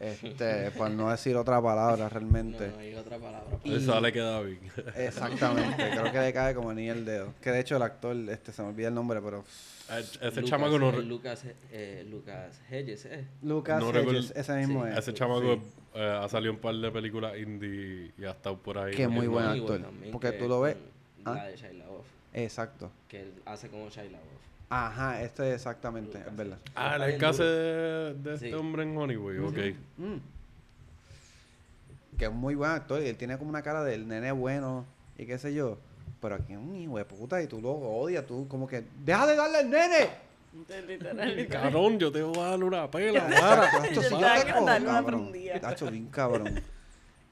este, 0.00 0.70
por 0.72 0.90
no 0.90 1.10
decir 1.10 1.36
otra 1.36 1.60
palabra 1.60 2.08
realmente. 2.08 2.68
no 2.68 2.78
hay 2.78 2.94
otra 2.94 3.18
palabra. 3.18 3.58
Y- 3.64 3.74
Esa 3.76 4.00
le 4.00 4.12
queda 4.12 4.40
bien. 4.42 4.60
Exactamente, 4.96 5.90
creo 5.90 6.12
que 6.12 6.18
le 6.20 6.32
cae 6.32 6.54
como 6.54 6.72
ni 6.72 6.88
el 6.88 7.04
dedo. 7.04 7.34
Que 7.42 7.50
de 7.50 7.60
hecho 7.60 7.76
el 7.76 7.82
actor, 7.82 8.16
este, 8.28 8.52
se 8.52 8.62
me 8.62 8.68
olvida 8.68 8.88
el 8.88 8.94
nombre, 8.94 9.20
pero 9.20 9.44
Ese 9.90 10.24
Lucas, 10.26 10.44
chamaco 10.44 10.78
no... 10.78 10.90
eh, 10.90 11.02
Lucas, 11.02 11.44
eh, 11.72 12.06
Lucas 12.10 12.60
Hedges, 12.70 13.06
¿eh? 13.06 13.24
Lucas 13.42 13.80
No 13.80 13.90
Hedges, 13.90 14.32
ese 14.36 14.52
mismo 14.56 14.84
Sí. 14.84 14.90
es. 14.92 14.98
Ese 14.98 15.14
chamaco 15.14 15.60
eh, 15.94 16.18
ha 16.22 16.28
salido 16.28 16.52
un 16.52 16.58
par 16.60 16.74
de 16.74 16.90
películas 16.90 17.36
indie 17.38 18.12
y 18.18 18.24
ha 18.24 18.30
estado 18.32 18.56
por 18.58 18.78
ahí. 18.78 18.94
Que 18.94 19.08
muy 19.08 19.26
buen 19.26 19.46
actor, 19.46 19.80
porque 20.12 20.32
que 20.32 20.38
tú 20.38 20.48
lo 20.48 20.60
ves- 20.60 20.76
¿ah? 21.24 21.34
La 21.34 21.44
de 21.46 21.56
Shia 21.56 21.72
LaBeouf, 21.72 22.04
Exacto. 22.34 22.90
que 23.08 23.22
él 23.22 23.32
hace 23.46 23.68
como 23.68 23.88
Shia 23.88 24.04
LaBeouf. 24.04 24.37
Ajá, 24.70 25.22
este 25.22 25.54
exactamente, 25.54 26.18
Lucas. 26.18 26.30
es 26.32 26.36
verdad. 26.36 26.58
Ah, 26.74 26.96
el 26.96 27.24
hace 27.24 27.42
duro. 27.42 27.54
de, 27.54 28.14
de 28.14 28.34
este 28.34 28.48
Sí. 28.48 28.54
hombre 28.54 28.82
en 28.82 28.96
Honeyboy, 28.96 29.38
ok. 29.38 29.58
Mm. 29.96 30.16
Que 32.18 32.24
es 32.26 32.32
muy 32.32 32.54
buen 32.54 32.70
actor 32.72 33.00
y 33.02 33.06
él 33.08 33.16
tiene 33.16 33.38
como 33.38 33.48
una 33.50 33.62
cara 33.62 33.82
del 33.84 34.06
nene 34.08 34.32
bueno 34.32 34.84
y 35.16 35.24
qué 35.26 35.38
sé 35.38 35.54
yo. 35.54 35.78
Pero 36.20 36.34
aquí 36.34 36.52
es 36.52 36.58
un 36.58 36.74
hijo 36.74 36.98
de 36.98 37.04
puta 37.04 37.40
y 37.42 37.46
tú 37.46 37.60
lo 37.62 37.70
odias, 37.70 38.26
tú 38.26 38.46
como 38.48 38.66
que, 38.66 38.84
¡deja 39.04 39.26
de 39.26 39.36
darle 39.36 39.58
al 39.58 39.70
nene! 39.70 40.08
Cabrón, 41.48 41.98
yo 41.98 42.10
te 42.10 42.22
voy 42.22 42.36
a 42.38 42.50
dar 42.50 42.64
una 42.64 42.90
pela. 42.90 43.26
Para. 43.28 43.70
tacho, 43.70 44.02
Yo 44.02 44.18
cabrón. 44.84 45.32
Tacho, 45.60 45.90
bien 45.90 46.06
cabrón. 46.08 46.60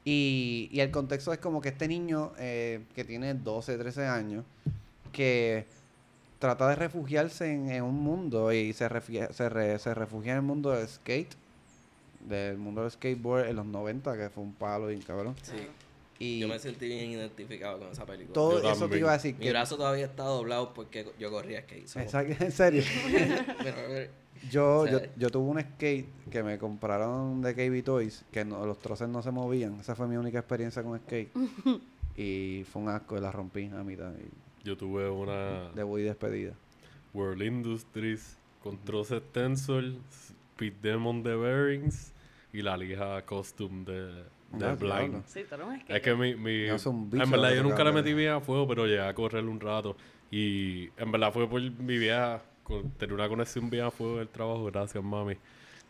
Y, 0.04 0.68
y 0.70 0.80
el 0.80 0.90
contexto 0.92 1.32
es 1.32 1.38
como 1.40 1.60
que 1.60 1.70
este 1.70 1.88
niño 1.88 2.32
eh, 2.38 2.84
que 2.94 3.04
tiene 3.04 3.34
12, 3.34 3.76
13 3.76 4.06
años, 4.06 4.44
que 5.12 5.66
trata 6.38 6.68
de 6.68 6.76
refugiarse 6.76 7.52
en, 7.52 7.70
en 7.70 7.82
un 7.82 7.94
mundo 7.94 8.52
y 8.52 8.72
se, 8.72 8.88
refugia, 8.88 9.32
se, 9.32 9.48
re- 9.48 9.78
se 9.78 9.94
refugia 9.94 10.32
en 10.32 10.38
el 10.38 10.42
mundo 10.44 10.70
del 10.70 10.86
skate, 10.88 11.34
del 12.28 12.58
mundo 12.58 12.82
del 12.82 12.90
skateboard 12.90 13.46
en 13.48 13.56
los 13.56 13.66
90, 13.66 14.16
que 14.16 14.30
fue 14.30 14.42
un 14.42 14.52
palo 14.52 14.88
bien 14.88 15.00
cabrón. 15.02 15.34
Sí. 15.42 15.52
Y 16.18 16.38
Yo 16.40 16.48
me 16.48 16.58
sentí 16.58 16.88
bien 16.88 17.10
identificado 17.10 17.78
con 17.78 17.88
esa 17.88 18.06
película. 18.06 18.32
todo 18.32 18.52
Yo 18.62 18.68
eso 18.70 18.72
te 18.74 18.80
también. 18.80 19.00
iba 19.00 19.10
a 19.10 19.16
decir 19.16 19.34
Mi 19.34 19.44
que... 19.44 19.50
brazo 19.50 19.76
todavía 19.76 20.06
está 20.06 20.24
doblado 20.24 20.72
porque 20.72 21.06
yo 21.18 21.30
corría 21.30 21.60
skate. 21.62 21.96
Exacto, 21.96 22.44
en 22.44 22.52
serio. 22.52 22.82
Pero, 23.62 23.76
pero, 23.86 24.10
Yo, 24.50 24.78
O 24.80 24.86
sea, 24.86 25.00
yo, 25.02 25.10
yo 25.16 25.30
tuve 25.30 25.50
un 25.50 25.60
skate 25.60 26.06
que 26.30 26.42
me 26.42 26.58
compraron 26.58 27.42
de 27.42 27.54
KB 27.54 27.84
Toys, 27.84 28.24
que 28.32 28.44
no, 28.44 28.64
los 28.64 28.78
troces 28.78 29.08
no 29.08 29.22
se 29.22 29.30
movían. 29.30 29.78
Esa 29.80 29.94
fue 29.94 30.06
mi 30.06 30.16
única 30.16 30.38
experiencia 30.38 30.82
con 30.82 30.98
skate. 30.98 31.30
y 32.16 32.64
fue 32.72 32.80
un 32.82 32.88
asco, 32.88 33.16
la 33.18 33.30
rompí 33.30 33.66
a 33.66 33.82
mitad. 33.82 34.10
Y 34.12 34.45
Yo 34.66 34.76
tuve 34.76 35.08
una 35.08 35.70
debut 35.74 36.00
y 36.00 36.02
despedida. 36.02 36.54
World 37.14 37.40
Industries 37.42 38.36
con 38.62 38.76
Troces 38.84 39.22
Tensor, 39.32 39.84
Speed 40.10 40.72
Demon 40.82 41.22
de 41.22 41.36
Bearings 41.36 42.12
y 42.52 42.62
la 42.62 42.76
lija 42.76 43.22
Costume 43.24 43.84
de, 43.84 44.24
de 44.52 44.66
Ah, 44.66 44.74
Blind. 44.74 45.22
Sí, 45.26 45.40
eres 45.40 45.52
un 45.52 45.76
skate. 45.80 45.90
Es 45.96 46.02
que 46.02 46.14
mi... 46.16 46.34
mi 46.34 46.66
No, 46.66 46.78
son 46.80 47.08
bichos 47.08 47.26
en 47.26 47.30
verdad 47.30 47.54
yo 47.54 47.62
nunca 47.62 47.84
le 47.84 47.92
metí 47.92 48.12
bien 48.12 48.32
a 48.32 48.40
fuego, 48.40 48.66
pero 48.66 48.86
llegué 48.86 49.00
a 49.02 49.14
correr 49.14 49.44
un 49.44 49.60
rato. 49.60 49.96
Y 50.32 50.88
en 50.96 51.12
verdad 51.12 51.32
fue 51.32 51.48
por 51.48 51.60
mi 51.60 51.96
vieja, 51.98 52.42
con, 52.64 52.90
tener 52.90 53.14
una 53.14 53.28
conexión 53.28 53.70
bien 53.70 53.84
a 53.84 53.90
fuego 53.92 54.18
del 54.18 54.28
trabajo, 54.28 54.64
gracias 54.64 55.02
mami. 55.04 55.34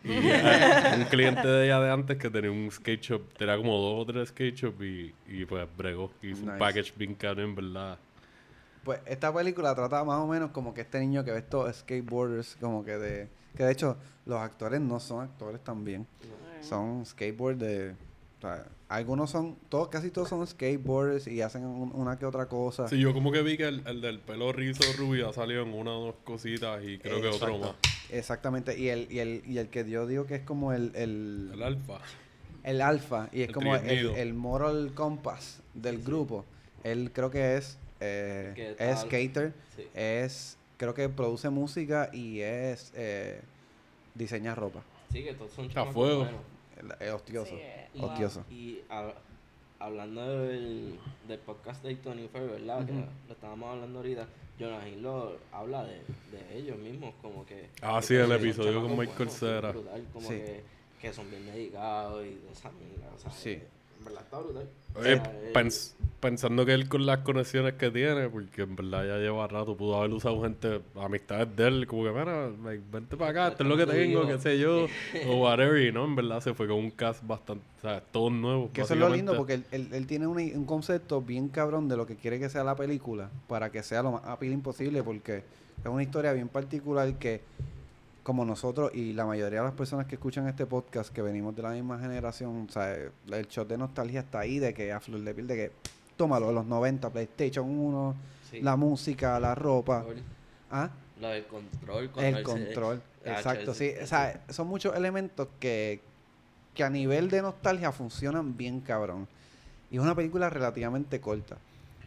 Y 0.05 0.11
eh, 0.12 0.82
un 0.98 1.05
cliente 1.05 1.48
de 1.48 1.65
ella 1.65 1.81
de 1.81 1.90
antes 1.90 2.19
que 2.19 2.28
tenía 2.28 2.51
un 2.51 2.70
skate 2.70 3.01
shop, 3.01 3.23
tenía 3.39 3.57
como 3.57 3.78
dos 3.81 4.03
o 4.03 4.07
tres 4.12 4.28
skate 4.28 4.55
shop 4.55 4.82
y, 4.82 5.15
y 5.27 5.44
pues 5.47 5.66
bregó. 5.77 6.12
Hizo 6.23 6.40
Nice. 6.43 6.51
un 6.53 6.59
package 6.59 6.93
bien 6.97 7.15
caro 7.15 7.43
en 7.43 7.55
verdad. 7.55 7.98
Pues 8.87 9.01
esta 9.05 9.35
película 9.35 9.75
trata 9.75 10.03
más 10.05 10.19
o 10.21 10.27
menos 10.29 10.53
como 10.53 10.73
que 10.73 10.81
este 10.83 11.01
niño 11.01 11.25
que 11.25 11.33
ve 11.33 11.39
estos 11.41 11.75
skateboarders, 11.77 12.57
como 12.61 12.85
que 12.85 12.97
de... 12.97 13.29
Que 13.57 13.65
de 13.65 13.73
hecho, 13.73 13.97
los 14.27 14.39
actores 14.41 14.81
no 14.81 15.01
son 15.01 15.23
actores 15.25 15.63
también. 15.65 16.07
Son 16.63 17.05
skateboarders 17.05 17.59
de... 17.61 17.91
O 18.39 18.41
sea, 18.43 18.65
algunos 18.89 19.31
son... 19.31 19.57
todos 19.69 19.89
Casi 19.89 20.11
todos 20.11 20.29
son 20.29 20.47
skateboarders 20.47 21.27
y 21.27 21.43
hacen 21.43 21.65
un- 21.65 21.91
una 21.95 22.17
que 22.17 22.27
otra 22.27 22.47
cosa. 22.47 22.87
Sí, 22.87 22.99
yo 23.01 23.13
como 23.13 23.33
que 23.33 23.43
vi 23.43 23.57
que 23.57 23.67
el, 23.67 23.83
el 23.89 24.01
del 24.01 24.21
pelo 24.21 24.53
rizo 24.53 24.85
rubio 24.97 25.29
ha 25.29 25.33
salido 25.33 25.63
en 25.65 25.75
una 25.75 25.91
o 25.93 26.05
dos 26.07 26.15
cositas 26.23 26.81
y 26.85 26.99
creo 26.99 27.21
que 27.21 27.27
otro 27.29 27.59
más. 27.59 27.73
Exactamente. 28.11 28.79
Y 28.79 28.89
el, 28.91 29.11
y 29.11 29.19
el, 29.19 29.43
y 29.47 29.59
el 29.59 29.69
que 29.69 29.89
yo 29.91 30.07
digo 30.07 30.27
que 30.27 30.37
es 30.37 30.43
como 30.43 30.73
el, 30.73 30.93
el, 30.95 31.51
El 31.55 31.63
alfa. 31.65 31.99
el 32.63 32.81
alfa 32.81 33.29
y 33.33 33.43
es 33.43 33.49
El 33.49 33.55
como 33.55 33.75
el, 33.75 34.07
el 34.11 34.35
moral 34.35 34.93
compass 34.95 35.61
del 35.75 36.01
grupo. 36.05 36.45
Él 36.85 37.11
creo 37.13 37.33
que 37.33 37.57
es, 37.57 37.79
eh, 38.01 38.77
es 38.78 39.01
skater, 39.01 39.52
sí. 39.77 39.86
es 39.94 40.59
creo 40.77 40.93
que 40.94 41.09
produce 41.09 41.48
música 41.51 42.10
y 42.12 42.40
es 42.40 42.93
eh, 42.94 43.40
diseña 44.14 44.55
ropa. 44.55 44.82
Sí, 45.12 45.24
que 45.24 45.35
todos 45.35 45.51
son 45.52 45.66
A 45.66 45.68
chamacos 45.68 45.94
fuego. 45.94 46.28
Es 47.01 47.10
hostioso. 47.12 47.51
Sí, 47.51 47.56
eh. 47.60 47.89
Y- 47.94 48.01
Hostioso. 48.02 48.44
Y 48.51 48.81
a- 48.90 49.14
hablando 49.78 50.43
del, 50.43 50.98
del 51.27 51.39
podcast 51.40 51.82
de 51.82 51.94
Tony 51.97 52.28
Fair, 52.28 52.48
¿verdad? 52.51 52.85
Que 52.86 52.93
lo 52.93 53.32
estábamos 53.35 53.70
hablando 53.74 53.98
ahorita. 54.01 54.27
Jonah 54.59 54.89
Hill 54.89 55.02
lo 55.02 55.36
habla 55.52 55.85
de, 55.85 56.01
de 56.32 56.56
ellos 56.59 56.78
mismos, 56.78 57.14
como 57.23 57.44
que. 57.47 57.68
Ah, 57.82 57.98
que 58.01 58.06
sí, 58.06 58.14
el 58.14 58.32
episodio 58.32 58.81
con 58.82 58.98
Michael 58.98 59.31
Cera. 59.31 59.70
brutal, 59.73 60.06
como 60.12 60.28
Sí. 60.28 60.35
que, 60.36 60.62
que 61.01 61.12
son 61.12 61.31
bien 61.31 61.44
dedicados 61.47 62.24
y 62.24 62.35
de 62.36 62.52
esa 62.52 62.70
mierda. 62.73 63.10
O 63.14 63.18
sea, 63.18 63.31
Sí. 63.32 63.51
eh, 63.51 63.66
en 63.98 64.05
verdad 64.05 64.23
está 64.23 64.39
brutal. 64.39 64.68
O 64.94 65.05
eh, 65.05 65.20
pens- 65.52 65.94
pensando 66.20 66.64
que 66.64 66.73
él 66.73 66.89
con 66.89 67.05
las 67.05 67.18
conexiones 67.18 67.74
que 67.74 67.90
tiene, 67.90 68.28
porque 68.31 68.62
en 68.62 68.74
verdad 68.77 69.05
ya 69.06 69.18
lleva 69.18 69.47
rato, 69.47 69.77
pudo 69.77 69.97
haber 69.98 70.10
usado 70.12 70.40
gente, 70.43 70.81
amistades 70.94 71.55
de 71.55 71.66
él, 71.68 71.86
como 71.86 72.05
que, 72.05 72.10
mira, 72.10 72.51
vente 72.90 73.16
para 73.16 73.31
acá, 73.31 73.48
esto 73.48 73.62
es 73.62 73.68
lo 73.68 73.77
que 73.77 73.86
tengo, 73.86 74.27
qué 74.27 74.39
sé 74.39 74.59
yo, 74.59 74.86
o 75.28 75.43
whatever, 75.43 75.82
y 75.82 75.93
no, 75.93 76.05
en 76.06 76.16
verdad 76.16 76.40
se 76.40 76.55
fue 76.55 76.66
con 76.66 76.77
un 76.78 76.90
cast 76.90 77.23
bastante, 77.27 77.64
o 77.78 77.81
sea, 77.82 78.01
todos 78.01 78.32
nuevos. 78.32 78.70
Que 78.73 78.81
eso 78.81 78.94
es 78.94 79.01
lo 79.01 79.09
lindo 79.10 79.32
porque 79.36 79.55
él, 79.55 79.64
él- 79.70 79.89
él 79.93 80.06
tiene 80.06 80.27
un, 80.27 80.39
un 80.39 80.64
concepto 80.64 81.20
bien 81.20 81.48
cabrón 81.48 81.89
de 81.89 81.97
lo 81.98 82.06
que 82.06 82.16
quiere 82.16 82.39
que 82.39 82.48
sea 82.48 82.64
la 82.64 82.74
película 82.74 83.28
para 83.48 83.70
que 83.70 83.82
sea 83.82 84.02
lo 84.02 84.12
más 84.12 84.24
appealing 84.24 84.62
posible 84.62 85.02
porque 85.02 85.36
es 85.82 85.86
una 85.86 86.02
historia 86.02 86.32
bien 86.32 86.48
particular 86.48 87.12
que 87.18 87.43
como 88.27 88.44
nosotros 88.44 88.90
y 88.93 89.12
la 89.12 89.24
mayoría 89.24 89.61
de 89.61 89.66
las 89.66 89.74
personas 89.74 90.07
que 90.07 90.16
escuchan 90.16 90.48
este 90.48 90.66
podcast 90.66 91.15
que 91.15 91.23
venimos 91.23 91.55
de 91.55 91.62
la 91.62 91.70
misma 91.70 91.97
generación, 91.97 92.66
o 92.69 92.73
sea, 92.73 92.93
el 92.93 93.47
shot 93.47 93.69
de 93.69 93.78
nostalgia 93.78 94.19
está 94.19 94.40
ahí 94.40 94.59
de 94.59 94.74
que 94.74 94.90
a 94.90 94.98
flor 94.98 95.20
de 95.20 95.32
piel 95.32 95.47
de 95.47 95.55
que 95.55 95.73
tómalo, 96.16 96.51
los 96.51 96.66
90, 96.66 97.09
PlayStation 97.11 97.70
1, 97.70 98.16
sí, 98.51 98.61
la 98.62 98.74
música, 98.74 99.39
la 99.39 99.55
ropa, 99.55 100.03
control, 100.03 100.24
ah, 100.73 100.90
Lo 101.20 101.28
del 101.28 101.47
control. 101.47 102.11
el 102.16 102.43
control. 102.43 103.03
Exacto, 103.24 103.70
Hacho, 103.70 103.74
sí. 103.74 103.93
O 104.03 104.07
sea, 104.09 104.43
son 104.48 104.66
muchos 104.66 104.97
elementos 104.97 105.47
que, 105.61 106.01
que 106.74 106.82
a 106.82 106.90
nivel 106.90 107.31
de 107.31 107.43
nostalgia 107.43 107.93
funcionan 107.93 108.57
bien 108.57 108.81
cabrón. 108.81 109.28
Y 109.89 109.98
es 109.98 110.03
una 110.03 110.16
película 110.16 110.51
relativamente 110.51 111.20
corta. 111.20 111.59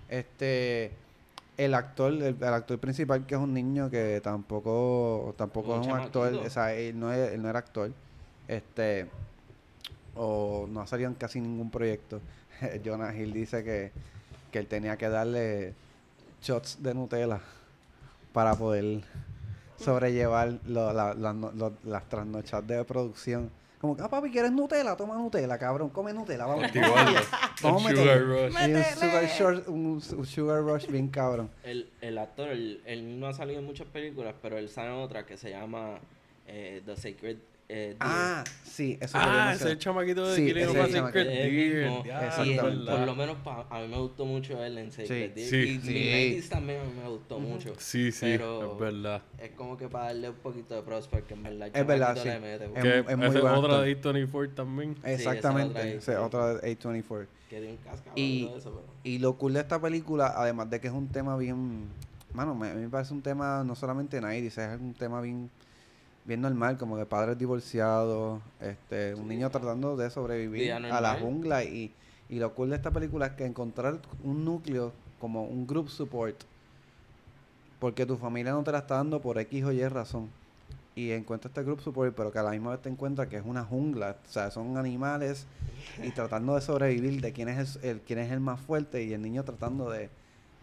Este 0.09 0.91
el 1.65 1.73
actor, 1.73 2.13
el, 2.13 2.23
el 2.39 2.43
actor 2.53 2.79
principal 2.79 3.25
que 3.25 3.35
es 3.35 3.41
un 3.41 3.53
niño 3.53 3.89
que 3.89 4.21
tampoco 4.23 5.33
tampoco 5.37 5.75
Un 5.75 5.81
es 5.81 5.87
un 5.87 5.93
actor, 5.93 6.33
o 6.47 6.49
sea, 6.49 6.73
él 6.73 6.97
no, 6.99 7.11
es- 7.11 7.33
él 7.33 7.41
no 7.41 7.49
era 7.49 7.59
actor. 7.59 7.91
Este 8.47 9.07
o 10.15 10.67
no 10.69 10.81
ha 10.81 10.87
salido 10.87 11.09
en 11.09 11.15
casi 11.15 11.39
ningún 11.41 11.69
proyecto. 11.69 12.19
Jonah 12.85 13.13
Hill 13.15 13.33
dice 13.33 13.63
que, 13.63 13.91
que 14.51 14.59
él 14.59 14.67
tenía 14.67 14.97
que 14.97 15.09
darle 15.09 15.73
shots 16.41 16.81
de 16.81 16.93
Nutella 16.93 17.39
para 18.33 18.55
poder 18.55 19.01
sobrellevar 19.77 20.59
lo- 20.65 20.93
la- 20.93 21.13
la- 21.13 21.33
no- 21.33 21.51
lo- 21.51 21.73
las 21.83 22.03
trasnochas 22.09 22.65
de 22.67 22.83
producción. 22.85 23.49
Como 23.79 23.95
que, 23.95 24.01
ah, 24.03 24.09
papi, 24.09 24.29
¿quieres 24.29 24.51
Nutella? 24.51 24.95
Toma 24.97 25.15
Nutella, 25.15 25.57
cabrón, 25.57 25.89
come 25.89 26.11
Nutella, 26.13 26.45
vamos. 26.45 26.69
Vamos 27.63 27.83
meterle. 27.85 28.51
Sugar 28.51 29.23
Rush. 29.23 29.23
Un 29.23 29.27
short- 29.29 29.67
un 29.69 30.25
sugar 30.25 30.61
rush 30.63 30.87
bien 30.87 31.07
cabrón. 31.07 31.49
El, 31.63 31.89
el 32.01 32.17
actor, 32.17 32.49
él, 32.49 32.81
él 32.85 33.19
no 33.19 33.27
ha 33.27 33.33
salido 33.33 33.59
en 33.59 33.65
muchas 33.65 33.87
películas, 33.87 34.35
pero 34.41 34.57
él 34.57 34.67
sale 34.69 34.89
en 34.89 34.95
otra 34.95 35.25
que 35.25 35.37
se 35.37 35.49
llama 35.51 35.99
eh, 36.47 36.81
The 36.85 36.97
Sacred 36.97 37.37
eh. 37.69 37.95
Ah, 37.99 38.43
sí, 38.63 38.97
eso 38.99 39.17
Ah, 39.17 39.21
ese 39.21 39.29
es 39.29 39.45
mencionar. 39.47 39.71
el 39.71 39.77
chamaquito 39.79 40.27
de 40.27 40.35
Sí, 40.35 40.45
Killing 40.47 40.63
ese 40.69 40.79
of 40.79 40.87
es 40.89 40.95
a 40.95 40.97
Sacred 41.05 41.27
Deer. 41.27 41.91
Y 42.45 42.51
él, 42.53 42.85
por 42.85 42.99
lo 42.99 43.15
menos 43.15 43.37
pa- 43.43 43.67
a 43.69 43.79
mí 43.81 43.87
me 43.87 43.97
gustó 43.99 44.25
mucho 44.25 44.63
él 44.63 44.77
en 44.79 44.91
Sacred 44.91 45.31
Sí. 45.35 45.35
Deer. 45.35 45.81
Sí. 45.81 45.91
Y 46.37 46.41
Sí. 46.41 46.49
También 46.49 46.81
a 46.81 46.83
mí 46.85 46.91
me 47.03 47.09
gustó 47.09 47.39
mucho. 47.39 47.73
Sí, 47.77 48.11
sí, 48.11 48.21
Pero- 48.25 48.73
es 48.73 48.79
verdad. 48.79 49.21
Es 49.37 49.51
como 49.51 49.77
que 49.77 49.87
para 49.87 50.05
darle 50.05 50.29
un 50.29 50.35
poquito 50.37 50.73
de 50.75 50.81
pros 50.81 51.07
porque 51.07 51.33
en 51.35 51.43
verdad 51.43 51.69
Es 51.73 51.87
verdad, 51.87 52.17
sí. 52.17 52.27
le 52.27 52.39
mete, 52.39 52.65
Es 52.65 52.71
Que 52.83 52.99
es 53.11 53.17
muy 53.17 53.27
es 53.27 53.35
otra 53.35 53.81
de 53.81 53.91
A24 54.01 54.53
también. 54.55 54.95
Exactamente, 55.03 55.95
es 55.97 56.09
otra 56.09 56.55
de 56.55 56.77
A24. 56.77 57.27
que 57.49 57.57
tiene 57.59 57.71
un 57.73 57.77
cascabel 57.77 58.13
Y- 58.19 58.45
eso, 58.55 58.71
pero... 58.71 58.83
Y 59.03 59.19
lo 59.19 59.33
cool 59.37 59.53
de 59.53 59.59
esta 59.61 59.79
película, 59.81 60.33
además 60.35 60.69
de 60.69 60.79
que 60.79 60.87
es 60.87 60.93
un 60.93 61.07
tema 61.07 61.35
bien. 61.37 61.87
Mano, 62.33 62.53
me, 62.53 62.69
a 62.69 62.73
mí 62.75 62.81
me 62.81 62.89
parece 62.89 63.11
un 63.13 63.21
tema 63.23 63.63
no 63.63 63.75
solamente 63.75 64.21
nice, 64.21 64.47
es 64.63 64.79
un 64.79 64.93
tema 64.93 65.19
bien 65.19 65.49
bien 66.25 66.41
normal, 66.41 66.77
como 66.77 66.97
de 66.97 67.05
padres 67.05 67.37
divorciados, 67.37 68.41
este, 68.61 69.13
un 69.15 69.27
niño 69.27 69.49
tratando 69.49 69.97
de 69.97 70.09
sobrevivir 70.09 70.61
a 70.91 71.01
la 71.01 71.13
jungla. 71.21 71.63
Y, 71.63 71.91
y 72.29 72.39
lo 72.39 72.53
cool 72.53 72.69
de 72.69 72.75
esta 72.75 72.91
película 72.91 73.27
es 73.27 73.31
que 73.33 73.45
encontrar 73.45 73.99
un 74.23 74.45
núcleo 74.45 74.91
como 75.19 75.43
un 75.45 75.65
group 75.65 75.89
support, 75.89 76.35
porque 77.79 78.05
tu 78.05 78.17
familia 78.17 78.51
no 78.51 78.63
te 78.63 78.71
la 78.71 78.79
está 78.79 78.95
dando 78.95 79.21
por 79.21 79.37
X 79.37 79.63
o 79.63 79.71
Y 79.71 79.87
razón. 79.87 80.29
Y 80.95 81.11
encuentras 81.11 81.51
este 81.51 81.63
group 81.63 81.79
support, 81.81 82.13
pero 82.15 82.31
que 82.31 82.39
a 82.39 82.43
la 82.43 82.51
misma 82.51 82.71
vez 82.71 82.81
te 82.81 82.89
encuentras 82.89 83.27
que 83.29 83.37
es 83.37 83.43
una 83.45 83.63
jungla, 83.63 84.17
o 84.27 84.31
sea, 84.31 84.51
son 84.51 84.75
animales 84.77 85.45
y 86.03 86.11
tratando 86.11 86.55
de 86.55 86.61
sobrevivir 86.61 87.21
de 87.21 87.31
quién 87.31 87.47
es 87.47 87.77
el, 87.77 87.89
el- 87.89 87.99
quién 88.01 88.19
es 88.19 88.31
el 88.31 88.41
más 88.41 88.59
fuerte 88.59 89.03
y 89.03 89.13
el 89.13 89.21
niño 89.21 89.43
tratando 89.45 89.89
de 89.89 90.09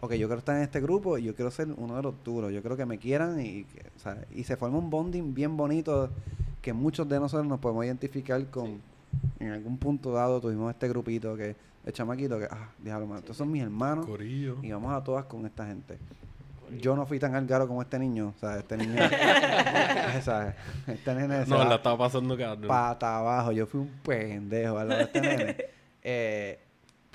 ok, 0.01 0.11
yo 0.13 0.27
quiero 0.27 0.39
estar 0.39 0.55
en 0.57 0.63
este 0.63 0.79
grupo 0.81 1.17
y 1.17 1.23
yo 1.23 1.35
quiero 1.35 1.49
ser 1.51 1.67
uno 1.75 1.95
de 1.95 2.03
los 2.03 2.13
duros, 2.23 2.51
yo 2.51 2.61
quiero 2.61 2.77
que 2.77 2.85
me 2.85 2.97
quieran 2.97 3.39
y, 3.39 3.63
que- 3.65 3.81
o 3.95 3.99
sea, 3.99 4.17
y 4.33 4.43
se 4.43 4.55
forma 4.57 4.77
un 4.77 4.89
bonding 4.89 5.33
bien 5.33 5.55
bonito 5.57 6.09
que 6.61 6.73
muchos 6.73 7.07
de 7.07 7.19
nosotros 7.19 7.47
nos 7.47 7.59
podemos 7.59 7.85
identificar 7.85 8.43
con 8.47 8.79
en 9.39 9.51
algún 9.51 9.77
punto 9.77 10.11
dado 10.11 10.39
tuvimos 10.41 10.69
este 10.71 10.87
grupito 10.89 11.35
que 11.37 11.55
de 11.85 11.93
chamaquito 11.93 12.37
que 12.37 12.45
ah, 12.51 12.69
diablo, 12.83 13.07
mano, 13.07 13.19
estos 13.19 13.37
son 13.37 13.49
mis 13.51 13.63
hermanos 13.63 14.05
Corillo. 14.05 14.57
y 14.61 14.71
vamos 14.71 14.91
a 14.93 15.01
todas 15.03 15.25
con 15.25 15.45
esta 15.45 15.65
gente. 15.65 15.97
Yo 16.81 16.97
no 16.97 17.05
fui 17.05 17.17
tan 17.17 17.33
algaro 17.33 17.65
como 17.65 17.81
este 17.81 17.97
niño, 17.97 18.33
o 18.35 18.39
sea, 18.41 18.57
este 18.57 18.75
niño, 18.75 18.95
este 20.87 21.15
nene 21.15 21.45
No, 21.45 21.63
la 21.63 21.75
estaba 21.75 21.97
pasando 21.97 22.37
cabrón. 22.37 22.67
pata 22.67 23.17
abajo. 23.19 23.51
Yo 23.53 23.65
fui 23.65 23.79
un 23.81 23.87
pendejo 24.03 24.77
al 24.77 24.89
lado 24.89 24.99
de 24.99 25.03
este 25.05 25.21
nene. 25.21 25.57
Eh, 26.09 26.57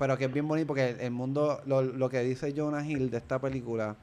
pero 0.03 0.17
que 0.17 0.25
es 0.25 0.33
bien 0.33 0.45
bonito 0.45 0.67
porque 0.67 0.89
el, 0.89 0.99
el 0.99 1.11
mundo, 1.11 1.61
lo, 1.65 1.81
lo 1.81 2.09
que 2.09 2.19
dice 2.23 2.53
Jonah 2.53 2.85
Hill 2.85 3.09
de 3.09 3.15
esta 3.19 3.39
película 3.39 3.95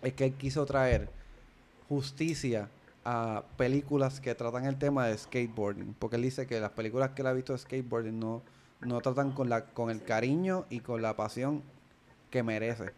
es 0.00 0.14
que 0.14 0.24
él 0.24 0.32
quiso 0.32 0.64
traer 0.64 1.10
justicia 1.90 2.70
a 3.04 3.44
películas 3.58 4.18
que 4.18 4.34
tratan 4.34 4.64
el 4.64 4.78
tema 4.78 5.06
de 5.06 5.18
skateboarding. 5.18 5.92
Porque 5.98 6.16
él 6.16 6.22
dice 6.22 6.46
que 6.46 6.58
las 6.58 6.70
películas 6.70 7.10
que 7.10 7.20
él 7.20 7.26
ha 7.28 7.34
visto 7.34 7.52
de 7.52 7.58
skateboarding 7.58 8.18
no, 8.18 8.40
no 8.80 8.98
tratan 9.02 9.32
con, 9.32 9.50
la, 9.50 9.66
con 9.66 9.90
el 9.90 10.02
cariño 10.02 10.64
y 10.70 10.80
con 10.80 11.02
la 11.02 11.14
pasión 11.16 11.62
que 12.30 12.42
merece. 12.42 12.90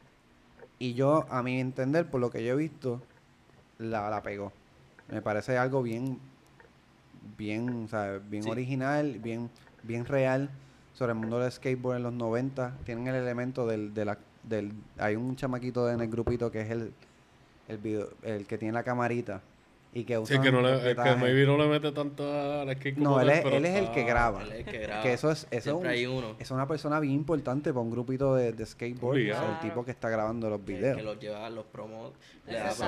Y 0.78 0.94
yo, 0.94 1.26
a 1.28 1.42
mi 1.42 1.58
entender, 1.58 2.08
por 2.08 2.20
lo 2.20 2.30
que 2.30 2.44
yo 2.44 2.52
he 2.52 2.56
visto, 2.56 3.02
la, 3.78 4.08
la 4.10 4.22
pegó. 4.22 4.52
Me 5.10 5.22
parece 5.22 5.58
algo 5.58 5.82
bien, 5.82 6.20
bien, 7.36 7.82
o 7.86 7.88
sea, 7.88 8.18
bien 8.18 8.44
Sí. 8.44 8.50
original, 8.50 9.18
bien, 9.18 9.50
bien 9.82 10.04
real 10.04 10.50
sobre 10.94 11.12
el 11.12 11.18
mundo 11.18 11.38
del 11.38 11.50
skateboard 11.50 11.96
en 11.96 12.02
los 12.02 12.12
90. 12.12 12.78
Tienen 12.84 13.06
el 13.08 13.14
elemento 13.16 13.66
del, 13.66 13.94
de 13.94 14.04
la, 14.04 14.18
del, 14.42 14.72
hay 14.98 15.16
un 15.16 15.36
chamaquito 15.36 15.90
en 15.90 16.00
el 16.00 16.08
grupito 16.08 16.50
que 16.50 16.60
es 16.60 16.70
el, 16.70 16.92
el 17.68 17.78
video, 17.78 18.08
el 18.22 18.46
que 18.46 18.58
tiene 18.58 18.74
la 18.74 18.82
camarita 18.82 19.40
y 19.94 20.04
que 20.04 20.18
usa 20.18 20.36
Sí, 20.36 20.42
que, 20.42 20.50
no 20.50 20.62
le, 20.62 20.76
es 20.90 20.96
que 20.96 21.16
maybe 21.16 21.44
no 21.44 21.58
le 21.58 21.66
mete 21.68 21.92
tanto 21.92 22.24
a 22.24 22.64
la 22.64 22.74
como 22.76 22.92
No, 22.96 23.20
él 23.20 23.26
tal, 23.28 23.36
es, 23.36 23.42
pero 23.44 23.56
él 23.56 23.64
es 23.66 23.76
el 23.76 23.90
que 23.90 24.04
graba. 24.04 24.42
Él 24.42 24.52
es 24.52 24.58
el 24.60 24.64
que 24.64 24.78
graba. 24.78 25.02
Que 25.02 25.12
eso 25.12 25.30
es, 25.30 25.40
eso 25.50 25.56
es, 25.56 25.64
Siempre 25.64 25.88
un- 25.88 25.94
hay 25.94 26.06
uno 26.06 26.36
es 26.38 26.50
una 26.50 26.66
persona 26.66 26.98
bien 26.98 27.12
importante 27.14 27.70
para 27.74 27.82
un 27.82 27.90
grupito 27.90 28.34
de, 28.34 28.52
de 28.52 28.64
skateboard. 28.64 29.18
o 29.18 29.34
sea, 29.34 29.52
el 29.52 29.68
tipo 29.68 29.84
que 29.84 29.90
está 29.90 30.08
grabando 30.08 30.48
los 30.48 30.64
videos. 30.64 30.96
que 30.96 31.02
los 31.02 31.18
lleva 31.20 31.44
a 31.44 31.50
los 31.50 31.66
promos, 31.66 32.12
le 32.46 32.54
da 32.54 32.70
Ese, 32.70 32.84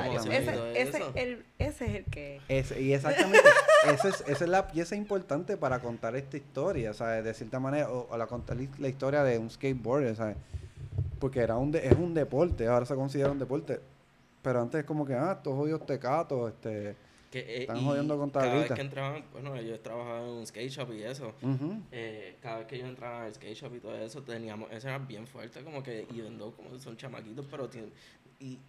ese, 0.80 0.96
eso. 0.96 1.12
el, 1.14 1.44
ese 1.58 1.84
es 1.86 1.94
el 1.96 2.04
que. 2.06 2.40
Ese- 2.48 2.80
y 2.80 2.94
exactamente, 2.94 3.38
esa 3.92 4.08
es, 4.08 4.24
esa 4.26 4.44
es 4.44 4.50
la 4.50 4.68
pieza 4.68 4.96
importante 4.96 5.58
para 5.58 5.80
contar 5.80 6.16
esta 6.16 6.38
historia, 6.38 6.94
¿sabes? 6.94 7.22
De 7.22 7.34
cierta 7.34 7.60
manera, 7.60 7.90
o, 7.90 8.08
o 8.10 8.16
la 8.16 8.26
contar 8.26 8.56
la 8.78 8.88
historia 8.88 9.22
de 9.24 9.38
un 9.38 9.50
skateboarder, 9.50 10.16
¿sabes? 10.16 10.36
Porque 11.18 11.40
era 11.40 11.56
un 11.58 11.70
de- 11.70 11.86
es 11.86 11.92
un 11.98 12.14
deporte, 12.14 12.66
ahora 12.66 12.86
se 12.86 12.94
considera 12.94 13.30
un 13.30 13.38
deporte. 13.38 13.80
Pero 14.44 14.60
antes 14.60 14.80
es 14.80 14.86
como 14.86 15.06
que, 15.06 15.14
ah, 15.14 15.32
estos 15.38 15.54
jodidos 15.54 15.86
tecatos, 15.86 16.52
este... 16.52 16.94
Que, 17.30 17.40
eh, 17.40 17.60
Están 17.62 17.82
jodiendo 17.82 18.16
con 18.16 18.30
Cada 18.30 18.44
vez 18.44 18.54
tablitas. 18.54 18.76
que 18.76 18.82
entraban, 18.82 19.24
bueno, 19.32 19.56
ellos 19.56 19.82
trabajaban 19.82 20.22
en 20.22 20.28
un 20.28 20.46
skate 20.46 20.70
shop 20.70 20.92
y 20.92 21.02
eso. 21.02 21.34
ujú. 21.42 21.80
eh, 21.90 22.36
cada 22.40 22.58
vez 22.58 22.66
que 22.66 22.78
yo 22.78 22.86
entraba 22.86 23.24
al 23.24 23.34
skate 23.34 23.56
shop 23.56 23.74
y 23.74 23.80
todo 23.80 23.96
eso, 23.96 24.22
teníamos, 24.22 24.70
eso 24.70 24.86
era 24.86 24.98
bien 24.98 25.26
fuerte, 25.26 25.64
como 25.64 25.82
que, 25.82 26.06
y 26.12 26.20
though 26.38 26.54
como 26.54 26.78
son 26.78 26.96
chamaquitos, 26.96 27.46
pero 27.50 27.68
tienen, 27.68 27.90
y 28.38 28.60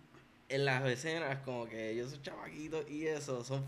en 0.47 0.64
las 0.65 0.85
escenas, 0.85 1.39
como 1.39 1.65
que 1.65 1.91
ellos 1.91 2.11
son 2.11 2.22
chamaquitos 2.22 2.89
y 2.89 3.06
eso, 3.06 3.43
son, 3.43 3.64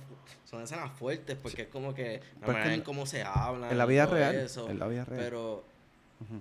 son 0.46 0.64
escenas 0.64 0.92
fuertes, 0.94 1.38
porque 1.42 1.64
es 1.64 1.68
como 1.68 1.94
que, 1.94 2.22
la 2.42 2.48
manera 2.48 2.74
en 2.74 2.82
cómo 2.82 3.06
se 3.06 3.22
hablan. 3.22 3.70
en 3.70 3.78
la 3.78 3.86
vida 3.86 4.06
real, 4.06 4.34
eso, 4.34 4.70
en 4.70 4.80
la 4.80 4.88
vida 4.88 5.04
real. 5.06 5.22
Pero 5.22 5.64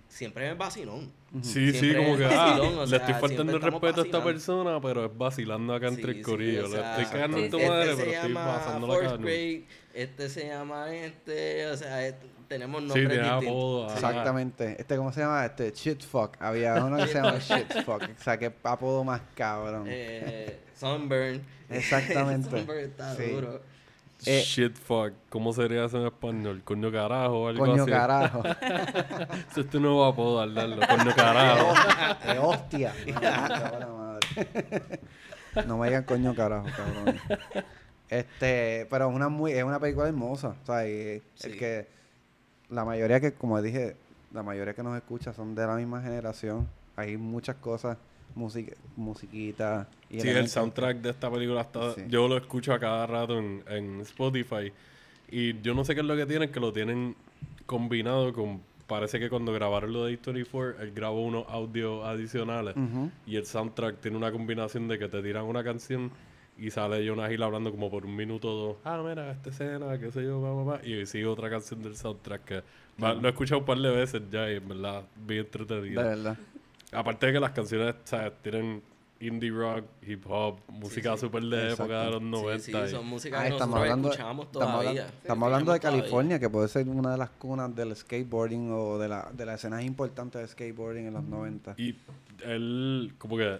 Siempre 0.08 0.50
es 0.50 0.56
vacilón. 0.58 1.12
Sí, 1.42 1.70
sí, 1.72 1.78
Siempre 1.80 2.04
como 2.04 2.16
que 2.16 2.24
ah, 2.24 2.58
le 2.88 2.96
estoy 2.96 3.14
faltando 3.14 3.52
el 3.56 3.60
respeto 3.62 4.00
a 4.00 4.04
esta 4.04 4.24
persona, 4.24 4.80
pero 4.80 5.04
es 5.04 5.16
vacilando 5.16 5.74
acá 5.74 5.88
entre 5.88 6.12
Sí, 6.14 6.18
el 6.18 6.24
sí, 6.24 6.30
corillo. 6.30 6.68
le 6.68 6.76
estoy 6.80 7.04
cagando 7.06 7.36
en 7.38 7.50
tu 7.50 7.56
este 7.58 7.68
madre, 7.68 7.90
se 7.90 7.96
pero 7.96 8.10
estoy 8.12 8.28
llama 8.32 8.46
pasando 8.56 8.86
la 8.86 8.98
cara. 9.00 9.30
este 9.94 10.28
se 10.30 10.48
llama 10.48 10.94
este, 10.94 11.66
o 11.66 11.76
sea, 11.76 12.06
este- 12.06 12.26
tenemos 12.48 12.80
Sí, 12.80 12.86
nombres 12.88 13.08
tiene 13.10 13.30
distintos. 13.34 13.92
Exactamente. 13.94 14.76
Este, 14.78 14.96
¿cómo 14.96 15.12
se 15.12 15.20
llama? 15.20 15.44
Este, 15.44 15.72
shitfuck. 15.72 16.36
Había 16.40 16.74
uno 16.84 16.96
que 16.96 17.08
se 17.08 17.14
llama 17.14 17.38
shitfuck. 17.38 18.02
O 18.18 18.22
sea, 18.22 18.38
que 18.38 18.52
apodo 18.62 19.02
más 19.04 19.20
cabrón. 19.34 19.84
Eh, 19.88 20.60
Sunburn. 20.78 21.42
Exactamente. 21.68 22.48
Sunburn 22.58 22.78
está 22.78 23.14
Sí. 23.16 23.24
duro. 23.30 23.60
Eh, 24.26 24.42
Shit 24.44 24.74
fuck. 24.76 25.12
¿Cómo 25.28 25.52
sería 25.52 25.84
eso 25.84 26.00
en 26.00 26.06
español? 26.06 26.62
Coño 26.64 26.90
carajo 26.90 27.42
o 27.42 27.48
algo 27.48 27.64
Coño 27.64 27.82
así. 27.82 27.90
carajo. 27.92 28.42
Ese 29.50 29.60
es 29.60 29.70
tu 29.70 29.78
nuevo 29.80 30.04
apodo 30.04 30.40
al 30.40 30.54
darlo. 30.54 30.76
Coño 30.86 31.14
carajo. 31.14 31.72
De 32.32 32.38
hostia. 32.38 32.92
No 35.66 35.78
me 35.78 35.86
digan 35.88 36.04
coño 36.04 36.34
carajo, 36.34 36.66
cabrón. 36.76 37.18
Este, 38.08 38.86
pero 38.90 39.08
es 39.08 39.14
una 39.14 39.28
muy, 39.28 39.52
es 39.52 39.64
una 39.64 39.80
película 39.80 40.08
hermosa. 40.08 40.54
O 40.62 40.66
sea, 40.66 40.86
y 40.88 41.22
el 41.42 41.58
que 41.58 41.86
la 42.68 42.84
mayoría 42.84 43.20
que, 43.20 43.32
como 43.32 43.60
dije, 43.62 43.96
la 44.32 44.42
mayoría 44.42 44.74
que 44.74 44.82
nos 44.82 44.96
escucha 44.96 45.32
son 45.32 45.54
de 45.54 45.66
la 45.66 45.74
misma 45.76 46.02
generación. 46.02 46.68
Hay 46.96 47.16
muchas 47.16 47.56
cosas, 47.56 47.96
música, 48.36 48.76
musiquita 48.96 49.88
y 50.08 50.20
Sí, 50.20 50.28
el 50.28 50.48
soundtrack 50.48 50.98
de 50.98 51.10
esta 51.10 51.30
película 51.30 51.62
está... 51.62 51.94
Sí. 51.94 52.02
Yo 52.08 52.28
lo 52.28 52.36
escucho 52.36 52.72
a 52.72 52.78
cada 52.78 53.06
rato 53.06 53.38
en, 53.38 53.64
en 53.68 54.00
Spotify. 54.02 54.72
Y 55.30 55.60
yo 55.62 55.74
no 55.74 55.84
sé 55.84 55.94
qué 55.94 56.02
es 56.02 56.06
lo 56.06 56.14
que 56.14 56.26
tienen, 56.26 56.52
que 56.52 56.60
lo 56.60 56.72
tienen 56.72 57.16
combinado 57.66 58.32
con... 58.32 58.60
Parece 58.86 59.18
que 59.18 59.28
cuando 59.28 59.52
grabaron 59.52 59.92
lo 59.92 60.04
de 60.04 60.20
A24, 60.22 60.76
él 60.80 60.92
grabó 60.94 61.24
unos 61.24 61.44
audios 61.48 62.04
adicionales. 62.04 62.76
Y 63.26 63.34
el 63.34 63.44
soundtrack 63.44 64.00
tiene 64.00 64.16
una 64.16 64.30
combinación 64.30 64.86
de 64.86 64.96
que 64.98 65.08
te 65.08 65.20
tiran 65.22 65.44
una 65.44 65.64
canción 65.64 66.12
y 66.58 66.70
sale 66.70 67.06
Jonah 67.06 67.30
Hill 67.30 67.42
hablando 67.42 67.70
como 67.72 67.90
por 67.90 68.06
un 68.06 68.14
minuto 68.14 68.48
o 68.48 68.66
dos. 68.68 68.76
Ah, 68.84 69.02
mira, 69.06 69.30
esta 69.32 69.50
escena, 69.50 69.98
qué 69.98 70.12
sé 70.12 70.22
yo, 70.22 70.40
va, 70.40 70.52
va, 70.54 70.62
va", 70.78 70.86
Y 70.86 71.04
sigue 71.04 71.26
otra 71.26 71.50
canción 71.50 71.82
del 71.82 71.96
soundtrack 71.96 72.44
que... 72.44 72.62
va- 73.02 73.12
lo 73.14 73.26
he 73.26 73.30
escuchado 73.30 73.58
un 73.60 73.66
par 73.66 73.78
de 73.78 73.90
veces 73.90 74.22
ya 74.30 74.48
y 74.50 74.56
en 74.56 74.68
verdad 74.68 75.02
bien 75.16 75.42
De 75.42 75.46
entretenido. 75.60 76.02
verdad. 76.04 76.36
Aparte 76.96 77.26
de 77.26 77.32
que 77.34 77.40
las 77.40 77.50
canciones. 77.52 77.94
Tienen 78.42 78.82
indie 79.18 79.50
rock, 79.50 79.84
hip 80.06 80.24
hop, 80.28 80.60
música 80.68 81.14
sí. 81.14 81.20
súper 81.20 81.42
de 81.44 81.70
Exacto. 81.70 81.84
época 81.84 82.04
de 82.04 82.10
los 82.10 82.22
90. 82.22 82.58
Sí, 82.64 82.72
sí, 82.72 82.78
y- 82.78 82.88
son 82.90 83.06
músicas 83.06 83.40
Ah, 83.40 83.44
que 83.44 83.48
estamos 83.50 83.68
nosotros 83.76 83.82
hablando, 83.90 84.08
escuchamos 84.10 84.46
estamos 84.46 84.66
todavía. 84.70 84.90
hablando, 84.90 85.16
estamos 85.22 85.46
hablando 85.46 85.72
de 85.72 85.78
todavía. 85.80 86.00
California, 86.02 86.38
que 86.38 86.50
puede 86.50 86.68
ser 86.68 86.88
una 86.88 87.10
de 87.12 87.16
las 87.18 87.30
cunas 87.30 87.74
del 87.74 87.96
skateboarding 87.96 88.70
o 88.72 88.98
de, 88.98 89.08
la, 89.08 89.30
de 89.32 89.46
las 89.46 89.54
escenas 89.60 89.82
importantes 89.84 90.42
de 90.42 90.48
skateboarding 90.48 91.06
en 91.06 91.14
los 91.14 91.24
90. 91.24 91.74
Y 91.78 91.96
él, 92.44 93.14
como 93.16 93.38
que, 93.38 93.58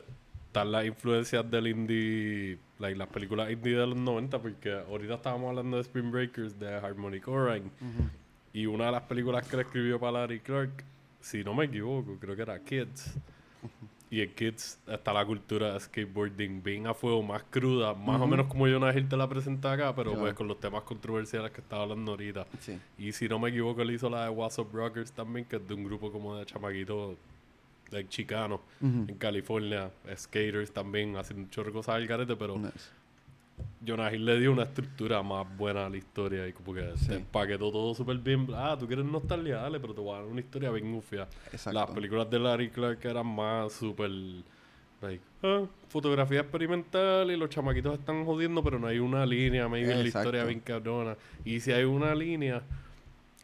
están 0.48 0.72
las 0.72 0.84
influencias 0.84 1.50
del 1.50 1.68
indie, 1.68 2.58
like, 2.78 2.98
las 2.98 3.08
películas 3.08 3.50
indie 3.50 3.76
de 3.76 3.86
los 3.86 3.96
90, 3.96 4.38
porque 4.40 4.72
ahorita 4.72 5.14
estábamos 5.14 5.48
hablando 5.50 5.76
de 5.78 5.82
Spring 5.84 6.10
Breakers, 6.10 6.58
de 6.60 6.74
Harmony 6.74 7.20
Korine, 7.20 7.66
Ujú. 7.80 8.08
y 8.52 8.66
una 8.66 8.86
de 8.86 8.92
las 8.92 9.02
películas 9.04 9.46
que 9.48 9.56
le 9.56 9.62
escribió 9.62 9.98
para 9.98 10.12
Larry 10.20 10.40
Clark, 10.40 10.84
si 11.26 11.42
no 11.42 11.54
me 11.54 11.64
equivoco, 11.64 12.16
creo 12.20 12.36
que 12.36 12.42
era 12.42 12.62
Kids. 12.62 13.14
Y 14.08 14.20
en 14.20 14.32
Kids 14.34 14.78
está 14.86 15.12
la 15.12 15.26
cultura 15.26 15.72
de 15.72 15.80
skateboarding 15.80 16.62
bien 16.62 16.86
a 16.86 16.94
fuego, 16.94 17.20
más 17.24 17.42
cruda, 17.50 17.92
más 17.94 18.16
o 18.16 18.18
Ujú. 18.20 18.28
menos 18.28 18.46
como 18.46 18.66
Jonah 18.68 18.96
Hill 18.96 19.08
te 19.08 19.16
la 19.16 19.28
presenta 19.28 19.72
acá, 19.72 19.92
pero 19.96 20.10
Claro. 20.12 20.20
pues 20.26 20.34
con 20.34 20.46
los 20.46 20.60
temas 20.60 20.84
controversiales 20.84 21.50
que 21.50 21.60
estaba 21.60 21.82
hablando 21.82 22.12
ahorita. 22.12 22.46
Sí. 22.60 22.78
Y 22.98 23.10
si 23.10 23.28
no 23.28 23.40
me 23.40 23.48
equivoco, 23.50 23.82
él 23.82 23.90
hizo 23.90 24.08
la 24.08 24.24
de 24.24 24.30
What's 24.30 24.58
Up 24.60 24.68
Rockers 24.72 25.10
también, 25.10 25.46
que 25.46 25.56
es 25.56 25.66
de 25.66 25.74
un 25.74 25.82
grupo 25.82 26.12
como 26.12 26.36
de 26.36 26.46
chamaquitos 26.46 27.16
like, 27.90 28.08
chicanos 28.08 28.60
Ujú. 28.80 29.06
en 29.08 29.16
California, 29.18 29.90
skaters 30.16 30.70
también, 30.72 31.16
haciendo 31.16 31.42
un 31.42 31.50
chorro 31.50 31.70
de 31.70 31.72
cosas 31.72 31.96
al 31.96 32.06
garete, 32.06 32.36
pero 32.36 32.56
Nice. 32.58 32.90
Jonah 33.86 34.12
Hill 34.12 34.24
le 34.24 34.40
dio 34.40 34.52
una 34.52 34.64
estructura 34.64 35.22
más 35.22 35.46
buena 35.56 35.86
a 35.86 35.88
la 35.90 35.96
historia 35.96 36.46
y 36.48 36.52
como 36.52 36.74
que 36.74 36.96
Sí. 36.96 37.08
te 37.08 37.14
empaquetó 37.16 37.70
todo 37.70 37.94
súper 37.94 38.18
bien. 38.18 38.46
Ah, 38.54 38.76
tú 38.78 38.86
quieres 38.86 39.04
nostalgia, 39.04 39.56
dale, 39.58 39.78
pero 39.78 39.94
te 39.94 40.00
voy 40.00 40.14
a 40.14 40.18
dar 40.20 40.24
una 40.26 40.40
historia 40.40 40.70
bien 40.70 40.92
gufia. 40.92 41.28
Exacto. 41.52 41.78
Las 41.78 41.90
películas 41.90 42.28
de 42.30 42.38
Larry 42.38 42.70
Clark 42.70 42.98
eran 43.04 43.26
más 43.26 43.72
súper. 43.72 44.10
Like, 45.02 45.22
ah, 45.42 45.64
fotografía 45.88 46.40
experimental 46.40 47.30
y 47.30 47.36
los 47.36 47.50
chamaquitos 47.50 47.98
están 47.98 48.24
jodiendo, 48.24 48.62
pero 48.64 48.78
no 48.78 48.86
hay 48.86 48.98
una 48.98 49.26
línea, 49.26 49.68
maybe 49.68 49.92
en 49.92 49.98
la 50.02 50.08
historia 50.08 50.44
bien 50.44 50.60
cabrona. 50.60 51.16
Y 51.44 51.60
si 51.60 51.70
hay 51.70 51.84
una 51.84 52.14
línea, 52.14 52.62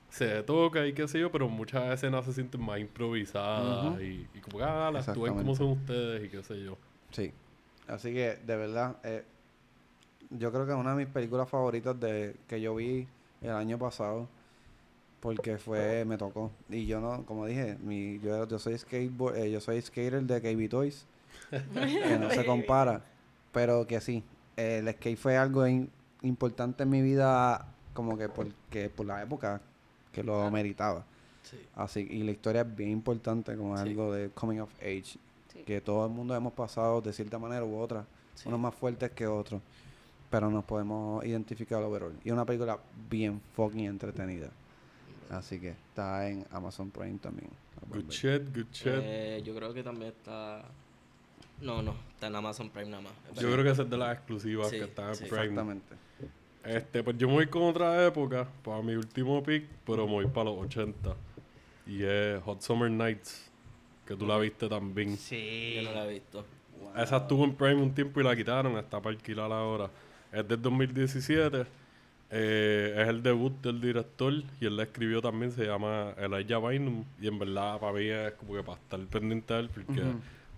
se 0.09 0.43
toca 0.43 0.87
y 0.87 0.93
qué 0.95 1.07
sé 1.07 1.21
yo, 1.21 1.31
pero 1.31 1.49
muchas 1.49 1.93
escenas 1.93 2.25
se 2.25 2.33
sienten 2.33 2.61
más 2.63 2.79
improvisadas 2.81 4.01
y, 4.01 4.27
y 4.35 4.41
como 4.41 4.59
que, 4.59 4.65
ah, 4.65 4.91
las 4.93 5.09
actúen 5.09 5.35
como 5.35 5.55
son 5.55 5.69
ustedes 5.69 6.25
y 6.25 6.29
qué 6.29 6.43
sé 6.43 6.63
yo. 6.65 6.77
Sí. 7.11 7.33
Así 7.87 8.13
que, 8.13 8.37
de 8.47 8.57
verdad, 8.57 8.97
eh, 9.05 9.23
yo 10.39 10.51
creo 10.53 10.67
que 10.67 10.73
es 10.73 10.79
una 10.79 10.91
de 10.95 11.05
mis 11.05 11.13
películas 11.13 11.49
favoritas 11.49 11.99
de 11.99 12.37
que 12.49 12.61
yo 12.61 12.75
vi 12.75 13.07
el 13.41 13.51
año 13.51 13.79
pasado. 13.79 14.29
Porque 15.21 15.57
fue, 15.57 16.05
me 16.05 16.19
tocó. 16.19 16.51
Y 16.69 16.87
yo 16.87 17.01
no, 17.01 17.25
como 17.25 17.47
dije, 17.47 17.77
mi, 17.81 18.19
yo, 18.19 18.47
yo 18.49 18.59
soy 18.59 18.77
skateboard, 18.77 19.37
eh, 19.37 19.51
yo 19.53 19.61
soy 19.61 19.81
skater 19.81 20.21
de 20.23 20.41
KB 20.41 20.69
Toys. 20.69 21.07
que 21.51 22.19
no 22.19 22.29
se 22.31 22.45
compara. 22.47 23.03
Pero 23.53 23.87
que 23.87 24.01
sí, 24.01 24.25
eh, 24.57 24.79
el 24.79 24.93
skate 24.95 25.17
fue 25.19 25.37
algo 25.37 25.65
in- 25.67 25.91
importante 26.23 26.83
en 26.83 26.91
mi 26.91 27.03
vida, 27.03 27.67
como 27.95 28.19
que 28.19 28.29
porque 28.29 28.91
por 28.91 29.07
la 29.07 29.23
época 29.23 29.61
que 30.11 30.25
lo 30.25 30.51
meritaba. 30.51 31.05
Sí. 31.45 31.59
Así, 31.77 32.01
y 32.11 32.23
la 32.25 32.33
historia 32.33 32.63
es 32.63 32.75
bien 32.77 32.91
importante, 32.91 33.57
como 33.57 33.77
Sí. 33.77 33.83
algo 33.83 34.13
de 34.13 34.31
coming 34.31 34.59
of 34.59 34.71
age, 34.81 35.19
Sí. 35.53 35.63
que 35.67 35.81
todo 35.81 36.05
el 36.07 36.13
mundo 36.13 36.35
hemos 36.35 36.53
pasado 36.53 37.01
de 37.01 37.13
cierta 37.13 37.39
manera 37.39 37.65
u 37.65 37.77
otra, 37.79 38.05
Sí. 38.35 38.49
unos 38.49 38.59
más 38.59 38.75
fuertes 38.75 39.11
que 39.13 39.27
otros, 39.27 39.61
pero 40.33 40.51
nos 40.51 40.65
podemos 40.65 41.23
identificar 41.27 41.83
overall. 41.83 42.15
Y 42.25 42.29
es 42.29 42.33
una 42.33 42.47
película 42.47 42.79
bien 43.11 43.39
fucking 43.55 43.85
entretenida. 43.85 44.49
Así 45.29 45.61
que 45.61 45.69
está 45.69 46.27
en 46.27 46.47
Amazon 46.51 46.91
Prime 46.91 47.19
también. 47.19 47.51
Good 47.91 48.09
shit, 48.09 48.43
good 48.57 48.67
shit. 48.73 48.87
Eh, 48.87 49.43
yo 49.45 49.55
creo 49.55 49.75
que 49.75 49.83
también 49.83 50.11
está. 50.11 50.65
No, 51.61 51.83
no, 51.83 51.95
está 52.15 52.29
en 52.29 52.37
Amazon 52.37 52.71
Prime 52.71 52.89
nada 52.89 53.03
más. 53.03 53.13
yo 53.35 53.53
creo 53.53 53.63
que 53.63 53.71
esa 53.71 53.83
es 53.83 53.91
de 53.91 53.99
las 53.99 54.17
exclusivas 54.17 54.71
Sí, 54.71 54.79
que 54.79 54.85
están 54.85 55.11
en 55.11 55.17
sí. 55.17 55.25
Prime. 55.25 55.43
Exactamente. 55.43 55.95
Este, 56.65 57.03
pues 57.03 57.19
yo 57.19 57.29
me 57.29 57.35
voy 57.35 57.47
con 57.49 57.65
otra 57.65 58.07
época, 58.07 58.49
para 58.65 58.81
mi 58.81 58.95
último 58.95 59.43
pick, 59.43 59.67
pero 59.85 60.07
me 60.07 60.13
voy 60.13 60.27
para 60.29 60.45
los 60.45 60.65
80. 60.65 61.15
Y 61.87 62.05
es 62.05 62.43
Hot 62.45 62.63
Summer 62.63 62.91
Nights, 62.91 63.51
que 64.07 64.17
tú 64.17 64.27
la 64.27 64.39
viste 64.39 64.67
también. 64.67 65.19
Yo 65.19 65.83
no 65.83 65.93
la 65.93 66.07
he 66.07 66.15
visto. 66.15 66.43
Esa 66.97 67.19
estuvo 67.19 67.45
en 67.45 67.55
Prime 67.55 67.83
un 67.83 67.95
tiempo 67.95 68.19
y 68.21 68.25
la 68.25 68.35
quitaron, 68.35 68.79
está 68.79 68.99
para 68.99 69.15
alquilar 69.15 69.53
ahora. 69.53 69.91
Es 70.33 70.49
del 70.49 70.61
2017. 70.63 71.67
eh, 72.31 72.95
es 72.97 73.09
el 73.09 73.23
debut 73.23 73.53
del 73.61 73.81
director 73.81 74.33
y 74.59 74.65
él 74.65 74.77
la 74.77 74.85
escribió 74.85 75.21
también, 75.21 75.53
se 75.53 75.67
llama 75.67 76.15
Elijah 76.17 76.59
Bynum. 76.59 77.05
Y 77.21 77.29
en 77.29 77.39
verdad 77.39 77.79
para 77.79 77.93
mí 77.93 78.07
es 78.07 78.33
como 78.33 78.55
que 78.55 78.63
para 78.63 78.79
estar 78.79 79.01
pendiente 79.01 79.53
de 79.53 79.61
él 79.61 79.71
porque 79.73 80.03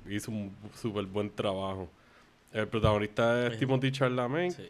hizo 0.09 0.31
un 0.31 0.53
súper 0.75 1.05
buen 1.07 1.31
trabajo. 1.31 1.89
El 2.53 2.69
protagonista 2.69 3.49
es. 3.49 3.59
Timothy 3.59 3.91
Chalamet. 3.91 4.53
Sí. 4.53 4.69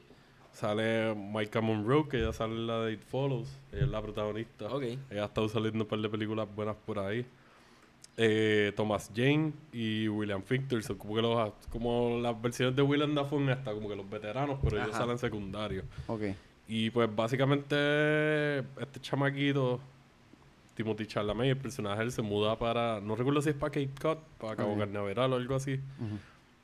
Sale 0.53 1.15
Micah 1.15 1.61
Monroe, 1.61 2.09
que 2.09 2.19
ella 2.19 2.33
sale 2.33 2.55
en 2.55 2.67
la 2.67 2.81
de 2.81 2.93
It 2.93 3.03
Follows. 3.03 3.49
Ella 3.73 3.85
es 3.85 3.91
la 3.91 4.01
protagonista. 4.01 4.69
Ella 5.11 5.23
ha 5.23 5.27
estado 5.27 5.49
saliendo 5.49 5.83
un 5.83 5.89
par 5.89 5.99
de 5.99 6.09
películas 6.09 6.49
buenas 6.55 6.77
por 6.87 6.99
ahí. 7.01 7.27
Eh, 8.17 8.73
Thomas 8.77 9.11
Jane 9.15 9.53
y 9.73 10.07
William 10.09 10.43
Fichter 10.43 10.81
son 10.85 10.97
como 10.97 11.17
que 11.17 11.23
los 11.23 11.53
como 11.69 12.21
las 12.21 12.41
versiones 12.41 12.77
de 12.77 12.83
William 12.83 13.13
Dafoe 13.13 13.51
hasta 13.51 13.73
como 13.73 13.89
que 13.89 13.97
los 13.97 14.09
veteranos, 14.09 14.59
pero 14.63 14.81
ellos 14.83 14.97
salen 14.97 15.19
secundarios. 15.19 15.85
Ok. 16.07 16.23
Y 16.69 16.91
pues 16.91 17.09
básicamente 17.15 18.59
este 18.59 19.01
chamaquito, 19.01 19.81
Timothy 20.75 21.07
Chalamet, 21.07 21.51
el 21.51 21.57
personaje 21.57 22.03
él 22.03 22.13
se 22.13 22.23
muda 22.23 22.59
para, 22.59 23.01
no 23.01 23.17
recuerdo 23.17 23.43
si 23.43 23.51
es 23.51 23.57
para 23.57 23.71
Cape 23.71 23.91
Cod, 24.01 24.19
para 24.39 24.57
Cabo 24.57 24.73
Ok. 24.73 24.79
Carnaveral 24.79 25.33
o 25.33 25.37
algo 25.37 25.57
así. 25.57 25.75
Ujú. 25.75 26.19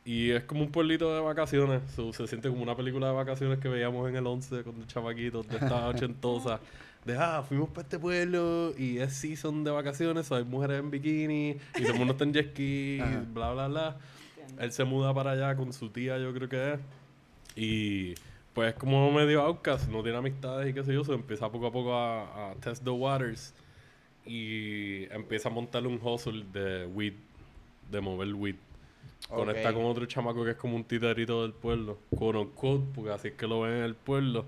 Y 0.04 0.30
es 0.30 0.44
como 0.44 0.62
un 0.62 0.70
pueblito 0.72 1.14
de 1.14 1.20
vacaciones. 1.20 1.82
so, 1.94 2.12
se 2.12 2.26
siente 2.26 2.48
como 2.48 2.62
una 2.62 2.74
película 2.76 3.08
de 3.08 3.12
vacaciones 3.14 3.58
que 3.58 3.68
veíamos 3.68 4.08
en 4.08 4.16
el 4.16 4.26
11 4.26 4.62
con 4.64 4.78
los 4.78 4.86
chamaquitos 4.86 5.46
de 5.48 5.56
estas 5.56 5.72
ochentosas. 5.94 6.60
De, 7.04 7.16
ah, 7.16 7.42
fuimos 7.48 7.68
para 7.70 7.82
este 7.82 7.98
pueblo 7.98 8.74
y 8.76 8.98
es 8.98 9.14
season 9.14 9.64
de 9.64 9.70
vacaciones. 9.70 10.26
so 10.26 10.34
hay 10.36 10.44
mujeres 10.44 10.80
en 10.80 10.90
bikini 10.90 11.50
y 11.76 11.82
todo 11.82 11.92
el 11.92 11.98
mundo 11.98 12.12
está 12.12 12.24
en 12.24 12.32
jet 12.34 12.50
ski, 12.52 12.98
Ajá. 13.02 13.24
bla, 13.32 13.52
bla, 13.52 13.68
bla. 13.68 13.96
Él 14.58 14.72
se 14.72 14.84
muda 14.84 15.14
para 15.14 15.30
allá 15.32 15.56
con 15.56 15.72
su 15.72 15.88
tía, 15.90 16.18
yo 16.18 16.32
creo 16.34 16.48
que 16.48 16.72
es. 16.74 16.80
Y 17.56 18.14
pues 18.52 18.74
como 18.74 19.10
medio 19.12 19.40
outcast, 19.42 19.88
no 19.88 20.02
tiene 20.02 20.18
amistades 20.18 20.68
y 20.70 20.74
qué 20.74 20.84
sé 20.84 20.92
yo. 20.92 21.02
Se 21.04 21.12
empieza 21.12 21.50
poco 21.50 21.66
a 21.68 21.72
poco 21.72 21.94
a, 21.94 22.50
a 22.50 22.54
test 22.56 22.84
the 22.84 22.90
waters. 22.90 23.54
Y 24.26 25.04
empieza 25.12 25.48
a 25.48 25.52
montarle 25.52 25.88
un 25.88 25.98
hustle 26.02 26.44
de 26.52 26.86
weed, 26.86 27.14
de 27.90 28.00
mover 28.00 28.34
weed. 28.34 28.56
Conecta 29.28 29.70
Ok. 29.70 29.76
con 29.76 29.84
otro 29.86 30.04
chamaco 30.06 30.44
que 30.44 30.50
es 30.50 30.56
como 30.56 30.76
un 30.76 30.84
titerito 30.84 31.42
del 31.42 31.52
pueblo, 31.52 31.98
quote 32.10 32.38
unquote, 32.38 32.84
porque 32.94 33.10
así 33.12 33.28
es 33.28 33.34
que 33.34 33.46
lo 33.46 33.62
ven 33.62 33.72
en 33.78 33.84
el 33.84 33.94
pueblo. 33.94 34.44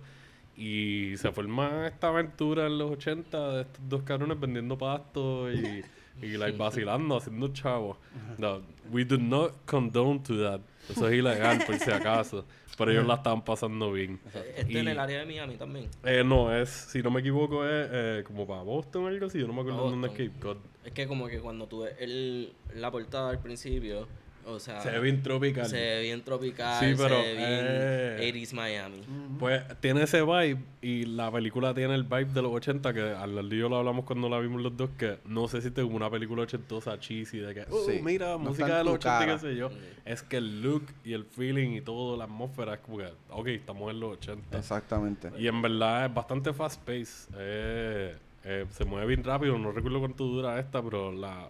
Y 0.65 1.17
se 1.17 1.33
forma 1.33 1.89
esta 1.89 2.09
aventura 2.09 2.67
en 2.67 2.79
los 2.79 2.93
80 2.93 3.53
de 3.53 3.63
estos 3.63 3.89
dos 3.89 4.03
cabrones 4.03 4.39
vendiendo 4.39 4.79
pasto 4.79 5.53
y, 5.53 5.85
y 6.23 6.27
like, 6.37 6.57
vacilando, 6.57 7.17
haciendo 7.17 7.49
chavos. 7.49 7.97
No, 8.39 8.63
we 8.93 9.05
do 9.05 9.19
not 9.19 9.55
condone 9.67 10.21
to 10.21 10.41
that. 10.41 10.61
Eso 10.89 11.09
es 11.09 11.15
ilegal, 11.15 11.63
por 11.67 11.77
si 11.79 11.91
acaso. 11.91 12.45
Pero 12.79 12.91
ellos 12.93 13.07
la 13.07 13.15
estaban 13.15 13.45
pasando 13.45 13.93
bien. 13.93 14.21
Este 14.57 14.79
en 14.79 14.87
Y- 14.87 14.91
el 14.91 14.99
área 14.99 15.19
de 15.21 15.27
Miami 15.27 15.57
también. 15.57 15.89
Eh, 16.05 16.23
no, 16.25 16.55
es, 16.57 16.69
si 16.71 17.03
no 17.03 17.11
me 17.11 17.21
equivoco, 17.21 17.65
es 17.67 17.89
eh, 17.93 18.25
como 18.27 18.47
para 18.47 18.63
Boston 18.63 19.05
o 19.05 19.07
algo 19.09 19.27
así. 19.27 19.41
Yo 19.41 19.47
no 19.49 19.53
me 19.53 19.61
acuerdo 19.63 19.91
dónde 19.91 20.09
es. 20.09 20.13
Cape 20.15 20.41
Cod. 20.41 20.57
Es 20.85 20.93
que 20.93 21.07
como 21.09 21.27
que 21.29 21.41
cuando 21.41 21.67
tú 21.67 21.81
ves 21.83 21.95
el, 21.99 22.53
la 22.77 22.91
portada 22.91 23.31
al 23.31 23.41
principio, 23.41 24.07
o 24.47 24.59
sea, 24.59 24.81
Se 24.81 24.91
ve 24.91 25.01
bien 25.01 25.23
tropical. 25.23 25.67
se 25.67 25.77
ve 25.77 26.01
bien 26.03 26.23
tropical, 26.23 26.81
Sí, 26.85 26.95
pero, 26.97 27.21
se 27.21 27.29
ve 27.29 27.35
bien 27.37 27.49
eh, 27.51 28.33
80s 28.35 28.53
Miami. 28.55 29.03
Pues 29.39 29.63
tiene 29.81 30.03
ese 30.03 30.23
vibe 30.23 30.59
y 30.81 31.05
la 31.07 31.31
película 31.31 31.75
tiene 31.75 31.95
el 31.95 32.05
vibe 32.05 32.27
de 32.27 32.43
los 32.43 32.53
80 32.53 32.93
que 32.93 33.01
al 33.01 33.49
yo 33.51 33.69
lo 33.69 33.77
hablamos 33.77 34.05
cuando 34.05 34.29
la 34.29 34.39
vimos 34.41 34.61
los 34.63 34.77
dos 34.77 34.91
que 34.99 35.19
no 35.27 35.47
se 35.49 35.61
siente 35.61 35.83
como 35.83 35.97
una 35.97 36.11
película 36.11 36.43
ochentosa 36.43 36.99
cheesy 36.99 37.39
de 37.39 37.55
que 37.55 37.65
oh, 37.71 37.85
Sí. 37.87 38.01
mira 38.03 38.33
No 38.33 38.39
música 38.41 38.79
de 38.79 38.85
los 38.85 38.99
tu 38.99 39.09
80 39.09 39.17
y 39.17 39.21
cara. 39.27 39.33
qué 39.35 39.39
sé 39.41 39.57
yo 39.57 39.69
Sí. 39.71 39.77
es 40.05 40.23
que 40.23 40.37
el 40.39 40.63
look 40.63 40.85
y 41.05 41.13
el 41.13 41.25
feeling 41.25 41.71
y 41.77 41.81
todo 41.81 42.17
la 42.17 42.25
atmósfera 42.25 42.75
es 42.75 42.81
como 42.81 42.99
que 42.99 43.09
ok 43.31 43.47
estamos 43.49 43.91
en 43.91 44.01
los 44.01 44.13
80 44.19 44.59
Exactamente. 44.59 45.31
y 45.39 45.47
en 45.47 45.63
verdad 45.63 46.07
es 46.07 46.15
bastante 46.15 46.53
fast 46.53 46.81
pace 46.81 47.29
eh, 47.37 48.17
eh, 48.45 48.67
se 48.71 48.85
mueve 48.85 49.07
bien 49.07 49.23
rápido 49.25 49.57
no 49.59 49.71
recuerdo 49.73 50.01
cuánto 50.01 50.25
dura 50.25 50.59
esta 50.59 50.83
pero 50.83 51.13
la, 51.13 51.49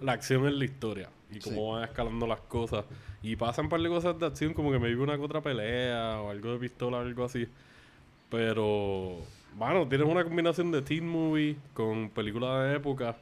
la 0.00 0.12
acción 0.12 0.46
es 0.46 0.54
la 0.54 0.64
historia 0.64 1.08
y 1.32 1.40
cómo 1.40 1.56
Sí. 1.56 1.72
van 1.80 1.84
escalando 1.84 2.26
las 2.26 2.40
cosas 2.40 2.84
y 3.22 3.36
pasan 3.36 3.66
un 3.66 3.68
par 3.70 3.80
de 3.80 3.88
cosas 3.88 4.18
de 4.18 4.26
acción 4.26 4.52
como 4.54 4.70
que 4.72 4.78
me 4.78 4.88
vive 4.88 5.02
una 5.02 5.16
que 5.16 5.22
otra 5.22 5.40
pelea 5.40 6.20
o 6.20 6.30
algo 6.30 6.52
de 6.52 6.58
pistola 6.58 6.98
o 6.98 7.00
algo 7.00 7.24
así 7.24 7.46
pero 8.30 9.18
bueno 9.56 9.86
tienes 9.88 10.06
una 10.08 10.24
combinación 10.24 10.70
de 10.72 10.82
teen 10.82 11.06
movie 11.08 11.56
con 11.74 12.10
película 12.10 12.62
de 12.64 12.76
época 12.76 13.16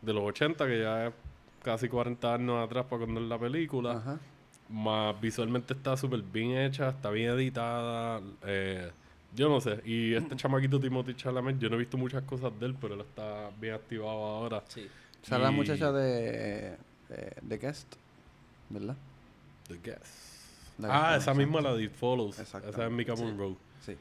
de 0.00 0.12
los 0.12 0.22
80 0.24 0.66
que 0.66 0.80
ya 0.80 1.06
es 1.08 1.14
casi 1.62 1.88
40 1.88 2.34
años 2.34 2.64
atrás 2.64 2.86
para 2.88 3.04
cuando 3.04 3.20
es 3.20 3.26
la 3.28 3.38
película 3.38 3.92
Ajá. 3.92 4.18
más 4.68 5.20
visualmente 5.20 5.74
está 5.74 5.96
súper 5.96 6.22
bien 6.22 6.56
hecha, 6.56 6.88
está 6.88 7.10
bien 7.10 7.30
editada. 7.30 8.20
eh, 8.46 8.90
yo 9.34 9.48
no 9.48 9.60
sé. 9.62 9.80
Y 9.86 10.12
este 10.14 10.36
chamaquito 10.36 10.78
Timothy 10.78 11.14
Chalamet, 11.14 11.58
yo 11.58 11.70
no 11.70 11.76
he 11.76 11.78
visto 11.78 11.96
muchas 11.96 12.22
cosas 12.24 12.52
de 12.60 12.66
él, 12.66 12.76
pero 12.78 12.94
él 12.94 13.00
está 13.00 13.48
bien 13.60 13.74
activado 13.74 14.10
ahora. 14.10 14.62
Sí. 14.68 14.86
Sale 15.22 15.44
la 15.44 15.50
Y- 15.52 15.54
muchacha 15.54 15.90
de, 15.92 16.76
de, 17.08 17.32
de 17.42 17.58
Guest, 17.58 17.94
¿verdad? 18.70 18.96
The 19.68 19.78
Guest. 19.82 20.32
Ah, 20.84 21.16
esa 21.16 21.34
misma 21.34 21.60
la 21.60 21.74
de 21.74 21.84
It 21.84 21.92
Follows. 21.92 22.38
Esa 22.38 22.58
es 22.86 22.90
Mika 22.90 23.14
Monroe. 23.14 23.56
Sí. 23.84 23.96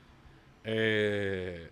Eh, 0.63 1.69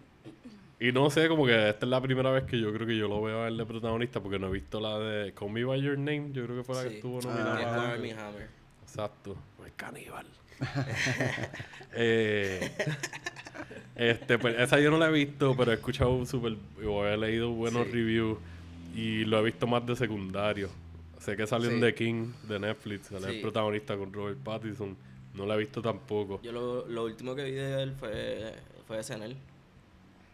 y 0.80 0.92
no 0.92 1.10
sé, 1.10 1.28
como 1.28 1.46
que 1.46 1.70
esta 1.70 1.86
es 1.86 1.90
la 1.90 2.00
primera 2.02 2.32
vez 2.32 2.44
que 2.44 2.60
yo 2.60 2.72
creo 2.74 2.86
que 2.88 2.98
yo 2.98 3.08
lo 3.08 3.22
veo 3.22 3.44
a 3.44 3.48
él 3.48 3.58
de 3.58 3.66
protagonista 3.66 4.20
porque 4.22 4.40
no 4.40 4.48
he 4.48 4.52
visto 4.52 4.80
la 4.80 4.98
de 5.00 5.34
Call 5.34 5.52
Me 5.52 5.64
By 5.64 5.82
Your 5.82 5.98
Name. 5.98 6.32
Yo 6.32 6.46
creo 6.46 6.58
que 6.58 6.64
fue 6.64 6.76
la 6.76 6.84
que 6.84 6.90
Sí. 6.90 6.96
estuvo 6.98 7.20
Ah, 7.20 7.22
nominada. 7.28 7.94
Hammer. 7.94 8.50
Exacto. 8.84 9.36
El 9.66 9.74
caníbal. 9.76 10.26
eh, 11.94 12.72
este, 13.96 14.38
pues, 14.38 14.58
esa 14.60 14.80
yo 14.80 14.92
no 14.92 14.98
la 14.98 15.08
he 15.08 15.12
visto, 15.12 15.56
pero 15.58 15.72
he 15.72 15.76
escuchado 15.76 16.26
súper... 16.26 16.56
O 16.86 17.06
he 17.06 17.18
leído 17.18 17.52
buenos 17.52 17.88
Sí. 17.88 17.94
reviews 17.94 18.38
y 18.96 19.26
lo 19.26 19.40
he 19.40 19.44
visto 19.44 19.68
más 19.68 19.86
de 19.86 19.96
secundario. 19.96 20.70
Sé 21.20 21.36
que 21.36 21.46
salió 21.46 21.70
en 21.70 21.76
Sí. 21.76 21.82
The 21.82 21.94
King 21.96 22.32
de 22.48 22.60
Netflix, 22.60 23.08
sale 23.08 23.36
el 23.36 23.42
protagonista 23.42 23.98
con 23.98 24.12
Robert 24.14 24.40
Pattinson. 24.40 24.96
No 25.34 25.46
la 25.46 25.56
he 25.56 25.60
visto 25.60 25.82
tampoco. 25.82 26.42
Yo 26.42 26.52
lo, 26.52 26.88
lo 26.88 27.04
último 27.06 27.36
que 27.36 27.44
vi 27.44 27.52
de 27.52 27.84
él 27.84 27.94
fue, 27.94 28.54
fue 28.88 29.04
SNL. 29.04 29.36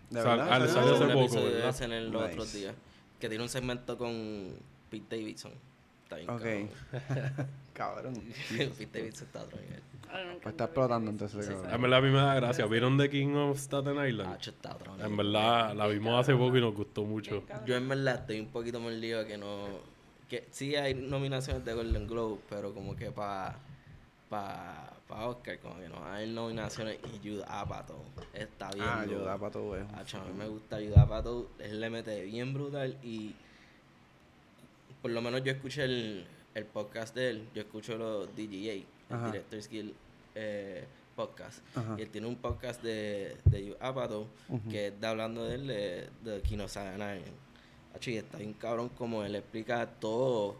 ¿De 0.09 0.21
Sal- 0.21 0.37
verdad? 0.37 0.47
ah, 0.53 0.59
le 0.59 0.67
¿Salió? 0.67 0.73
salió 0.89 0.95
hace 0.95 1.13
poco, 1.13 1.25
episodio 1.25 1.47
de 1.47 1.53
¿verdad? 1.55 1.75
SNL 1.75 2.09
los 2.11 2.21
Nice. 2.21 2.33
otros 2.33 2.53
días. 2.53 2.75
Que 3.19 3.27
tiene 3.29 3.43
un 3.43 3.49
segmento 3.49 3.97
con 3.97 4.53
Pete 4.89 5.17
Davidson. 5.17 5.51
Está 6.03 6.15
bien 6.17 6.29
Ok. 6.29 6.41
cabrón. 6.41 7.47
Cabrón. 7.73 8.13
Pete 8.77 8.99
Davidson 8.99 9.27
está 9.27 9.41
otro 9.41 9.59
nivel. 9.59 9.81
Pues 10.41 10.53
está 10.53 10.63
explotando 10.65 11.11
entonces. 11.11 11.45
Sí, 11.45 11.51
cabrón. 11.51 11.73
En 11.73 11.81
verdad 11.81 11.99
a 11.99 12.01
mí 12.01 12.09
me 12.09 12.17
da 12.19 12.35
gracia. 12.35 12.65
¿Vieron 12.67 12.97
The 12.97 13.09
King 13.09 13.33
of 13.35 13.57
Staten 13.57 13.97
Ah, 13.97 14.07
Island? 14.07 14.37
está 14.39 14.71
a 14.71 14.75
otro 14.75 14.93
nivel. 14.95 15.07
En 15.11 15.17
verdad 15.17 15.75
la 15.75 15.87
vimos 15.87 16.17
hace 16.21 16.33
poco 16.35 16.55
y 16.55 16.61
nos 16.61 16.73
gustó 16.75 17.03
mucho. 17.03 17.43
Yo 17.65 17.75
en 17.75 17.89
verdad 17.89 18.19
estoy 18.21 18.39
un 18.39 18.47
poquito 18.47 18.79
mordido 18.79 19.25
que 19.25 19.37
no... 19.37 19.67
Que 20.29 20.47
sí 20.51 20.75
hay 20.75 20.93
nominaciones 20.93 21.63
de 21.63 21.73
Golden 21.73 22.07
Globe, 22.07 22.39
pero 22.49 22.73
como 22.73 22.95
que 22.95 23.11
para 23.11 23.59
pa, 24.29 24.93
pa 25.07 25.27
Oscar, 25.27 25.59
como 25.59 25.79
que 25.79 25.87
no 25.87 26.03
hay 26.05 26.31
nominaciones 26.31 26.97
y 27.13 27.27
Judd 27.27 27.43
Apatow 27.47 28.03
está 28.33 28.71
bien. 28.71 28.85
Ah, 28.87 29.05
para 29.39 29.51
todo 29.51 29.75
eso. 29.77 29.87
Acho, 29.95 30.19
a 30.19 30.25
mí 30.25 30.33
me 30.33 30.47
gusta 30.47 30.77
Judd 30.77 30.97
Apatow, 30.97 31.47
él 31.59 31.79
le 31.79 31.89
mete 31.89 32.23
bien 32.23 32.53
brutal 32.53 32.97
y 33.03 33.35
por 35.01 35.11
lo 35.11 35.21
menos 35.21 35.43
yo 35.43 35.51
escuché 35.51 35.83
el, 35.83 36.25
el 36.55 36.65
podcast 36.65 37.15
de 37.15 37.29
él, 37.29 37.49
yo 37.53 37.61
escucho 37.61 37.97
los 37.97 38.27
DGA, 38.35 38.83
el. 39.09 39.25
Director's 39.31 39.69
Guild 39.69 39.93
eh, 40.33 40.85
podcast. 41.15 41.59
Ajá. 41.77 41.95
Y 41.97 42.01
él 42.01 42.09
tiene 42.09 42.27
un 42.27 42.37
podcast 42.37 42.81
de, 42.81 43.37
de 43.45 43.77
Apatow 43.79 44.27
que 44.69 44.87
está 44.87 45.11
hablando 45.11 45.45
de 45.45 45.55
él 45.55 45.67
de, 45.67 46.09
de 46.23 46.41
Kino 46.41 46.67
Sagan. 46.67 47.21
Y 48.05 48.17
está 48.17 48.37
bien 48.37 48.53
cabrón 48.53 48.89
como 48.89 49.23
él 49.23 49.35
explica 49.35 49.85
todo 49.99 50.55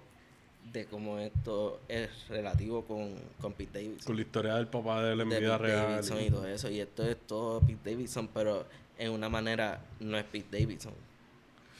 de 0.71 0.85
cómo 0.85 1.19
esto 1.19 1.79
es 1.87 2.09
relativo 2.27 2.83
con, 2.83 3.13
con 3.39 3.53
Pete 3.53 3.79
Davidson 3.79 4.05
Con 4.05 4.15
la 4.15 4.21
historia 4.23 4.55
del 4.55 4.67
papá 4.67 5.03
de 5.03 5.13
él 5.13 5.21
en 5.21 5.29
de 5.29 5.39
vida 5.39 5.57
Pete 5.57 5.71
real. 5.71 5.91
Davidson 5.91 6.21
y 6.21 6.29
todo 6.29 6.47
eso. 6.47 6.69
Y 6.69 6.79
esto 6.79 7.03
es 7.03 7.17
todo 7.27 7.61
Pete 7.61 7.91
Davidson, 7.91 8.29
pero 8.33 8.65
en 8.97 9.11
una 9.11 9.29
manera 9.29 9.79
no 9.99 10.17
es 10.17 10.23
Pete 10.25 10.59
Davidson. 10.59 10.93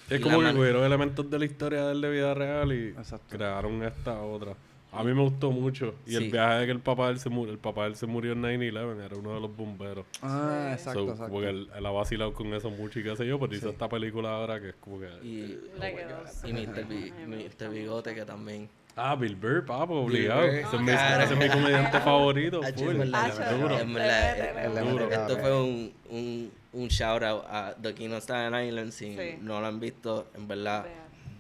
Es 0.10 0.19
y 0.19 0.23
como 0.23 0.40
que 0.40 0.53
cogieron 0.53 0.84
elementos 0.84 1.30
de 1.30 1.40
la 1.40 1.45
historia 1.45 1.86
de 1.86 1.91
él 1.94 2.02
de 2.02 2.10
vida 2.11 2.34
real 2.34 2.72
y 2.72 2.90
Exacto. 2.90 3.36
crearon 3.36 3.84
esta 3.84 4.22
otra. 4.22 4.56
A 4.98 5.04
mí 5.04 5.14
me 5.14 5.22
gustó 5.22 5.52
mucho. 5.52 5.96
Y 6.06 6.16
el 6.16 6.24
Sí. 6.26 6.32
viaje 6.32 6.56
de 6.60 6.66
que 6.66 6.72
el 6.72 6.80
papá 6.80 7.08
de 7.08 7.14
él 7.14 7.20
se 7.20 7.30
murió, 7.30 7.52
el 7.54 7.60
papá 7.60 7.84
de 7.84 7.90
él 7.90 7.96
se 7.96 8.06
murió 8.06 8.34
en 8.34 8.42
9-11, 8.42 9.06
era 9.06 9.16
uno 9.18 9.34
de 9.34 9.40
los 9.42 9.56
bomberos. 9.56 10.06
Ah, 10.22 10.70
exacto, 10.74 11.00
So, 11.06 11.12
exacto. 11.12 11.32
Como 11.32 11.42
que 11.42 11.50
él, 11.50 11.70
él 11.76 11.86
ha 11.86 11.92
vacilado 11.92 12.34
con 12.34 12.54
eso 12.54 12.70
mucho 12.70 13.00
y 13.00 13.04
qué 13.04 13.16
sé 13.16 13.26
yo, 13.28 13.40
pero 13.40 13.54
hizo 13.54 13.68
Sí. 13.68 13.72
esta 13.74 13.90
película 13.90 14.30
ahora 14.30 14.60
que 14.60 14.70
es 14.70 14.76
como 14.76 15.00
que... 15.00 15.08
Y, 15.24 15.60
quedó 15.80 16.24
y 16.48 16.54
Mr. 16.54 16.86
Gusta 16.86 17.66
Mr. 17.66 17.70
Bigote, 17.74 18.16
que 18.16 18.26
también. 18.26 18.70
Ah, 18.98 19.14
Bill 19.16 19.36
Burr, 19.36 19.66
papo, 19.66 19.96
obligado. 20.02 20.42
Burr, 20.44 20.50
Ese 20.52 20.76
es 20.76 20.82
mi, 20.82 20.86
claro. 20.88 21.24
ese 21.26 21.34
es 21.34 21.40
mi 21.40 21.50
comediante 21.50 22.00
favorito. 22.00 22.62
Esto 22.64 22.86
fue 25.38 25.62
un, 25.64 25.94
un, 26.10 26.52
un 26.74 26.88
shout 26.88 27.24
out 27.24 27.44
a 27.50 27.74
The 27.82 27.94
King 27.94 28.10
of 28.12 28.24
Staten 28.24 28.68
Island. 28.68 28.92
Si 28.92 29.16
Sí. 29.16 29.38
no 29.42 29.60
lo 29.62 29.68
han 29.68 29.80
visto, 29.80 30.28
en 30.36 30.48
verdad, 30.48 30.86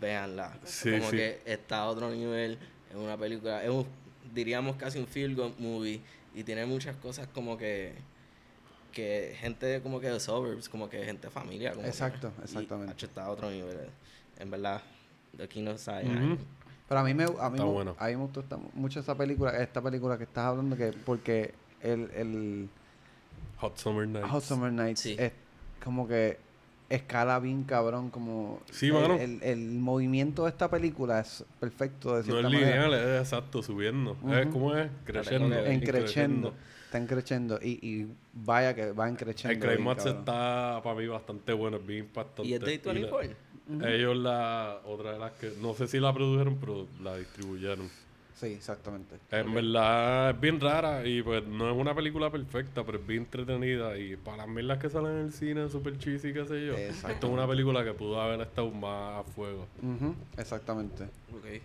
véanla. 0.01 0.53
Sí, 0.63 0.91
Como 0.97 1.09
sí. 1.11 1.17
que 1.17 1.39
está 1.45 1.79
a 1.79 1.85
otro 1.85 2.09
nivel. 2.11 2.57
Es 2.95 3.01
una 3.01 3.17
película, 3.17 3.63
es 3.63 3.69
un, 3.69 3.85
diríamos 4.33 4.75
casi 4.77 4.99
un 4.99 5.07
feel 5.07 5.35
good 5.35 5.53
movie. 5.59 6.01
Y 6.33 6.43
tiene 6.43 6.65
muchas 6.65 6.95
cosas 6.97 7.27
como 7.27 7.57
que 7.57 7.93
que 8.91 9.35
gente 9.37 9.81
como 9.81 9.99
que 9.99 10.09
de 10.09 10.19
suburbs, 10.21 10.69
como 10.69 10.89
que 10.89 11.03
gente 11.03 11.27
de 11.27 11.31
familia. 11.31 11.73
Como 11.73 11.85
Exacto, 11.85 12.31
y, 12.39 12.43
exactamente. 12.43 12.93
hacho, 12.93 13.05
está 13.07 13.25
a 13.25 13.29
otro 13.29 13.49
nivel. 13.51 13.89
En 14.39 14.49
verdad, 14.49 14.81
The 15.35 15.47
King 15.49 15.67
of 15.67 15.79
Staten 15.81 16.07
Ujú. 16.11 16.23
Island. 16.23 16.39
Pero 16.87 16.99
a 16.99 17.03
mí 17.03 17.13
me, 17.13 17.23
a 17.25 17.49
mí 17.49 17.59
me, 17.59 17.65
bueno. 17.65 17.95
a 17.99 18.05
mí 18.07 18.15
me 18.15 18.21
gustó 18.21 18.39
esta- 18.39 18.57
mucho 18.73 18.99
esta 19.01 19.15
película, 19.15 19.57
esta 19.61 19.81
película 19.81 20.17
que 20.17 20.23
estás 20.23 20.45
hablando, 20.45 20.77
que 20.77 20.93
porque 21.05 21.53
el, 21.81 22.09
el 22.15 22.69
Hot 23.57 23.77
Summer 23.77 24.07
Nights. 24.07 24.29
Hot 24.29 24.43
Summer 24.43 24.71
Nights 24.71 24.99
Sí. 25.01 25.15
es 25.19 25.33
como 25.83 26.07
que 26.07 26.37
escala 26.89 27.39
bien 27.39 27.63
cabrón, 27.63 28.09
como 28.09 28.59
Sí, 28.71 28.89
el, 28.89 29.19
el, 29.21 29.43
el 29.43 29.79
movimiento 29.79 30.43
de 30.43 30.49
esta 30.49 30.69
película 30.69 31.19
es 31.19 31.43
perfecto 31.59 32.15
de 32.15 32.19
No 32.19 32.23
cierta 32.23 32.47
es 32.47 32.53
manera. 32.53 32.87
lineal, 32.87 32.93
es 32.93 33.21
exacto, 33.21 33.63
subiendo. 33.63 34.17
Es 34.31 34.43
Ujú. 34.45 34.53
como 34.53 34.75
es, 34.75 34.89
creciendo. 35.03 35.55
En 35.55 35.71
En 35.71 35.79
creciendo, 35.81 36.53
está 36.85 36.97
en 36.97 37.07
creciendo 37.07 37.59
y, 37.61 37.69
y 37.81 38.07
vaya 38.33 38.73
que 38.75 38.91
va 38.91 39.07
en 39.09 39.15
creciendo. 39.15 39.67
El 39.67 39.75
climax 39.75 40.05
está 40.05 40.81
para 40.83 40.95
mí 40.95 41.07
bastante 41.07 41.53
bueno, 41.53 41.77
es 41.77 41.85
bien 41.85 41.99
impactante. 42.05 42.47
Y 42.47 42.53
es 42.53 42.59
de 42.61 42.73
Y 42.75 42.77
la- 42.77 42.91
24. 42.93 43.31
Ellos 43.81 44.15
la, 44.17 44.79
otra 44.85 45.13
de 45.13 45.19
las 45.19 45.31
que, 45.33 45.51
no 45.59 45.73
sé 45.73 45.87
si 45.87 45.99
la 45.99 46.13
produjeron, 46.13 46.57
pero 46.59 46.85
la 47.01 47.17
distribuyeron. 47.17 47.89
Sí, 48.35 48.47
exactamente. 48.47 49.17
En 49.31 49.53
verdad 49.53 50.31
es 50.31 50.39
bien 50.41 50.59
rara 50.59 51.07
y 51.07 51.23
pues 51.23 51.45
no 51.47 51.71
es 51.71 51.77
una 51.77 51.95
película 51.95 52.29
perfecta, 52.29 52.83
pero 52.83 52.97
es 52.99 53.07
bien 53.07 53.23
entretenida 53.23 53.97
y 53.97 54.17
para 54.17 54.37
las 54.37 54.47
mierdas 54.49 54.77
que 54.77 54.89
salen 54.89 55.11
en 55.13 55.17
el 55.27 55.31
cine 55.31 55.69
super 55.69 55.97
cheesy, 55.97 56.33
qué 56.33 56.45
sé 56.45 56.65
yo. 56.65 56.73
Esto 56.75 57.07
es 57.09 57.23
una 57.23 57.47
película 57.47 57.83
que 57.85 57.93
pudo 57.93 58.19
haber 58.19 58.41
estado 58.41 58.69
más 58.71 59.21
a 59.21 59.23
fuego. 59.23 59.67
Ujú, 59.81 60.13
exactamente. 60.37 61.05
Ok. 61.33 61.61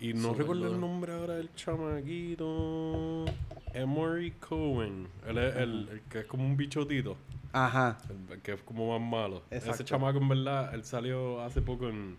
Y 0.00 0.14
no 0.14 0.22
Súper 0.30 0.38
recuerdo 0.38 0.74
el 0.74 0.80
nombre 0.80 1.12
ahora 1.12 1.34
del 1.34 1.54
chamaquito. 1.54 3.24
Emory 3.72 4.32
Cohen. 4.32 5.06
Él 5.26 5.38
es 5.38 5.56
el, 5.56 5.88
el 5.88 6.00
que 6.02 6.20
es 6.20 6.26
como 6.26 6.44
un 6.44 6.56
bichotito. 6.56 7.16
Ajá. 7.52 7.98
El 8.30 8.40
que 8.40 8.54
es 8.54 8.62
como 8.62 8.98
más 8.98 9.08
malo. 9.08 9.42
Ese 9.50 9.68
Exacto. 9.68 9.84
chamaco, 9.84 10.18
en 10.18 10.28
verdad, 10.28 10.74
él 10.74 10.84
salió 10.84 11.40
hace 11.42 11.62
poco 11.62 11.88
en 11.88 12.16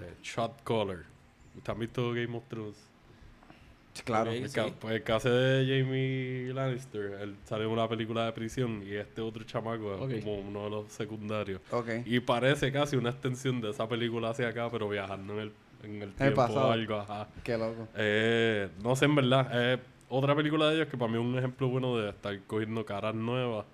eh, 0.00 0.14
Shot 0.22 0.62
Caller. 0.64 1.04
¿Ustedes 1.56 1.68
han 1.74 1.78
visto 1.80 2.12
Game 2.12 2.36
of 2.36 2.44
Thrones? 2.48 2.76
Claro. 4.04 4.30
El, 4.30 4.48
Sí. 4.48 4.54
ca- 4.54 4.68
pues 4.80 4.94
el 4.94 5.02
caso 5.02 5.28
de 5.30 5.66
Jamie 5.66 6.50
Lannister, 6.54 7.18
él 7.20 7.36
salió 7.44 7.66
en 7.66 7.72
una 7.72 7.86
película 7.88 8.24
de 8.24 8.32
prisión 8.32 8.82
y 8.86 8.94
este 8.94 9.20
otro 9.20 9.44
chamaco 9.44 10.08
es 10.08 10.24
como 10.24 10.38
uno 10.38 10.64
de 10.64 10.70
los 10.70 10.92
secundarios. 10.92 11.60
Ok. 11.70 11.88
Y 12.06 12.20
parece 12.20 12.72
casi 12.72 12.96
una 12.96 13.10
extensión 13.10 13.60
de 13.60 13.68
esa 13.70 13.86
película 13.86 14.30
hacia 14.30 14.48
acá, 14.48 14.70
pero 14.70 14.88
viajando 14.88 15.34
en 15.34 15.38
el, 15.40 15.52
en 15.82 16.02
el 16.02 16.12
tiempo 16.14 16.36
pasado. 16.36 16.68
o 16.68 16.72
algo. 16.72 16.96
Ajá. 16.96 17.28
Qué 17.44 17.58
loco. 17.58 17.86
Eh, 17.94 18.70
no 18.82 18.96
sé, 18.96 19.04
en 19.04 19.14
verdad. 19.14 19.72
Es 19.74 19.80
otra 20.08 20.34
película 20.34 20.70
de 20.70 20.76
ellos 20.76 20.88
que 20.88 20.96
para 20.96 21.12
mí 21.12 21.18
es 21.18 21.24
un 21.24 21.36
ejemplo 21.38 21.68
bueno 21.68 21.98
de 21.98 22.08
estar 22.10 22.38
cogiendo 22.46 22.86
caras 22.86 23.14
nuevas 23.14 23.66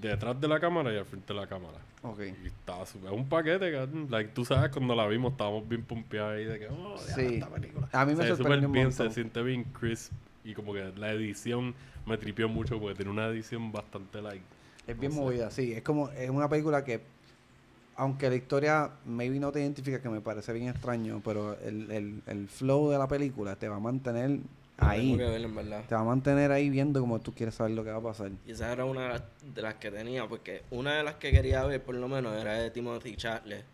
detrás 0.00 0.40
de 0.40 0.46
la 0.46 0.60
cámara 0.60 0.92
y 0.94 0.98
al 0.98 1.04
frente 1.04 1.32
de 1.34 1.40
la 1.40 1.46
cámara. 1.48 1.78
Ok. 2.02 2.20
Y 2.44 2.46
está 2.46 2.84
súper- 2.86 3.12
es 3.12 3.16
un 3.18 3.28
paquete, 3.28 3.72
cabrón. 3.72 4.06
Like, 4.10 4.30
tú 4.32 4.44
sabes, 4.44 4.70
cuando 4.70 4.94
la 4.94 5.06
vimos 5.06 5.32
estábamos 5.32 5.68
bien 5.68 5.82
pompeados 5.82 6.34
ahí 6.36 6.44
de 6.44 6.58
que, 6.58 6.68
oh, 6.68 6.96
Sí. 6.98 7.34
esta 7.34 7.48
película. 7.48 7.88
A 7.92 8.04
mí 8.06 8.14
me 8.14 8.22
se 8.24 8.36
sorprendió 8.36 8.68
bien, 8.68 8.92
se 8.92 9.10
siente 9.10 9.42
bien 9.42 9.64
crisp 9.64 10.12
y 10.44 10.54
como 10.54 10.72
que 10.72 10.92
la 10.96 11.10
edición 11.12 11.74
me 12.06 12.16
tripió 12.16 12.48
mucho 12.48 12.78
porque 12.78 12.94
tiene 12.96 13.10
una 13.10 13.26
edición 13.26 13.72
bastante 13.72 14.22
like. 14.22 14.42
Es 14.86 14.98
bien 14.98 15.12
sé. 15.12 15.18
movida, 15.20 15.50
sí. 15.50 15.72
Es 15.72 15.82
como, 15.82 16.08
es 16.10 16.30
una 16.30 16.48
película 16.48 16.84
que, 16.84 17.02
aunque 17.96 18.30
la 18.30 18.36
historia 18.36 18.90
maybe 19.04 19.38
no 19.40 19.50
te 19.50 19.60
identifica, 19.60 20.00
que 20.00 20.08
me 20.08 20.20
parece 20.20 20.52
bien 20.52 20.68
extraño, 20.68 21.20
pero 21.24 21.58
el, 21.60 21.90
el, 21.90 22.22
el 22.26 22.48
flow 22.48 22.90
de 22.90 22.98
la 22.98 23.08
película 23.08 23.56
te 23.56 23.68
va 23.68 23.76
a 23.76 23.80
mantener 23.80 24.38
ahí. 24.78 25.12
Tengo 25.12 25.18
que 25.18 25.30
verlo, 25.30 25.48
en 25.48 25.54
verdad. 25.54 25.84
Te 25.88 25.94
va 25.94 26.00
a 26.00 26.04
mantener 26.04 26.52
ahí 26.52 26.70
viendo 26.70 27.00
como 27.00 27.20
tú 27.20 27.34
quieres 27.34 27.54
saber 27.54 27.72
lo 27.72 27.84
que 27.84 27.90
va 27.90 27.98
a 27.98 28.02
pasar. 28.02 28.30
Y 28.46 28.52
esa 28.52 28.72
era 28.72 28.84
una 28.84 29.02
de 29.02 29.08
las, 29.08 29.22
de 29.54 29.62
las 29.62 29.74
que 29.74 29.90
tenía, 29.90 30.26
porque 30.26 30.62
una 30.70 30.96
de 30.96 31.04
las 31.04 31.16
que 31.16 31.30
quería 31.30 31.64
ver, 31.64 31.82
por 31.82 31.94
lo 31.94 32.08
menos, 32.08 32.40
era 32.40 32.54
de 32.54 32.70
Timothy 32.70 33.16
Chalamet. 33.16 33.64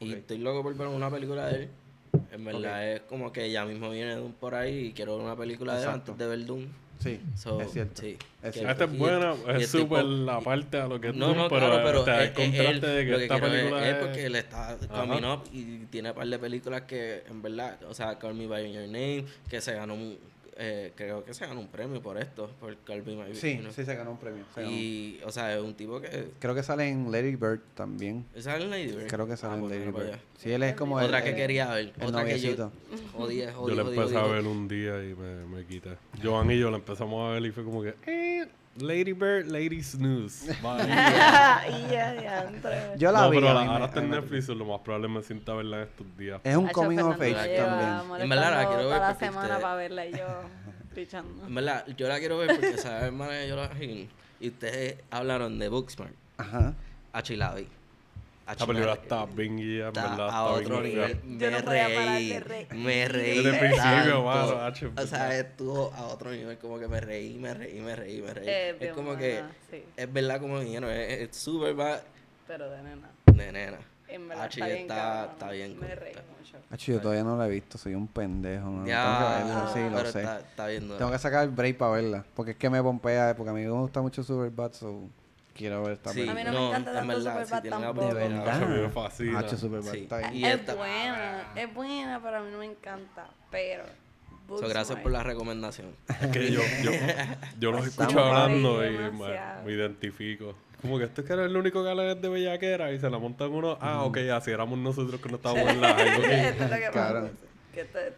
Y 0.00 0.12
estoy 0.12 0.38
loco 0.38 0.62
por 0.62 0.74
ver 0.74 0.88
una 0.88 1.10
película 1.10 1.46
de 1.46 1.64
él. 1.64 1.70
En 2.32 2.44
verdad 2.44 2.92
es 2.92 3.00
como 3.02 3.32
que 3.32 3.50
ya 3.50 3.64
mismo 3.64 3.90
viene 3.90 4.14
Doom 4.14 4.32
por 4.32 4.54
ahí 4.54 4.86
y 4.86 4.92
quiero 4.92 5.16
ver 5.16 5.24
una 5.26 5.36
película 5.36 5.76
de 5.76 5.82
él 5.82 5.88
antes 5.88 6.16
de 6.16 6.26
ver 6.26 6.44
Doom. 6.46 6.66
Sí, 7.00 7.18
So, 7.34 7.60
es 7.62 7.72
cierto. 7.72 8.02
sí. 8.02 8.16
Es 8.42 8.52
cierto. 8.54 8.70
Esta 8.72 8.84
es 8.84 8.98
buena, 8.98 9.34
es 9.56 9.68
súper 9.70 10.04
la 10.04 10.40
parte 10.40 10.78
a 10.78 10.86
lo 10.86 11.00
que 11.00 11.12
No, 11.12 11.28
Doom, 11.28 11.36
no, 11.38 11.48
pero 11.48 11.66
claro, 11.66 11.82
pero 11.84 12.04
da 12.04 12.22
el 12.24 12.32
contraste 12.34 12.68
él, 12.70 12.80
de 12.80 13.04
que 13.06 13.10
lo 13.10 13.16
que 13.18 13.22
esta 13.24 13.40
película 13.40 13.88
es 13.88 13.94
es... 13.96 14.02
porque 14.04 14.26
él 14.26 14.36
está 14.36 14.68
Ajá. 14.72 14.86
coming 14.88 15.24
up 15.24 15.42
y 15.52 15.62
tiene 15.86 16.10
un 16.10 16.14
par 16.16 16.26
de 16.28 16.38
películas 16.38 16.82
que, 16.82 17.22
en 17.28 17.40
verdad, 17.42 17.78
o 17.88 17.94
sea, 17.94 18.18
Call 18.18 18.34
Me 18.34 18.46
By 18.46 18.70
Your 18.72 18.82
Name, 18.84 19.24
que 19.48 19.60
se 19.62 19.72
ganó 19.74 19.94
un- 19.94 20.18
eh, 20.62 20.92
creo 20.94 21.24
que 21.24 21.32
se 21.32 21.46
ganó 21.46 21.58
un 21.60 21.68
premio 21.68 22.02
por 22.02 22.18
esto, 22.18 22.50
por 22.60 22.76
Calvin 22.84 23.16
My 23.18 23.34
Sí, 23.34 23.54
Vecino. 23.54 23.72
sí 23.72 23.82
se 23.84 23.94
ganó 23.94 24.10
un 24.10 24.18
premio. 24.18 24.44
ganó. 24.54 24.70
Y, 24.70 25.18
o 25.24 25.30
sea, 25.32 25.56
es 25.56 25.62
un 25.62 25.72
tipo 25.74 26.00
que... 26.02 26.32
Creo 26.38 26.54
que 26.54 26.62
sale 26.62 26.86
en 26.86 27.10
Lady 27.10 27.34
Bird 27.34 27.60
también. 27.74 28.26
¿Sale 28.38 28.64
en 28.64 28.70
Lady 28.70 28.86
Bird? 28.88 29.06
Creo 29.08 29.26
que 29.26 29.38
sale 29.38 29.54
Ah, 29.54 29.56
en 29.56 29.60
pues 29.62 29.72
Lady 29.72 29.90
Bird. 29.90 30.06
allá. 30.08 30.18
Sí, 30.38 30.52
él 30.52 30.62
es 30.62 30.74
como 30.74 31.00
el, 31.00 31.06
Otra 31.06 31.22
que 31.24 31.30
el- 31.30 31.36
quería 31.36 31.70
ver. 31.72 31.92
el 31.98 32.06
Otra 32.06 32.24
que 32.26 32.38
yo... 32.38 32.50
noviecito. 32.50 32.72
Jodía, 33.14 33.46
Yo 33.46 33.52
jodía, 33.52 33.74
la 33.76 33.82
jodía, 33.84 34.00
empecé 34.02 34.16
a 34.18 34.20
jodía. 34.20 34.34
ver 34.34 34.46
un 34.46 34.68
día 34.68 35.02
y 35.02 35.14
me, 35.14 35.46
me 35.46 35.64
quité. 35.64 35.96
Joan 36.22 36.50
y 36.50 36.58
yo 36.58 36.70
la 36.70 36.76
empezamos 36.76 37.26
a 37.30 37.32
ver 37.34 37.46
y 37.46 37.50
fue 37.52 37.64
como 37.64 37.82
que, 37.82 37.94
eh, 38.06 38.46
Lady 38.76 39.12
Bird, 39.12 39.46
Lady 39.48 39.82
Snooze. 39.82 40.52
Y. 41.70 42.98
Yo 42.98 43.12
la 43.12 43.22
no, 43.22 43.30
vi. 43.30 43.38
pero 43.38 43.54
la- 43.54 43.64
ahora 43.64 43.84
está 43.86 44.00
en 44.00 44.10
Netflix, 44.10 44.48
lo 44.48 44.64
más 44.64 44.80
probable 44.80 45.08
me 45.08 45.22
sienta 45.22 45.54
verla 45.54 45.78
en 45.78 45.82
estos 45.84 46.06
días. 46.16 46.40
Es 46.44 46.56
un 46.56 46.66
Hacho, 46.66 46.74
coming 46.74 46.98
of 46.98 47.16
Fernando 47.18 47.24
age 47.24 47.32
la 47.32 47.46
lleva 47.46 47.66
también. 48.00 48.22
En 48.22 48.28
verdad 48.28 48.50
la 48.52 48.66
quiero 48.68 48.76
ver 48.76 48.84
toda 48.86 48.98
la 49.00 49.08
porque 49.14 49.26
semana 49.26 49.58
para 49.58 49.74
verla 49.76 50.06
y 50.06 50.12
yo 50.12 50.26
pichando. 50.94 51.46
En 51.46 51.54
verdad, 51.54 51.86
yo 51.96 52.08
la 52.08 52.18
quiero 52.18 52.38
ver 52.38 52.48
porque 52.58 52.78
sabe 52.78 53.06
hermana 53.06 53.32
de 53.32 53.48
Yola 53.48 53.70
Hill. 53.80 54.08
Y 54.40 54.48
ustedes 54.48 54.96
hablaron 55.10 55.58
de 55.58 55.68
Booksmart. 55.68 56.14
Ajá. 56.38 56.74
A 57.12 57.22
Chilavi. 57.22 57.68
Esta 58.52 58.66
película 58.66 58.92
está 58.94 59.24
bien 59.26 59.56
guía, 59.56 59.82
en 59.82 59.88
Está 59.88 60.02
verdad. 60.10 60.26
a 60.26 60.28
Está 60.28 60.44
otro 60.44 60.80
bien 60.80 60.94
nivel. 60.94 61.20
Me 61.24 61.50
no 61.50 61.56
de 61.56 61.60
reí. 61.62 62.38
reír. 62.38 62.66
Me 62.74 63.08
reí. 63.08 63.36
Desde 63.42 63.50
el 63.50 63.58
principio, 63.58 64.22
mano, 64.24 64.60
hacho, 64.62 64.92
O 64.96 65.06
sea, 65.06 65.38
estuvo 65.38 65.92
a 65.94 66.06
otro 66.06 66.30
nivel. 66.30 66.58
Como 66.58 66.78
que 66.78 66.88
me 66.88 67.00
reí, 67.00 67.38
me 67.38 67.54
reí, 67.54 67.80
me 67.80 67.94
reí, 67.96 68.20
me 68.22 68.34
reí. 68.34 68.46
Eh, 68.48 68.76
es 68.80 68.92
como 68.92 69.14
buena, 69.14 69.20
que. 69.20 69.42
sí, 69.70 69.84
Es 69.96 70.12
verdad, 70.12 70.40
como 70.40 70.60
dijeron. 70.60 70.90
Es 70.90 71.20
es 71.30 71.36
súper 71.36 71.78
va 71.78 72.00
pero 72.46 72.68
de 72.70 72.82
nena. 72.82 73.10
de 73.26 73.52
nena. 73.52 73.78
En 74.08 74.26
verdad 74.28 74.44
Hacho, 74.46 74.58
está 74.64 74.66
bien 74.66 74.80
está- 74.82 75.50
bien 75.52 75.78
Me 75.78 75.94
reí 75.94 76.14
mucho. 76.36 76.58
Hacho, 76.68 76.92
yo 76.92 77.00
todavía 77.00 77.22
no 77.22 77.36
la 77.36 77.46
he 77.46 77.50
visto, 77.50 77.78
soy 77.78 77.94
un 77.94 78.08
pendejo. 78.08 78.68
¿no? 78.68 78.84
Ya. 78.86 79.04
Tengo 79.04 79.18
que 79.18 79.54
verla, 79.54 79.66
sí, 79.68 79.80
pero 79.88 80.02
lo 80.02 80.10
sé. 80.10 80.18
Está, 80.20 80.40
está 80.40 80.66
bien 80.66 80.86
dura. 80.88 80.98
Tengo 80.98 81.10
que 81.12 81.18
sacar 81.18 81.44
el 81.44 81.50
break 81.50 81.76
para 81.76 81.92
verla. 81.92 82.24
Porque 82.34 82.50
es 82.52 82.56
que 82.56 82.68
me 82.68 82.82
pompea, 82.82 83.36
porque 83.36 83.50
a 83.50 83.52
mí 83.52 83.62
me 83.62 83.70
gusta 83.70 84.00
mucho 84.02 84.24
Superbad, 84.24 84.72
so 84.72 85.08
quiero 85.60 85.82
ver 85.82 85.92
esta 85.92 86.12
Sí, 86.12 86.28
A 86.28 86.34
mí 86.34 86.42
no 86.44 86.52
me 86.52 86.66
encanta 86.68 86.90
en 86.90 86.96
tanto 86.96 87.14
verdad, 87.14 87.32
Superbad 87.44 87.62
si 87.62 87.68
tampoco. 87.70 88.06
De 88.08 88.14
verdad. 88.14 88.90
Fascina. 88.92 89.48
Superbad 89.48 89.92
Sí. 89.92 89.98
está 90.00 90.18
bien. 90.18 90.34
Y 90.34 90.44
es 90.44 90.54
esta- 90.54 90.74
buena, 90.74 91.52
es 91.54 91.74
buena, 91.74 92.20
pero 92.22 92.36
a 92.38 92.40
mí 92.40 92.48
no 92.50 92.58
me 92.58 92.66
encanta. 92.66 93.28
Pero. 93.50 93.84
So, 94.48 94.66
gracias 94.68 94.98
por 94.98 95.12
la 95.12 95.22
recomendación. 95.22 95.94
Es 96.08 96.26
que 96.28 96.50
yo, 96.50 96.60
yo, 96.82 96.90
yo 97.60 97.70
los 97.72 97.86
Estamos 97.86 98.10
escucho 98.12 98.20
hablando 98.24 98.84
y 98.84 98.90
me, 98.90 99.10
me 99.64 99.72
identifico. 99.72 100.54
Como 100.82 100.98
que 100.98 101.04
este 101.04 101.22
que 101.22 101.32
era 101.34 101.44
el 101.44 101.54
único 101.56 101.84
que 101.84 101.90
habla 101.90 102.14
de 102.16 102.28
bellaquera 102.28 102.90
y 102.90 102.98
se 102.98 103.08
la 103.10 103.18
montan 103.18 103.50
uno. 103.52 103.76
Ah, 103.80 104.02
ok, 104.02 104.16
así 104.34 104.50
éramos 104.50 104.78
nosotros 104.78 105.20
que 105.20 105.28
no 105.28 105.36
estábamos 105.36 105.68
en 105.70 105.80
la 105.80 105.94
high, 105.94 106.18
ok. 106.18 106.24
Esto 106.30 106.64
es 106.64 106.70
lo 106.70 106.76
que 106.76 106.82
pasa. 106.86 106.92
Cabrón. 106.92 107.30
Que 107.74 107.84
te- 107.84 108.14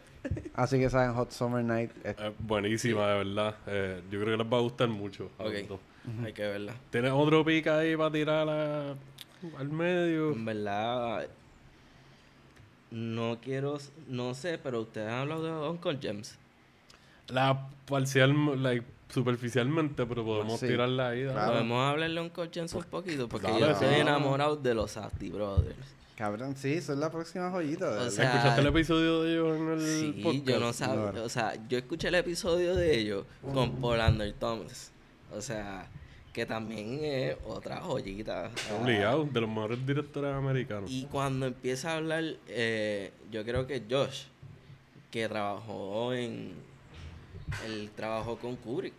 Así 0.55 0.79
que 0.79 0.89
saben, 0.89 1.13
Hot 1.13 1.31
Summer 1.31 1.63
Night. 1.63 1.91
es- 2.03 2.17
Es 2.17 2.31
buenísima, 2.39 3.05
de 3.09 3.17
verdad. 3.25 3.55
Eh, 3.67 4.01
yo 4.09 4.19
creo 4.21 4.37
que 4.37 4.43
les 4.43 4.51
va 4.53 4.57
a 4.57 4.61
gustar 4.61 4.87
mucho. 4.87 5.29
a 5.37 5.43
Hay 6.23 6.33
que 6.33 6.43
verla. 6.43 6.73
¿Tienes 6.89 7.11
otro 7.13 7.45
pica 7.45 7.77
ahí 7.79 7.95
para 7.95 8.11
tirar 8.11 8.49
a- 8.49 8.95
al 9.57 9.69
medio? 9.69 10.31
En 10.33 10.43
verdad, 10.45 11.27
no 12.91 13.39
quiero, 13.41 13.79
no 14.07 14.33
sé, 14.33 14.57
pero 14.61 14.81
ustedes 14.81 15.07
han 15.07 15.19
hablado 15.19 15.43
de 15.63 15.69
Uncle 15.69 15.97
James. 16.01 16.37
La 17.29 17.67
parcial, 17.87 18.61
like, 18.61 18.85
superficialmente, 19.09 20.05
pero 20.05 20.23
podemos 20.25 20.59
Sí, 20.59 20.67
tirarla 20.67 21.09
ahí. 21.09 21.23
claro. 21.23 21.53
Podemos 21.53 21.89
hablarle 21.91 22.15
de 22.19 22.27
Uncle 22.27 22.49
James 22.53 22.73
un 22.73 22.83
poquito, 22.83 23.27
porque 23.29 23.47
yo 23.59 23.67
estoy 23.69 23.95
enamorado 23.95 24.55
de 24.57 24.73
los 24.75 24.91
Safdie 24.91 25.31
Brothers. 25.31 25.75
Cabrón, 26.17 26.55
sí, 26.55 26.79
son 26.81 26.99
la 26.99 27.09
próxima 27.11 27.49
joyita. 27.49 27.89
de 27.91 28.07
O 28.07 28.11
sea, 28.11 28.25
¿Escuchaste 28.31 28.61
el 28.61 28.67
episodio 28.67 29.23
de 29.23 29.31
ellos 29.33 29.57
en 29.57 29.69
el 29.71 29.79
Sí, 29.81 30.21
podcast? 30.21 30.45
yo 30.47 30.59
no 30.59 30.73
sabía, 30.73 31.11
Claro. 31.11 31.23
o 31.25 31.29
sea, 31.29 31.53
yo 31.67 31.77
escuché 31.79 32.09
el 32.09 32.15
episodio 32.15 32.75
de 32.75 32.99
ellos 32.99 33.25
con 33.53 33.71
Paul 33.81 33.99
Andrew 33.99 34.31
Thomas. 34.33 34.91
O 35.35 35.41
sea, 35.41 35.87
que 36.33 36.45
también 36.45 36.99
es 37.03 37.35
otra 37.45 37.77
joyita. 37.81 38.49
Obligado, 38.81 39.25
de 39.25 39.41
los 39.41 39.49
mejores 39.49 39.85
directores 39.85 40.33
americanos. 40.33 40.89
Y 40.91 41.05
cuando 41.05 41.45
empieza 41.45 41.91
a 41.93 41.97
hablar, 41.97 42.23
eh, 42.47 43.11
yo 43.31 43.43
creo 43.43 43.67
que 43.67 43.81
Josh, 43.89 44.23
que 45.11 45.27
trabajó 45.27 46.13
en. 46.13 46.53
Él 47.65 47.89
trabajó 47.95 48.37
con 48.37 48.55
Kubrick. 48.55 48.93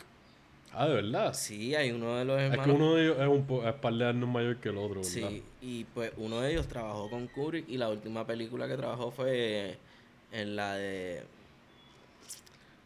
Ah, 0.73 0.87
de 0.89 0.95
verdad. 0.95 1.35
Sí, 1.35 1.75
hay 1.75 1.91
uno 1.93 2.17
de 2.17 2.25
los 2.25 2.37
Es 2.41 2.51
hermanos. 2.51 2.67
que 2.67 2.73
uno 2.83 2.95
de 2.95 3.05
ellos 3.05 3.17
es 3.21 3.29
un 3.29 3.47
po- 3.47 3.67
es 3.67 3.75
par 3.75 3.95
de 3.95 4.07
años 4.09 4.29
mayor 4.29 4.57
que 4.57 4.69
el 4.71 4.79
otro, 4.79 4.97
¿verdad? 5.03 5.09
Sí, 5.09 5.43
y 5.61 5.85
pues 5.85 6.13
uno 6.17 6.41
de 6.41 6.51
ellos 6.53 6.67
trabajó 6.67 7.09
con 7.11 7.27
Kubrick 7.29 7.69
y 7.69 7.79
la 7.79 7.89
última 7.89 8.27
película 8.27 8.67
que 8.69 8.77
trabajó 8.77 9.11
fue 9.13 9.77
en 10.33 10.57
la 10.57 10.75
de. 10.75 11.23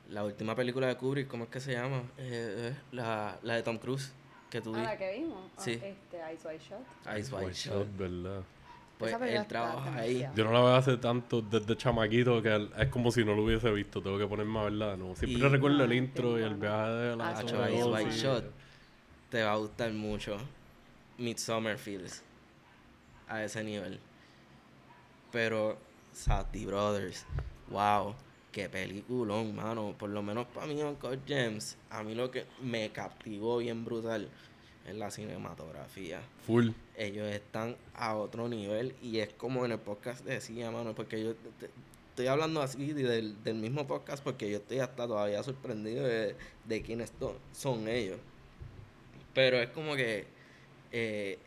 La 0.09 0.25
última 0.25 0.55
película 0.55 0.87
de 0.87 0.97
Kubrick, 0.97 1.29
¿cómo 1.29 1.45
es 1.45 1.51
que 1.51 1.61
se 1.61 1.73
llama? 1.73 1.99
Eh, 2.17 2.73
eh, 2.73 2.77
la, 2.93 3.39
la 3.43 3.55
de 3.55 3.63
Tom 3.63 3.77
Cruise, 3.79 4.13
que 4.49 4.61
tú 4.61 4.75
Ah, 4.75 4.83
la 4.83 4.97
que 4.97 5.13
vimos. 5.19 5.51
Ah, 5.57 5.61
Sí. 5.61 5.73
Este, 5.73 6.19
Ice 6.35 6.49
White 6.49 6.65
Shot. 6.65 7.19
Ice 7.19 7.35
White 7.35 7.47
White 7.47 7.53
Shot. 7.59 7.75
Shot, 7.75 7.97
¿verdad? 7.99 8.43
Pues 8.99 9.15
él 9.21 9.47
trabaja 9.47 9.95
ahí. 9.97 10.27
Yo 10.35 10.45
no 10.45 10.53
la 10.53 10.61
veo 10.61 10.75
hace 10.75 10.97
tanto, 10.97 11.41
desde 11.41 11.77
chamaquito, 11.77 12.43
que 12.43 12.69
es 12.79 12.89
como 12.89 13.13
si 13.13 13.25
no 13.25 13.35
lo 13.35 13.45
hubiese 13.45 13.71
visto. 13.71 14.03
Tengo 14.03 14.19
que 14.19 14.27
ponerme 14.27 14.59
a 14.59 14.63
verla 14.65 14.91
de 14.93 14.97
nuevo. 14.97 15.15
Siempre 15.15 15.47
Y- 15.47 15.53
recuerdo 15.53 15.85
el 15.85 15.91
Ah, 15.91 15.95
intro 15.95 16.39
y 16.39 16.43
el 16.43 16.55
viaje 16.55 16.91
de 16.91 17.17
la 17.17 17.29
Ah, 17.29 17.43
Ice 17.45 17.85
White 17.85 18.13
sí. 18.13 18.21
Shot. 18.21 18.45
Te 19.31 19.43
va 19.45 19.53
a 19.53 19.57
gustar 19.57 19.93
mucho. 19.93 20.37
Midsommar 21.19 21.77
Feels. 21.79 22.25
A 23.29 23.45
ese 23.45 23.63
nivel. 23.63 24.01
Pero 25.31 25.79
Safdie 26.13 26.67
Brothers. 26.67 27.25
Wow. 27.69 28.15
Qué 28.53 28.69
peliculón, 28.69 29.55
mano. 29.55 29.95
Por 29.99 30.11
lo 30.11 30.23
menos 30.23 30.47
para 30.47 30.67
mí, 30.67 30.83
Uncle 30.83 31.19
James. 31.27 31.77
A 31.91 32.03
mí 32.03 32.15
lo 32.15 32.31
que 32.31 32.45
me 32.63 32.91
captivó 32.91 33.59
bien 33.59 33.85
brutal 33.85 34.29
es 34.87 34.95
la 34.97 35.11
cinematografía. 35.11 36.21
Full. 36.47 36.71
Ellos 36.97 37.29
están 37.29 37.77
a 37.95 38.17
otro 38.17 38.49
nivel. 38.49 38.95
Y 39.03 39.19
es 39.19 39.33
como 39.35 39.65
en 39.67 39.73
el 39.73 39.79
podcast 39.79 40.25
decía, 40.25 40.71
mano. 40.71 40.95
Porque 40.95 41.23
yo 41.23 41.35
te- 41.35 41.67
te- 41.67 41.71
estoy 42.11 42.27
hablando 42.27 42.63
así 42.63 42.93
del, 42.95 43.43
del 43.45 43.57
mismo 43.57 43.87
podcast. 43.87 44.25
Porque 44.25 44.51
yo 44.51 44.57
estoy 44.57 44.79
hasta 44.79 45.07
todavía 45.07 45.43
sorprendido 45.43 46.05
de, 46.07 46.35
de 46.65 46.83
quiénes 46.83 47.13
son 47.53 47.87
ellos. 47.87 48.19
Pero 49.35 49.59
es 49.59 49.69
como 49.71 49.95
que 49.95 50.27
eh, 50.91 51.39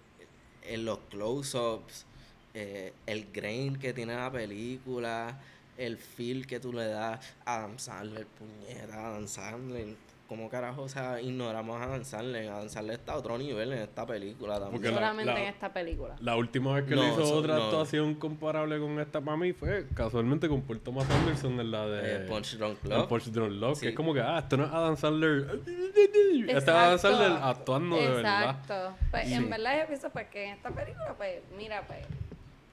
en 0.63 0.85
los 0.85 0.99
close-ups, 1.09 2.05
eh, 2.53 2.93
el 3.07 3.31
grain 3.33 3.77
que 3.77 3.91
tiene 3.91 4.13
la 4.15 4.31
película, 4.31 5.41
el 5.77 5.97
feel 5.97 6.45
que 6.47 6.59
tú 6.59 6.73
le 6.73 6.87
das 6.87 7.19
a 7.45 7.55
Adam 7.55 7.77
Sandler, 7.79 8.25
puñeta, 8.27 9.07
Adam 9.07 9.27
Sandler. 9.27 9.95
¿Cómo 10.27 10.47
carajo, 10.49 10.83
o 10.83 10.87
sea, 10.87 11.19
ignoramos 11.19 11.75
a 11.81 11.83
Adam 11.83 12.05
Sandler? 12.05 12.49
Adam 12.49 12.69
Sandler 12.69 12.99
está 12.99 13.11
a 13.11 13.17
otro 13.17 13.37
nivel 13.37 13.73
en 13.73 13.79
esta 13.79 14.05
película 14.05 14.53
también. 14.53 14.71
Porque 14.71 14.87
la- 14.87 14.93
Solamente 14.95 15.33
la- 15.33 15.41
en 15.41 15.45
esta 15.47 15.73
película. 15.73 16.15
La 16.21 16.37
última 16.37 16.73
vez 16.73 16.85
que 16.85 16.95
No, 16.95 17.01
le 17.03 17.09
hizo 17.09 17.33
otra 17.35 17.57
no. 17.57 17.63
actuación 17.65 18.15
comparable 18.15 18.79
con 18.79 18.97
esta 19.01 19.19
para 19.19 19.35
mí 19.35 19.51
fue 19.51 19.87
casualmente 19.93 20.47
con 20.47 20.61
Paul 20.61 20.79
Thomas 20.79 21.09
Anderson 21.09 21.59
en 21.59 21.69
la 21.71 21.85
de 21.85 22.15
Eh, 22.15 22.27
Punch 22.29 22.55
Drunk 22.57 22.77
Love. 22.85 23.07
Punch 23.09 23.25
Drunk 23.25 23.51
Love, 23.51 23.75
Sí. 23.75 23.81
que 23.81 23.89
es 23.89 23.95
como 23.95 24.13
que, 24.13 24.21
ah, 24.21 24.39
esto 24.39 24.55
no 24.55 24.63
es 24.67 24.71
Adam 24.71 24.95
Sandler. 24.95 25.59
Este 25.65 26.51
es 26.57 26.67
Adam 26.69 26.93
Exacto. 26.93 26.97
Sandler 27.17 27.31
actuando 27.43 27.95
de 27.97 28.07
verdad. 28.07 28.41
Exacto. 28.61 28.95
Pues 29.11 29.27
Sí. 29.27 29.33
en 29.33 29.49
verdad 29.49 29.81
yo 29.81 29.87
pienso 29.87 30.09
pues 30.11 30.27
que 30.29 30.45
en 30.45 30.53
esta 30.55 30.69
película, 30.69 31.13
pues, 31.17 31.41
mira, 31.57 31.85
pues, 31.87 31.99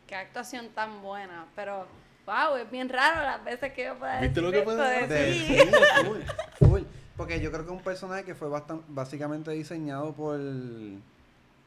qué 0.07 0.15
actuación 0.15 0.69
tan 0.77 1.03
buena. 1.03 1.47
Pero, 1.57 1.89
wow, 2.29 2.57
es 2.57 2.71
bien 2.71 2.89
raro 2.89 3.23
las 3.23 3.43
veces 3.45 3.73
que 3.73 3.85
yo 3.87 3.99
pueda 3.99 4.21
¿Viste 4.21 4.41
decir 4.41 4.43
lo 4.43 4.51
que 4.53 4.59
esto 4.59 4.71
puede 4.77 5.07
de 5.07 5.15
De- 5.15 5.33
ti. 5.33 5.39
sí, 5.39 6.05
full, 6.05 6.69
full. 6.69 6.83
Porque 7.17 7.41
yo 7.41 7.51
creo 7.51 7.65
que 7.65 7.71
es 7.73 7.77
un 7.79 7.83
personaje 7.83 8.25
que 8.25 8.35
fue 8.35 8.49
bastan- 8.49 8.83
básicamente 8.89 9.51
diseñado 9.51 10.13
por 10.13 10.39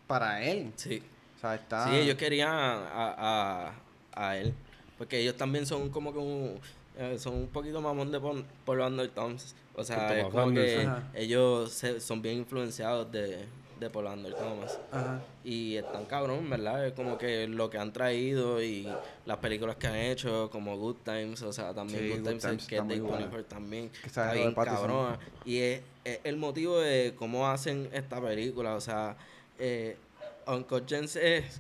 para 0.07 0.41
él. 0.43 0.71
Sí. 0.75 1.01
O 1.37 1.41
sea, 1.41 1.55
está. 1.55 1.89
Sí, 1.89 1.95
ellos 1.95 2.15
querían 2.15 2.49
a, 2.51 2.83
a, 3.17 3.73
a 4.15 4.37
él. 4.37 4.53
Porque 4.97 5.19
ellos 5.19 5.35
también 5.35 5.65
son 5.65 5.89
como 5.89 6.13
que 6.13 6.19
un. 6.19 6.59
eh, 6.97 7.17
son 7.17 7.33
un 7.35 7.47
poquito 7.47 7.81
mamón 7.81 8.11
de 8.11 8.19
Paul 8.19 8.45
Paul 8.65 8.81
Andrew 8.83 9.07
Thomas. 9.09 9.55
O 9.73 9.83
sea, 9.83 10.17
es 10.19 10.25
como 10.25 10.51
que 10.53 10.75
Anderson. 10.81 11.09
Ellos 11.13 11.71
se- 11.71 11.99
son 11.99 12.21
bien 12.21 12.37
influenciados 12.37 13.11
de, 13.11 13.45
de 13.81 13.89
Paul 13.89 14.07
Andrew 14.07 14.33
Thomas. 14.35 14.79
Ajá. 14.91 15.19
Y 15.43 15.75
están 15.75 16.05
cabrón, 16.05 16.49
¿verdad? 16.49 16.85
Es 16.85 16.93
como 16.93 17.17
que 17.17 17.47
lo 17.47 17.69
que 17.69 17.79
han 17.79 17.91
traído 17.91 18.61
y 18.61 18.95
las 19.25 19.37
películas 19.37 19.75
que 19.75 19.87
han 19.87 19.95
hecho, 19.95 20.49
como 20.51 20.77
Good 20.77 20.97
Times, 21.03 21.41
o 21.41 21.51
sea, 21.51 21.73
también 21.73 22.03
Sí, 22.03 22.09
Good 22.09 22.17
Good 22.19 22.25
Times, 22.25 22.41
Times 22.43 22.67
que 22.67 22.77
es 22.77 22.87
de. 22.87 22.99
24 23.01 23.43
también, 23.45 23.89
Que 23.89 24.07
está 24.07 24.31
bien 24.33 24.53
cabrona. 24.53 25.19
Y 25.43 25.57
es, 25.57 25.81
es 26.05 26.19
el 26.23 26.37
motivo 26.37 26.79
de 26.79 27.13
cómo 27.17 27.49
hacen 27.49 27.89
esta 27.91 28.21
película, 28.21 28.75
o 28.75 28.81
sea, 28.81 29.17
eh, 29.57 29.97
Uncle 30.45 30.83
James 30.87 31.15
es, 31.15 31.59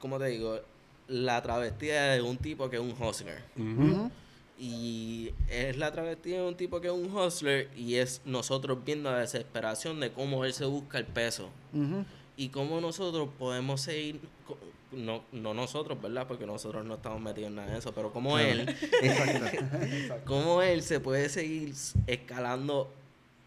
como 0.00 0.18
te 0.18 0.26
digo, 0.26 0.60
la 1.06 1.40
travestida 1.42 2.12
de 2.12 2.22
un 2.22 2.36
tipo 2.38 2.68
que 2.68 2.76
es 2.76 2.82
un 2.82 3.00
hustler. 3.00 3.40
Ujú. 3.56 3.82
Ujú. 3.82 4.10
Y 4.62 5.32
es 5.48 5.78
la 5.78 5.90
travestida 5.90 6.42
de 6.42 6.48
un 6.48 6.54
tipo 6.54 6.82
que 6.82 6.88
es 6.88 6.92
un 6.92 7.10
hustler 7.16 7.70
y 7.74 7.94
es 7.94 8.20
nosotros 8.26 8.78
viendo 8.84 9.10
la 9.10 9.20
desesperación 9.20 10.00
de 10.00 10.12
cómo 10.12 10.44
él 10.44 10.52
se 10.52 10.66
busca 10.66 10.98
el 10.98 11.06
peso 11.06 11.48
y 12.36 12.50
cómo 12.50 12.78
nosotros 12.82 13.30
podemos 13.38 13.80
seguir 13.80 14.20
no, 14.92 15.22
no 15.32 15.54
nosotros, 15.54 16.00
¿verdad? 16.02 16.26
Porque 16.26 16.46
nosotros 16.46 16.84
no 16.84 16.94
estamos 16.94 17.20
metidos 17.20 17.48
en 17.48 17.56
nada 17.56 17.70
de 17.70 17.78
eso, 17.78 17.92
pero 17.94 18.12
como 18.12 18.38
él, 18.38 18.66
como 20.26 20.62
él 20.62 20.82
se 20.82 21.00
puede 21.00 21.28
seguir 21.28 21.74
escalando 22.06 22.92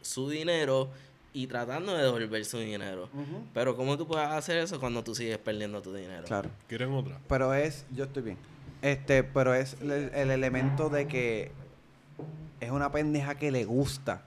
su 0.02 0.30
dinero 0.30 0.90
y 1.34 1.48
tratando 1.48 1.96
de 1.96 2.04
devolver 2.04 2.46
su 2.46 2.60
dinero. 2.60 3.10
Pero 3.54 3.76
¿cómo 3.76 3.98
tú 3.98 4.08
puedes 4.08 4.28
hacer 4.28 4.58
eso 4.58 4.80
cuando 4.80 5.04
tú 5.04 5.14
sigues 5.16 5.38
perdiendo 5.38 5.82
tu 5.82 5.94
dinero? 5.94 6.24
Claro. 6.26 6.50
¿Quieren 6.68 6.92
otra? 6.94 7.20
Pero 7.28 7.54
es, 7.54 7.86
yo 7.92 8.06
estoy 8.06 8.24
bien. 8.24 8.53
Este, 8.84 9.24
pero 9.24 9.56
es 9.56 9.78
el, 9.82 10.12
el 10.14 10.30
elemento 10.30 10.90
de 10.90 11.08
que 11.08 11.52
es 12.60 12.70
una 12.70 12.92
pendeja 12.92 13.36
que 13.36 13.50
le 13.50 13.66
gusta. 13.66 14.22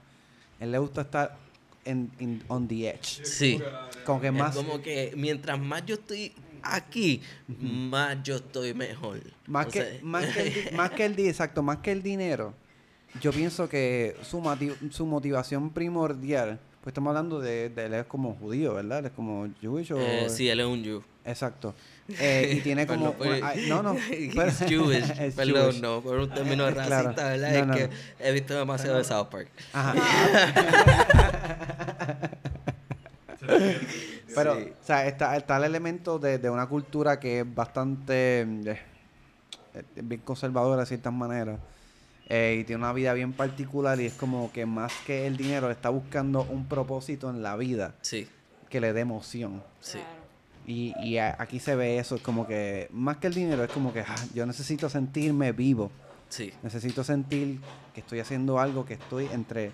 Él 0.59 0.71
le 0.71 0.79
gusta 0.79 1.01
estar 1.01 1.37
en, 1.85 2.43
on 2.47 2.67
the 2.67 2.89
edge. 2.89 3.23
Sí. 3.23 3.59
Como 4.05 4.19
que 4.19 4.27
Es 4.27 4.33
más, 4.33 4.55
como 4.55 4.81
que 4.81 5.13
mientras 5.15 5.59
más 5.59 5.85
yo 5.85 5.95
estoy 5.95 6.33
aquí, 6.63 7.21
más 7.47 8.21
yo 8.23 8.37
estoy 8.37 8.73
mejor. 8.73 9.21
más 9.45 9.67
O 9.67 9.69
que, 9.69 9.79
sea, 9.79 9.99
más 10.01 10.25
que 10.25 10.41
el, 10.41 10.75
más 10.75 10.91
que 10.91 11.05
el 11.05 11.19
exacto, 11.19 11.63
más 11.63 11.77
que 11.77 11.91
el 11.91 12.03
dinero. 12.03 12.53
Yo 13.21 13.31
pienso 13.31 13.69
que 13.69 14.15
su, 14.23 14.41
su 14.91 15.05
motivación 15.05 15.69
primordial, 15.69 16.59
pues 16.81 16.91
estamos 16.91 17.09
hablando 17.11 17.39
de, 17.39 17.69
de 17.69 17.85
él 17.85 17.93
es 17.93 18.05
como 18.05 18.35
judío, 18.35 18.73
¿verdad? 18.75 18.99
Él 18.99 19.05
es 19.05 19.11
como 19.11 19.47
Jewish 19.61 19.91
o 19.93 19.99
eh, 19.99 20.27
sí, 20.29 20.49
él 20.49 20.59
es 20.59 20.65
un 20.65 20.83
Jew. 20.83 21.03
exacto. 21.25 21.73
Eh, 22.19 22.55
y 22.57 22.61
tiene 22.63 22.87
como 22.87 23.13
pues, 23.13 23.39
una- 23.39 23.49
ay, 23.49 23.65
no, 23.67 23.83
no, 23.83 23.95
pero- 24.35 24.51
Jewish. 24.51 25.09
es 25.19 25.35
Perdón, 25.35 25.71
Jewish. 25.71 25.81
no, 25.81 26.01
por 26.01 26.17
un 26.19 26.29
término 26.29 26.67
Claro. 26.71 26.89
racista, 26.89 27.29
¿verdad? 27.29 27.65
No, 27.65 27.73
es 27.73 27.79
que 27.81 27.87
no. 27.87 28.25
he 28.25 28.31
visto 28.31 28.53
demasiado 28.57 28.97
de 28.97 29.03
South 29.03 29.27
Park. 29.29 29.49
Ajá. 29.73 29.93
Pero, 34.35 34.55
Sí. 34.55 34.71
o 34.81 34.85
sea, 34.85 35.07
está, 35.07 35.35
está 35.37 35.57
el 35.57 35.63
elemento 35.63 36.19
de, 36.19 36.37
de 36.37 36.49
una 36.49 36.67
cultura 36.67 37.19
que 37.19 37.39
es 37.41 37.55
bastante 37.55 38.41
eh, 38.41 38.79
eh, 39.73 39.83
bien 40.03 40.21
conservadora 40.21 40.81
de 40.81 40.85
ciertas 40.87 41.13
maneras. 41.13 41.59
eh, 42.29 42.57
y 42.59 42.63
tiene 42.65 42.81
una 42.83 42.91
vida 42.93 43.13
bien 43.13 43.31
particular 43.33 43.99
y 44.01 44.05
es 44.07 44.13
como 44.13 44.51
que 44.51 44.65
más 44.65 44.91
que 45.05 45.27
el 45.27 45.37
dinero 45.37 45.71
está 45.71 45.89
buscando 45.89 46.41
un 46.43 46.67
propósito 46.67 47.29
en 47.29 47.41
la 47.41 47.55
vida 47.55 47.95
Sí, 48.01 48.27
que 48.69 48.81
le 48.81 48.91
dé 48.93 49.01
emoción. 49.01 49.63
sí. 49.79 49.99
Y, 50.67 50.93
y 51.01 51.17
a- 51.17 51.35
aquí 51.39 51.59
se 51.59 51.75
ve 51.75 51.97
eso, 51.97 52.15
es 52.15 52.21
como 52.21 52.45
que 52.45 52.89
más 52.91 53.17
que 53.17 53.27
el 53.27 53.33
dinero 53.33 53.63
es 53.63 53.69
como 53.71 53.93
que 53.93 54.01
ah, 54.01 54.15
yo 54.35 54.45
necesito 54.45 54.89
sentirme 54.89 55.51
vivo. 55.53 55.89
Sí, 56.29 56.51
Necesito 56.61 57.03
sentir 57.05 57.59
que 57.93 58.01
estoy 58.01 58.19
haciendo 58.19 58.59
algo, 58.59 58.85
que 58.85 58.95
estoy 58.95 59.25
entre... 59.31 59.71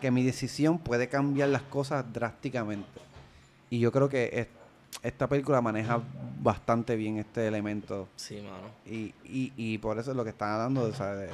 que 0.00 0.10
mi 0.10 0.24
decisión 0.24 0.78
puede 0.78 1.08
cambiar 1.08 1.48
las 1.50 1.62
cosas 1.62 2.04
drásticamente. 2.12 3.00
Y 3.70 3.78
yo 3.78 3.92
creo 3.92 4.08
que 4.08 4.30
es- 4.32 4.48
esta 5.04 5.28
película 5.28 5.60
maneja 5.60 6.02
bastante 6.42 6.96
bien 6.96 7.18
este 7.18 7.46
elemento. 7.46 8.08
sí, 8.16 8.36
mano. 8.42 8.68
Y, 8.84 9.14
y, 9.24 9.52
y 9.56 9.78
por 9.78 9.96
eso 9.98 10.10
es 10.10 10.16
lo 10.16 10.24
que 10.24 10.30
están 10.30 10.50
hablando. 10.50 10.82
O 10.82 10.92
sea, 10.92 11.14
de- 11.14 11.30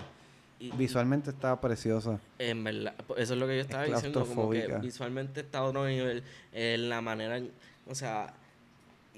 Y- 0.60 0.70
visualmente 0.72 1.30
está 1.30 1.58
preciosa. 1.60 2.18
En 2.38 2.62
verdad, 2.62 2.94
pues, 3.06 3.20
eso 3.22 3.32
es 3.34 3.40
lo 3.40 3.46
que 3.46 3.56
yo 3.56 3.62
estaba 3.62 3.86
Es 3.86 3.94
diciendo, 3.94 4.26
como 4.26 4.50
que 4.50 4.68
visualmente 4.82 5.40
está 5.40 5.58
a 5.58 5.62
otro 5.64 5.86
nivel, 5.86 6.22
en 6.52 6.88
la 6.90 7.00
manera, 7.00 7.40
o 7.86 7.94
sea, 7.94 8.34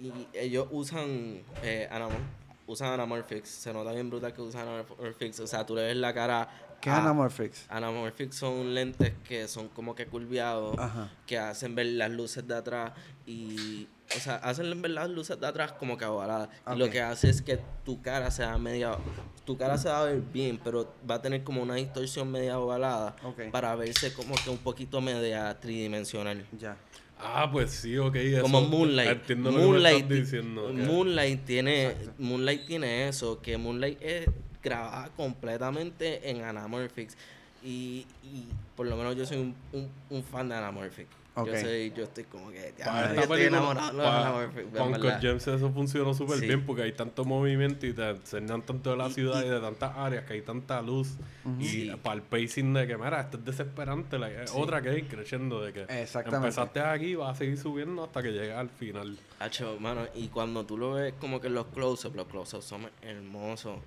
y 0.01 0.29
ellos 0.33 0.66
usan 0.70 1.43
eh, 1.62 1.89
anamor- 1.91 2.27
usan 2.66 2.93
anamorphics, 2.93 3.49
se 3.49 3.73
nota 3.73 3.93
bien 3.93 4.11
brutal 4.11 4.33
que 4.33 4.43
usan 4.43 4.69
anamorphics, 4.69 5.41
o 5.41 5.47
sea, 5.47 5.65
tú 5.66 5.75
le 5.75 5.83
ves 5.83 5.97
la 5.97 6.12
cara 6.15 6.49
¿Qué 6.81 6.91
a- 6.91 6.99
Anamorphics? 6.99 7.66
Anamorphics 7.70 8.37
son 8.37 8.73
lentes 8.73 9.12
que 9.27 9.49
son 9.49 9.66
como 9.69 9.97
que 9.97 10.07
curviados, 10.07 10.79
Ajá. 10.79 11.11
que 11.27 11.37
hacen 11.37 11.75
ver 11.75 11.87
las 11.87 12.09
luces 12.11 12.47
de 12.47 12.55
atrás 12.55 12.93
y, 13.27 13.89
o 14.16 14.20
sea, 14.20 14.37
hacen 14.37 14.81
ver 14.81 14.93
las 14.93 15.11
luces 15.11 15.41
de 15.41 15.47
atrás 15.49 15.73
como 15.73 15.99
que 15.99 16.05
ovaladas. 16.05 16.51
Y 16.73 16.79
lo 16.79 16.89
que 16.89 17.01
hace 17.03 17.31
es 17.31 17.43
que 17.43 17.59
tu 17.85 18.01
cara 18.01 18.31
sea 18.31 18.57
media, 18.59 18.97
tu 19.45 19.57
cara 19.59 19.77
se 19.77 19.89
va 19.89 20.03
a 20.03 20.05
ver 20.05 20.20
bien, 20.20 20.61
pero 20.62 20.95
va 21.11 21.16
a 21.16 21.20
tener 21.23 21.43
como 21.43 21.62
una 21.62 21.75
distorsión 21.75 22.31
media 22.31 22.61
ovalada 22.61 23.16
para 23.51 23.75
verse 23.75 24.12
como 24.12 24.37
que 24.37 24.49
un 24.51 24.59
poquito 24.59 25.01
media 25.01 25.59
tridimensional. 25.59 26.47
Ya. 26.57 26.77
Ah, 27.20 27.49
pues 27.51 27.70
sí, 27.73 27.99
ok. 27.99 28.15
Eso, 28.16 28.43
Como 28.43 28.61
Moonlight. 28.62 29.28
Moonlight, 29.36 30.07
diciendo. 30.07 30.73
Moonlight 30.73 31.45
tiene, 31.45 31.86
Exacto. 31.86 32.12
Moonlight 32.19 32.66
tiene 32.66 33.09
eso, 33.09 33.40
que 33.40 33.59
Moonlight 33.59 33.99
es 34.01 34.27
grabada 34.62 35.09
completamente 35.16 36.31
en 36.31 36.43
Anamorphics. 36.43 37.16
Y, 37.65 38.07
y 38.23 38.45
por 38.77 38.86
lo 38.86 38.97
menos 38.97 39.16
yo 39.16 39.27
soy 39.27 39.39
un, 39.39 39.55
un, 39.73 39.89
un 40.11 40.23
fan 40.23 40.49
de 40.49 40.55
Anamorphic. 40.55 41.09
Yo, 41.47 41.56
soy, 41.60 41.93
yo 41.97 42.05
estoy 42.05 42.24
como 42.24 42.51
que 42.51 42.74
ya, 42.78 42.85
Para 42.86 43.15
yo 43.15 43.20
estoy 43.23 43.43
enamorado 43.43 43.97
para-. 43.98 44.98
Code 44.98 45.19
James 45.23 45.47
eso 45.47 45.70
funcionó 45.73 46.15
súper 46.15 46.39
Sí. 46.39 46.47
bien 46.47 46.65
porque 46.66 46.82
hay 46.82 46.93
tanto 46.93 47.24
movimiento 47.24 47.86
y 47.86 47.93
te 47.93 48.10
enseñan 48.10 48.62
tanto 48.62 48.90
de 48.90 48.97
la 48.97 49.09
Y- 49.09 49.12
ciudad 49.12 49.43
y, 49.43 49.47
y- 49.47 49.51
de 49.51 49.60
tantas 49.60 49.97
áreas 49.97 50.24
que 50.24 50.35
hay 50.35 50.43
tanta 50.43 50.81
luz 50.82 51.16
y 51.59 51.65
Sí. 51.66 51.93
para 52.02 52.16
el 52.16 52.23
pacing 52.23 52.73
de 52.74 52.86
que 52.86 52.97
mira 52.97 53.20
esto 53.20 53.36
es 53.39 53.44
desesperante 53.44 54.16
Sí. 54.47 54.52
otra 54.56 54.82
que 54.82 54.98
ir 54.98 55.09
creciendo 55.09 55.60
de 55.62 55.73
que 55.73 55.86
empezaste 56.27 56.81
aquí 56.81 57.15
vas 57.15 57.31
a 57.31 57.39
seguir 57.39 57.56
subiendo 57.59 58.05
hasta 58.05 58.23
que 58.23 58.31
llegues 58.32 58.55
al 58.56 58.69
final 58.70 59.19
Hacho, 59.40 59.77
mano, 59.78 60.02
y 60.16 60.28
cuando 60.28 60.66
tú 60.66 60.77
lo 60.77 60.94
ves 60.94 61.15
como 61.20 61.40
que 61.40 61.47
en 61.47 61.55
los 61.55 61.66
close-ups, 61.66 62.16
los 62.16 62.27
close-ups 62.27 62.65
son 62.65 62.89
hermosos. 63.02 63.78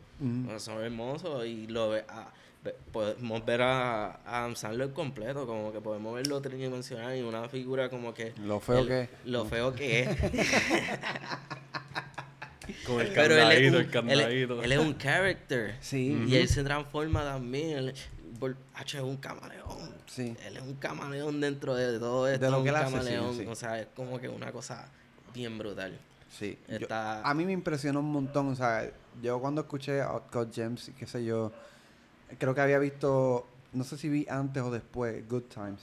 Son 0.59 0.81
hermosos 0.83 1.45
y 1.45 1.67
lo 1.67 1.89
ves, 1.89 2.05
ah, 2.07 2.29
podemos 2.91 3.43
ver 3.45 3.61
a, 3.63 4.05
a 4.25 4.39
Adam 4.39 4.55
Sandler 4.55 4.91
completo, 4.93 5.47
como 5.47 5.71
que 5.73 5.81
podemos 5.81 6.13
verlo 6.15 6.41
tridimensional 6.41 7.15
y 7.17 7.21
una 7.21 7.49
figura 7.49 7.89
como 7.89 8.13
que... 8.13 8.33
Lo 8.43 8.59
feo 8.59 8.79
el- 8.79 8.87
que 8.87 9.01
es. 9.01 9.09
Lo 9.25 9.45
feo 9.45 9.73
que 9.73 10.01
es. 10.01 10.09
con 12.85 13.01
el 13.01 13.07
Pero 13.09 13.35
él 13.35 13.51
el 13.51 14.09
él, 14.09 14.51
él 14.63 14.71
es 14.71 14.79
un 14.79 14.97
character. 14.97 15.75
Sí. 15.81 16.23
Y 16.27 16.35
él 16.35 16.47
se 16.47 16.63
transforma 16.63 17.23
también. 17.23 17.77
Él, 17.77 17.93
por- 18.39 18.55
hacho, 18.75 18.97
es 18.97 19.03
un 19.03 19.17
camaleón. 19.17 19.91
Sí. 20.05 20.35
Él 20.45 20.57
es 20.57 20.61
un 20.63 20.75
camaleón 20.75 21.41
dentro 21.41 21.75
de 21.75 21.99
todo 21.99 22.27
esto. 22.27 22.49
lo 22.49 22.59
un 22.59 22.63
que 22.63 22.69
hace, 22.69 22.85
sí, 22.85 22.91
camaleón. 22.93 23.37
sí. 23.37 23.45
O 23.47 23.55
sea, 23.55 23.79
es 23.79 23.87
como 23.95 24.19
que 24.19 24.29
una 24.29 24.51
cosa 24.51 24.87
bien 25.33 25.57
brutal. 25.57 25.97
Sí. 26.29 26.57
Yo- 26.79 26.87
a 26.89 27.33
mí 27.33 27.45
me 27.45 27.51
impresionó 27.53 27.99
un 27.99 28.11
montón. 28.11 28.49
O 28.49 28.55
sea, 28.55 28.89
yo 29.21 29.39
cuando 29.39 29.61
escuché 29.61 30.01
Outcast 30.01 30.53
Gems 30.53 30.89
y 30.89 30.91
qué 30.93 31.05
sé 31.07 31.23
yo, 31.25 31.51
creo 32.37 32.55
que 32.55 32.61
había 32.61 32.79
visto, 32.79 33.45
no 33.73 33.83
sé 33.83 33.97
si 33.97 34.09
vi 34.09 34.27
antes 34.29 34.61
o 34.63 34.71
después, 34.71 35.27
Good 35.29 35.43
Times 35.43 35.81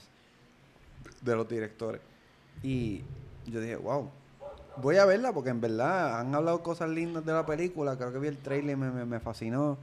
de 1.21 1.35
los 1.35 1.47
directores. 1.47 2.01
Y 2.63 3.03
yo 3.45 3.61
dije, 3.61 3.75
wow, 3.75 4.09
voy 4.77 4.97
a 4.97 5.05
verla 5.05 5.33
porque 5.33 5.49
en 5.49 5.61
verdad 5.61 6.19
han 6.19 6.33
hablado 6.35 6.61
cosas 6.61 6.89
lindas 6.89 7.25
de 7.25 7.33
la 7.33 7.45
película. 7.45 7.97
Creo 7.97 8.11
que 8.11 8.19
vi 8.19 8.27
el 8.27 8.37
trailer 8.37 8.71
y 8.71 8.79
me, 8.79 8.91
me, 8.91 9.05
me 9.05 9.19
fascinó. 9.19 9.77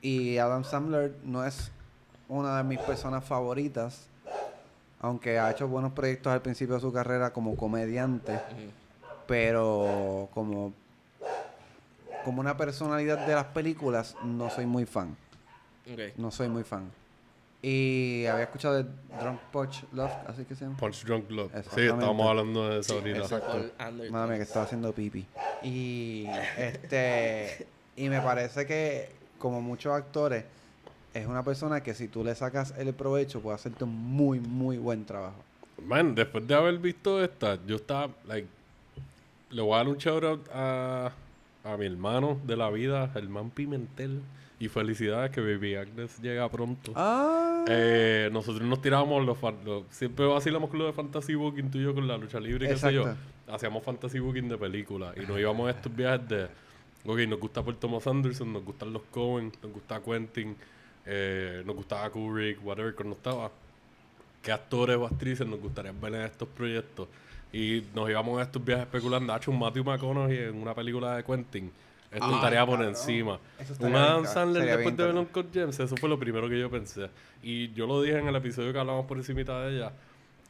Y 0.00 0.38
Adam 0.38 0.64
Sandler 0.64 1.16
no 1.24 1.44
es 1.44 1.70
una 2.28 2.58
de 2.58 2.64
mis 2.64 2.78
personas 2.80 3.24
favoritas. 3.24 4.06
Aunque 5.00 5.38
ha 5.38 5.50
hecho 5.50 5.66
buenos 5.66 5.92
proyectos 5.92 6.32
al 6.32 6.42
principio 6.42 6.76
de 6.76 6.80
su 6.80 6.92
carrera 6.92 7.32
como 7.32 7.56
comediante 7.56 8.38
pero 9.26 10.28
como 10.34 10.72
como 12.24 12.40
una 12.40 12.56
personalidad 12.56 13.26
de 13.26 13.34
las 13.34 13.46
películas 13.46 14.16
no 14.24 14.50
soy 14.50 14.66
muy 14.66 14.84
fan 14.84 15.16
No 16.16 16.30
soy 16.30 16.48
muy 16.48 16.64
fan. 16.64 16.90
Y 17.64 18.26
había 18.26 18.44
escuchado 18.44 18.82
de 18.82 18.90
Drunk 19.20 19.40
Punch 19.52 19.84
Love 19.92 20.10
así 20.26 20.44
que 20.44 20.56
se 20.56 20.64
llama. 20.64 20.76
Punch 20.76 21.04
Drunk 21.04 21.30
Love. 21.30 21.52
Sí 21.74 21.82
estábamos 21.82 22.26
hablando 22.26 22.68
de 22.68 22.80
eso 22.80 22.94
ahorita. 22.94 23.72
Madre 24.10 24.28
mía, 24.28 24.36
que 24.36 24.42
estaba 24.42 24.64
haciendo 24.64 24.92
pipi. 24.92 25.24
Y 25.62 26.26
este 26.58 27.68
y 27.96 28.08
me 28.08 28.20
parece 28.20 28.66
que 28.66 29.10
como 29.38 29.60
muchos 29.60 29.92
actores 29.92 30.44
es 31.14 31.26
una 31.26 31.44
persona 31.44 31.82
que 31.82 31.94
si 31.94 32.08
tú 32.08 32.24
le 32.24 32.34
sacas 32.34 32.74
el 32.78 32.92
provecho 32.94 33.40
puede 33.40 33.54
hacerte 33.54 33.84
un 33.84 33.94
muy 33.94 34.40
muy 34.40 34.78
buen 34.78 35.04
trabajo. 35.04 35.44
Man, 35.84 36.14
después 36.16 36.46
de 36.46 36.54
haber 36.54 36.78
visto 36.78 37.22
esta, 37.22 37.58
yo 37.66 37.76
estaba, 37.76 38.12
like, 38.26 38.46
le 39.50 39.62
voy 39.62 39.74
a 39.74 39.76
dar 39.78 39.88
un 39.88 39.96
shout 39.96 40.24
out 40.24 40.48
a, 40.52 41.12
a 41.64 41.76
mi 41.76 41.86
hermano 41.86 42.38
de 42.44 42.56
la 42.56 42.70
vida, 42.70 43.08
Germán 43.12 43.50
Pimentel. 43.50 44.20
Y 44.62 44.68
felicidades 44.68 45.30
que 45.32 45.40
Baby 45.40 45.74
Agnes 45.74 46.20
llega 46.22 46.48
pronto. 46.48 46.92
ah 46.94 47.64
Eh, 47.68 48.28
nosotros 48.32 48.62
nos 48.66 48.80
tirábamos 48.80 49.24
los, 49.26 49.36
los- 49.64 49.84
siempre 49.90 50.24
vacilamos 50.26 50.70
con 50.70 50.78
lo 50.78 50.86
de 50.86 50.92
fantasy 50.92 51.34
booking 51.34 51.70
tuyo 51.70 51.92
con 51.94 52.06
la 52.06 52.16
lucha 52.16 52.38
libre 52.38 52.66
y 52.66 52.68
qué 52.68 52.76
sé 52.76 52.92
yo. 52.94 53.02
Hacíamos 53.48 53.82
fantasy 53.82 54.20
booking 54.20 54.48
de 54.48 54.56
películas 54.58 55.14
y 55.16 55.26
nos 55.26 55.38
íbamos 55.38 55.66
a 55.66 55.70
estos 55.70 55.94
viajes 55.94 56.28
de, 56.28 56.44
ok, 57.04 57.18
nos 57.28 57.40
gusta 57.40 57.62
por 57.62 57.74
Thomas 57.76 58.06
Anderson, 58.06 58.52
nos 58.52 58.64
gustan 58.64 58.92
los 58.92 59.02
Cohen, 59.10 59.50
nos 59.62 59.72
gusta 59.72 60.00
Quentin, 60.00 60.56
eh, 61.06 61.62
nos 61.66 61.74
gustaba 61.74 62.08
Kubrick, 62.10 62.64
whatever, 62.64 62.94
nos 63.04 63.16
estaba. 63.16 63.50
¿Qué 64.42 64.52
actores 64.52 64.96
o 64.96 65.06
actrices 65.06 65.46
nos 65.46 65.58
gustaría 65.60 65.90
ver 65.92 66.14
en 66.14 66.22
estos 66.22 66.48
proyectos? 66.48 67.08
Y 67.52 67.82
nos 67.94 68.08
íbamos 68.08 68.38
a 68.38 68.42
estos 68.42 68.64
viajes 68.64 68.84
especulando. 68.86 69.32
Ha 69.32 69.36
hecho 69.38 69.50
un 69.50 69.58
Matthew 69.58 69.84
McConaughey 69.84 70.38
en 70.38 70.54
una 70.56 70.72
película 70.74 71.16
de 71.16 71.24
Quentin. 71.24 71.70
Esto 72.12 72.24
Ah, 72.26 72.34
estaría 72.34 72.64
por 72.66 72.74
cabrón. 72.76 72.88
encima. 72.90 73.40
Un 73.80 73.94
Adam. 73.96 74.26
Sandler 74.26 74.64
después 74.64 74.84
bien, 74.84 74.96
de 74.96 75.02
ver 75.04 75.12
cabrón. 75.14 75.26
Uncut 75.34 75.52
Gems, 75.54 75.80
eso 75.80 75.96
fue 75.96 76.08
lo 76.08 76.18
primero 76.18 76.48
que 76.48 76.58
yo 76.60 76.70
pensé. 76.70 77.08
Y 77.42 77.72
yo 77.72 77.86
lo 77.86 78.02
dije 78.02 78.18
en 78.18 78.28
el 78.28 78.36
episodio 78.36 78.72
que 78.72 78.78
hablamos 78.78 79.06
por 79.06 79.16
encima 79.16 79.40
de 79.40 79.76
ella, 79.78 79.92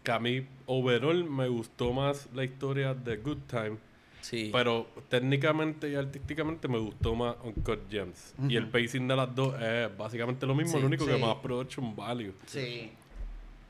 que 0.03 0.11
a 0.11 0.19
mí 0.19 0.45
overall 0.67 1.23
me 1.25 1.47
gustó 1.49 1.93
más 1.93 2.29
la 2.35 2.43
historia 2.45 2.95
de 2.95 3.17
Good 3.17 3.39
Time 3.47 3.77
Sí. 4.23 4.51
Pero 4.53 4.87
técnicamente 5.09 5.91
y 5.91 5.97
artísticamente 5.97 6.69
me 6.69 6.79
gustó 6.79 7.13
más 7.17 7.35
Uncut 7.43 7.91
Gems. 7.91 8.35
Y 8.49 8.55
el 8.55 8.69
pacing 8.69 9.09
de 9.09 9.17
las 9.17 9.35
dos 9.35 9.61
es 9.61 9.97
básicamente 9.99 10.47
lo 10.47 10.55
mismo, 10.55 10.75
Sí, 10.75 10.81
lo 10.81 10.87
único 10.87 11.05
que 11.07 11.17
sí. 11.17 11.21
más 11.21 11.35
production 11.37 11.97
value. 11.97 12.33
Sí. 12.47 12.93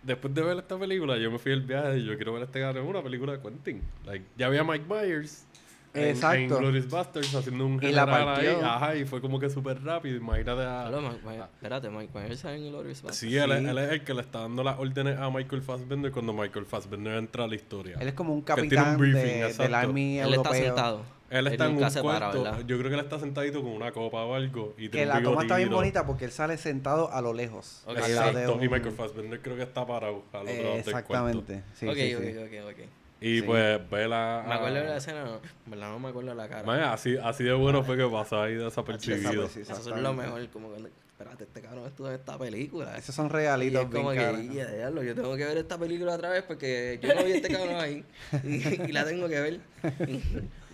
Después 0.03 0.35
de 0.35 0.43
ver 0.43 0.59
esta 0.59 0.79
película, 0.79 1.17
yo 1.17 1.31
me 1.31 1.39
fui 1.39 1.53
al 1.53 1.63
viaje 1.63 1.99
y 1.99 2.05
yo 2.05 2.17
quiero 2.17 2.35
ver 2.35 2.43
este 2.43 2.61
cabrón 2.61 2.85
en 2.85 2.91
una 2.91 3.03
película 3.03 3.33
de 3.33 3.41
Quentin. 3.41 3.81
Like, 4.05 4.27
ya 4.37 4.47
había 4.49 4.63
Mike 4.63 4.85
Myers 4.87 5.47
Exacto. 5.95 6.37
en 6.39 6.49
Glorious 6.49 6.89
Bastards 6.91 7.35
haciendo 7.35 7.67
un 7.67 7.75
Y 7.83 7.93
la 7.93 8.07
general 8.07 8.11
ahí. 8.21 8.25
partió. 8.47 8.67
Ajá, 8.67 8.97
y 8.97 9.05
fue 9.05 9.21
como 9.21 9.39
que 9.39 9.51
súper 9.51 9.83
rápido. 9.85 10.17
Imagínate 10.17 10.63
a... 10.63 10.87
Hola, 10.89 11.01
Mike 11.11 11.21
Myers. 11.27 11.45
Espérate, 11.55 11.91
Mike 11.91 12.11
Myers 12.19 12.41
sale 12.41 12.57
en 12.57 12.71
Glorious 12.71 13.03
Bastards. 13.03 13.17
Sí, 13.19 13.37
él, 13.37 13.53
es- 13.53 13.59
Sí. 13.61 13.67
él 13.69 13.79
es 13.79 13.91
el 13.93 14.05
que 14.05 14.15
le 14.15 14.21
está 14.23 14.41
dando 14.41 14.63
las 14.65 14.79
órdenes 14.79 15.19
a 15.19 15.31
Michael 15.31 15.63
Fassbender 15.63 16.11
cuando 16.13 16.33
Michael 16.33 16.65
Fassbender 16.67 17.15
entra 17.15 17.45
a 17.45 17.47
la 17.49 17.55
historia. 17.55 17.97
Él 18.01 18.09
es 18.09 18.15
como 18.15 18.33
un 18.33 18.43
Que 18.43 18.55
tiene 18.55 18.63
un 18.69 18.71
capitán 18.71 18.99
briefing, 18.99 19.17
de- 19.23 19.33
del 19.35 19.47
exacto. 19.51 19.77
Army 19.77 20.19
Él 20.19 20.25
está 20.35 20.35
europeo. 20.37 20.65
sentado. 20.65 21.23
Él 21.31 21.47
está 21.47 21.65
en 21.65 21.73
nunca 21.77 21.87
un 21.89 21.95
para, 21.95 22.03
cuarto. 22.03 22.43
¿verdad? 22.43 22.59
yo 22.67 22.77
creo 22.79 22.91
que 22.91 22.95
él 22.95 23.01
está 23.05 23.19
sentadito 23.19 23.63
con 23.63 23.73
una 23.73 23.91
copa 23.91 24.23
o 24.23 24.35
algo. 24.35 24.75
Y 24.77 24.91
Que 24.91 25.07
la 25.07 25.23
toma 25.23 25.41
está 25.43 25.57
bien 25.57 25.71
bonita 25.71 26.05
porque 26.07 26.27
él 26.27 26.31
sale 26.31 26.59
sentado 26.59 27.11
a 27.11 27.23
lo 27.23 27.33
lejos. 27.33 27.83
Ok. 27.87 27.97
al 27.97 28.15
lado 28.15 28.33
de 28.33 28.41
Exacto. 28.43 28.63
Y 28.63 28.67
un- 28.67 28.73
Michael 28.73 28.95
Fassbender 28.95 29.41
creo 29.41 29.57
que 29.57 29.63
está 29.63 29.87
parado 29.87 30.25
al 30.33 30.41
otro 30.41 30.45
lado 30.45 30.57
del 30.57 30.63
cuarto. 30.63 30.91
Exactamente. 30.91 31.63
Sí, 31.75 31.87
ok, 31.89 31.95
sí, 31.97 32.15
ok, 32.15 32.23
sí. 32.23 32.37
ok, 32.39 32.71
ok. 32.71 32.89
Y 33.23 33.41
Sí. 33.41 33.43
pues 33.43 33.81
ve 33.91 34.09
la... 34.09 34.45
Me 34.47 34.55
acuerdo 34.55 34.75
de 34.77 34.85
la 34.85 34.97
escena, 34.97 35.25
no, 35.25 35.37
en 35.65 35.71
verdad 35.71 35.91
no 35.91 35.99
me 35.99 36.09
acuerdo 36.09 36.31
de 36.31 36.37
la 36.37 36.49
cara. 36.49 36.65
Man, 36.65 36.81
así, 36.81 37.17
así 37.23 37.45
de 37.45 37.53
bueno 37.53 37.83
fue 37.85 37.97
que 37.97 38.07
pasó 38.07 38.43
ahí 38.43 38.55
desapercibido. 38.55 39.49
Sí, 39.49 39.61
Eso 39.61 39.73
es 39.75 40.03
lo 40.03 40.13
mejor, 40.13 40.47
como 40.49 40.69
cuando, 40.69 40.89
espérate, 41.13 41.45
este 41.45 41.61
cabrón 41.61 41.87
estuvo 41.87 42.09
en 42.09 42.15
esta 42.15 42.37
película. 42.37 42.97
Esos 42.97 43.15
son 43.15 43.27
Y 43.27 43.31
realitos 43.31 43.85
es 43.85 43.91
como 43.91 44.11
que, 44.11 44.17
"Ya, 44.53 44.91
yo 44.91 45.15
tengo 45.15 45.37
que 45.37 45.45
ver 45.45 45.57
esta 45.59 45.79
película 45.79 46.15
otra 46.15 46.31
vez 46.31 46.43
porque 46.43 46.99
yo 47.03 47.15
no 47.15 47.25
vi 47.25 47.33
este 47.33 47.49
cabrón 47.49 47.77
ahí 47.77 48.05
y, 48.45 48.89
y 48.89 48.93
la 48.93 49.05
tengo 49.05 49.29
que 49.29 49.41
ver. 49.41 49.61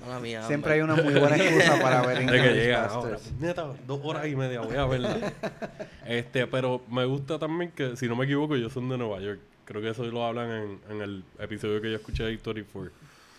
Mala 0.00 0.20
mía. 0.20 0.42
Siempre 0.46 0.74
hay 0.74 0.80
una 0.80 0.94
muy 0.94 1.12
buena 1.14 1.36
excusa 1.36 1.80
para 1.82 2.02
ver 2.06 2.18
De 2.30 2.40
que 2.42 2.54
llega 2.54 2.86
ahora. 2.86 3.10
Basterds. 3.10 3.40
Neta, 3.40 3.72
dos 3.86 4.00
horas 4.04 4.26
y 4.28 4.36
media, 4.36 4.60
voy 4.60 4.76
a 4.76 4.86
verla. 4.86 5.32
este, 6.06 6.46
pero 6.46 6.80
me 6.88 7.04
gusta 7.04 7.38
también 7.38 7.72
que, 7.72 7.96
si 7.96 8.06
no 8.06 8.14
me 8.16 8.24
equivoco, 8.24 8.54
ellos 8.54 8.72
son 8.72 8.88
de 8.88 8.96
Nueva 8.96 9.20
York. 9.20 9.40
Creo 9.68 9.82
que 9.82 9.90
eso 9.90 10.02
lo 10.04 10.24
hablan 10.24 10.50
en, 10.50 10.80
en 10.88 11.02
el 11.02 11.22
episodio 11.38 11.82
que 11.82 11.90
yo 11.90 11.96
escuché 11.96 12.22
de 12.22 12.30
24. 12.30 12.90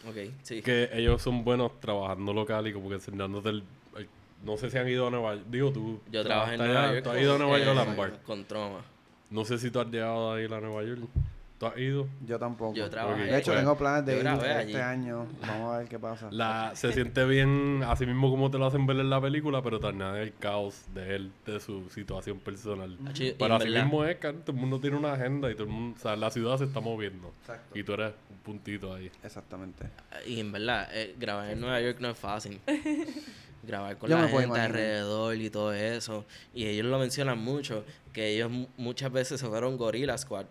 Ok, 0.08 0.16
sí. 0.44 0.62
Que 0.62 0.88
ellos 0.94 1.20
son 1.24 1.44
buenos 1.44 1.80
trabajando 1.82 2.32
local 2.34 2.68
y 2.68 2.72
como 2.74 2.88
que 2.88 2.96
enseñándote 2.96 3.50
el, 3.50 3.64
el- 3.98 4.08
No 4.46 4.56
sé 4.56 4.70
si 4.70 4.78
han 4.78 4.88
ido 4.88 5.08
a 5.08 5.10
Nueva 5.10 5.34
York. 5.34 5.48
Digo, 5.50 5.72
tú. 5.72 6.00
Yo 6.12 6.24
trabajé 6.24 6.54
en 6.54 6.60
Nueva 6.60 6.84
allá, 6.84 6.92
York. 6.94 7.04
Tú 7.04 7.10
has 7.10 7.22
ido 7.22 7.34
a 7.36 7.38
Nueva 7.40 7.58
York, 7.58 7.88
eh. 7.98 8.20
Con 8.24 8.46
Troma. 8.46 8.82
No 9.32 9.44
sé 9.44 9.58
si 9.58 9.72
tú 9.72 9.80
has 9.80 9.88
llegado 9.88 10.34
a 10.34 10.40
ir 10.42 10.54
a 10.54 10.62
Nueva 10.62 10.84
York. 10.84 11.02
¿Tú 11.60 11.66
has 11.66 11.78
ido? 11.78 12.08
Yo 12.26 12.40
tampoco. 12.40 12.74
Yo 12.74 12.90
trabajé. 12.90 13.24
De 13.24 13.38
hecho, 13.38 13.52
Pues, 13.52 13.60
tengo 13.60 13.78
planes 13.78 14.06
de 14.06 14.18
ir 14.18 14.26
este 14.26 14.48
allí. 14.50 14.76
año. 14.76 15.28
Vamos 15.46 15.76
a 15.76 15.80
ver 15.80 15.90
qué 15.90 16.00
pasa. 16.00 16.30
La, 16.32 16.72
se 16.74 16.94
siente 16.94 17.26
bien, 17.26 17.84
así 17.86 18.06
mismo 18.06 18.30
como 18.30 18.50
te 18.50 18.58
lo 18.58 18.66
hacen 18.66 18.86
ver 18.88 18.98
en 18.98 19.10
la 19.10 19.20
película, 19.20 19.62
pero 19.62 19.78
también 19.78 20.16
el 20.16 20.34
caos 20.36 20.86
de 20.94 21.18
él, 21.18 21.32
de 21.46 21.60
su 21.60 21.90
situación 21.90 22.40
personal. 22.40 22.98
Y 23.14 23.34
Pero 23.34 23.56
así 23.56 23.66
verdad- 23.68 23.84
mismo 23.84 24.06
es 24.06 24.16
que 24.16 24.32
todo 24.32 24.52
el 24.54 24.58
mundo 24.58 24.80
tiene 24.80 24.96
una 24.96 25.12
agenda 25.14 25.52
y 25.52 25.54
todo 25.54 25.66
el 25.66 25.70
mundo, 25.70 25.98
o 26.00 26.02
sea, 26.02 26.16
la 26.16 26.32
ciudad 26.32 26.58
se 26.58 26.64
está 26.64 26.80
moviendo. 26.80 27.34
Exacto. 27.42 27.78
Y 27.78 27.84
tú 27.84 27.92
eres 27.94 28.14
un 28.30 28.38
puntito 28.38 28.94
ahí. 28.94 29.12
Exactamente. 29.22 29.84
Y 30.26 30.40
en 30.40 30.54
verdad, 30.54 30.88
eh, 30.94 31.14
grabar 31.20 31.50
en 31.50 31.60
Nueva 31.60 31.82
York 31.82 31.98
no 32.00 32.10
es 32.10 32.18
fácil. 32.18 32.62
grabar 33.64 33.98
con 33.98 34.10
Yo 34.10 34.16
la 34.16 34.30
gente 34.30 34.44
imaginar. 34.46 34.68
alrededor 34.70 35.36
y 35.36 35.50
todo 35.50 35.74
eso. 35.74 36.26
Y 36.54 36.68
ellos 36.68 36.86
lo 36.86 36.98
mencionan 37.00 37.38
mucho, 37.38 37.84
que 38.14 38.30
ellos 38.36 38.50
mu- 38.50 38.68
muchas 38.78 39.12
veces 39.12 39.42
se 39.42 39.48
fueron 39.48 39.76
Gorilla 39.78 40.18
Squad. 40.18 40.46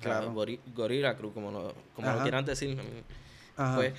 Claro. 0.00 0.32
Claro. 0.34 0.58
Gorilla 0.74 1.16
Crew, 1.16 1.32
como 1.32 1.50
lo, 1.50 1.74
como 1.94 2.10
lo 2.12 2.22
quieran 2.22 2.44
decir. 2.44 2.78
Ajá. 3.56 3.76
Pues 3.76 3.94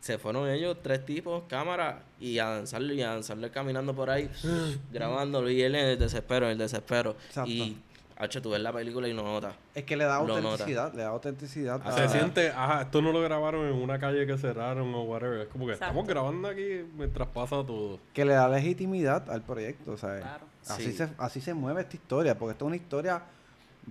se 0.00 0.16
fueron 0.18 0.48
ellos, 0.48 0.78
tres 0.82 1.04
tipos, 1.04 1.42
cámara, 1.48 2.02
y 2.18 2.38
a 2.38 2.46
danzarle, 2.46 2.94
y 2.94 3.02
a 3.02 3.10
danzarle 3.10 3.50
caminando 3.50 3.94
por 3.94 4.08
ahí, 4.10 4.30
grabándolo, 4.92 5.50
y 5.50 5.60
él 5.62 5.74
en 5.74 5.86
el 5.88 5.98
desespero, 5.98 6.46
en 6.46 6.52
el 6.52 6.58
desespero. 6.58 7.16
Exacto. 7.26 7.50
Y, 7.50 7.76
hacho, 8.16 8.40
tú 8.40 8.50
ves 8.50 8.60
la 8.60 8.72
película 8.72 9.08
y 9.08 9.14
no 9.14 9.22
notas. 9.22 9.54
es 9.74 9.84
que 9.84 9.96
le 9.96 10.04
da 10.04 10.16
autenticidad. 10.16 10.92
Le 10.94 11.02
da 11.02 11.08
autenticidad. 11.08 11.80
Ah, 11.84 11.92
Se 11.92 12.08
siente, 12.08 12.48
ajá, 12.50 12.82
esto 12.82 13.02
no 13.02 13.12
lo 13.12 13.20
grabaron 13.20 13.66
en 13.66 13.74
una 13.74 13.98
calle 13.98 14.26
que 14.26 14.36
cerraron 14.38 14.94
o 14.94 15.02
whatever. 15.02 15.40
Es 15.42 15.48
como 15.48 15.66
que 15.66 15.72
Exacto. 15.72 15.90
estamos 15.92 16.08
grabando 16.08 16.48
aquí 16.48 16.82
mientras 16.96 17.28
pasa 17.28 17.56
todo. 17.64 17.98
que 18.14 18.24
le 18.24 18.32
da 18.34 18.48
legitimidad 18.48 19.30
al 19.30 19.42
proyecto, 19.42 19.96
¿sabes? 19.98 20.22
Claro. 20.22 20.44
Así, 20.68 20.84
Sí. 20.84 20.92
se, 20.92 21.08
así 21.18 21.40
se 21.40 21.52
mueve 21.54 21.80
esta 21.82 21.96
historia, 21.96 22.38
porque 22.38 22.52
esta 22.52 22.64
es 22.64 22.66
una 22.66 22.76
historia 22.76 23.22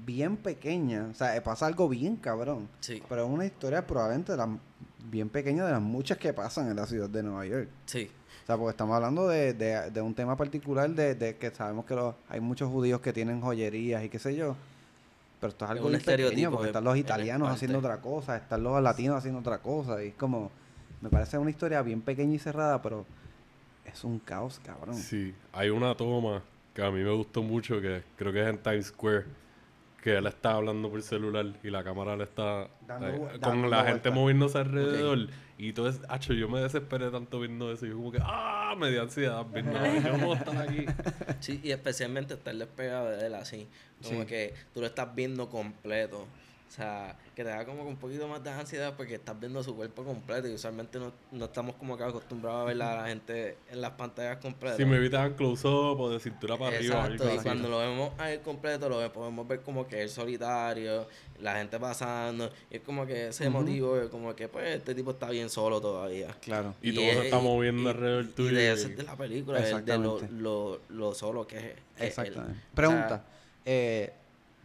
bien 0.06 0.38
pequeña, 0.38 1.08
o 1.12 1.14
sea, 1.14 1.36
eh, 1.36 1.42
pasa 1.42 1.66
algo 1.66 1.88
bien 1.90 2.16
cabrón, 2.16 2.68
Sí, 2.80 3.02
pero 3.10 3.26
es 3.26 3.30
una 3.30 3.46
historia 3.46 3.86
probablemente 3.86 4.32
de 4.34 4.38
las 4.38 4.50
bien 5.10 5.30
pequeña 5.30 5.66
de 5.66 5.72
las 5.72 5.82
muchas 5.82 6.18
que 6.18 6.34
pasan 6.34 6.70
en 6.70 6.76
la 6.76 6.86
ciudad 6.86 7.10
de 7.10 7.24
Nueva 7.24 7.46
York. 7.46 7.70
sí. 7.86 8.10
O 8.44 8.46
sea, 8.50 8.58
porque 8.58 8.72
estamos 8.72 8.96
hablando 8.96 9.28
de, 9.28 9.54
de, 9.54 9.92
de 9.92 10.02
un 10.02 10.16
tema 10.16 10.36
particular 10.36 10.90
de, 10.90 11.14
de 11.14 11.36
que 11.38 11.52
sabemos 11.52 11.86
que 11.86 11.94
los- 11.94 12.16
hay 12.30 12.40
muchos 12.40 12.68
judíos 12.72 13.00
que 13.00 13.14
tienen 13.14 13.42
joyerías 13.42 14.04
y 14.04 14.10
qué 14.10 14.18
sé 14.18 14.36
yo. 14.36 14.56
Pero 15.40 15.52
esto 15.52 15.66
es 15.66 15.72
algo 15.72 15.86
un 15.86 15.92
bien 15.92 16.02
pequeño 16.02 16.16
estereotipo 16.28 16.52
porque 16.54 16.68
están 16.68 16.84
los 16.84 16.98
italianos 16.98 17.48
haciendo 17.50 17.78
otra 17.78 17.98
cosa, 18.02 18.38
están 18.38 18.64
los 18.64 18.82
latinos 18.82 19.18
haciendo 19.18 19.40
otra 19.40 19.60
cosa. 19.60 20.04
Y 20.04 20.08
es 20.08 20.14
como, 20.16 20.50
me 21.02 21.10
parece 21.12 21.38
una 21.38 21.52
historia 21.52 21.82
bien 21.84 22.02
pequeña 22.02 22.34
y 22.34 22.40
cerrada, 22.40 22.82
pero 22.82 23.06
es 23.86 24.04
un 24.04 24.18
caos, 24.18 24.60
cabrón. 24.66 24.96
Sí, 24.96 25.34
hay 25.54 25.70
una 25.70 25.94
toma 25.96 26.42
que 26.74 26.82
a 26.84 26.90
mí 26.90 27.04
me 27.04 27.12
gustó 27.14 27.44
mucho, 27.44 27.80
que 27.80 28.02
creo 28.18 28.34
que 28.34 28.42
es 28.42 28.48
en 28.48 28.58
Times 28.58 28.88
Square, 28.88 29.26
que 30.02 30.16
él 30.18 30.26
está 30.28 30.52
hablando 30.54 30.90
por 30.90 31.02
celular 31.02 31.46
y 31.64 31.70
la 31.70 31.84
cámara 31.84 32.16
le 32.16 32.24
está 32.24 32.70
Dando 32.88 33.08
eh, 33.08 33.40
con 33.42 33.62
la 33.70 33.78
vuelta. 33.78 33.86
gente 33.86 34.12
moviéndose 34.12 34.58
alrededor. 34.58 35.28
Y 35.58 35.74
todo 35.74 35.90
es, 35.90 36.00
hacho, 36.08 36.32
yo 36.34 36.48
me 36.48 36.62
desesperé 36.62 37.10
tanto 37.12 37.40
viendo 37.42 37.70
eso. 37.72 37.86
Yo 37.86 37.96
como 37.98 38.12
que, 38.14 38.20
ah, 38.22 38.76
me 38.78 38.90
dio 38.92 39.02
ansiedad 39.02 39.46
viendo, 39.54 39.74
yo 39.74 40.14
no 40.18 40.18
puedo 40.20 40.36
estar 40.36 40.58
aquí. 40.58 40.86
Sí, 41.42 41.60
y 41.64 41.72
especialmente 41.72 42.36
estar 42.36 42.56
despegado 42.56 43.10
de 43.10 43.28
él 43.28 43.36
así. 43.36 43.68
Como 44.02 44.22
Sí. 44.22 44.26
que 44.28 44.54
tú 44.74 44.80
lo 44.80 44.88
estás 44.88 45.14
viendo 45.14 45.50
completo. 45.50 46.26
O 46.70 46.72
sea, 46.72 47.18
que 47.36 47.44
te 47.44 47.50
da 47.50 47.66
como 47.66 47.82
un 47.84 47.96
poquito 47.98 48.28
más 48.28 48.44
de 48.44 48.52
ansiedad 48.52 48.94
porque 48.96 49.16
estás 49.16 49.38
viendo 49.40 49.64
su 49.64 49.76
cuerpo 49.76 50.04
completo 50.04 50.48
y 50.48 50.54
usualmente 50.54 51.00
no, 51.00 51.12
no 51.32 51.46
estamos 51.46 51.74
como 51.78 51.98
que 51.98 52.04
acostumbrados 52.04 52.62
a 52.62 52.66
ver 52.66 52.80
a 52.84 52.96
la 53.02 53.08
gente 53.08 53.58
en 53.72 53.82
las 53.82 53.90
pantallas 53.94 54.38
completas. 54.38 54.78
Si 54.78 54.86
me 54.86 54.98
evitan 54.98 55.34
close-up 55.34 56.00
o 56.00 56.12
de 56.12 56.20
cintura 56.20 56.58
para 56.58 56.78
arriba. 56.78 57.08
Exacto, 57.08 57.34
y 57.34 57.38
cuando 57.40 57.70
lo 57.70 57.80
vemos 57.80 58.12
a 58.20 58.32
él 58.32 58.42
completo, 58.42 58.88
lo 58.88 59.12
podemos 59.12 59.48
ver 59.48 59.62
como 59.62 59.88
que 59.88 60.04
él 60.04 60.10
solitario, 60.10 61.08
la 61.42 61.56
gente 61.56 61.80
pasando, 61.80 62.52
y 62.70 62.76
es 62.76 62.82
como 62.84 63.08
que 63.08 63.30
ese 63.30 63.50
motivo, 63.50 63.98
como 64.12 64.36
que 64.36 64.48
pues 64.48 64.76
este 64.78 64.94
tipo 64.94 65.10
está 65.12 65.32
bien 65.32 65.50
solo 65.50 65.82
todavía. 65.82 66.28
Claro. 66.40 66.76
Y 66.84 66.94
todo 66.94 67.04
es- 67.06 67.18
se 67.18 67.24
está 67.26 67.40
y- 67.40 67.44
moviendo 67.44 67.82
y- 67.82 67.88
alrededor 67.88 68.26
Y 68.26 68.28
tuyo. 68.28 68.56
de 68.56 68.72
eso 68.74 68.88
es 68.90 68.96
de 68.96 69.04
la 69.04 69.16
película, 69.18 69.60
de, 69.60 69.82
de 69.82 69.98
lo, 69.98 70.20
lo, 70.30 70.82
lo 70.90 71.14
solo 71.16 71.48
que 71.48 71.58
es. 71.58 71.64
es 71.66 71.72
él. 71.98 72.08
Exactamente. 72.28 72.60
O 72.72 72.76
Pregunta. 72.76 73.08
sea, 73.08 73.24
eh, 73.66 74.14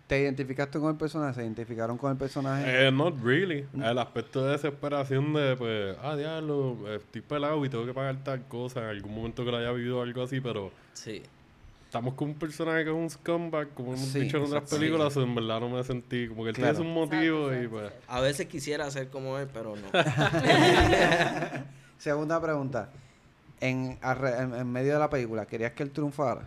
¿Te 0.07 0.21
identificaste 0.21 0.79
con 0.79 0.91
el 0.91 0.97
personaje? 0.97 1.35
¿Se 1.35 1.43
identificaron 1.43 1.97
con 1.97 2.13
el 2.13 2.19
personaje? 2.19 2.87
Eh, 2.89 2.93
not 2.93 3.15
really. 3.23 3.67
El 3.75 3.99
aspecto 3.99 4.45
de 4.45 4.53
desesperación 4.53 5.33
de, 5.33 5.57
pues, 5.57 5.97
ah, 6.03 6.15
diablo, 6.15 6.77
estoy 6.95 7.23
pelado 7.23 7.65
y 7.65 7.69
tengo 7.71 7.87
que 7.87 7.95
pagar 7.95 8.23
tal 8.23 8.43
cosa 8.47 8.81
en 8.81 8.87
algún 8.89 9.15
momento 9.15 9.45
que 9.45 9.51
lo 9.51 9.57
haya 9.57 9.73
vivido 9.73 10.03
algo 10.03 10.23
así, 10.23 10.41
pero 10.43 10.71
sí. 10.93 11.23
estamos 11.87 12.13
con 12.15 12.29
un 12.29 12.35
personaje 12.35 12.85
que 12.85 12.91
es 12.91 12.97
un 12.97 13.09
scumbag, 13.09 13.71
como 13.73 13.95
hemos 13.95 14.05
Sí, 14.09 14.21
dicho 14.21 14.37
en 14.37 14.43
otras 14.45 14.69
películas, 14.71 15.17
en 15.17 15.35
verdad 15.35 15.61
no 15.61 15.71
me 15.71 15.83
sentí, 15.85 16.29
como 16.29 16.43
que 16.45 16.51
él 16.51 16.55
Claro. 16.57 16.75
tiene 16.75 16.89
un 16.91 16.95
motivo 16.95 17.51
Exacto, 17.51 17.55
y 17.55 17.65
exacto, 17.65 17.95
pues... 17.97 18.09
A 18.09 18.21
veces 18.21 18.47
quisiera 18.47 18.91
ser 18.91 19.09
como 19.09 19.39
él, 19.39 19.49
pero 19.55 19.75
no. 19.75 19.89
Segunda 21.99 22.41
pregunta. 22.43 22.91
En, 23.61 23.99
arre- 24.03 24.39
en, 24.43 24.55
en 24.55 24.71
medio 24.71 24.93
de 24.93 24.99
la 24.99 25.09
película, 25.09 25.47
¿querías 25.47 25.73
que 25.73 25.83
él 25.83 25.91
triunfara? 25.91 26.47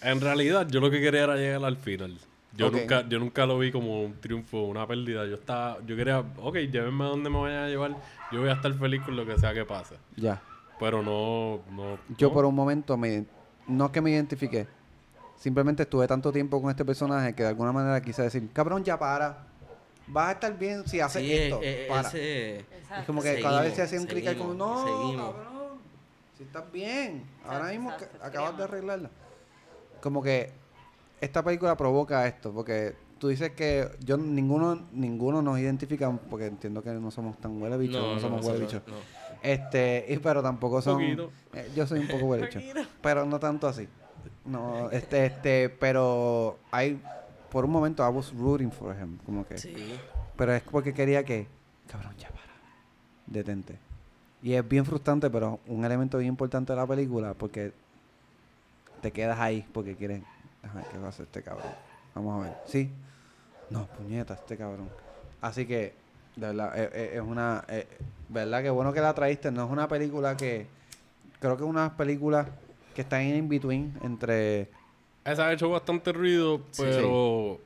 En 0.00 0.20
realidad, 0.22 0.66
yo 0.70 0.80
lo 0.80 0.90
que 0.90 1.00
quería 1.00 1.24
era 1.24 1.36
llegar 1.36 1.62
al 1.64 1.76
final. 1.76 2.16
Yo 2.58 2.70
nunca 2.72 3.08
yo 3.08 3.18
nunca 3.20 3.46
lo 3.46 3.58
vi 3.58 3.70
como 3.70 4.02
un 4.02 4.20
triunfo, 4.20 4.62
una 4.64 4.86
pérdida. 4.86 5.24
Yo 5.26 5.36
estaba, 5.36 5.78
yo 5.86 5.94
quería, 5.96 6.18
ok, 6.18 6.56
llévenme 6.56 7.04
a 7.04 7.08
donde 7.08 7.30
me 7.30 7.40
vayan 7.40 7.64
a 7.64 7.68
llevar. 7.68 7.96
Yo 8.32 8.40
voy 8.40 8.50
a 8.50 8.54
estar 8.54 8.72
feliz 8.74 9.00
con 9.04 9.16
lo 9.16 9.24
que 9.24 9.38
sea 9.38 9.54
que 9.54 9.64
pase. 9.64 9.94
Ya. 10.16 10.42
Pero 10.80 11.02
no, 11.02 11.60
no. 11.70 11.98
Yo 12.16 12.28
no. 12.28 12.34
por 12.34 12.44
un 12.44 12.54
momento, 12.54 12.96
me, 12.96 13.24
no 13.66 13.86
es 13.86 13.92
que 13.92 14.00
me 14.00 14.10
identifiqué, 14.10 14.66
simplemente 15.36 15.84
estuve 15.84 16.06
tanto 16.08 16.32
tiempo 16.32 16.60
con 16.60 16.70
este 16.70 16.84
personaje 16.84 17.34
que 17.34 17.42
de 17.44 17.48
alguna 17.50 17.72
manera 17.72 18.00
quise 18.00 18.22
decir, 18.22 18.48
cabrón, 18.52 18.82
ya 18.84 18.98
para. 18.98 19.46
Vas 20.10 20.28
a 20.28 20.32
estar 20.32 20.58
bien 20.58 20.86
si 20.88 21.00
haces 21.00 21.22
sí, 21.22 21.32
esto. 21.32 21.60
eh, 21.62 21.86
para. 21.88 22.08
ese- 22.08 22.58
Es 22.60 23.04
como 23.06 23.22
que 23.22 23.40
cada 23.40 23.60
vez 23.62 23.74
se 23.74 23.82
hace 23.82 23.98
un 23.98 24.06
clic 24.06 24.26
ahí 24.26 24.36
como, 24.36 24.54
no, 24.54 24.84
seguimos. 24.84 25.34
cabrón, 25.34 25.78
si 26.36 26.42
estás 26.44 26.72
bien, 26.72 27.24
ahora 27.44 27.66
mismo 27.70 27.90
exacto, 27.90 28.24
acabas 28.24 28.56
de 28.56 28.64
arreglarla. 28.64 29.10
Como 30.00 30.22
que 30.22 30.52
esta 31.20 31.42
película 31.42 31.76
provoca 31.76 32.26
esto, 32.26 32.52
porque 32.52 32.94
tú 33.18 33.28
dices 33.28 33.50
que 33.50 33.88
yo 34.04 34.16
ninguno 34.16 34.86
ninguno 34.92 35.42
nos 35.42 35.58
identifica, 35.58 36.10
porque 36.30 36.46
entiendo 36.46 36.82
que 36.82 36.90
no 36.90 37.10
somos 37.10 37.38
tan 37.38 37.60
huele 37.60 37.76
bichos, 37.76 38.02
no, 38.02 38.20
somos 38.20 38.44
huele 38.44 38.60
bichos. 38.60 38.82
no. 38.86 38.94
Este, 39.42 40.04
y, 40.08 40.18
pero 40.18 40.42
tampoco 40.42 40.82
son. 40.82 41.00
Eh, 41.02 41.70
yo 41.74 41.86
soy 41.86 42.00
un 42.00 42.08
poco 42.08 42.26
huele 42.26 42.46
bicho, 42.46 42.60
pero 43.02 43.24
no 43.24 43.38
tanto 43.38 43.68
así. 43.68 43.88
No, 44.44 44.90
este, 44.90 45.26
este, 45.26 45.68
pero 45.68 46.58
hay, 46.70 47.00
por 47.50 47.64
un 47.64 47.70
momento, 47.70 48.08
I 48.08 48.12
was 48.12 48.32
rooting 48.34 48.70
for 48.70 48.96
him, 48.96 49.18
como 49.24 49.46
que. 49.46 49.58
Sí. 49.58 49.74
Pero 50.36 50.54
es 50.54 50.62
porque 50.62 50.94
quería 50.94 51.24
que, 51.24 51.46
cabrón, 51.86 52.14
ya 52.16 52.28
para, 52.28 52.52
detente. 53.26 53.78
Y 54.42 54.52
es 54.52 54.66
bien 54.66 54.84
frustrante, 54.84 55.28
pero 55.30 55.58
un 55.66 55.84
elemento 55.84 56.18
bien 56.18 56.28
importante 56.28 56.72
de 56.72 56.76
la 56.76 56.86
película 56.86 57.34
porque 57.34 57.72
te 59.00 59.10
quedas 59.10 59.38
ahí 59.38 59.66
porque 59.72 59.96
quieres... 59.96 60.22
Ajá, 60.62 60.82
¿qué 60.90 60.98
va 60.98 61.06
a 61.06 61.08
hacer 61.10 61.26
este 61.26 61.42
cabrón? 61.42 61.70
Vamos 62.14 62.40
a 62.44 62.48
ver. 62.48 62.56
¿Sí? 62.66 62.90
No, 63.70 63.86
puñeta, 63.86 64.34
este 64.34 64.56
cabrón. 64.56 64.88
Así 65.40 65.66
que, 65.66 65.94
de 66.36 66.46
verdad, 66.46 66.72
eh, 66.78 66.90
eh, 66.92 67.10
es 67.14 67.20
una... 67.22 67.64
eh, 67.68 67.86
¿Verdad? 68.28 68.62
Que 68.62 68.70
bueno 68.70 68.92
que 68.92 69.00
la 69.00 69.14
traíste. 69.14 69.50
No 69.50 69.64
es 69.64 69.70
una 69.70 69.88
película 69.88 70.36
que... 70.36 70.66
Creo 71.40 71.56
que 71.56 71.62
es 71.62 71.68
una 71.68 71.96
película 71.96 72.46
que 72.94 73.02
está 73.02 73.22
en 73.22 73.36
in-between 73.36 73.98
entre... 74.02 74.68
Esa 75.24 75.46
ha 75.48 75.52
hecho 75.52 75.70
bastante 75.70 76.12
ruido, 76.12 76.62
Sí. 76.72 76.82
pero... 76.84 77.60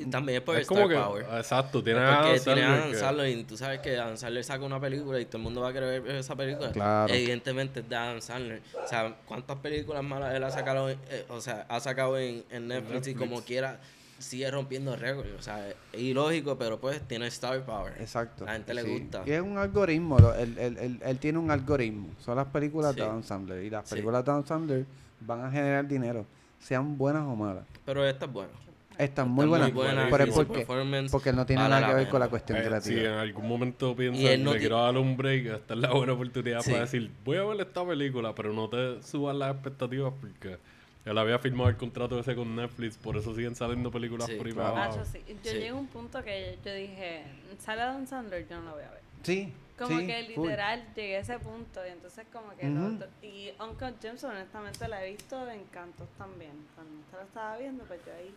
Y 0.00 0.06
también 0.06 0.38
es 0.38 0.44
por 0.44 0.54
es 0.54 0.62
Star 0.62 0.76
como 0.76 0.88
que... 0.88 0.94
Power. 0.94 1.26
Exacto, 1.38 1.82
tiene 1.82 1.98
Es 2.00 2.06
a 2.06 2.08
porque 2.18 2.28
Adam 2.30 2.44
tiene 2.44 2.62
a 2.62 2.66
Sandler 2.68 2.80
Adam 2.80 2.90
que- 2.92 2.98
Sandler 2.98 3.28
y 3.38 3.44
tú 3.44 3.56
sabes 3.56 3.80
que 3.80 3.98
Adam 3.98 4.16
Sandler 4.16 4.44
saca 4.44 4.64
una 4.64 4.80
película 4.80 5.18
y 5.20 5.24
todo 5.24 5.38
el 5.38 5.42
mundo 5.42 5.60
va 5.60 5.70
a 5.70 5.72
querer 5.72 6.00
ver 6.02 6.14
esa 6.16 6.36
película. 6.36 6.70
Claro. 6.70 7.12
Evidentemente 7.12 7.80
es 7.80 7.88
de 7.88 7.96
Adam 7.96 8.20
Sandler. 8.20 8.62
O 8.84 8.86
sea, 8.86 9.16
¿cuántas 9.26 9.56
películas 9.58 10.04
malas 10.04 10.34
él 10.34 10.44
ha 10.44 10.50
sacado, 10.50 10.88
en- 10.88 10.98
eh, 11.10 11.24
o 11.28 11.40
sea, 11.40 11.66
ha 11.68 11.80
sacado 11.80 12.16
en, 12.16 12.44
en 12.50 12.68
Netflix, 12.68 13.08
y 13.08 13.14
como 13.14 13.40
quiera 13.42 13.80
sigue 14.20 14.48
rompiendo 14.52 14.94
récords? 14.94 15.30
O 15.36 15.42
sea, 15.42 15.68
es 15.68 15.74
ilógico, 16.00 16.56
pero 16.56 16.78
pues 16.78 17.00
tiene 17.08 17.26
Star 17.26 17.60
Power. 17.64 17.94
Exacto. 17.98 18.44
La 18.44 18.52
gente 18.52 18.74
le 18.74 18.84
gusta. 18.84 19.22
Y 19.26 19.32
es 19.32 19.40
un 19.40 19.58
algoritmo. 19.58 20.18
lo- 20.20 20.34
él, 20.36 20.56
él- 20.58 20.78
él- 20.78 21.00
él 21.04 21.18
tiene 21.18 21.38
un 21.38 21.50
algoritmo. 21.50 22.08
Son 22.20 22.36
las 22.36 22.46
películas 22.46 22.94
de. 22.94 23.02
Adam 23.02 23.24
Sandler. 23.24 23.64
Y 23.64 23.70
las 23.70 23.88
Sí. 23.88 23.94
películas 23.96 24.24
de 24.24 24.30
Adam 24.30 24.46
Sandler 24.46 24.86
van 25.20 25.44
a 25.44 25.50
generar 25.50 25.88
dinero. 25.88 26.24
Sean 26.60 26.96
buenas 26.96 27.22
o 27.22 27.34
malas. 27.34 27.64
Pero 27.84 28.06
esta 28.06 28.26
es 28.26 28.32
buena. 28.32 28.50
Están 28.98 29.30
muy 29.30 29.44
Está 29.44 29.50
buenas. 29.50 29.72
buena, 29.74 30.08
pero 30.10 30.24
es 30.24 30.30
y 30.30 30.32
su 30.32 30.36
porque, 30.38 30.52
performance 30.64 31.12
porque 31.12 31.32
no 31.32 31.46
tiene 31.46 31.62
vale 31.62 31.70
nada 31.76 31.80
la 31.82 31.86
que 31.88 31.94
ver 31.94 32.02
pena. 32.02 32.10
con 32.10 32.20
la 32.20 32.28
cuestión 32.28 32.58
Eh, 32.58 32.62
si 32.62 32.66
creativa. 32.68 33.00
en 33.14 33.18
algún 33.20 33.48
momento 33.48 33.94
piensas, 33.94 34.38
no 34.40 34.52
le 34.52 34.58
quiero 34.58 34.82
darle 34.82 34.98
un 35.00 35.16
break, 35.16 35.46
esta 35.46 35.74
es 35.74 35.80
la 35.80 35.92
buena 35.92 36.12
oportunidad 36.14 36.60
Sí. 36.62 36.70
para 36.72 36.82
decir, 36.84 37.10
voy 37.24 37.36
a 37.36 37.44
ver 37.44 37.60
esta 37.60 37.86
película, 37.86 38.34
pero 38.34 38.52
no 38.52 38.68
te 38.68 39.00
subas 39.02 39.36
las 39.36 39.52
expectativas 39.54 40.12
porque 40.20 40.58
él 41.04 41.16
había 41.16 41.38
firmado 41.38 41.70
el 41.70 41.76
contrato 41.76 42.18
ese 42.18 42.34
con 42.34 42.56
Netflix, 42.56 42.96
por 42.98 43.16
eso 43.16 43.32
siguen 43.36 43.54
saliendo 43.54 43.90
películas 43.90 44.26
Sí, 44.26 44.36
claro. 44.36 44.74
Nacho, 44.74 45.04
sí. 45.04 45.20
Yo 45.28 45.34
Sí. 45.44 45.56
llegué 45.56 45.68
a 45.68 45.74
un 45.74 45.86
punto 45.86 46.22
que 46.24 46.58
yo 46.64 46.74
dije, 46.74 47.22
sale 47.60 47.82
Adam 47.82 48.04
Sandler, 48.06 48.48
yo 48.48 48.56
no 48.58 48.64
lo 48.66 48.72
voy 48.72 48.82
a 48.82 48.90
ver. 48.90 49.00
Sí. 49.22 49.52
Como 49.78 49.96
sí, 50.00 50.06
que 50.08 50.32
full. 50.34 50.44
literal 50.48 50.84
llegué 50.96 51.16
a 51.18 51.20
ese 51.20 51.38
punto 51.38 51.80
y 51.86 51.90
entonces 51.92 52.26
como 52.32 52.48
que 52.56 52.66
Ujú. 52.68 52.98
lo- 52.98 53.26
y 53.28 53.52
Uncle 53.62 53.94
James 54.02 54.24
honestamente 54.24 54.88
la 54.88 55.04
he 55.06 55.10
visto 55.12 55.48
en 55.48 55.62
cantos 55.66 56.08
también. 56.18 56.50
Cuando 56.74 56.98
usted 56.98 57.16
lo 57.18 57.22
estaba 57.24 57.56
viendo, 57.58 57.84
pues 57.84 58.00
yo 58.04 58.12
ahí 58.12 58.34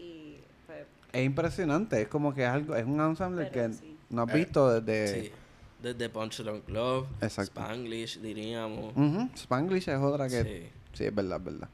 y 0.00 0.40
pues 0.66 0.86
Es 1.12 1.24
impresionante. 1.24 2.02
Es 2.02 2.08
como 2.08 2.34
que 2.34 2.42
es 2.42 2.48
algo, 2.48 2.74
es 2.76 2.84
un 2.86 3.00
ensemble 3.00 3.50
que 3.50 3.72
sí. 3.72 3.96
no 4.10 4.22
has 4.22 4.30
Eh, 4.30 4.36
visto 4.36 4.80
desde. 4.80 5.22
Sí. 5.24 5.32
Desde 5.82 6.08
Punch 6.10 6.42
Drunk 6.42 6.68
Love, 6.68 7.06
Exacto. 7.22 7.60
Spanglish, 7.60 8.20
diríamos. 8.20 8.92
Ujú, 8.94 9.30
Spanglish 9.34 9.88
es 9.88 9.98
otra 9.98 10.28
que. 10.28 10.42
Sí, 10.42 10.68
Sí. 10.92 11.04
es 11.06 11.14
verdad, 11.14 11.38
es 11.38 11.44
verdad. 11.44 11.68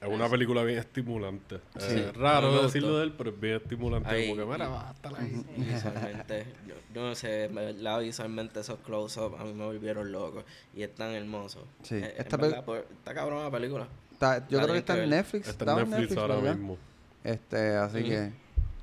Es 0.00 0.08
una 0.10 0.28
película 0.28 0.62
bien 0.64 0.78
estimulante. 0.78 1.60
Es 1.76 2.14
raro 2.14 2.62
decirlo 2.62 2.98
de 2.98 3.04
él, 3.04 3.12
pero 3.16 3.30
es 3.30 3.40
bien 3.40 3.54
estimulante. 3.56 4.10
Ahí. 4.10 4.28
Como 4.28 4.44
que, 4.44 4.52
mira, 4.52 4.68
va, 4.68 4.90
hasta 4.90 5.10
la 5.12 5.18
visualmente, 5.20 6.44
yo, 6.68 6.74
yo 6.94 7.02
no 7.08 7.14
sé, 7.14 7.48
me- 7.50 7.72
la 7.72 7.98
visualmente 8.00 8.60
esos 8.60 8.78
close-up 8.80 9.36
a 9.38 9.44
mí 9.44 9.54
me 9.54 9.64
volvieron 9.64 10.12
loco 10.12 10.44
y 10.74 10.82
es 10.82 10.94
tan 10.94 11.10
hermoso. 11.12 11.64
Sí, 11.82 11.94
Eh, 11.94 12.14
esta 12.18 12.36
verdad, 12.36 12.64
por- 12.64 12.86
está 12.92 13.14
cabrón 13.14 13.44
la 13.44 13.50
película. 13.50 13.88
Está- 14.12 14.46
yo 14.48 14.58
La 14.58 14.64
creo 14.64 14.74
que 14.74 14.78
está 14.80 15.02
en. 15.02 15.08
Netflix. 15.10 15.48
Está 15.48 15.80
en 15.80 15.90
Netflix 15.90 16.16
ahora 16.18 16.36
¿verdad? 16.36 16.54
mismo. 16.56 16.76
Este, 17.24 17.74
así 17.76 18.04
que 18.04 18.30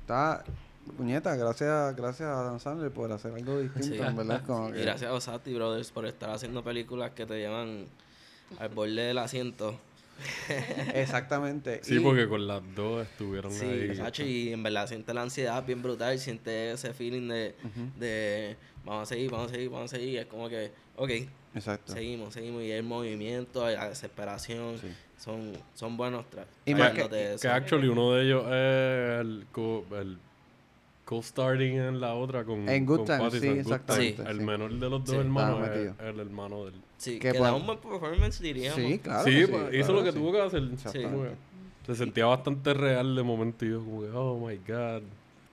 está 0.00 0.44
puñeta, 0.96 1.34
gracias, 1.36 1.94
gracias 1.96 2.28
a 2.28 2.42
Dan 2.42 2.58
Sandler 2.60 2.90
por 2.90 3.10
hacer 3.12 3.32
algo 3.32 3.58
distinto, 3.60 3.94
Sí. 3.96 4.00
en 4.02 4.16
verdad, 4.16 4.42
como 4.44 4.68
Y 4.70 4.72
que 4.72 4.82
gracias 4.82 5.10
a 5.10 5.14
Osati 5.14 5.54
Brothers 5.54 5.90
por 5.92 6.04
estar 6.06 6.30
haciendo 6.30 6.62
películas 6.64 7.12
que 7.12 7.24
te 7.24 7.38
llevan 7.38 7.86
al 8.58 8.68
borde 8.70 9.00
del 9.02 9.18
asiento. 9.18 9.78
exactamente. 10.94 11.80
Sí, 11.82 11.96
y- 11.96 12.00
porque 12.00 12.28
con 12.28 12.46
las 12.46 12.62
dos 12.74 13.06
estuvieron 13.06 13.52
Sí, 13.52 13.64
ahí. 13.64 13.96
Sacho, 13.96 14.24
y 14.24 14.52
en 14.52 14.62
verdad 14.62 14.86
siente 14.86 15.14
la 15.14 15.22
ansiedad 15.22 15.64
bien 15.64 15.82
brutal, 15.82 16.18
siente 16.18 16.72
ese 16.72 16.92
feeling 16.92 17.28
de, 17.28 17.54
de 17.98 18.56
vamos 18.84 19.04
a 19.04 19.06
seguir, 19.14 19.30
vamos 19.30 19.50
a 19.50 19.54
seguir, 19.54 19.70
vamos 19.70 19.92
a 19.92 19.96
seguir. 19.96 20.18
Es 20.18 20.26
como 20.26 20.48
que, 20.48 20.70
ok, 20.96 21.10
Exacto. 21.54 21.92
seguimos, 21.92 22.34
seguimos. 22.34 22.62
Y 22.62 22.70
el 22.72 22.82
movimiento, 22.82 23.68
la 23.68 23.88
desesperación, 23.88 24.78
Sí. 24.78 24.88
Son, 25.22 25.52
son 25.74 25.96
buenos 25.96 26.24
tra- 26.30 26.44
Y 26.66 26.74
más 26.74 26.92
que-. 26.92 27.36
Que 27.40 27.48
actually 27.48 27.88
uno 27.88 28.12
de 28.12 28.24
ellos 28.24 28.44
es 28.46 29.20
el 29.20 29.46
co- 29.52 29.84
el 29.98 30.18
co-starting 31.04 31.78
en 31.78 32.00
la 32.00 32.14
otra 32.14 32.44
con 32.44 32.68
En 32.68 32.86
Good 32.86 32.96
con 32.98 33.06
Pattinson, 33.06 33.40
sí, 33.40 33.48
Good 33.48 33.56
exactamente, 33.58 34.12
Times. 34.14 34.30
El 34.30 34.38
sí. 34.38 34.44
menor 34.44 34.72
de 34.72 34.90
los 34.90 35.04
dos 35.04 35.10
Sí. 35.10 35.16
hermanos 35.16 35.68
es 35.68 35.92
el 36.00 36.20
hermano 36.20 36.64
del... 36.64 36.74
Sí, 36.96 37.18
que 37.18 37.32
da 37.32 37.54
un 37.54 37.66
buen 37.66 37.78
performance, 37.78 38.40
diríamos. 38.40 38.80
Sí, 38.80 38.98
claro. 38.98 39.24
sí, 39.24 39.30
que 39.32 39.48
pues, 39.48 39.60
claro 39.62 39.76
hizo 39.78 39.92
lo 39.92 40.04
que 40.04 40.12
sí. 40.12 40.18
tuvo 40.18 40.32
que 40.32 40.40
hacer. 40.40 40.62
Se 41.86 41.94
sentía 41.96 42.26
bastante 42.26 42.74
real 42.74 43.16
de 43.16 43.22
momento 43.24 43.64
y 43.64 43.70
yo 43.70 43.80
como 43.84 44.02
que, 44.02 44.08
oh 44.14 44.38
my 44.38 44.56
god. 44.66 45.02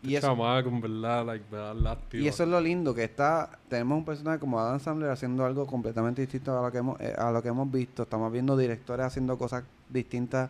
Y 0.02 0.12
Y 0.12 0.16
eso- 0.16 0.28
chamaco, 0.28 0.70
en 0.70 0.80
verdad, 0.82 1.26
like, 1.26 1.46
me 1.52 1.58
da 1.58 1.74
lástima. 1.74 2.24
Y 2.24 2.28
eso 2.28 2.44
es 2.44 2.50
lo 2.50 2.62
lindo, 2.62 2.94
que 2.96 3.04
está, 3.04 3.50
tenemos 3.68 3.98
un 3.98 4.06
personaje 4.06 4.40
como 4.40 4.60
Adam 4.60 4.80
Sandler 4.80 5.10
haciendo 5.12 5.46
algo 5.46 5.68
completamente 5.68 6.22
distinto 6.22 6.58
a 6.58 6.62
lo 6.62 6.72
que 6.72 6.78
hemos, 6.78 7.00
eh, 7.02 7.14
a 7.18 7.32
lo 7.32 7.42
que 7.42 7.50
hemos 7.50 7.70
visto. 7.70 8.04
Estamos 8.04 8.32
viendo 8.32 8.56
directores 8.56 9.06
haciendo 9.06 9.38
cosas 9.38 9.64
distintas 9.90 10.50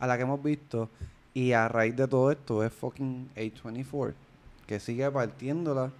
a 0.00 0.06
las 0.06 0.16
que 0.16 0.22
hemos 0.24 0.42
visto. 0.42 0.88
Y 1.32 1.52
a 1.52 1.68
raíz 1.68 1.94
de 1.94 2.08
todo 2.08 2.32
esto 2.32 2.64
es 2.64 2.72
fucking 2.72 3.30
A24, 3.36 4.14
que 4.66 4.80
sigue 4.80 5.08
partiéndola 5.10 5.92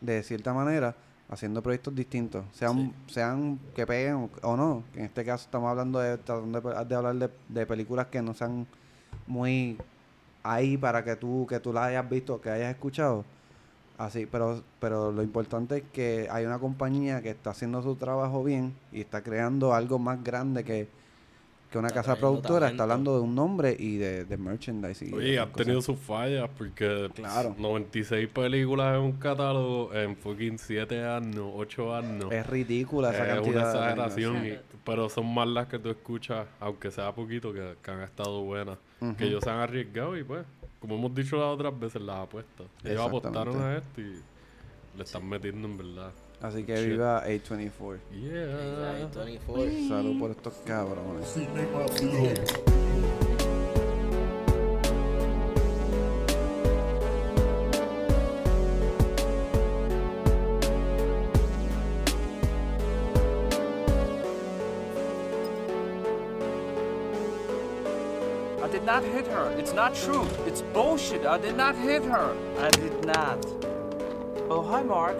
de 0.00 0.22
cierta 0.22 0.52
manera, 0.52 0.94
haciendo 1.28 1.60
proyectos 1.62 1.92
distintos. 1.94 2.44
Sean, 2.52 2.92
sean 3.08 3.58
que 3.74 3.84
peguen 3.86 4.30
o, 4.42 4.56
no. 4.56 4.84
Que 4.92 5.00
en 5.00 5.06
este 5.06 5.24
caso 5.24 5.46
estamos 5.46 5.68
hablando 5.70 5.98
de, 5.98 6.18
tratando 6.18 6.60
de, 6.60 6.84
de 6.84 6.94
hablar 6.94 7.14
de, 7.16 7.30
de 7.48 7.66
películas 7.66 8.06
que 8.06 8.22
no 8.22 8.34
sean 8.34 8.66
muy 9.26 9.76
ahí 10.44 10.76
para 10.76 11.02
que 11.02 11.16
tú, 11.16 11.46
que 11.48 11.58
tú 11.58 11.72
las 11.72 11.88
hayas 11.88 12.08
visto, 12.08 12.40
que 12.40 12.50
hayas 12.50 12.70
escuchado. 12.70 13.24
Así, 13.98 14.26
pero, 14.26 14.62
pero 14.80 15.10
lo 15.12 15.22
importante 15.22 15.78
es 15.78 15.84
que 15.92 16.28
hay 16.30 16.44
una 16.44 16.58
compañía 16.58 17.22
que 17.22 17.30
está 17.30 17.50
haciendo 17.50 17.82
su 17.82 17.96
trabajo 17.96 18.44
bien 18.44 18.74
y 18.92 19.00
está 19.00 19.22
creando 19.22 19.74
algo 19.74 19.98
más 19.98 20.22
grande 20.22 20.64
que, 20.64 20.88
que 21.74 21.78
una 21.80 21.88
Está 21.88 22.00
casa 22.02 22.16
productora. 22.16 22.68
Está 22.68 22.84
hablando 22.84 23.14
de 23.16 23.20
un 23.22 23.34
nombre 23.34 23.76
y 23.78 23.96
de, 23.96 24.24
de 24.24 24.36
merchandising. 24.36 25.10
y 25.10 25.12
Oye, 25.12 25.36
cosas. 25.38 25.52
tenido 25.54 25.82
sus 25.82 25.98
fallas 25.98 26.48
porque 26.56 27.10
Claro. 27.14 27.54
96 27.58 28.28
películas 28.28 28.94
en 28.96 29.00
un 29.02 29.12
catálogo 29.12 29.92
en 29.92 30.16
fucking 30.16 30.58
7 30.58 31.04
años, 31.04 31.50
8 31.54 31.94
años. 31.96 32.30
Es 32.32 32.46
ridícula 32.46 33.10
esa 33.10 33.26
Es 33.28 33.34
cantidad. 33.34 33.54
una 33.56 33.64
de 33.64 33.70
exageración, 33.92 34.46
y- 34.46 34.58
pero 34.84 35.08
son 35.08 35.32
más 35.34 35.48
las 35.48 35.66
que 35.66 35.78
tú 35.78 35.88
escuchas, 35.90 36.46
aunque 36.60 36.90
sea 36.90 37.12
poquito, 37.12 37.52
que, 37.52 37.74
que 37.82 37.90
han 37.90 38.00
estado 38.02 38.42
buenas. 38.42 38.78
Que 39.18 39.24
ellos 39.24 39.42
se 39.42 39.50
han 39.50 39.58
arriesgado 39.58 40.16
y 40.16 40.24
pues, 40.24 40.44
como 40.80 40.94
hemos 40.96 41.14
dicho 41.14 41.36
las 41.36 41.46
otras 41.46 41.78
veces, 41.78 42.00
las 42.02 42.16
apuestas. 42.22 42.66
Ellos 42.84 43.00
apostaron 43.00 43.60
a 43.60 43.76
esto 43.78 44.00
y 44.00 44.14
le 44.96 45.02
están 45.04 45.28
metiendo 45.28 45.66
en 45.68 45.76
verdad. 45.76 46.12
Así 46.44 46.62
que 46.62 46.76
Shit. 46.76 46.90
viva 46.90 47.24
A24. 47.24 48.00
Yeah. 48.12 49.08
24. 49.14 49.88
Salud 49.88 50.18
por 50.18 50.30
estos 50.30 50.52
cabrones. 50.66 51.38
I 68.62 68.68
did 68.68 68.84
not 68.84 69.02
hit 69.02 69.26
her. 69.28 69.50
It's 69.58 69.72
not 69.72 69.94
true. 69.94 70.26
It's 70.46 70.60
bullshit. 70.74 71.24
I 71.24 71.38
did 71.38 71.56
not 71.56 71.74
hit 71.74 72.02
her. 72.04 72.36
I 72.58 72.68
did 72.68 73.06
not. 73.06 73.46
Oh, 74.50 74.60
hi, 74.62 74.82
Mark. 74.82 75.16